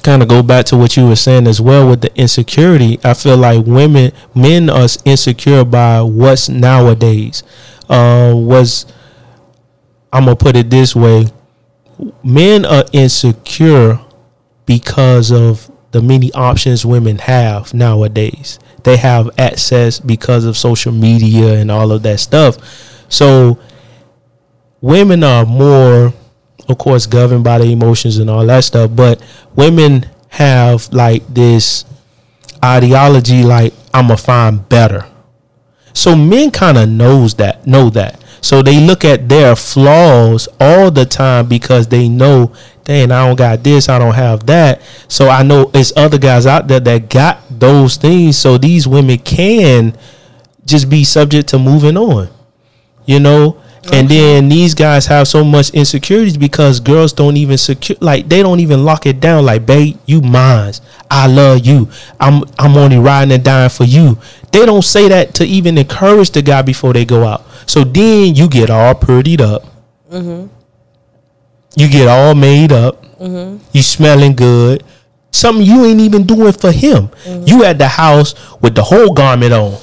kind 0.04 0.22
of 0.22 0.28
go 0.28 0.44
back 0.44 0.66
to 0.66 0.78
what 0.78 0.96
you 0.98 1.08
were 1.08 1.16
saying 1.16 1.48
as 1.48 1.60
well 1.60 1.90
with 1.90 2.02
the 2.02 2.16
insecurity. 2.16 3.00
I 3.04 3.14
feel 3.14 3.38
like 3.38 3.66
women, 3.66 4.12
men 4.36 4.70
are 4.70 4.88
insecure 5.06 5.64
by 5.64 6.02
what's 6.02 6.50
nowadays. 6.50 7.44
Uh, 7.90 8.34
was 8.36 8.86
I'm 10.12 10.26
gonna 10.26 10.36
put 10.36 10.56
it 10.56 10.70
this 10.70 10.96
way: 10.96 11.28
men 12.24 12.66
are 12.66 12.86
insecure 12.92 14.00
because 14.66 15.32
of 15.32 15.72
the 15.92 16.02
many 16.02 16.32
options 16.34 16.86
women 16.86 17.20
have 17.20 17.74
nowadays. 17.74 18.60
They 18.84 18.98
have 18.98 19.30
access 19.38 20.00
because 20.00 20.46
of 20.46 20.58
social 20.58 20.92
media 20.92 21.60
and 21.60 21.72
all 21.72 21.92
of 21.92 22.04
that 22.04 22.20
stuff. 22.20 22.58
So 23.10 23.60
women 24.82 25.24
are 25.24 25.46
more 25.46 26.14
of 26.68 26.78
course 26.78 27.06
governed 27.06 27.44
by 27.44 27.60
the 27.60 27.66
emotions 27.66 28.18
and 28.18 28.30
all 28.30 28.46
that 28.46 28.64
stuff, 28.64 28.92
but 28.96 29.22
women 29.56 30.06
have 30.30 30.92
like 30.94 31.28
this 31.28 31.86
ideology 32.64 33.44
like 33.44 33.74
I'm 33.94 34.08
gonna 34.08 34.18
find 34.18 34.68
better. 34.68 35.08
So 35.94 36.16
men 36.16 36.52
kind 36.52 36.78
of 36.78 36.90
knows 36.90 37.36
that, 37.36 37.68
know 37.68 37.90
that. 37.92 38.20
So 38.42 38.62
they 38.62 38.86
look 38.86 39.06
at 39.06 39.30
their 39.30 39.56
flaws 39.56 40.50
all 40.60 40.92
the 40.92 41.06
time 41.06 41.48
because 41.48 41.88
they 41.88 42.10
know, 42.10 42.52
dang, 42.84 43.12
I 43.12 43.28
don't 43.28 43.38
got 43.38 43.64
this, 43.64 43.88
I 43.88 44.00
don't 44.00 44.16
have 44.16 44.46
that. 44.48 44.82
So 45.08 45.30
I 45.30 45.44
know 45.44 45.72
it's 45.74 45.94
other 45.96 46.18
guys 46.18 46.46
out 46.46 46.68
there 46.68 46.82
that 46.82 47.10
got 47.10 47.40
those 47.50 47.96
things. 47.96 48.38
So 48.38 48.58
these 48.58 48.88
women 48.88 49.20
can 49.20 49.98
just 50.66 50.90
be 50.90 51.04
subject 51.04 51.48
to 51.50 51.60
moving 51.60 51.96
on, 51.96 52.30
you 53.06 53.20
know. 53.20 53.63
And 53.92 54.08
then 54.08 54.48
these 54.48 54.74
guys 54.74 55.06
have 55.08 55.28
so 55.28 55.44
much 55.44 55.72
insecurities 55.72 56.38
because 56.38 56.80
girls 56.80 57.12
don't 57.12 57.36
even 57.36 57.58
secure, 57.58 57.98
like 58.00 58.30
they 58.30 58.42
don't 58.42 58.62
even 58.62 58.86
lock 58.86 59.06
it 59.06 59.20
down. 59.20 59.46
Like, 59.46 59.66
babe, 59.66 59.98
you 60.06 60.22
mines. 60.22 60.82
I 61.12 61.28
love 61.28 61.66
you. 61.66 61.90
I'm 62.20 62.44
I'm 62.58 62.78
only 62.78 62.98
riding 62.98 63.34
and 63.34 63.44
dying 63.44 63.70
for 63.70 63.84
you. 63.84 64.18
They 64.52 64.66
don't 64.66 64.84
say 64.84 65.10
that 65.10 65.36
to 65.36 65.46
even 65.46 65.78
encourage 65.78 66.32
the 66.32 66.42
guy 66.42 66.62
before 66.62 66.94
they 66.94 67.04
go 67.04 67.26
out. 67.26 67.44
So 67.66 67.84
then 67.84 68.36
you 68.36 68.48
get 68.48 68.70
all 68.70 68.96
prettied 68.96 69.42
up. 69.42 69.64
Mm-hmm. 70.10 70.48
You 71.76 71.90
get 71.90 72.08
all 72.08 72.36
made 72.36 72.72
up. 72.72 73.04
Mm-hmm. 73.18 73.64
You 73.74 73.82
smelling 73.82 74.36
good. 74.36 74.84
Something 75.32 75.66
you 75.66 75.84
ain't 75.84 76.00
even 76.00 76.26
doing 76.26 76.54
for 76.54 76.72
him. 76.72 77.10
Mm-hmm. 77.26 77.48
You 77.48 77.64
at 77.66 77.80
the 77.80 77.88
house 77.88 78.34
with 78.62 78.76
the 78.76 78.84
whole 78.84 79.14
garment 79.14 79.52
on, 79.52 79.80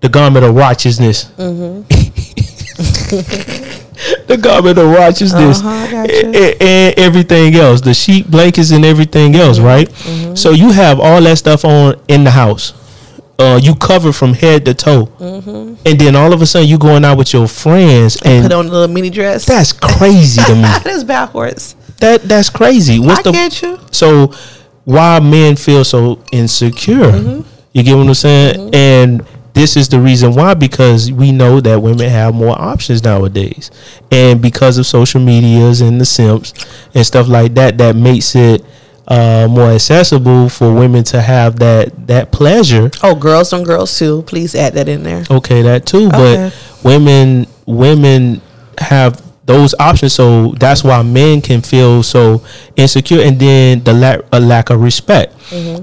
the 0.00 0.08
garment 0.08 0.44
of 0.44 0.54
righteousness. 0.54 1.32
the 4.26 4.38
garment 4.40 4.78
of 4.78 4.88
righteousness 4.90 5.60
Uh-huh, 5.60 5.96
and, 6.10 6.34
and- 6.36 6.62
and 6.62 6.98
everything 6.98 7.54
else, 7.56 7.80
the 7.80 7.94
sheet 7.94 8.30
blankets 8.30 8.70
and 8.70 8.84
everything 8.84 9.34
else, 9.34 9.58
Mm-hmm. 9.58 9.66
right? 10.30 10.38
So 10.38 10.50
you 10.50 10.70
have 10.72 11.00
all 11.00 11.20
that 11.22 11.38
stuff 11.38 11.64
on 11.64 12.00
in 12.08 12.24
the 12.24 12.30
house. 12.30 12.74
Uh, 13.40 13.58
you 13.62 13.74
cover 13.76 14.12
from 14.12 14.34
head 14.34 14.64
to 14.64 14.74
toe, 14.74 15.06
Mm-hmm. 15.18 15.74
and 15.86 15.98
then 16.00 16.16
all 16.16 16.32
of 16.32 16.42
a 16.42 16.46
sudden 16.46 16.68
you 16.68 16.76
going 16.78 17.04
out 17.04 17.18
with 17.18 17.32
your 17.32 17.46
friends, 17.48 18.20
and 18.24 18.42
Put 18.44 18.52
on 18.52 18.66
a 18.66 18.70
little 18.70 18.88
mini 18.88 19.10
dress. 19.10 19.44
that's 19.44 19.72
crazy 19.72 20.42
to 20.42 20.54
me. 20.54 20.62
That's 20.84 21.04
backwards. 21.04 21.74
That 22.00 22.22
that's 22.22 22.48
crazy. 22.50 23.00
What's 23.00 23.20
I 23.20 23.22
the 23.22 23.32
get 23.32 23.60
you. 23.62 23.78
so 23.90 24.32
why 24.84 25.18
men 25.20 25.56
feel 25.56 25.84
so 25.84 26.22
insecure? 26.32 27.10
Mm-hmm. 27.12 27.40
You 27.72 27.82
get 27.82 27.96
what 27.96 28.06
I'm 28.08 28.14
saying? 28.14 28.70
And 28.74 29.24
this 29.58 29.76
is 29.76 29.88
the 29.88 30.00
reason 30.00 30.34
why 30.34 30.54
because 30.54 31.10
we 31.10 31.32
know 31.32 31.60
that 31.60 31.82
women 31.82 32.08
have 32.08 32.34
more 32.34 32.58
options 32.58 33.02
nowadays, 33.02 33.70
and 34.10 34.40
because 34.40 34.78
of 34.78 34.86
social 34.86 35.20
medias 35.20 35.80
and 35.80 36.00
the 36.00 36.04
simps 36.06 36.54
and 36.94 37.04
stuff 37.04 37.26
like 37.28 37.54
that, 37.54 37.76
that 37.78 37.96
makes 37.96 38.34
it 38.36 38.64
uh, 39.08 39.48
more 39.50 39.70
accessible 39.70 40.48
for 40.48 40.72
women 40.72 41.02
to 41.02 41.20
have 41.20 41.58
that 41.58 42.06
that 42.06 42.30
pleasure. 42.30 42.90
Oh, 43.02 43.14
girls 43.14 43.52
on 43.52 43.64
girls 43.64 43.98
too. 43.98 44.22
Please 44.22 44.54
add 44.54 44.74
that 44.74 44.88
in 44.88 45.02
there. 45.02 45.24
Okay, 45.30 45.62
that 45.62 45.86
too, 45.86 46.06
Okay. 46.08 46.50
but 46.50 46.84
women 46.84 47.46
women 47.66 48.40
have 48.78 49.20
those 49.46 49.74
options, 49.80 50.12
so 50.12 50.52
that's 50.60 50.84
why 50.84 51.02
men 51.02 51.40
can 51.40 51.62
feel 51.62 52.02
so 52.02 52.42
insecure, 52.76 53.22
and 53.22 53.40
then 53.40 53.82
the 53.82 53.92
lack 53.94 54.20
a 54.30 54.38
lack 54.38 54.70
of 54.70 54.80
respect. 54.82 55.34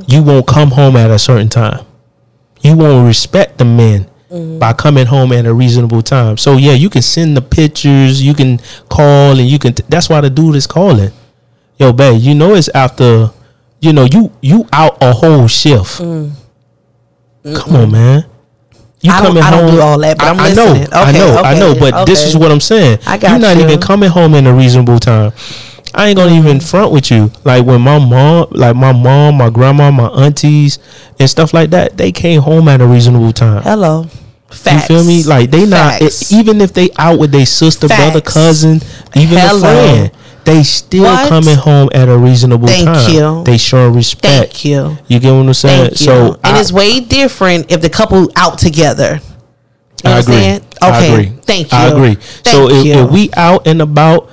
You 0.08 0.22
won't 0.24 0.46
come 0.48 0.70
home 0.72 0.96
at 0.96 1.10
a 1.10 1.18
certain 1.20 1.50
time. 1.50 1.84
You 2.66 2.76
won't 2.76 3.06
respect 3.08 3.58
the 3.60 3.66
men 3.66 4.10
mm-hmm. 4.32 4.58
by 4.60 4.74
coming 4.74 5.06
home 5.06 5.32
at 5.34 5.46
a 5.46 5.54
reasonable 5.54 6.02
time. 6.02 6.38
So 6.38 6.58
yeah, 6.58 6.74
you 6.74 6.90
can 6.90 7.02
send 7.04 7.38
the 7.38 7.42
pictures, 7.42 8.24
you 8.24 8.34
can 8.34 8.60
call, 8.90 9.38
and 9.38 9.48
you 9.48 9.60
can. 9.60 9.74
T- 9.74 9.84
that's 9.88 10.10
why 10.10 10.22
the 10.22 10.30
dude 10.30 10.56
is 10.56 10.66
calling. 10.66 11.12
Yo, 11.78 11.94
babe, 11.94 12.20
you 12.22 12.34
know 12.34 12.56
it's 12.56 12.70
after. 12.70 13.30
You 13.82 13.94
know 13.94 14.06
you 14.06 14.32
you 14.42 14.68
out 14.74 14.98
a 15.02 15.12
whole 15.14 15.48
shift. 15.48 16.02
Mm-hmm. 16.02 17.54
Come 17.56 17.76
on, 17.76 17.92
man. 17.92 18.26
You 19.02 19.12
I 19.12 19.22
don't- 19.22 19.38
I 19.38 19.52
don't 19.52 19.72
do 19.72 19.80
all 19.82 20.00
that, 20.00 20.18
but 20.18 20.26
I'm 20.26 20.40
I 20.40 20.52
know, 20.54 20.66
listening. 20.66 20.88
I 20.92 21.10
Okay, 21.10 21.20
know, 21.20 21.38
I 21.44 21.60
know. 21.60 21.76
But 21.80 22.06
this 22.06 22.24
is 22.26 22.36
what 22.36 22.52
I'm 22.52 22.60
saying. 22.62 22.98
I 23.06 23.18
got 23.20 23.30
You're 23.32 23.40
not 23.40 23.58
you. 23.58 23.64
even 23.64 23.80
coming 23.80 24.10
home 24.10 24.34
in 24.34 24.48
a 24.48 24.54
reasonable 24.54 24.98
time. 24.98 25.32
I 25.98 26.08
ain't 26.10 26.18
gonna 26.18 26.34
even 26.38 26.60
front 26.60 26.92
with 26.92 27.10
you. 27.12 27.32
Like 27.44 27.66
when 27.66 27.82
my 27.82 28.00
mom, 28.00 28.48
like 28.52 28.76
my 28.76 28.92
mom, 28.92 29.36
my 29.36 29.50
grandma, 29.50 29.92
my 29.92 30.08
aunties, 30.08 30.80
and 31.20 31.30
stuff 31.30 31.54
like 31.54 31.70
that, 31.72 31.98
they 31.98 32.12
came 32.12 32.42
home 32.42 32.68
at 32.68 32.82
a 32.82 32.88
reasonable 32.88 33.32
time. 33.34 33.62
Hello. 33.64 34.06
Facts. 34.50 34.90
You 34.90 34.96
feel 34.98 35.04
me? 35.06 35.24
Like 35.24 35.52
they 35.52 35.66
not 35.66 36.00
Facts. 36.00 36.32
even 36.32 36.62
if 36.62 36.74
they 36.74 36.90
out 36.98 37.20
with 37.20 37.32
their 37.32 37.46
sister, 37.46 37.88
brother, 37.88 38.22
cousin, 38.22 38.80
even 39.16 39.38
Hello. 39.38 39.58
a 39.58 39.62
friend, 39.62 40.12
they 40.46 40.64
still 40.64 41.04
What? 41.04 41.28
coming 41.30 41.56
home 41.58 41.90
at 41.94 42.08
a 42.08 42.18
reasonable 42.18 42.68
Thank 42.68 42.86
time. 42.86 43.14
you. 43.14 43.44
They 43.44 43.58
showing 43.58 43.94
respect. 43.96 44.52
Thank 44.54 44.66
you. 44.66 44.98
You 45.08 45.20
get 45.20 45.32
what 45.32 45.46
I'm 45.48 45.54
saying? 45.54 45.96
So 45.96 46.34
and 46.44 46.56
I, 46.58 46.60
it's 46.62 46.72
way 46.72 47.00
different 47.00 47.72
if 47.72 47.82
the 47.82 47.90
couple 47.90 48.30
out 48.36 48.60
together. 48.60 49.20
You 50.04 50.12
I 50.12 50.20
agree. 50.20 50.36
understand? 50.36 50.64
I 50.82 50.98
Okay. 50.98 51.12
agree. 51.14 51.40
Thank 51.42 51.72
you. 51.72 51.78
I 51.78 51.88
agree. 51.88 52.16
so 52.44 52.68
Thank 52.68 52.72
if, 52.74 52.86
you. 52.86 52.94
if 52.94 53.12
we 53.12 53.30
out 53.36 53.66
and 53.68 53.82
about, 53.82 54.30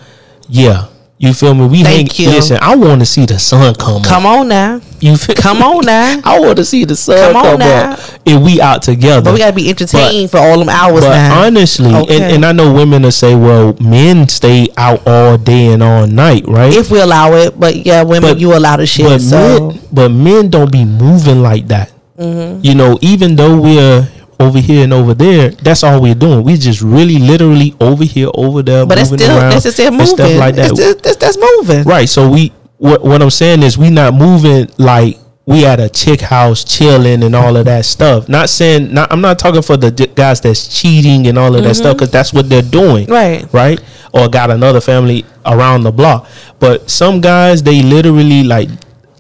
yeah, 0.49 0.89
you 1.23 1.33
feel 1.33 1.55
me? 1.55 1.67
We 1.69 1.83
Thank 1.85 2.13
hang. 2.13 2.27
you. 2.27 2.33
Listen, 2.33 2.59
I 2.61 2.75
want 2.75 3.01
to 3.01 3.07
see 3.07 3.25
the 3.27 3.39
sun 3.39 3.75
come. 3.77 4.03
Come 4.03 4.27
up. 4.27 4.39
on 4.41 4.49
now. 4.49 4.81
You 5.01 5.17
feel, 5.17 5.37
Come 5.37 5.63
on 5.63 5.85
now. 5.87 6.21
I 6.25 6.41
want 6.41 6.57
to 6.57 6.65
see 6.65 6.85
the 6.85 6.97
sun 6.97 7.17
Come 7.17 7.33
come, 7.35 7.47
on 7.55 7.59
now. 7.61 7.93
up. 7.93 8.01
If 8.27 8.43
we 8.43 8.61
out 8.61 8.83
together, 8.83 9.23
But 9.23 9.33
we 9.35 9.39
gotta 9.39 9.55
be 9.55 9.69
entertained 9.71 10.31
for 10.33 10.39
all 10.39 10.59
them 10.59 10.69
hours 10.69 11.01
But 11.03 11.11
now. 11.15 11.43
honestly, 11.45 11.95
Okay. 11.95 12.17
and, 12.23 12.25
and 12.35 12.45
I 12.45 12.51
know 12.53 12.73
women 12.73 13.03
will 13.03 13.13
say, 13.13 13.35
"Well, 13.37 13.77
men 13.81 14.29
stay 14.29 14.69
out 14.77 15.07
all 15.07 15.39
day 15.39 15.73
and 15.73 15.83
all 15.83 16.07
night, 16.09 16.45
right?" 16.49 16.73
if 16.75 16.91
we 16.91 17.01
allow 17.01 17.33
it, 17.35 17.59
but 17.59 17.77
yeah, 17.87 18.03
women, 18.03 18.33
But- 18.33 18.41
you 18.41 18.57
allow 18.57 18.77
the 18.77 18.87
shit. 18.87 19.07
but 19.07 19.21
so 19.21 19.69
men, 19.71 19.81
but 19.93 20.09
men 20.11 20.51
don't 20.51 20.73
be 20.73 20.85
moving 20.85 21.41
like 21.43 21.69
that. 21.69 21.93
Mm-hmm. 22.19 22.65
You 22.65 22.75
know, 22.75 22.99
even 23.01 23.37
though 23.37 23.61
we're 23.61 24.09
over 24.43 24.59
here 24.59 24.85
and 24.85 24.93
over 24.93 25.15
there, 25.15 25.51
that's 25.51 25.83
all 25.83 26.03
we're 26.03 26.15
doing. 26.15 26.43
We 26.45 26.57
just 26.57 26.83
really, 26.83 27.19
literally 27.19 27.75
over 27.81 28.05
here, 28.05 28.29
over 28.35 28.63
there, 28.63 28.85
but 28.85 28.99
it's 28.99 29.11
moving 29.11 29.25
still 29.27 29.39
around 29.39 29.51
that's 29.53 29.73
still 29.73 29.91
moving. 29.93 30.07
stuff 30.07 30.37
like 30.39 30.55
that. 30.57 30.71
It's 30.73 31.03
that's, 31.03 31.17
that's 31.17 31.39
moving. 31.39 31.85
Right. 31.85 32.09
So 32.09 32.29
we 32.31 32.53
what 32.79 33.03
what 33.05 33.23
I'm 33.23 33.31
saying 33.31 33.63
is 33.63 33.79
we 33.79 33.91
not 33.91 34.13
moving 34.15 34.69
like 34.79 35.19
we 35.47 35.67
at 35.67 35.81
a 35.81 35.89
chick 35.89 36.21
house 36.21 36.63
chilling 36.65 37.23
and 37.25 37.35
all 37.35 37.57
of 37.57 37.65
that 37.65 37.85
stuff. 37.85 38.29
Not 38.29 38.49
saying 38.49 38.93
not 38.93 39.13
I'm 39.13 39.21
not 39.21 39.39
talking 39.39 39.63
for 39.63 39.77
the 39.77 39.91
d- 39.91 40.07
guys 40.09 40.41
that's 40.41 40.69
cheating 40.81 41.27
and 41.27 41.39
all 41.39 41.55
of 41.57 41.63
that 41.65 41.75
stuff 41.75 41.97
because 41.97 42.11
that's 42.11 42.33
what 42.33 42.49
they're 42.49 42.63
doing. 42.63 43.07
Mm-hmm. 43.07 43.13
Right. 43.53 43.53
Right. 43.53 43.81
Or 44.15 44.29
got 44.29 44.51
another 44.51 44.81
family 44.81 45.25
around 45.47 45.83
the 45.85 45.91
block. 45.93 46.29
But 46.59 46.91
some 46.91 47.21
guys 47.21 47.63
they 47.63 47.83
literally 47.83 48.45
like 48.45 48.69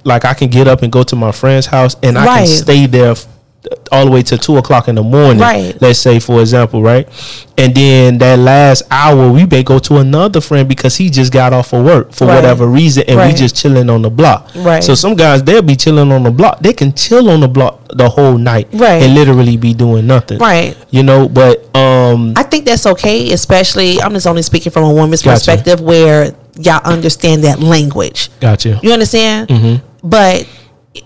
like 0.04 0.24
I 0.24 0.34
can 0.34 0.48
get 0.50 0.66
up 0.68 0.82
and 0.82 0.92
go 0.92 1.02
to 1.04 1.16
my 1.16 1.32
friend's 1.32 1.66
house 1.66 1.96
and 2.02 2.18
I 2.18 2.26
Right. 2.26 2.38
can 2.46 2.56
stay 2.56 2.86
there 2.86 3.14
all 3.92 4.04
the 4.06 4.10
way 4.10 4.22
to 4.22 4.36
two 4.38 4.56
o'clock 4.56 4.88
in 4.88 4.96
the 4.96 5.02
morning. 5.02 5.38
Right. 5.38 5.80
Let's 5.80 5.98
say, 6.00 6.18
for 6.18 6.40
example, 6.40 6.82
right, 6.82 7.06
and 7.56 7.74
then 7.74 8.18
that 8.18 8.38
last 8.38 8.82
hour 8.90 9.30
we 9.30 9.46
may 9.46 9.62
go 9.62 9.78
to 9.78 9.98
another 9.98 10.40
friend 10.40 10.68
because 10.68 10.96
he 10.96 11.10
just 11.10 11.32
got 11.32 11.52
off 11.52 11.72
of 11.72 11.84
work 11.84 12.12
for 12.12 12.26
Right. 12.26 12.36
whatever 12.36 12.66
reason, 12.66 13.04
and 13.06 13.20
we 13.20 13.32
just 13.36 13.54
chilling 13.56 13.88
on 13.88 14.02
the 14.02 14.10
block. 14.10 14.48
Right. 14.56 14.82
So 14.82 14.94
some 14.94 15.14
guys 15.14 15.42
they'll 15.44 15.62
be 15.62 15.76
chilling 15.76 16.10
on 16.10 16.22
the 16.24 16.30
block. 16.30 16.60
They 16.60 16.72
can 16.72 16.92
chill 16.92 17.30
on 17.30 17.40
the 17.40 17.48
block 17.48 17.80
the 17.94 18.08
whole 18.08 18.36
night. 18.38 18.68
Right. 18.72 19.02
And 19.02 19.14
literally 19.14 19.56
be 19.56 19.74
doing 19.74 20.06
nothing. 20.06 20.38
Right. 20.38 20.76
You 20.90 21.02
know, 21.02 21.28
but 21.28 21.74
um. 21.76 22.32
I 22.36 22.42
think 22.42 22.64
that's 22.64 22.86
okay, 22.86 23.32
especially 23.32 24.00
I'm 24.00 24.12
just 24.12 24.26
only 24.26 24.42
speaking 24.42 24.72
from 24.72 24.84
a 24.84 24.92
woman's 24.92 25.22
Gotcha. 25.22 25.34
perspective 25.36 25.80
where 25.80 26.34
y'all 26.58 26.82
understand 26.84 27.44
that 27.44 27.60
language. 27.60 28.28
Gotcha. 28.40 28.80
You 28.82 28.92
understand? 28.92 29.48
Mm-hmm. 29.48 29.86
But 30.08 30.48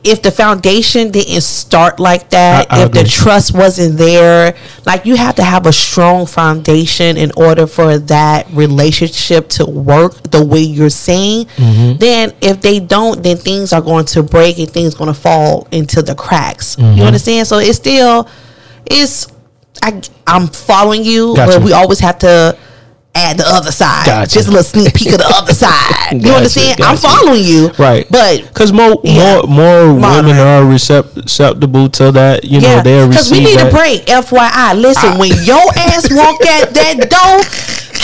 if 0.02 0.20
the 0.20 0.32
foundation 0.32 1.12
didn't 1.12 1.42
start 1.42 2.00
like 2.00 2.30
that, 2.30 2.66
I- 2.70 2.80
I 2.80 2.84
if 2.84 2.92
the 2.92 3.04
trust 3.04 3.54
wasn't 3.54 3.98
there, 3.98 4.56
like 4.84 5.06
you 5.06 5.14
have 5.16 5.36
to 5.36 5.44
have 5.44 5.64
a 5.66 5.72
strong 5.72 6.26
foundation 6.26 7.16
in 7.16 7.30
order 7.36 7.68
for 7.68 7.96
that 7.98 8.48
relationship 8.52 9.48
to 9.50 9.64
work 9.64 10.20
the 10.30 10.44
way 10.44 10.58
you're 10.60 10.90
saying. 10.90 11.46
Mm-hmm. 11.56 11.98
Then 11.98 12.32
if 12.40 12.60
they 12.62 12.80
don't, 12.80 13.22
then 13.22 13.36
things 13.36 13.72
are 13.72 13.80
going 13.80 14.06
to 14.06 14.24
break 14.24 14.58
and 14.58 14.68
things 14.68 14.94
going 14.94 15.12
to 15.12 15.18
fall 15.20 15.68
into 15.70 16.02
the 16.02 16.16
cracks. 16.16 16.74
Mm-hmm. 16.76 16.98
You 16.98 17.04
understand? 17.04 17.46
So 17.46 17.58
it's 17.58 17.76
still 17.78 18.28
it's 18.86 19.28
I 19.82 20.00
I'm 20.26 20.48
following 20.48 21.04
you, 21.04 21.36
Gotcha. 21.36 21.58
but 21.58 21.64
we 21.64 21.72
always 21.72 22.00
have 22.00 22.18
to 22.20 22.58
add 23.16 23.38
the 23.38 23.44
other 23.48 23.72
side. 23.72 24.04
Gotcha. 24.06 24.30
Just 24.34 24.48
a 24.48 24.50
little 24.50 24.64
sneak 24.64 24.92
peek 24.94 25.12
of 25.12 25.18
the 25.18 25.32
other 25.34 25.54
side. 25.64 26.12
You 26.12 26.20
Gotcha, 26.20 26.36
understand? 26.36 26.80
I'm 26.82 26.96
following 26.96 27.42
you. 27.42 27.68
Right. 27.78 28.06
But 28.10 28.42
Because 28.48 28.72
more, 28.72 29.00
Yeah. 29.02 29.40
more, 29.48 29.86
more 29.96 30.16
women 30.22 30.36
are 30.36 30.62
recept- 30.62 31.16
acceptable 31.16 31.88
to 31.96 32.12
that. 32.12 32.44
You 32.44 32.60
know, 32.60 32.68
yeah, 32.76 32.82
they'll 32.82 33.08
because 33.08 33.30
we 33.30 33.40
need 33.40 33.58
that. 33.58 33.72
a 33.72 33.74
break. 33.74 34.04
FYI, 34.06 34.74
listen, 34.80 35.18
when 35.18 35.32
your 35.42 35.64
ass 35.76 36.06
walk 36.12 36.44
at 36.44 36.74
that 36.74 37.08
door, 37.08 37.40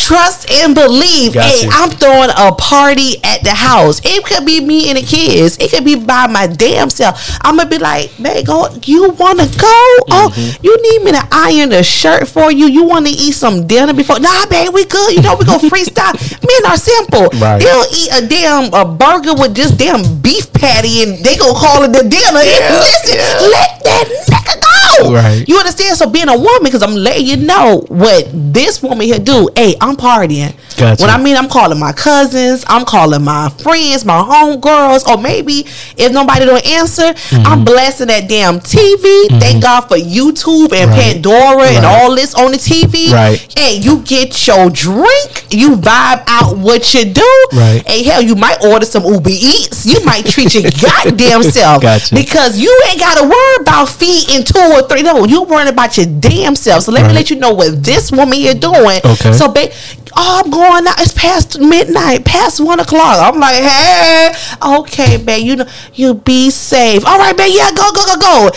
trust 0.07 0.51
and 0.51 0.74
believe. 0.74 1.35
Got 1.35 1.45
hey, 1.45 1.65
you. 1.65 1.70
I'm 1.73 1.91
throwing 1.91 2.31
a 2.37 2.53
party 2.55 3.16
at 3.24 3.43
the 3.43 3.55
house. 3.55 4.01
It 4.05 4.24
could 4.24 4.45
be 4.45 4.61
me 4.61 4.89
and 4.91 4.99
the 4.99 5.03
kids. 5.03 5.57
It 5.59 5.70
could 5.70 5.85
be 5.85 5.95
by 5.97 6.27
my 6.27 6.47
damn 6.47 6.91
self. 6.91 7.39
I'm 7.43 7.57
gonna 7.57 7.69
be 7.70 7.79
like, 7.79 8.11
babe, 8.20 8.47
go. 8.47 8.69
You 8.85 9.11
wanna 9.12 9.47
go? 9.47 9.79
Oh, 10.11 10.31
Mm-hmm. 10.33 10.65
you 10.65 10.73
need 10.83 11.05
me 11.05 11.12
to 11.12 11.23
iron 11.31 11.73
a 11.73 11.83
shirt 11.83 12.27
for 12.29 12.51
you? 12.51 12.66
You 12.66 12.85
want 12.85 13.07
to 13.07 13.12
eat 13.12 13.33
some 13.33 13.66
dinner 13.66 13.93
before? 13.93 14.19
Nah, 14.20 14.47
babe, 14.47 14.73
we 14.73 14.85
good. 14.87 15.12
You 15.15 15.23
know 15.23 15.37
we 15.37 15.45
go 15.45 15.59
freestyle. 15.59 16.15
Men 16.49 16.62
are 16.70 16.77
simple. 16.79 17.29
Right. 17.39 17.59
They 17.59 17.66
don't 17.66 17.93
eat 17.93 18.11
a 18.12 18.27
damn 18.27 18.73
a 18.73 18.85
burger 18.85 19.35
with 19.35 19.55
just 19.55 19.79
damn 19.79 20.03
beef 20.23 20.53
patty, 20.53 21.03
and 21.03 21.24
they 21.24 21.37
gonna 21.37 21.59
call 21.59 21.83
it 21.85 21.93
the 21.93 22.03
dinner. 22.09 22.41
Listen, 22.43 23.19
let 23.53 23.83
that 23.85 24.07
nigga 24.31 24.55
go. 24.62 24.72
Right. 25.01 25.44
You 25.48 25.56
understand? 25.56 25.97
So 25.97 26.09
being 26.10 26.28
a 26.28 26.36
woman, 26.36 26.64
because 26.64 26.82
I'm 26.82 26.94
letting 26.94 27.27
you 27.27 27.36
know 27.36 27.85
what 27.89 28.28
this 28.32 28.82
woman 28.82 29.06
here 29.06 29.19
do. 29.19 29.48
Hey, 29.56 29.74
I'm 29.81 29.97
partying. 29.97 30.55
Gotcha. 30.74 31.03
When 31.03 31.11
I 31.11 31.19
mean 31.23 31.36
I'm 31.36 31.49
calling 31.49 31.78
my 31.78 31.93
cousins, 31.93 32.65
I'm 32.69 32.85
calling 32.85 33.23
my 33.23 33.49
friends, 33.51 34.05
my 34.05 34.20
homegirls, 34.23 35.07
or 35.07 35.20
maybe 35.20 35.65
if 35.97 36.12
nobody 36.12 36.44
don't 36.47 36.66
answer, 36.66 37.03
Mm-hmm. 37.12 37.47
I'm 37.47 37.65
blessing 37.65 38.09
that 38.09 38.28
damn 38.28 38.59
TV. 38.61 39.28
Thank 39.40 39.62
God 39.62 39.82
for 39.82 39.97
YouTube 39.97 40.73
and 40.73 40.90
Right. 40.90 41.12
Pandora 41.15 41.65
and 41.69 41.85
all 41.86 42.15
this 42.15 42.35
on 42.35 42.51
the 42.53 42.59
TV. 42.59 43.12
Right. 43.12 43.39
Hey, 43.57 43.77
you 43.78 44.01
get 44.03 44.47
your 44.47 44.69
drink, 44.70 45.47
you 45.51 45.77
vibe 45.77 46.24
out 46.27 46.57
what 46.59 46.93
you 46.94 47.05
do. 47.07 47.47
Right. 47.53 47.82
Hey, 47.86 48.03
hell, 48.03 48.20
you 48.23 48.35
might 48.35 48.62
order 48.65 48.85
some 48.85 49.05
Uber 49.05 49.31
Eats. 49.31 49.86
You 49.86 50.05
might 50.05 50.27
treat 50.27 50.53
your 50.55 50.65
goddamn 50.82 51.43
self. 51.43 51.82
Gotcha. 51.82 52.15
Because 52.15 52.59
you 52.59 52.70
ain't 52.90 53.01
got 53.01 53.19
to 53.20 53.28
worry 53.28 53.57
about 53.61 53.89
feeding 53.89 54.44
two 54.44 54.59
or 54.61 54.82
three. 54.89 55.03
No, 55.03 55.24
you 55.24 55.43
worrying 55.44 55.69
about 55.69 55.97
your 55.97 56.07
damn 56.07 56.55
self. 56.57 56.85
So 56.85 56.93
let 56.93 57.07
me 57.07 57.12
let 57.15 57.31
you 57.31 57.36
know 57.36 57.53
what 57.55 57.82
this 57.82 58.11
woman 58.12 58.35
here 58.39 58.55
doing. 58.55 59.01
Okay. 59.05 59.32
So, 59.32 59.49
ba- 59.53 59.70
oh, 60.17 60.43
I'm 60.45 60.51
going 60.51 60.87
out. 60.87 61.01
It's 61.01 61.13
past 61.13 61.59
midnight, 61.59 62.25
past 62.25 62.61
one 62.61 62.81
o'clock. 62.81 63.19
I'm 63.35 63.41
like, 63.41 63.63
hey, 63.63 64.33
okay, 64.63 65.17
babe, 65.23 65.47
you 65.47 65.57
know, 65.57 65.67
you 65.95 66.15
be 66.15 66.51
safe. 66.51 67.05
All 67.07 67.19
right, 67.19 67.37
babe, 67.37 67.53
yeah, 67.55 67.71
go, 67.73 67.91
go, 67.93 68.05
go, 68.07 68.17
go. 68.19 68.51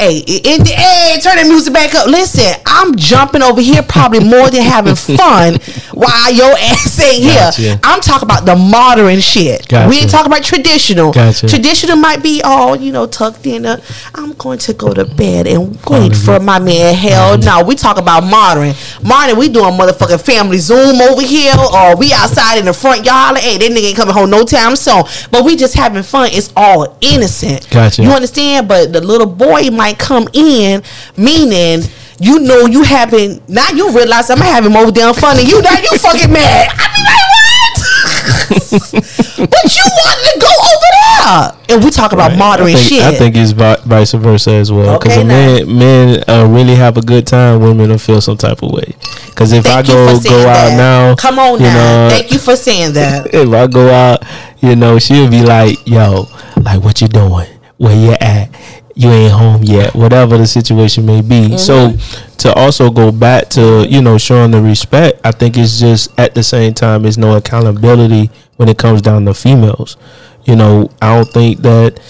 Hey, 0.00 0.16
in 0.20 0.64
the, 0.64 0.72
hey, 0.74 1.20
turn 1.20 1.36
the 1.36 1.44
music 1.44 1.74
back 1.74 1.94
up. 1.94 2.06
Listen, 2.06 2.54
I'm 2.64 2.96
jumping 2.96 3.42
over 3.42 3.60
here, 3.60 3.82
probably 3.82 4.20
more 4.20 4.48
than 4.48 4.62
having 4.62 4.94
fun 5.18 5.58
while 5.92 6.32
your 6.32 6.52
ass 6.58 6.98
ain't 7.00 7.24
Gotcha. 7.24 7.60
here. 7.60 7.80
I'm 7.84 8.00
talking 8.00 8.26
about 8.26 8.46
the 8.46 8.56
modern 8.56 9.20
shit. 9.20 9.68
Gotcha. 9.68 9.90
We 9.90 9.98
ain't 9.98 10.10
talking 10.10 10.32
about 10.32 10.42
traditional. 10.42 11.12
Gotcha. 11.12 11.48
Traditional 11.48 11.96
might 11.96 12.22
be 12.22 12.40
all 12.42 12.76
you 12.76 12.92
know 12.92 13.06
tucked 13.06 13.44
in. 13.44 13.62
The, 13.62 13.84
I'm 14.14 14.32
going 14.32 14.58
to 14.60 14.72
go 14.72 14.94
to 14.94 15.04
bed 15.04 15.46
and 15.46 15.78
wait 15.84 16.16
for 16.16 16.40
my 16.40 16.58
man. 16.58 16.94
Hell 16.94 17.36
no, 17.36 17.62
we 17.62 17.74
talk 17.74 17.98
about 17.98 18.24
modern. 18.24 18.72
Modern, 19.02 19.38
we 19.38 19.50
doing 19.50 19.74
motherfucking 19.74 20.24
family 20.24 20.56
Zoom 20.56 20.98
over 21.02 21.20
here, 21.20 21.54
or 21.74 21.94
we 21.96 22.10
outside 22.14 22.56
in 22.58 22.64
the 22.64 22.72
front 22.72 23.04
yard. 23.04 23.34
Like, 23.34 23.42
hey, 23.42 23.58
that 23.58 23.70
nigga 23.70 23.88
ain't 23.88 23.96
coming 23.98 24.14
home 24.14 24.30
no 24.30 24.44
time 24.44 24.76
soon. 24.76 25.02
But 25.30 25.44
we 25.44 25.56
just 25.56 25.74
having 25.74 26.02
fun. 26.02 26.30
It's 26.32 26.50
all 26.56 26.96
innocent. 27.02 27.68
Gotcha. 27.70 28.02
You 28.02 28.08
understand? 28.12 28.66
But 28.66 28.94
the 28.94 29.02
little 29.02 29.26
boy 29.26 29.68
might 29.70 29.89
come 29.98 30.28
in, 30.32 30.82
meaning. 31.16 31.82
You 32.22 32.38
know 32.40 32.66
you 32.66 32.82
haven't. 32.82 33.48
now 33.48 33.70
you 33.70 33.90
realize 33.96 34.28
I'm 34.28 34.36
having 34.36 34.70
more 34.72 34.90
damn 34.90 35.14
fun 35.14 35.38
and 35.38 35.48
you 35.48 35.62
now 35.62 35.72
you 35.78 35.88
fucking 35.96 36.30
mad. 36.30 36.68
I 36.68 36.92
be 36.94 37.00
like, 37.00 37.24
what? 37.32 38.50
but 39.50 39.76
you 39.76 39.84
wanted 39.84 40.24
to 40.28 40.38
go 40.38 40.52
over 40.68 40.88
there. 40.92 41.76
And 41.76 41.84
we 41.84 41.90
talk 41.90 42.12
about 42.12 42.30
Right. 42.32 42.38
modern 42.38 42.66
I 42.66 42.74
think, 42.74 42.88
shit. 42.88 43.02
I 43.02 43.12
think 43.14 43.36
it's 43.36 43.52
vice 43.52 44.12
versa 44.12 44.50
as 44.52 44.70
well. 44.70 44.98
Because 44.98 45.16
Okay, 45.16 45.24
men, 45.26 45.78
men 45.78 46.22
uh, 46.28 46.46
really 46.46 46.74
have 46.74 46.98
a 46.98 47.02
good 47.02 47.26
time. 47.26 47.60
Women 47.60 47.88
will 47.88 47.96
feel 47.98 48.20
some 48.20 48.36
type 48.36 48.62
of 48.62 48.70
way. 48.70 48.94
Because 49.26 49.52
if 49.52 49.64
Thank 49.64 49.88
I 49.88 49.92
go 49.92 49.94
go 49.94 50.08
out 50.10 50.22
that. 50.22 50.76
now, 50.76 51.14
Come 51.16 51.38
on 51.38 51.54
you 51.58 51.66
now. 51.66 52.08
know, 52.08 52.14
Thank 52.14 52.32
you 52.32 52.38
for 52.38 52.54
saying 52.54 52.92
that. 52.94 53.26
if 53.34 53.48
I 53.50 53.66
go 53.66 53.88
out, 53.90 54.22
you 54.60 54.76
know, 54.76 54.98
she'll 54.98 55.30
be 55.30 55.42
like, 55.42 55.78
"Yo, 55.86 56.26
like, 56.60 56.82
what 56.82 57.00
you 57.00 57.08
doing? 57.08 57.46
Where 57.78 57.96
you 57.96 58.12
at? 58.20 58.50
You 59.00 59.10
ain't 59.10 59.32
home 59.32 59.62
yet." 59.62 59.94
Whatever 59.94 60.38
the 60.38 60.46
situation 60.46 61.06
may 61.06 61.22
be. 61.22 61.56
So, 61.58 61.90
mm-hmm. 61.90 62.36
to 62.38 62.52
also 62.54 62.90
go 62.90 63.10
back 63.10 63.48
to 63.50 63.86
you 63.88 64.02
know 64.02 64.18
showing 64.18 64.50
the 64.50 64.62
respect, 64.62 65.20
I 65.24 65.32
think 65.32 65.56
it's 65.56 65.78
just 65.80 66.18
at 66.18 66.34
the 66.34 66.42
same 66.42 66.74
time, 66.74 67.04
it's 67.04 67.16
no 67.16 67.36
accountability 67.36 68.30
when 68.56 68.68
it 68.68 68.78
comes 68.78 69.02
down 69.02 69.24
to 69.26 69.34
females. 69.34 69.96
You 70.44 70.56
know, 70.56 70.90
I 71.00 71.16
don't 71.16 71.32
think 71.32 71.60
that. 71.62 72.00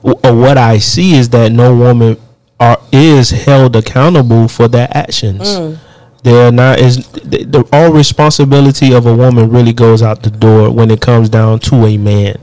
Or 0.00 0.34
what 0.34 0.56
I 0.56 0.78
see 0.78 1.16
is 1.16 1.28
that 1.30 1.50
no 1.50 1.76
woman 1.76 2.16
are 2.60 2.80
is 2.92 3.30
held 3.30 3.76
accountable 3.76 4.48
for 4.48 4.68
their 4.68 4.88
actions. 4.92 5.42
Mm. 5.42 5.78
They're 6.24 6.50
not 6.52 6.80
is 6.80 7.06
the, 7.08 7.44
the 7.44 7.68
all 7.72 7.92
responsibility 7.92 8.92
of 8.92 9.06
a 9.06 9.14
woman 9.14 9.50
really 9.50 9.72
goes 9.72 10.02
out 10.02 10.22
the 10.22 10.30
door 10.30 10.70
when 10.70 10.90
it 10.90 11.00
comes 11.00 11.28
down 11.28 11.60
to 11.60 11.86
a 11.86 11.96
man. 11.96 12.36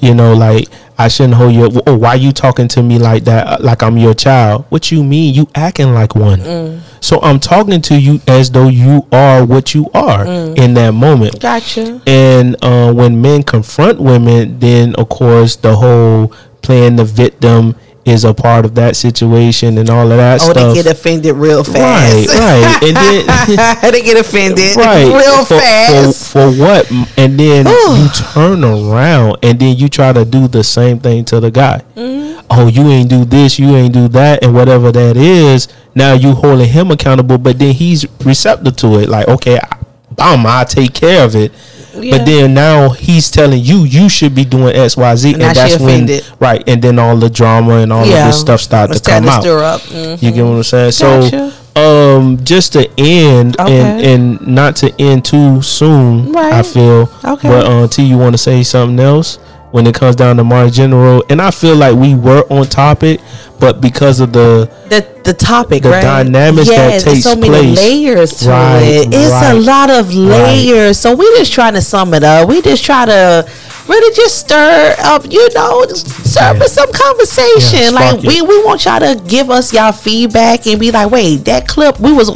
You 0.00 0.14
know, 0.14 0.34
like 0.34 0.68
I 0.98 1.08
shouldn't 1.08 1.34
hold 1.34 1.54
you. 1.54 1.70
Oh, 1.86 1.96
why 1.96 2.14
you 2.14 2.32
talking 2.32 2.68
to 2.68 2.82
me 2.82 2.98
like 2.98 3.24
that? 3.24 3.46
uh, 3.46 3.58
Like 3.60 3.82
I'm 3.82 3.96
your 3.96 4.14
child? 4.14 4.66
What 4.68 4.92
you 4.92 5.02
mean? 5.02 5.34
You 5.34 5.48
acting 5.54 5.92
like 5.94 6.14
one? 6.14 6.82
So 7.00 7.20
I'm 7.22 7.40
talking 7.40 7.80
to 7.82 7.98
you 7.98 8.20
as 8.28 8.50
though 8.50 8.68
you 8.68 9.06
are 9.10 9.44
what 9.44 9.74
you 9.74 9.90
are 9.94 10.24
in 10.26 10.74
that 10.74 10.92
moment. 10.92 11.40
Gotcha. 11.40 12.00
And 12.06 12.56
uh, 12.62 12.92
when 12.92 13.20
men 13.20 13.42
confront 13.42 14.00
women, 14.00 14.58
then 14.58 14.94
of 14.96 15.08
course 15.08 15.56
the 15.56 15.74
whole 15.76 16.32
playing 16.62 16.96
the 16.96 17.04
victim 17.04 17.74
is 18.04 18.24
a 18.24 18.34
part 18.34 18.64
of 18.64 18.74
that 18.74 18.96
situation 18.96 19.78
and 19.78 19.88
all 19.88 20.10
of 20.10 20.16
that 20.18 20.40
Oh, 20.42 20.50
stuff. 20.50 20.54
they 20.74 20.82
get 20.82 20.92
offended 20.92 21.34
real 21.36 21.64
fast. 21.64 22.28
right, 22.28 22.78
and 22.82 22.96
then 22.96 23.92
they 23.92 24.02
get 24.02 24.18
offended 24.18 24.76
right 24.76 25.04
real 25.06 25.44
for, 25.44 25.58
fast. 25.58 26.32
for, 26.32 26.52
for 26.52 26.58
what? 26.60 26.90
And 27.18 27.38
then 27.38 27.66
you 27.66 28.08
turn 28.32 28.64
around 28.64 29.38
and 29.42 29.58
then 29.58 29.76
you 29.76 29.88
try 29.88 30.12
to 30.12 30.24
do 30.24 30.48
the 30.48 30.62
same 30.64 30.98
thing 31.00 31.24
to 31.26 31.40
the 31.40 31.50
guy. 31.50 31.82
Mm-hmm. 31.96 32.46
Oh, 32.50 32.68
you 32.68 32.82
ain't 32.88 33.08
do 33.08 33.24
this, 33.24 33.58
you 33.58 33.74
ain't 33.74 33.94
do 33.94 34.06
that, 34.08 34.44
and 34.44 34.54
whatever 34.54 34.92
that 34.92 35.16
is. 35.16 35.66
Now 35.94 36.12
you 36.12 36.32
holding 36.32 36.68
him 36.68 36.90
accountable, 36.90 37.38
but 37.38 37.58
then 37.58 37.72
he's 37.74 38.04
receptive 38.20 38.76
to 38.76 38.98
it. 38.98 39.08
Like, 39.08 39.28
okay, 39.28 39.58
I, 39.58 39.78
I'm, 40.18 40.44
I 40.46 40.64
take 40.64 40.92
care 40.92 41.24
of 41.24 41.34
it. 41.34 41.52
Yeah. 41.96 42.18
But 42.18 42.26
then 42.26 42.54
now 42.54 42.90
he's 42.90 43.30
telling 43.30 43.62
you 43.62 43.84
you 43.84 44.08
should 44.08 44.34
be 44.34 44.44
doing 44.44 44.74
X, 44.74 44.96
Y, 44.96 45.14
Z, 45.16 45.34
And 45.34 45.42
and, 45.42 45.56
that's 45.56 45.78
when 45.80 46.08
right, 46.40 46.62
and 46.66 46.82
then 46.82 46.98
all 46.98 47.16
the 47.16 47.30
drama 47.30 47.74
and 47.76 47.92
all 47.92 48.04
Yeah. 48.06 48.22
of 48.22 48.26
this 48.32 48.40
stuff 48.40 48.60
start 48.60 48.92
to 48.92 49.00
come 49.00 49.24
to 49.24 49.30
out. 49.30 49.80
Mhm. 49.82 50.22
You 50.22 50.30
get 50.32 50.42
what 50.44 50.56
I'm 50.56 50.62
saying? 50.62 50.92
Gotcha. 50.98 51.52
So, 51.76 52.16
um, 52.16 52.38
just 52.44 52.72
to 52.74 52.88
end 52.98 53.58
Okay. 53.60 53.80
and 53.80 54.00
and 54.00 54.46
not 54.46 54.76
to 54.76 54.92
end 55.00 55.24
too 55.24 55.60
soon, 55.62 56.34
I 56.36 56.62
feel. 56.62 57.08
Okay. 57.24 57.48
But 57.48 57.66
uh, 57.66 57.86
T, 57.88 58.02
you 58.04 58.18
want 58.18 58.32
to 58.34 58.38
say 58.38 58.62
something 58.62 58.98
else 59.04 59.38
when 59.74 59.88
it 59.88 59.94
comes 59.96 60.14
down 60.14 60.36
to 60.36 60.44
Mars 60.44 60.76
General? 60.76 61.24
And 61.28 61.42
I 61.42 61.50
feel 61.50 61.74
like 61.74 61.96
we 61.96 62.14
were 62.14 62.44
on 62.48 62.64
topic, 62.66 63.20
but 63.58 63.80
because 63.80 64.20
of 64.20 64.32
the 64.32 64.70
the 64.88 65.04
the 65.24 65.34
topic, 65.34 65.82
The 65.82 65.90
right? 65.90 66.02
dynamics 66.02 66.68
that 66.68 66.76
yes, 66.76 67.04
there's 67.04 67.14
takes 67.16 67.24
so 67.24 67.34
many 67.34 67.48
place. 67.74 67.78
layers 67.78 68.32
to 68.40 68.50
Right, 68.50 68.82
it. 68.82 69.08
It's 69.12 69.32
right, 69.32 69.50
a 69.50 69.58
lot 69.58 69.90
of 69.90 70.14
layers. 70.14 70.98
So 70.98 71.14
we 71.16 71.24
just 71.38 71.52
trying 71.52 71.74
to 71.74 71.82
sum 71.82 72.14
it 72.14 72.22
up. 72.22 72.48
We 72.48 72.62
just 72.62 72.84
try 72.84 73.04
to 73.04 73.50
really 73.88 74.14
just 74.14 74.38
stir 74.40 74.94
up, 75.00 75.24
you 75.30 75.48
know, 75.54 75.84
stir 75.88 76.54
Yeah. 76.54 76.66
some 76.66 76.90
conversation. 76.92 77.80
Yeah, 77.80 77.90
like 77.90 78.22
we 78.22 78.42
we 78.42 78.64
want 78.64 78.84
y'all 78.84 79.00
to 79.00 79.20
give 79.26 79.50
us 79.50 79.72
y'all 79.72 79.92
feedback 79.92 80.66
and 80.66 80.78
be 80.80 80.90
like, 80.90 81.10
wait, 81.10 81.44
that 81.44 81.68
clip 81.68 81.98
we 82.00 82.12
was, 82.12 82.28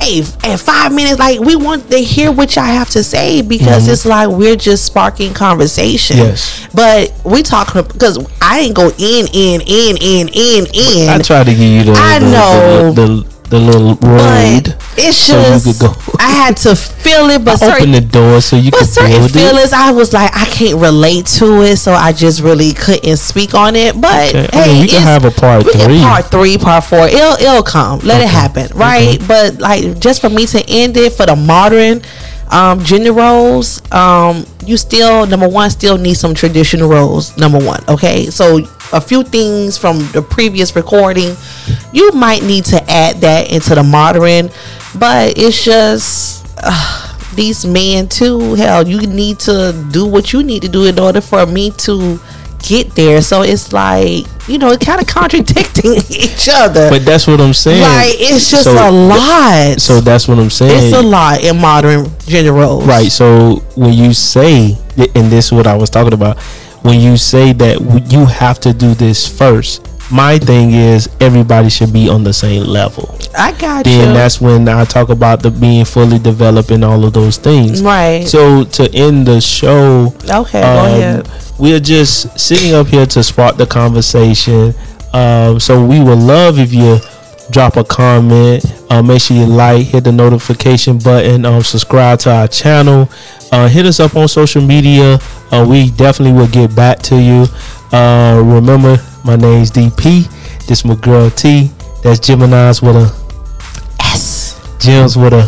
hey, 0.00 0.20
at 0.44 0.58
five 0.60 0.92
minutes, 0.92 1.18
like 1.18 1.40
we 1.40 1.56
want 1.56 1.90
to 1.90 1.98
hear 1.98 2.30
what 2.32 2.54
y'all 2.56 2.64
have 2.64 2.90
to 2.90 3.02
say 3.02 3.42
because 3.42 3.88
it's 3.88 4.06
like 4.06 4.28
we're 4.28 4.56
just 4.56 4.84
sparking 4.84 5.34
conversation. 5.34 6.16
Mm-hmm. 6.16 6.24
Yes. 6.24 6.68
but 6.74 7.12
we 7.24 7.42
talking 7.42 7.82
because 7.82 8.18
I 8.40 8.60
ain't 8.60 8.74
go 8.76 8.88
in 8.98 9.26
in 9.32 9.60
in 9.62 9.96
in 10.00 10.28
in 10.28 10.66
in. 10.72 11.08
I 11.08 11.18
tried 11.18 11.44
to 11.44 11.50
give 11.52 11.60
you 11.60 11.84
the 11.84 11.92
I 11.92 12.18
the, 12.18 12.30
know. 12.30 12.92
the, 12.92 13.02
the, 13.06 13.33
the 13.50 13.58
little 13.58 13.94
but 13.96 14.08
road 14.08 14.76
it's 14.96 15.18
so 15.18 15.36
you 15.38 15.44
just 15.60 15.80
could 15.80 15.88
go. 15.94 16.16
I 16.18 16.30
had 16.30 16.56
to 16.58 16.74
feel 16.74 17.28
it, 17.30 17.44
but 17.44 17.62
Open 17.62 17.90
the 17.92 18.00
door 18.00 18.40
so 18.40 18.56
you 18.56 18.70
but 18.70 18.78
could 18.78 18.88
certain 18.88 19.10
build 19.10 19.30
it. 19.30 19.32
feelings, 19.32 19.72
I 19.72 19.90
was 19.92 20.12
like, 20.12 20.30
I 20.34 20.44
can't 20.46 20.80
relate 20.80 21.26
to 21.38 21.62
it, 21.62 21.76
so 21.76 21.92
I 21.92 22.12
just 22.12 22.40
really 22.42 22.72
couldn't 22.72 23.16
speak 23.18 23.54
on 23.54 23.76
it. 23.76 24.00
But 24.00 24.28
Okay. 24.34 24.48
I 24.52 24.62
hey, 24.62 24.72
mean, 24.72 24.80
we 24.82 24.88
can 24.88 25.02
have 25.02 25.24
a 25.24 25.30
part 25.30 25.64
three. 25.70 26.00
part 26.00 26.26
three, 26.26 26.56
part 26.58 26.84
four. 26.84 27.06
It'll 27.06 27.34
it'll 27.34 27.62
come. 27.62 27.98
Let 28.00 28.22
it 28.22 28.28
happen, 28.28 28.68
right? 28.76 29.18
But 29.26 29.58
like, 29.58 29.98
just 30.00 30.20
for 30.20 30.30
me 30.30 30.46
to 30.46 30.64
end 30.68 30.96
it 30.96 31.12
for 31.12 31.26
the 31.26 31.36
modern 31.36 32.02
um, 32.50 32.82
gender 32.84 33.12
roles, 33.12 33.80
um, 33.92 34.46
you 34.64 34.76
still 34.76 35.26
number 35.26 35.48
one 35.48 35.70
still 35.70 35.98
need 35.98 36.14
some 36.14 36.34
traditional 36.34 36.88
roles. 36.88 37.36
Number 37.36 37.58
one, 37.58 37.82
okay. 37.88 38.26
So 38.26 38.60
a 38.92 39.00
few 39.00 39.22
things 39.22 39.76
from 39.78 39.98
the 40.12 40.22
previous 40.22 40.74
recording, 40.76 41.34
you 41.92 42.12
might 42.12 42.42
need 42.42 42.64
to 42.66 42.82
add 42.90 43.16
that 43.22 43.50
into 43.52 43.74
the 43.74 43.82
modern, 43.82 44.50
but 44.98 45.36
it's 45.38 45.64
just. 45.64 46.46
Uh, 46.58 47.10
these 47.34 47.66
men 47.66 48.06
too 48.08 48.54
hell 48.54 48.86
you 48.86 49.00
need 49.08 49.40
to 49.40 49.72
do 49.90 50.06
what 50.06 50.32
you 50.32 50.44
need 50.44 50.62
to 50.62 50.68
do 50.68 50.84
in 50.84 50.96
order 51.00 51.20
for 51.20 51.44
me 51.46 51.68
to 51.72 52.20
get 52.60 52.94
there 52.94 53.20
so 53.20 53.42
it's 53.42 53.72
like 53.72 54.24
you 54.46 54.56
know 54.56 54.76
kind 54.76 55.00
of 55.00 55.08
contradicting 55.08 55.94
each 56.10 56.48
other 56.48 56.88
But 56.90 57.04
that's 57.04 57.26
what 57.26 57.40
I'm 57.40 57.52
saying. 57.52 57.82
like 57.82 58.14
it's 58.20 58.52
just 58.52 58.62
So 58.62 58.70
a 58.70 58.88
lot 58.88 59.80
So 59.80 60.00
that's 60.00 60.28
what 60.28 60.38
I'm 60.38 60.48
saying. 60.48 60.84
it's 60.84 60.96
a 60.96 61.02
lot 61.02 61.42
in 61.42 61.60
modern 61.60 62.06
gender 62.20 62.52
roles 62.52 62.84
Right. 62.86 63.10
So 63.10 63.56
when 63.74 63.92
you 63.94 64.12
say, 64.14 64.78
and 64.96 65.32
this 65.32 65.46
is 65.46 65.52
what 65.52 65.66
I 65.66 65.76
was 65.76 65.90
talking 65.90 66.12
about, 66.14 66.38
when 66.84 67.00
you 67.00 67.16
say 67.16 67.52
that 67.54 67.80
you 68.12 68.26
have 68.26 68.60
to 68.60 68.74
do 68.74 68.92
this 68.94 69.26
first, 69.26 69.88
my 70.12 70.38
thing 70.38 70.72
is 70.72 71.08
everybody 71.18 71.70
should 71.70 71.92
be 71.92 72.10
on 72.10 72.24
the 72.24 72.32
same 72.32 72.64
level. 72.64 73.18
i 73.38 73.52
got 73.52 73.84
Then 73.86 74.08
you 74.08 74.14
that's 74.14 74.38
when 74.38 74.68
I 74.68 74.84
talk 74.84 75.08
about 75.08 75.42
the 75.42 75.50
being 75.50 75.86
fully 75.86 76.18
developed 76.18 76.70
and 76.70 76.84
all 76.84 77.02
of 77.04 77.14
those 77.14 77.38
things. 77.38 77.82
right 77.82 78.26
So 78.28 78.64
to 78.64 78.94
end 78.94 79.26
the 79.26 79.40
show, 79.40 80.14
okay 80.28 80.60
go 80.60 81.20
um, 81.20 81.24
we're 81.58 81.80
just 81.80 82.38
sitting 82.38 82.74
up 82.74 82.88
here 82.88 83.06
to 83.06 83.22
spark 83.22 83.56
the 83.56 83.66
conversation. 83.66 84.74
Um, 85.14 85.58
so 85.60 85.82
we 85.84 86.00
would 86.02 86.18
love 86.18 86.58
if 86.58 86.72
you 86.74 86.98
drop 87.50 87.76
a 87.76 87.84
comment. 87.84 88.64
Uh, 88.90 89.02
make 89.02 89.22
sure 89.22 89.36
you 89.36 89.46
like, 89.46 89.86
hit 89.86 90.04
the 90.04 90.12
notification 90.12 90.98
button, 90.98 91.44
um, 91.46 91.62
subscribe 91.62 92.18
to 92.20 92.30
our 92.30 92.48
channel. 92.48 93.08
Uh, 93.52 93.68
hit 93.68 93.86
us 93.86 94.00
up 94.00 94.16
on 94.16 94.26
social 94.26 94.60
media. 94.62 95.18
Uh, 95.54 95.66
we 95.68 95.90
definitely 95.90 96.32
will 96.36 96.48
get 96.48 96.74
back 96.74 96.98
to 97.00 97.16
you. 97.20 97.46
Uh, 97.92 98.40
remember, 98.44 98.96
my 99.24 99.36
name's 99.36 99.70
DP. 99.70 100.26
This 100.66 100.84
my 100.84 100.94
girl 100.96 101.30
T. 101.30 101.70
That's 102.02 102.18
Gemini's 102.20 102.82
with 102.82 102.96
a 102.96 103.06
s 104.00 104.60
Gems 104.78 105.16
with 105.16 105.32
a 105.32 105.44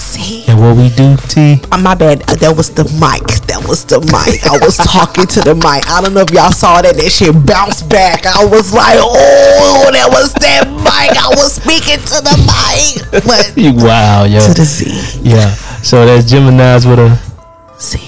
see 0.00 0.44
and 0.48 0.58
what 0.60 0.76
we 0.76 0.88
do 0.90 1.16
T. 1.28 1.60
Uh, 1.70 1.78
my 1.78 1.94
bad. 1.94 2.22
Uh, 2.30 2.34
That 2.36 2.56
was 2.56 2.70
the 2.70 2.84
mic. 2.98 3.22
That 3.46 3.62
was 3.68 3.84
the 3.84 4.00
mic. 4.00 4.42
I 4.46 4.58
was 4.64 4.76
talking 4.78 5.26
to 5.26 5.40
the 5.40 5.54
mic. 5.54 5.88
I 5.90 6.00
don't 6.02 6.14
know 6.14 6.22
if 6.22 6.30
y'all 6.30 6.50
saw 6.50 6.80
that. 6.82 6.96
That 6.96 7.10
shit 7.12 7.34
bounced 7.46 7.88
back. 7.88 8.24
I 8.26 8.44
was 8.44 8.72
like, 8.72 8.96
oh, 8.98 9.90
that 9.92 10.08
was 10.10 10.32
that 10.34 10.66
mic. 10.82 11.14
I 11.18 11.28
was 11.36 11.54
speaking 11.60 12.00
to 12.00 12.18
the 12.24 12.36
mic, 12.42 13.22
but 13.26 13.52
Wow, 13.84 14.24
yeah, 14.24 14.40
to 14.40 14.54
the 14.54 14.64
Z. 14.64 15.20
yeah. 15.22 15.54
So 15.82 16.06
that's 16.06 16.28
Gemini's 16.30 16.86
with 16.86 16.98
a 16.98 17.18
Z. 17.78 17.98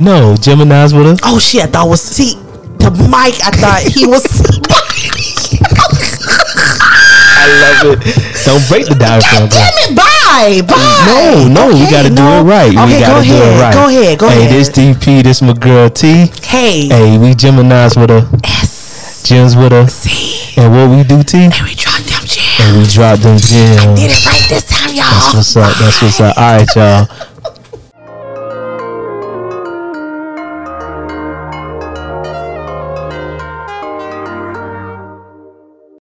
no 0.00 0.34
Gemini's 0.36 0.92
with 0.94 1.06
a. 1.06 1.18
Oh 1.24 1.38
shit! 1.38 1.62
I 1.62 1.66
thought 1.66 1.88
was 1.88 2.00
see 2.02 2.34
the 2.78 2.90
mic. 3.08 3.34
I 3.44 3.50
thought 3.54 3.82
he 3.82 4.06
was. 4.06 4.24
I 6.12 7.46
love 7.62 7.98
it. 7.98 7.98
Don't 8.44 8.64
break 8.68 8.86
the 8.86 8.94
diaphragm. 8.98 9.48
bro. 9.48 9.58
Damn 9.58 9.76
it! 9.82 9.96
Bye, 9.96 10.62
bye. 10.66 11.04
No, 11.06 11.48
no, 11.48 11.66
we 11.74 11.82
Okay, 11.82 11.90
gotta 11.90 12.10
do 12.10 12.22
it 12.22 12.42
right. 12.42 12.70
we 12.70 12.76
gotta 13.00 13.06
go 13.06 13.22
do 13.22 13.34
ahead. 13.34 13.52
it 13.52 13.60
right. 13.62 13.74
Go 13.74 13.84
ahead. 13.88 14.18
Go 14.18 14.28
hey, 14.28 14.38
ahead. 14.46 14.50
Hey, 14.50 14.58
this 14.58 14.68
DP, 14.70 15.22
this 15.22 15.42
my 15.42 15.52
girl 15.52 15.88
T. 15.90 16.26
hey. 16.42 16.88
Hey, 16.88 17.18
we 17.18 17.34
Gemini's 17.34 17.96
with 17.96 18.10
a 18.10 18.26
S. 18.44 19.22
gems 19.26 19.56
with 19.56 19.72
a, 19.72 19.88
See. 19.88 20.60
and 20.60 20.72
what 20.72 20.90
we 20.90 21.02
do 21.04 21.22
T? 21.22 21.38
And 21.50 21.54
we 21.64 21.74
dropped 21.74 22.06
them 22.06 22.22
gems. 22.26 22.60
And 22.60 22.76
we 22.78 22.84
drop 22.86 23.18
them 23.20 23.38
gems. 23.38 23.82
I 23.82 23.94
did 23.96 24.10
it 24.10 24.26
right 24.26 24.46
this 24.48 24.64
time, 24.68 24.94
y'all. 24.94 25.06
That's 25.10 25.34
what's 25.34 25.56
up. 25.56 25.72
That's 25.78 26.02
what's 26.02 26.20
up. 26.20 26.36
All 26.38 26.56
right, 26.58 26.68
y'all. 26.76 27.06